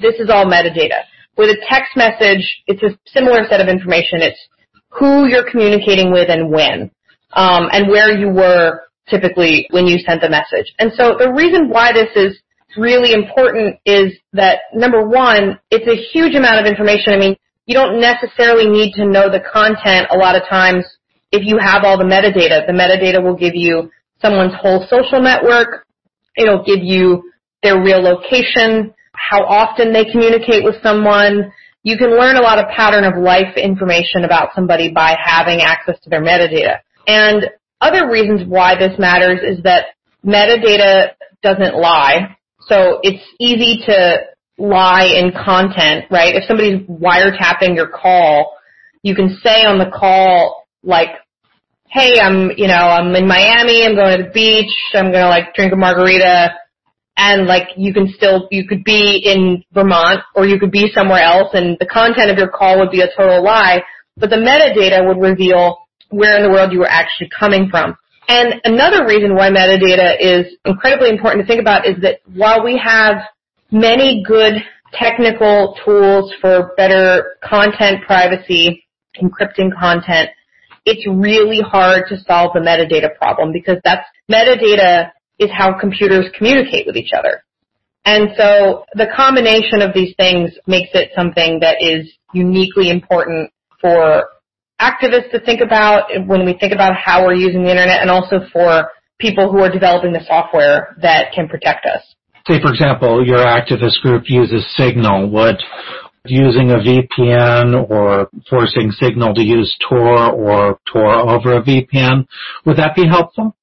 this 0.00 0.14
is 0.18 0.30
all 0.30 0.46
metadata. 0.46 1.02
With 1.36 1.50
a 1.50 1.66
text 1.68 1.96
message, 1.96 2.62
it's 2.66 2.82
a 2.82 2.96
similar 3.06 3.44
set 3.50 3.60
of 3.60 3.68
information. 3.68 4.22
It's 4.22 4.38
who 4.88 5.26
you're 5.26 5.50
communicating 5.50 6.12
with 6.12 6.30
and 6.30 6.50
when, 6.50 6.90
um, 7.32 7.68
and 7.72 7.88
where 7.88 8.16
you 8.16 8.30
were 8.30 8.80
typically 9.10 9.66
when 9.70 9.86
you 9.86 9.98
sent 9.98 10.22
the 10.22 10.30
message. 10.30 10.72
And 10.78 10.92
so 10.96 11.16
the 11.18 11.32
reason 11.32 11.68
why 11.68 11.92
this 11.92 12.08
is 12.16 12.38
really 12.78 13.12
important 13.12 13.76
is 13.84 14.14
that 14.32 14.60
number 14.72 15.06
one, 15.06 15.58
it's 15.70 15.86
a 15.86 16.00
huge 16.12 16.34
amount 16.34 16.60
of 16.60 16.66
information. 16.66 17.12
I 17.12 17.18
mean, 17.18 17.36
you 17.66 17.74
don't 17.74 18.00
necessarily 18.00 18.66
need 18.66 18.92
to 18.94 19.04
know 19.04 19.28
the 19.28 19.42
content 19.52 20.08
a 20.10 20.16
lot 20.16 20.36
of 20.36 20.48
times 20.48 20.84
if 21.34 21.42
you 21.44 21.58
have 21.58 21.82
all 21.84 21.98
the 21.98 22.04
metadata. 22.04 22.66
The 22.66 22.72
metadata 22.72 23.22
will 23.22 23.36
give 23.36 23.54
you 23.54 23.90
someone's 24.22 24.54
whole 24.54 24.86
social 24.88 25.20
network. 25.20 25.84
It'll 26.36 26.64
give 26.64 26.82
you 26.82 27.30
their 27.62 27.82
real 27.82 28.02
location, 28.02 28.94
how 29.12 29.44
often 29.44 29.92
they 29.92 30.04
communicate 30.04 30.64
with 30.64 30.82
someone. 30.82 31.52
You 31.82 31.96
can 31.98 32.10
learn 32.10 32.36
a 32.36 32.42
lot 32.42 32.58
of 32.58 32.66
pattern 32.74 33.04
of 33.04 33.16
life 33.16 33.56
information 33.56 34.24
about 34.24 34.50
somebody 34.54 34.92
by 34.92 35.16
having 35.22 35.60
access 35.60 35.98
to 36.02 36.10
their 36.10 36.22
metadata. 36.22 36.78
And 37.06 37.46
other 37.80 38.10
reasons 38.10 38.48
why 38.48 38.76
this 38.76 38.98
matters 38.98 39.40
is 39.42 39.62
that 39.64 39.86
metadata 40.24 41.12
doesn't 41.42 41.76
lie. 41.76 42.36
So 42.68 43.00
it's 43.02 43.22
easy 43.38 43.84
to 43.86 44.18
lie 44.56 45.06
in 45.06 45.32
content, 45.32 46.06
right? 46.10 46.34
If 46.34 46.44
somebody's 46.46 46.86
wiretapping 46.88 47.76
your 47.76 47.88
call, 47.88 48.56
you 49.02 49.14
can 49.14 49.38
say 49.42 49.64
on 49.64 49.78
the 49.78 49.90
call, 49.90 50.64
like, 50.82 51.10
hey, 51.94 52.18
I'm, 52.18 52.50
you 52.56 52.66
know, 52.66 52.74
I'm 52.74 53.14
in 53.14 53.28
Miami, 53.28 53.86
I'm 53.86 53.94
going 53.94 54.18
to 54.18 54.24
the 54.24 54.30
beach, 54.30 54.74
I'm 54.94 55.12
going 55.12 55.22
to 55.22 55.28
like 55.28 55.54
drink 55.54 55.72
a 55.72 55.76
margarita, 55.76 56.50
and 57.16 57.46
like 57.46 57.68
you 57.76 57.94
can 57.94 58.12
still, 58.16 58.48
you 58.50 58.66
could 58.66 58.82
be 58.82 59.22
in 59.24 59.62
Vermont 59.72 60.18
or 60.34 60.44
you 60.44 60.58
could 60.58 60.72
be 60.72 60.90
somewhere 60.92 61.22
else 61.22 61.50
and 61.54 61.76
the 61.78 61.86
content 61.86 62.32
of 62.32 62.36
your 62.36 62.48
call 62.48 62.80
would 62.80 62.90
be 62.90 63.02
a 63.02 63.08
total 63.16 63.44
lie, 63.44 63.80
but 64.16 64.28
the 64.28 64.36
metadata 64.36 65.06
would 65.06 65.22
reveal 65.22 65.78
where 66.10 66.36
in 66.36 66.42
the 66.42 66.50
world 66.50 66.72
you 66.72 66.80
were 66.80 66.90
actually 66.90 67.30
coming 67.38 67.68
from. 67.70 67.96
And 68.26 68.54
another 68.64 69.06
reason 69.06 69.36
why 69.36 69.50
metadata 69.50 70.16
is 70.18 70.52
incredibly 70.64 71.10
important 71.10 71.42
to 71.42 71.46
think 71.46 71.60
about 71.60 71.86
is 71.86 71.94
that 72.02 72.18
while 72.34 72.64
we 72.64 72.80
have 72.82 73.18
many 73.70 74.24
good 74.26 74.54
technical 74.92 75.78
tools 75.84 76.32
for 76.40 76.72
better 76.76 77.36
content 77.44 78.02
privacy, 78.04 78.84
encrypting 79.22 79.70
content, 79.78 80.30
it's 80.84 81.06
really 81.06 81.60
hard 81.60 82.04
to 82.08 82.16
solve 82.26 82.52
the 82.54 82.60
metadata 82.60 83.14
problem 83.16 83.52
because 83.52 83.78
that's 83.84 84.06
metadata 84.30 85.10
is 85.38 85.50
how 85.52 85.78
computers 85.78 86.26
communicate 86.36 86.86
with 86.86 86.96
each 86.96 87.10
other. 87.16 87.42
And 88.04 88.30
so 88.36 88.84
the 88.94 89.06
combination 89.16 89.80
of 89.80 89.94
these 89.94 90.14
things 90.16 90.50
makes 90.66 90.90
it 90.92 91.10
something 91.16 91.60
that 91.60 91.76
is 91.80 92.12
uniquely 92.34 92.90
important 92.90 93.50
for 93.80 94.28
activists 94.80 95.30
to 95.30 95.40
think 95.40 95.60
about 95.60 96.10
when 96.26 96.44
we 96.44 96.56
think 96.58 96.72
about 96.72 96.94
how 96.96 97.24
we're 97.24 97.34
using 97.34 97.64
the 97.64 97.70
internet 97.70 98.02
and 98.02 98.10
also 98.10 98.40
for 98.52 98.90
people 99.18 99.50
who 99.50 99.60
are 99.60 99.70
developing 99.70 100.12
the 100.12 100.24
software 100.26 100.96
that 101.00 101.32
can 101.34 101.48
protect 101.48 101.86
us. 101.86 102.02
Say, 102.46 102.60
for 102.60 102.70
example, 102.70 103.26
your 103.26 103.38
activist 103.38 104.02
group 104.02 104.24
uses 104.26 104.66
Signal. 104.76 105.30
Would 105.30 105.62
using 106.26 106.70
a 106.70 106.76
VPN 106.76 107.88
or 107.90 108.28
forcing 108.48 108.90
Signal 108.92 109.34
to 109.34 109.42
use 109.42 109.74
Tor 109.88 110.30
or 110.32 110.78
Tor 110.90 111.14
over 111.14 111.56
a 111.56 111.62
VPN, 111.62 112.26
would 112.64 112.76
that 112.78 112.94
be 112.96 113.06
helpful? 113.06 113.54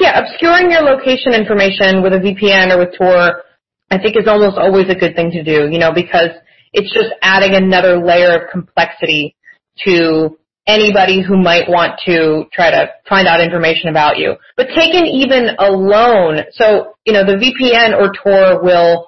Yeah, 0.00 0.18
obscuring 0.18 0.70
your 0.70 0.82
location 0.82 1.34
information 1.34 2.02
with 2.02 2.12
a 2.12 2.18
VPN 2.18 2.74
or 2.74 2.78
with 2.78 2.94
Tor, 2.96 3.42
I 3.90 3.98
think 3.98 4.16
is 4.16 4.26
almost 4.26 4.58
always 4.58 4.88
a 4.88 4.94
good 4.94 5.14
thing 5.14 5.30
to 5.32 5.42
do, 5.42 5.68
you 5.70 5.78
know, 5.78 5.92
because 5.92 6.30
it's 6.72 6.92
just 6.92 7.10
adding 7.22 7.54
another 7.54 7.98
layer 7.98 8.42
of 8.42 8.50
complexity 8.50 9.36
to 9.84 10.36
anybody 10.66 11.22
who 11.22 11.36
might 11.40 11.68
want 11.68 12.00
to 12.06 12.44
try 12.52 12.70
to 12.70 12.88
find 13.08 13.26
out 13.26 13.40
information 13.40 13.90
about 13.90 14.18
you. 14.18 14.34
But 14.56 14.68
taken 14.68 15.06
even 15.06 15.50
alone, 15.58 16.44
so, 16.52 16.94
you 17.04 17.12
know, 17.12 17.24
the 17.24 17.34
VPN 17.34 17.98
or 17.98 18.12
Tor 18.12 18.62
will 18.62 19.06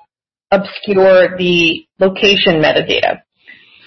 obscure 0.55 1.37
the 1.37 1.87
location 1.99 2.63
metadata. 2.63 3.21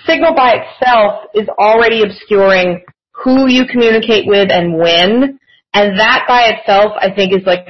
Signal 0.06 0.36
by 0.36 0.56
itself 0.56 1.26
is 1.34 1.48
already 1.60 2.04
obscuring 2.04 2.84
who 3.24 3.48
you 3.50 3.66
communicate 3.66 4.26
with 4.28 4.50
and 4.52 4.78
when, 4.78 5.40
and 5.74 6.00
that 6.00 6.26
by 6.28 6.54
itself 6.56 6.94
I 7.00 7.14
think 7.14 7.34
is 7.34 7.46
like 7.46 7.68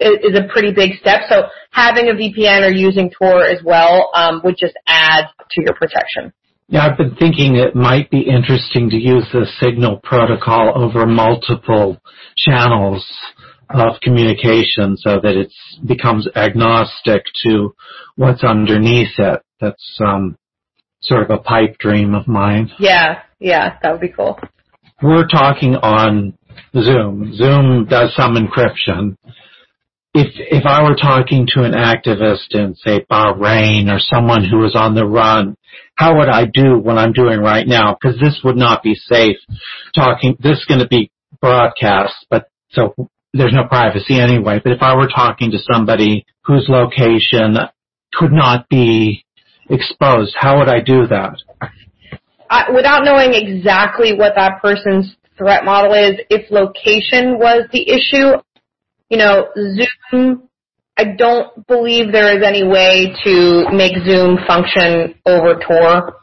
is 0.00 0.36
a 0.36 0.52
pretty 0.52 0.72
big 0.72 0.98
step. 1.00 1.22
So 1.28 1.48
having 1.72 2.08
a 2.08 2.12
VPN 2.12 2.66
or 2.66 2.70
using 2.70 3.10
Tor 3.10 3.44
as 3.44 3.62
well 3.64 4.10
um, 4.14 4.40
would 4.44 4.56
just 4.56 4.74
add 4.86 5.24
to 5.50 5.62
your 5.62 5.74
protection. 5.74 6.32
Yeah, 6.68 6.86
I've 6.86 6.98
been 6.98 7.16
thinking 7.16 7.56
it 7.56 7.74
might 7.74 8.10
be 8.10 8.20
interesting 8.20 8.90
to 8.90 8.96
use 8.96 9.26
the 9.32 9.46
signal 9.58 10.00
protocol 10.02 10.72
over 10.76 11.06
multiple 11.06 11.98
channels 12.36 13.04
of 13.70 14.00
communication 14.00 14.96
so 14.96 15.20
that 15.22 15.36
it 15.36 15.52
becomes 15.86 16.28
agnostic 16.34 17.22
to 17.44 17.74
what's 18.16 18.42
underneath 18.42 19.18
it. 19.18 19.40
That's 19.60 19.98
um, 20.04 20.36
sort 21.00 21.22
of 21.22 21.30
a 21.30 21.42
pipe 21.42 21.78
dream 21.78 22.14
of 22.14 22.26
mine. 22.26 22.70
Yeah, 22.78 23.22
yeah, 23.38 23.78
that 23.82 23.92
would 23.92 24.00
be 24.00 24.08
cool. 24.08 24.38
We're 25.02 25.28
talking 25.28 25.76
on 25.76 26.36
Zoom. 26.74 27.34
Zoom 27.34 27.86
does 27.86 28.14
some 28.16 28.34
encryption. 28.34 29.16
If 30.14 30.32
if 30.36 30.64
I 30.66 30.82
were 30.82 30.96
talking 30.96 31.46
to 31.54 31.62
an 31.62 31.72
activist 31.72 32.50
in 32.50 32.74
say 32.74 33.04
Bahrain 33.10 33.94
or 33.94 33.98
someone 34.00 34.44
who 34.44 34.64
is 34.64 34.74
on 34.74 34.94
the 34.94 35.06
run, 35.06 35.56
how 35.94 36.18
would 36.18 36.28
I 36.28 36.46
do 36.46 36.78
what 36.78 36.98
I'm 36.98 37.12
doing 37.12 37.40
right 37.40 37.66
now? 37.66 37.96
Because 38.00 38.18
this 38.18 38.40
would 38.42 38.56
not 38.56 38.82
be 38.82 38.94
safe. 38.94 39.36
Talking 39.94 40.36
this 40.40 40.58
is 40.58 40.64
going 40.64 40.80
to 40.80 40.88
be 40.88 41.12
broadcast, 41.40 42.14
but 42.30 42.48
so 42.70 42.94
there's 43.32 43.52
no 43.52 43.64
privacy 43.64 44.18
anyway. 44.18 44.60
But 44.62 44.72
if 44.72 44.82
I 44.82 44.94
were 44.96 45.08
talking 45.08 45.50
to 45.50 45.58
somebody 45.70 46.26
whose 46.44 46.66
location 46.68 47.56
could 48.14 48.32
not 48.32 48.68
be 48.68 49.24
exposed, 49.68 50.34
how 50.38 50.58
would 50.58 50.68
I 50.68 50.80
do 50.80 51.06
that? 51.06 51.36
I, 52.50 52.70
without 52.70 53.04
knowing 53.04 53.34
exactly 53.34 54.14
what 54.14 54.32
that 54.36 54.62
person's 54.62 55.14
threat 55.36 55.64
model 55.64 55.92
is, 55.92 56.18
if 56.30 56.50
location 56.50 57.38
was 57.38 57.68
the 57.72 57.88
issue, 57.88 58.40
you 59.10 59.18
know, 59.18 59.48
Zoom, 60.10 60.48
I 60.96 61.14
don't 61.16 61.66
believe 61.66 62.10
there 62.10 62.36
is 62.36 62.44
any 62.44 62.64
way 62.64 63.14
to 63.24 63.66
make 63.72 63.92
Zoom 64.04 64.38
function 64.46 65.14
over 65.26 65.60
Tor. 65.60 66.16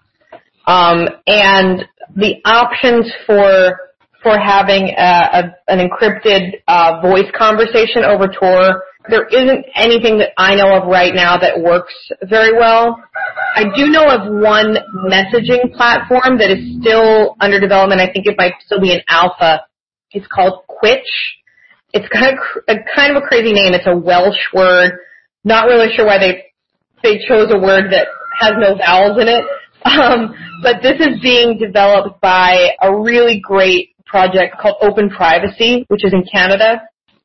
Um, 0.68 1.08
and 1.28 1.86
the 2.16 2.42
options 2.44 3.12
for 3.28 3.78
for 4.26 4.40
having 4.40 4.90
an 4.98 5.54
encrypted 5.70 6.64
uh, 6.68 7.00
voice 7.00 7.30
conversation 7.38 8.04
over 8.04 8.28
Tor. 8.28 8.82
There 9.08 9.28
isn't 9.28 9.66
anything 9.76 10.18
that 10.18 10.32
I 10.36 10.56
know 10.56 10.82
of 10.82 10.88
right 10.88 11.14
now 11.14 11.38
that 11.38 11.62
works 11.62 11.94
very 12.24 12.58
well. 12.58 12.98
I 13.54 13.66
do 13.76 13.86
know 13.92 14.10
of 14.10 14.34
one 14.34 14.78
messaging 15.06 15.76
platform 15.78 16.40
that 16.40 16.50
is 16.50 16.82
still 16.82 17.36
under 17.40 17.60
development. 17.60 18.02
I 18.02 18.12
think 18.12 18.26
it 18.26 18.34
might 18.36 18.54
still 18.66 18.82
be 18.82 18.94
an 18.94 19.02
alpha. 19.08 19.62
It's 20.10 20.26
called 20.26 20.64
Cwtch. 20.68 21.06
It's 21.94 22.08
kind 22.10 22.36
of 22.36 22.40
a 22.68 22.78
kind 22.96 23.16
of 23.16 23.22
a 23.22 23.28
crazy 23.28 23.54
name. 23.54 23.76
It's 23.76 23.86
a 23.86 23.96
Welsh 23.96 24.42
word. 24.56 24.94
Not 25.44 25.68
really 25.68 25.96
sure 25.96 26.08
why 26.08 26.18
they 26.18 26.46
they 27.04 27.20
chose 27.28 27.52
a 27.52 27.60
word 27.60 27.92
that 27.92 28.08
has 28.40 28.54
no 28.58 28.76
vowels 28.76 29.22
in 29.22 29.28
it. 29.28 29.46
Um, 29.86 30.34
but 30.64 30.78
this 30.82 31.00
is 31.00 31.22
being 31.22 31.60
developed 31.60 32.20
by 32.20 32.70
a 32.82 33.00
really 33.00 33.40
great 33.40 33.95
project 34.06 34.58
called 34.60 34.78
Open 34.82 35.10
Privacy, 35.10 35.86
which 35.88 36.06
is 36.06 36.14
in 36.14 36.24
Canada. 36.32 36.82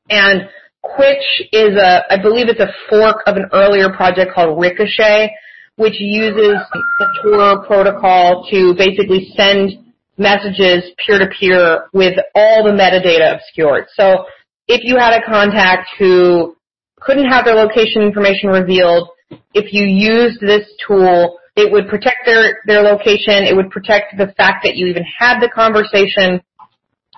And 0.08 0.48
Cwtch 0.84 1.48
is 1.52 1.76
a, 1.76 2.02
I 2.10 2.20
believe 2.20 2.48
it's 2.48 2.60
a 2.60 2.72
fork 2.88 3.22
of 3.26 3.36
an 3.36 3.46
earlier 3.52 3.90
project 3.90 4.32
called 4.34 4.60
Ricochet, 4.60 5.30
which 5.76 5.94
uses 5.98 6.56
the 6.72 7.06
Tor 7.22 7.64
protocol 7.66 8.46
to 8.50 8.74
basically 8.74 9.32
send 9.36 9.92
messages 10.18 10.90
peer-to-peer 11.04 11.88
with 11.92 12.14
all 12.34 12.64
the 12.64 12.70
metadata 12.70 13.34
obscured. 13.36 13.86
So 13.94 14.26
if 14.68 14.84
you 14.84 14.96
had 14.96 15.14
a 15.14 15.24
contact 15.24 15.88
who 15.98 16.56
couldn't 17.00 17.30
have 17.30 17.44
their 17.44 17.54
location 17.54 18.02
information 18.02 18.50
revealed, 18.50 19.08
if 19.54 19.72
you 19.72 19.84
used 19.84 20.40
this 20.40 20.66
tool, 20.86 21.38
it 21.56 21.72
would 21.72 21.88
protect 21.88 22.26
their, 22.26 22.60
their 22.66 22.82
location, 22.82 23.44
it 23.44 23.56
would 23.56 23.70
protect 23.70 24.16
the 24.16 24.32
fact 24.36 24.64
that 24.64 24.76
you 24.76 24.86
even 24.86 25.04
had 25.04 25.40
the 25.40 25.48
conversation, 25.48 26.40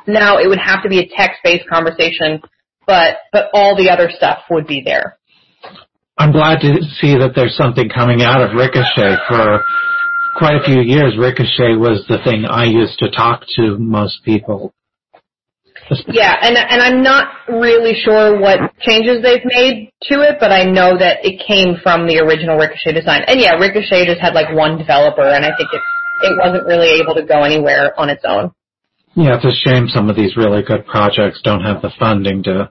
now 0.06 0.38
it 0.38 0.48
would 0.48 0.58
have 0.58 0.82
to 0.82 0.88
be 0.88 1.00
a 1.00 1.08
text-based 1.08 1.68
conversation, 1.68 2.40
but 2.86 3.16
but 3.32 3.46
all 3.52 3.76
the 3.76 3.90
other 3.90 4.10
stuff 4.10 4.40
would 4.50 4.66
be 4.66 4.82
there. 4.84 5.18
I'm 6.18 6.32
glad 6.32 6.60
to 6.60 6.82
see 7.00 7.16
that 7.18 7.32
there's 7.34 7.56
something 7.56 7.88
coming 7.88 8.22
out 8.22 8.42
of 8.42 8.54
Ricochet. 8.54 9.16
For 9.28 9.64
quite 10.36 10.56
a 10.56 10.64
few 10.64 10.80
years, 10.80 11.16
Ricochet 11.18 11.76
was 11.76 12.04
the 12.08 12.18
thing 12.24 12.44
I 12.44 12.64
used 12.64 12.98
to 12.98 13.10
talk 13.10 13.42
to 13.56 13.78
most 13.78 14.24
people. 14.24 14.74
Yeah, 16.08 16.36
and 16.40 16.56
and 16.56 16.80
I'm 16.80 17.02
not 17.02 17.28
really 17.48 17.94
sure 17.94 18.38
what 18.38 18.60
changes 18.80 19.22
they've 19.22 19.44
made 19.44 19.90
to 20.08 20.20
it, 20.20 20.36
but 20.38 20.52
I 20.52 20.64
know 20.64 20.96
that 20.96 21.24
it 21.24 21.42
came 21.46 21.76
from 21.82 22.06
the 22.06 22.18
original 22.18 22.56
Ricochet 22.56 22.92
design. 22.92 23.22
And 23.26 23.40
yeah, 23.40 23.54
Ricochet 23.54 24.06
just 24.06 24.20
had 24.20 24.32
like 24.34 24.54
one 24.54 24.78
developer, 24.78 25.26
and 25.26 25.44
I 25.44 25.50
think 25.56 25.68
it 25.72 25.82
it 26.22 26.38
wasn't 26.38 26.66
really 26.66 27.00
able 27.00 27.14
to 27.14 27.24
go 27.26 27.42
anywhere 27.42 27.98
on 27.98 28.08
its 28.08 28.22
own. 28.24 28.52
Yeah, 29.14 29.36
it's 29.36 29.44
a 29.44 29.52
shame 29.68 29.89
some 29.89 30.09
of 30.09 30.16
these 30.16 30.36
really 30.36 30.62
good 30.62 30.86
projects 30.86 31.40
don't 31.44 31.62
have 31.62 31.82
the 31.82 31.90
funding 31.98 32.43
to. 32.44 32.70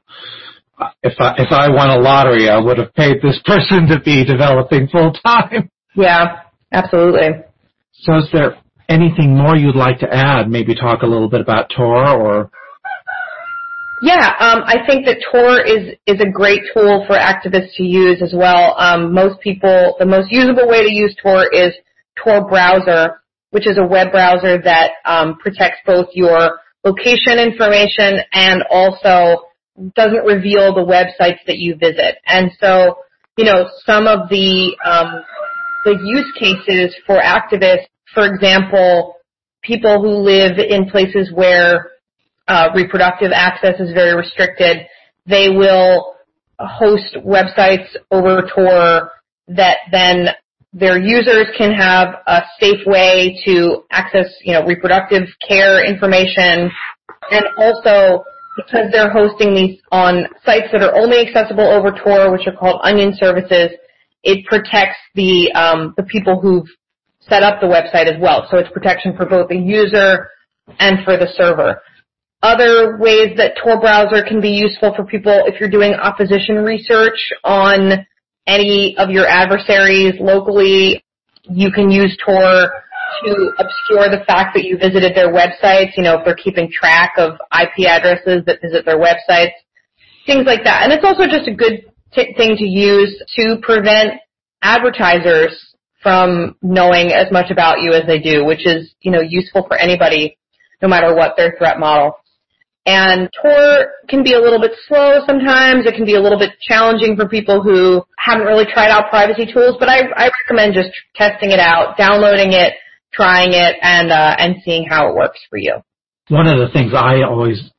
If 1.03 1.13
I 1.19 1.35
if 1.37 1.51
I 1.51 1.69
won 1.69 1.91
a 1.91 1.99
lottery, 1.99 2.49
I 2.49 2.57
would 2.59 2.79
have 2.79 2.93
paid 2.95 3.21
this 3.21 3.39
person 3.45 3.87
to 3.87 3.99
be 3.99 4.25
developing 4.25 4.87
full 4.87 5.13
time. 5.13 5.69
Yeah, 5.95 6.43
absolutely. 6.71 7.43
So, 8.03 8.17
is 8.17 8.29
there 8.31 8.57
anything 8.89 9.37
more 9.37 9.55
you'd 9.55 9.75
like 9.75 9.99
to 9.99 10.11
add? 10.11 10.49
Maybe 10.49 10.73
talk 10.73 11.03
a 11.03 11.05
little 11.05 11.29
bit 11.29 11.41
about 11.41 11.69
Tor 11.75 12.07
or. 12.07 12.49
Yeah, 14.01 14.35
um, 14.39 14.63
I 14.65 14.77
think 14.87 15.05
that 15.05 15.17
Tor 15.31 15.61
is 15.61 15.95
is 16.07 16.19
a 16.19 16.31
great 16.31 16.61
tool 16.73 17.03
for 17.05 17.15
activists 17.15 17.75
to 17.75 17.83
use 17.83 18.21
as 18.23 18.33
well. 18.35 18.75
Um, 18.79 19.13
most 19.13 19.39
people, 19.41 19.95
the 19.99 20.07
most 20.07 20.31
usable 20.31 20.67
way 20.67 20.81
to 20.81 20.91
use 20.91 21.15
Tor 21.21 21.45
is 21.51 21.73
Tor 22.23 22.47
browser, 22.47 23.20
which 23.51 23.67
is 23.67 23.77
a 23.77 23.85
web 23.85 24.11
browser 24.11 24.61
that 24.61 24.91
um, 25.05 25.37
protects 25.37 25.79
both 25.85 26.07
your 26.13 26.59
location 26.83 27.37
information 27.37 28.19
and 28.33 28.63
also 28.69 29.43
doesn't 29.95 30.25
reveal 30.25 30.73
the 30.73 30.81
websites 30.81 31.39
that 31.47 31.57
you 31.57 31.75
visit. 31.75 32.17
And 32.25 32.51
so, 32.59 32.97
you 33.37 33.45
know, 33.45 33.69
some 33.85 34.07
of 34.07 34.29
the 34.29 34.75
um, 34.85 35.23
the 35.85 35.97
use 36.03 36.31
cases 36.37 36.95
for 37.05 37.17
activists, 37.17 37.87
for 38.13 38.25
example, 38.25 39.15
people 39.63 40.01
who 40.01 40.09
live 40.09 40.57
in 40.57 40.89
places 40.89 41.31
where 41.33 41.91
uh, 42.47 42.69
reproductive 42.75 43.31
access 43.33 43.79
is 43.79 43.93
very 43.93 44.15
restricted, 44.15 44.85
they 45.25 45.49
will 45.49 46.15
host 46.59 47.15
websites 47.25 47.87
over 48.11 48.47
Tor 48.53 49.11
that 49.47 49.77
then 49.91 50.27
their 50.73 50.97
users 50.97 51.47
can 51.57 51.73
have 51.73 52.15
a 52.27 52.41
safe 52.59 52.85
way 52.85 53.37
to 53.45 53.83
access, 53.91 54.27
you 54.43 54.53
know, 54.53 54.63
reproductive 54.65 55.23
care 55.45 55.85
information 55.85 56.71
and 57.31 57.45
also 57.57 58.23
because 58.55 58.91
they're 58.91 59.11
hosting 59.11 59.53
these 59.53 59.79
on 59.91 60.25
sites 60.45 60.67
that 60.71 60.81
are 60.81 60.95
only 60.95 61.25
accessible 61.25 61.63
over 61.63 61.91
Tor, 61.91 62.31
which 62.31 62.47
are 62.47 62.55
called 62.55 62.81
onion 62.83 63.13
services, 63.17 63.71
it 64.23 64.45
protects 64.45 64.97
the 65.15 65.51
um, 65.53 65.93
the 65.97 66.03
people 66.03 66.39
who've 66.39 66.67
set 67.21 67.43
up 67.43 67.61
the 67.61 67.67
website 67.67 68.13
as 68.13 68.19
well. 68.19 68.47
So 68.51 68.57
it's 68.57 68.69
protection 68.71 69.15
for 69.15 69.25
both 69.25 69.49
the 69.49 69.57
user 69.57 70.27
and 70.79 71.03
for 71.03 71.17
the 71.17 71.27
server. 71.35 71.81
Other 72.43 72.97
ways 72.97 73.37
that 73.37 73.53
Tor 73.63 73.79
browser 73.79 74.23
can 74.27 74.41
be 74.41 74.49
useful 74.49 74.93
for 74.95 75.05
people 75.05 75.43
if 75.45 75.59
you're 75.59 75.69
doing 75.69 75.93
opposition 75.93 76.57
research 76.57 77.17
on 77.43 78.05
any 78.47 78.95
of 78.97 79.09
your 79.09 79.27
adversaries 79.27 80.13
locally. 80.19 81.03
You 81.43 81.71
can 81.71 81.89
use 81.89 82.17
Tor 82.25 82.71
to 83.25 83.51
obscure 83.59 84.09
the 84.09 84.23
fact 84.25 84.55
that 84.55 84.63
you 84.63 84.77
visited 84.77 85.15
their 85.15 85.31
websites, 85.33 85.91
you 85.97 86.03
know, 86.03 86.19
if 86.19 86.25
they're 86.25 86.35
keeping 86.35 86.71
track 86.71 87.13
of 87.17 87.33
IP 87.51 87.87
addresses 87.87 88.43
that 88.45 88.59
visit 88.61 88.85
their 88.85 88.99
websites. 88.99 89.51
things 90.25 90.45
like 90.45 90.63
that. 90.63 90.83
And 90.83 90.93
it's 90.93 91.03
also 91.03 91.25
just 91.25 91.47
a 91.47 91.53
good 91.53 91.83
t- 92.13 92.33
thing 92.37 92.55
to 92.55 92.65
use 92.65 93.21
to 93.37 93.57
prevent 93.61 94.13
advertisers 94.61 95.75
from 96.01 96.55
knowing 96.61 97.11
as 97.11 97.31
much 97.31 97.51
about 97.51 97.81
you 97.81 97.93
as 97.93 98.05
they 98.07 98.19
do, 98.19 98.45
which 98.45 98.65
is, 98.65 98.93
you 99.01 99.11
know, 99.11 99.21
useful 99.21 99.65
for 99.67 99.75
anybody, 99.77 100.37
no 100.81 100.87
matter 100.87 101.15
what 101.15 101.35
their 101.37 101.55
threat 101.57 101.79
model. 101.79 102.13
And 102.85 103.29
Tor 103.41 103.93
can 104.09 104.23
be 104.23 104.33
a 104.33 104.39
little 104.39 104.59
bit 104.59 104.71
slow 104.87 105.21
sometimes. 105.27 105.85
It 105.85 105.95
can 105.95 106.05
be 106.05 106.15
a 106.15 106.19
little 106.19 106.39
bit 106.39 106.51
challenging 106.61 107.15
for 107.15 107.27
people 107.27 107.61
who 107.61 108.03
haven't 108.17 108.47
really 108.47 108.65
tried 108.65 108.89
out 108.89 109.09
privacy 109.09 109.45
tools, 109.51 109.75
but 109.79 109.87
I, 109.87 110.01
I 110.15 110.31
recommend 110.41 110.73
just 110.73 110.89
testing 111.15 111.51
it 111.51 111.59
out, 111.59 111.97
downloading 111.97 112.53
it, 112.53 112.73
trying 113.13 113.53
it, 113.53 113.75
and, 113.81 114.11
uh, 114.11 114.35
and 114.39 114.55
seeing 114.65 114.85
how 114.89 115.09
it 115.09 115.15
works 115.15 115.39
for 115.49 115.57
you. 115.57 115.77
One 116.29 116.47
of 116.47 116.57
the 116.57 116.73
things 116.73 116.93
I 116.95 117.21
always 117.21 117.69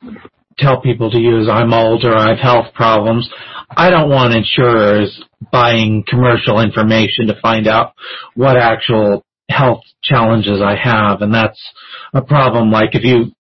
tell 0.59 0.81
people 0.81 1.11
to 1.11 1.19
use, 1.19 1.49
I'm 1.51 1.73
older, 1.73 2.15
I 2.15 2.31
have 2.31 2.39
health 2.39 2.75
problems. 2.75 3.29
I 3.71 3.91
don't 3.91 4.11
want 4.11 4.35
insurers 4.35 5.21
buying 5.51 6.05
commercial 6.07 6.61
information 6.61 7.27
to 7.27 7.41
find 7.41 7.67
out 7.67 7.95
what 8.35 8.57
actual 8.57 9.25
health 9.51 9.81
challenges 10.03 10.61
I 10.63 10.77
have. 10.77 11.23
And 11.23 11.35
that's 11.35 11.61
a 12.15 12.23
problem. 12.23 12.71
Like 12.71 12.95
if 12.95 13.03
you 13.03 13.33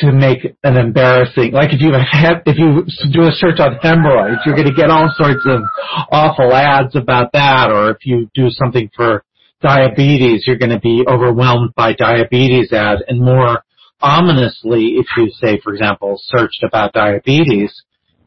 to 0.00 0.12
make 0.12 0.56
an 0.64 0.76
embarrassing, 0.76 1.52
like 1.52 1.72
if 1.72 1.80
you 1.80 1.92
have, 1.92 2.42
if 2.44 2.58
you 2.58 2.84
do 3.12 3.22
a 3.22 3.32
search 3.32 3.60
on 3.60 3.76
hemorrhoids, 3.76 4.40
you're 4.44 4.56
going 4.56 4.68
to 4.68 4.74
get 4.74 4.90
all 4.90 5.08
sorts 5.16 5.44
of 5.46 5.62
awful 6.10 6.52
ads 6.52 6.96
about 6.96 7.32
that. 7.32 7.70
Or 7.70 7.90
if 7.90 7.98
you 8.04 8.28
do 8.34 8.50
something 8.50 8.90
for 8.96 9.24
diabetes, 9.62 10.44
you're 10.46 10.58
going 10.58 10.72
to 10.72 10.80
be 10.80 11.04
overwhelmed 11.06 11.74
by 11.76 11.92
diabetes 11.92 12.72
ads. 12.72 13.02
And 13.06 13.20
more 13.20 13.62
ominously, 14.00 14.96
if 14.98 15.06
you 15.16 15.30
say, 15.40 15.60
for 15.62 15.72
example, 15.72 16.20
searched 16.20 16.64
about 16.64 16.92
diabetes, 16.92 17.72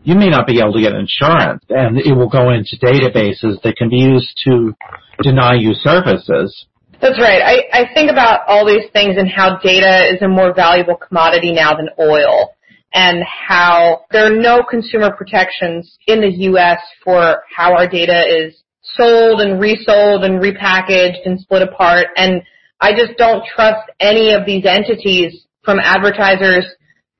you 0.03 0.15
may 0.15 0.29
not 0.29 0.47
be 0.47 0.59
able 0.59 0.73
to 0.73 0.81
get 0.81 0.93
insurance 0.93 1.63
and 1.69 1.97
it 1.97 2.13
will 2.13 2.29
go 2.29 2.51
into 2.51 2.77
databases 2.81 3.61
that 3.63 3.75
can 3.77 3.89
be 3.89 3.97
used 3.97 4.33
to 4.45 4.73
deny 5.21 5.55
you 5.55 5.73
services. 5.73 6.65
That's 7.01 7.19
right. 7.19 7.41
I, 7.41 7.79
I 7.81 7.93
think 7.93 8.11
about 8.11 8.41
all 8.47 8.65
these 8.65 8.89
things 8.91 9.15
and 9.17 9.29
how 9.29 9.57
data 9.59 10.05
is 10.13 10.21
a 10.21 10.27
more 10.27 10.53
valuable 10.53 10.97
commodity 10.97 11.53
now 11.53 11.73
than 11.75 11.87
oil 11.97 12.53
and 12.93 13.23
how 13.23 14.01
there 14.11 14.25
are 14.25 14.35
no 14.35 14.63
consumer 14.69 15.11
protections 15.15 15.97
in 16.07 16.19
the 16.19 16.31
U.S. 16.51 16.79
for 17.03 17.43
how 17.55 17.73
our 17.73 17.87
data 17.87 18.23
is 18.27 18.55
sold 18.97 19.39
and 19.39 19.61
resold 19.61 20.25
and 20.25 20.41
repackaged 20.41 21.25
and 21.25 21.39
split 21.39 21.61
apart. 21.61 22.07
And 22.17 22.41
I 22.81 22.91
just 22.91 23.17
don't 23.17 23.45
trust 23.55 23.89
any 24.01 24.33
of 24.33 24.45
these 24.45 24.65
entities 24.65 25.45
from 25.63 25.79
advertisers 25.79 26.65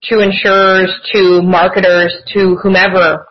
to 0.03 0.19
insurers 0.19 0.91
to 1.13 1.41
marketers 1.41 2.13
to 2.33 2.57
whomever. 2.61 3.27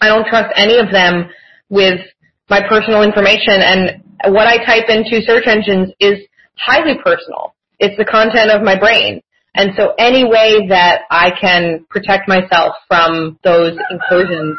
I 0.00 0.08
don't 0.08 0.26
trust 0.26 0.52
any 0.56 0.78
of 0.78 0.90
them 0.90 1.28
with 1.68 2.00
my 2.48 2.60
personal 2.66 3.02
information 3.02 3.60
and 3.60 4.02
what 4.32 4.46
I 4.46 4.64
type 4.64 4.88
into 4.88 5.22
search 5.22 5.46
engines 5.46 5.92
is 6.00 6.18
highly 6.56 6.96
personal. 7.02 7.54
It's 7.78 7.96
the 7.96 8.04
content 8.04 8.50
of 8.50 8.62
my 8.62 8.78
brain. 8.78 9.20
And 9.54 9.72
so 9.76 9.94
any 9.98 10.24
way 10.24 10.68
that 10.68 11.02
I 11.10 11.30
can 11.40 11.86
protect 11.88 12.28
myself 12.28 12.74
from 12.88 13.38
those 13.42 13.76
incursions 13.90 14.56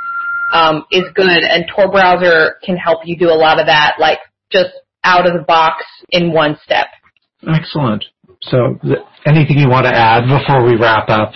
um, 0.54 0.86
is 0.92 1.04
good 1.14 1.44
and 1.44 1.66
Tor 1.74 1.92
browser 1.92 2.56
can 2.64 2.78
help 2.78 3.02
you 3.06 3.18
do 3.18 3.30
a 3.30 3.36
lot 3.36 3.60
of 3.60 3.68
that 3.68 3.96
like 4.00 4.20
just 4.52 4.70
out 5.04 5.28
of 5.28 5.34
the 5.34 5.44
box 5.44 5.84
in 6.10 6.34
one 6.34 6.58
step. 6.64 6.88
Excellent. 7.48 8.04
So 8.44 8.80
th- 8.82 9.00
anything 9.26 9.58
you 9.60 9.70
want 9.70 9.86
to 9.86 9.94
add 9.94 10.28
before 10.28 10.66
we 10.66 10.76
wrap 10.76 11.10
up? 11.10 11.32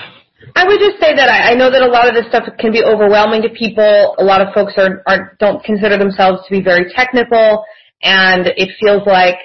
I 0.55 0.65
would 0.65 0.79
just 0.79 0.99
say 0.99 1.15
that 1.15 1.29
I, 1.29 1.51
I 1.51 1.53
know 1.55 1.71
that 1.71 1.81
a 1.81 1.87
lot 1.87 2.07
of 2.07 2.15
this 2.15 2.27
stuff 2.27 2.43
can 2.59 2.71
be 2.71 2.83
overwhelming 2.83 3.41
to 3.43 3.49
people. 3.49 4.15
A 4.17 4.23
lot 4.23 4.41
of 4.41 4.53
folks 4.53 4.73
are, 4.77 5.03
are 5.07 5.37
don't 5.39 5.63
consider 5.63 5.97
themselves 5.97 6.43
to 6.47 6.51
be 6.51 6.61
very 6.61 6.91
technical, 6.95 7.63
and 8.03 8.47
it 8.57 8.69
feels 8.79 9.05
like 9.05 9.35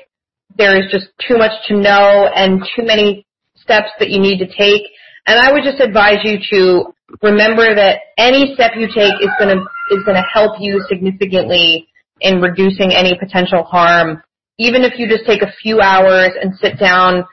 there 0.56 0.76
is 0.78 0.90
just 0.90 1.06
too 1.26 1.36
much 1.36 1.52
to 1.68 1.76
know 1.76 2.30
and 2.34 2.62
too 2.74 2.84
many 2.84 3.26
steps 3.56 3.88
that 3.98 4.10
you 4.10 4.20
need 4.20 4.38
to 4.38 4.46
take. 4.46 4.82
And 5.26 5.38
I 5.38 5.52
would 5.52 5.64
just 5.64 5.80
advise 5.80 6.18
you 6.24 6.38
to 6.50 6.94
remember 7.22 7.74
that 7.74 8.00
any 8.16 8.54
step 8.54 8.72
you 8.76 8.86
take 8.86 9.14
is 9.20 9.30
going 9.38 9.54
to 9.56 9.62
is 9.90 10.02
going 10.04 10.16
to 10.16 10.28
help 10.32 10.56
you 10.58 10.84
significantly 10.88 11.86
in 12.20 12.40
reducing 12.40 12.92
any 12.92 13.16
potential 13.18 13.62
harm. 13.62 14.22
Even 14.58 14.82
if 14.82 14.98
you 14.98 15.08
just 15.08 15.26
take 15.26 15.42
a 15.42 15.52
few 15.62 15.80
hours 15.80 16.32
and 16.40 16.54
sit 16.58 16.78
down 16.78 17.24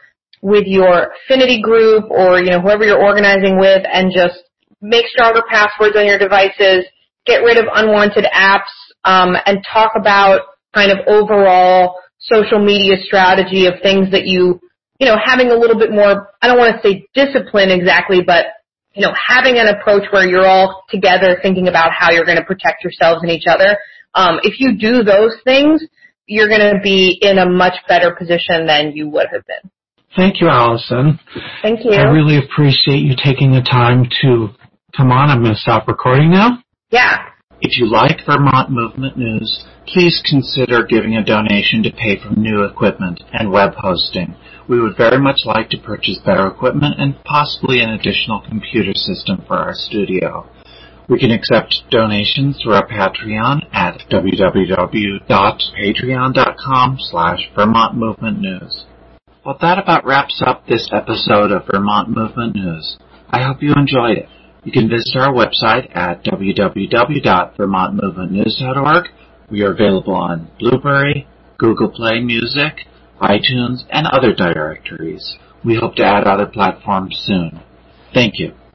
with 0.42 0.66
your 0.68 1.12
affinity 1.26 1.62
group 1.62 2.12
or, 2.12 2.40
you 2.40 2.52
know, 2.52 2.60
whoever 2.60 2.84
you're 2.84 3.02
organizing 3.02 3.58
with 3.58 3.84
and 3.92 4.12
just 4.14 4.38
make 4.82 5.06
stronger 5.08 5.42
passwords 5.50 5.96
on 5.96 6.06
your 6.06 6.20
devices, 6.20 6.86
get 7.26 7.38
rid 7.38 7.58
of 7.58 7.66
unwanted 7.74 8.26
apps, 8.26 8.74
um, 9.06 9.36
and 9.46 9.60
talk 9.72 9.94
about 9.96 10.42
kind 10.74 10.92
of 10.92 11.00
overall 11.08 11.96
social 12.20 12.64
media 12.64 12.96
strategy 13.04 13.66
of 13.66 13.76
things 13.82 14.12
that 14.12 14.26
you, 14.26 14.60
you 15.00 15.08
know, 15.08 15.18
having 15.24 15.50
a 15.50 15.56
little 15.56 15.78
bit 15.78 15.92
more, 15.92 16.30
I 16.42 16.48
don't 16.48 16.58
want 16.58 16.76
to 16.76 16.88
say 16.88 17.06
discipline 17.14 17.70
exactly, 17.70 18.22
but, 18.26 18.46
you 18.94 19.02
know, 19.02 19.14
having 19.14 19.58
an 19.58 19.68
approach 19.68 20.04
where 20.12 20.28
you're 20.28 20.46
all 20.46 20.84
together 20.90 21.38
thinking 21.42 21.68
about 21.68 21.92
how 21.92 22.12
you're 22.12 22.26
going 22.26 22.38
to 22.38 22.46
protect 22.46 22.84
yourselves 22.84 23.22
and 23.22 23.32
each 23.32 23.46
other. 23.48 23.78
Um, 24.16 24.40
if 24.44 24.60
you 24.60 24.78
do 24.78 25.04
those 25.04 25.36
things, 25.44 25.84
you're 26.26 26.48
going 26.48 26.62
to 26.62 26.80
be 26.82 27.18
in 27.22 27.38
a 27.38 27.50
much 27.50 27.74
better 27.88 28.16
position 28.16 28.66
than 28.66 28.94
you 28.94 29.10
would 29.10 29.28
have 29.32 29.44
been. 29.46 29.72
Thank 30.16 30.40
you, 30.40 30.48
Alison. 30.48 31.20
Thank 31.62 31.84
you. 31.84 31.92
I 31.92 32.04
really 32.04 32.38
appreciate 32.38 33.00
you 33.00 33.16
taking 33.22 33.52
the 33.52 33.62
time 33.62 34.06
to 34.22 34.50
come 34.96 35.12
on. 35.12 35.30
I'm 35.30 35.42
going 35.42 35.56
to 35.56 35.60
stop 35.60 35.88
recording 35.88 36.32
now. 36.32 36.60
Yeah. 36.92 37.30
If 37.66 37.80
you 37.80 37.88
like 37.90 38.26
Vermont 38.26 38.72
Movement 38.72 39.18
News, 39.18 39.64
please 39.88 40.22
consider 40.30 40.84
giving 40.84 41.16
a 41.16 41.24
donation 41.24 41.82
to 41.84 41.94
pay 41.94 42.20
for 42.20 42.38
new 42.38 42.66
equipment 42.66 43.24
and 43.32 43.54
web 43.54 43.76
hosting. 43.78 44.36
We 44.68 44.82
would 44.82 44.98
very 44.98 45.18
much 45.18 45.46
like 45.46 45.70
to 45.70 45.78
purchase 45.78 46.20
better 46.26 46.46
equipment 46.46 46.96
and 46.98 47.24
possibly 47.24 47.80
an 47.80 47.92
additional 47.92 48.42
computer 48.42 48.94
system 48.94 49.46
for 49.48 49.56
our 49.56 49.74
studio. 49.74 50.46
We 51.08 51.20
can 51.20 51.32
accept 51.32 51.84
donations 51.90 52.60
through 52.62 52.74
our 52.74 52.86
Patreon 52.86 53.62
at 53.72 54.04
www.patreon.com 54.12 56.98
slash 57.00 57.50
Vermont 57.56 57.96
Movement 57.96 58.42
News. 58.42 58.84
Well, 59.46 59.58
that 59.62 59.80
about 59.80 60.06
wraps 60.06 60.42
up 60.46 60.68
this 60.68 60.90
episode 60.92 61.54
of 61.54 61.66
Vermont 61.72 62.10
Movement 62.10 62.56
News. 62.56 62.98
I 63.30 63.44
hope 63.44 63.64
you 63.64 63.74
enjoyed 63.74 64.18
it. 64.18 64.28
You 64.64 64.72
can 64.72 64.90
visit 64.90 65.16
our 65.18 65.34
website 65.34 65.94
at 65.96 66.24
www.vermontmovementnews.org. 66.24 69.08
We 69.52 69.62
are 69.64 69.72
available 69.72 70.16
on 70.16 70.50
Blubrry, 70.58 71.28
Google 71.58 71.90
Play 71.90 72.22
Music, 72.22 72.88
iTunes, 73.22 73.84
and 73.90 74.08
other 74.08 74.34
directories. 74.34 75.38
We 75.66 75.76
hope 75.76 75.96
to 75.96 76.06
add 76.06 76.24
other 76.24 76.46
platforms 76.46 77.22
soon. 77.26 77.60
Thank 78.14 78.40
you. 78.40 78.54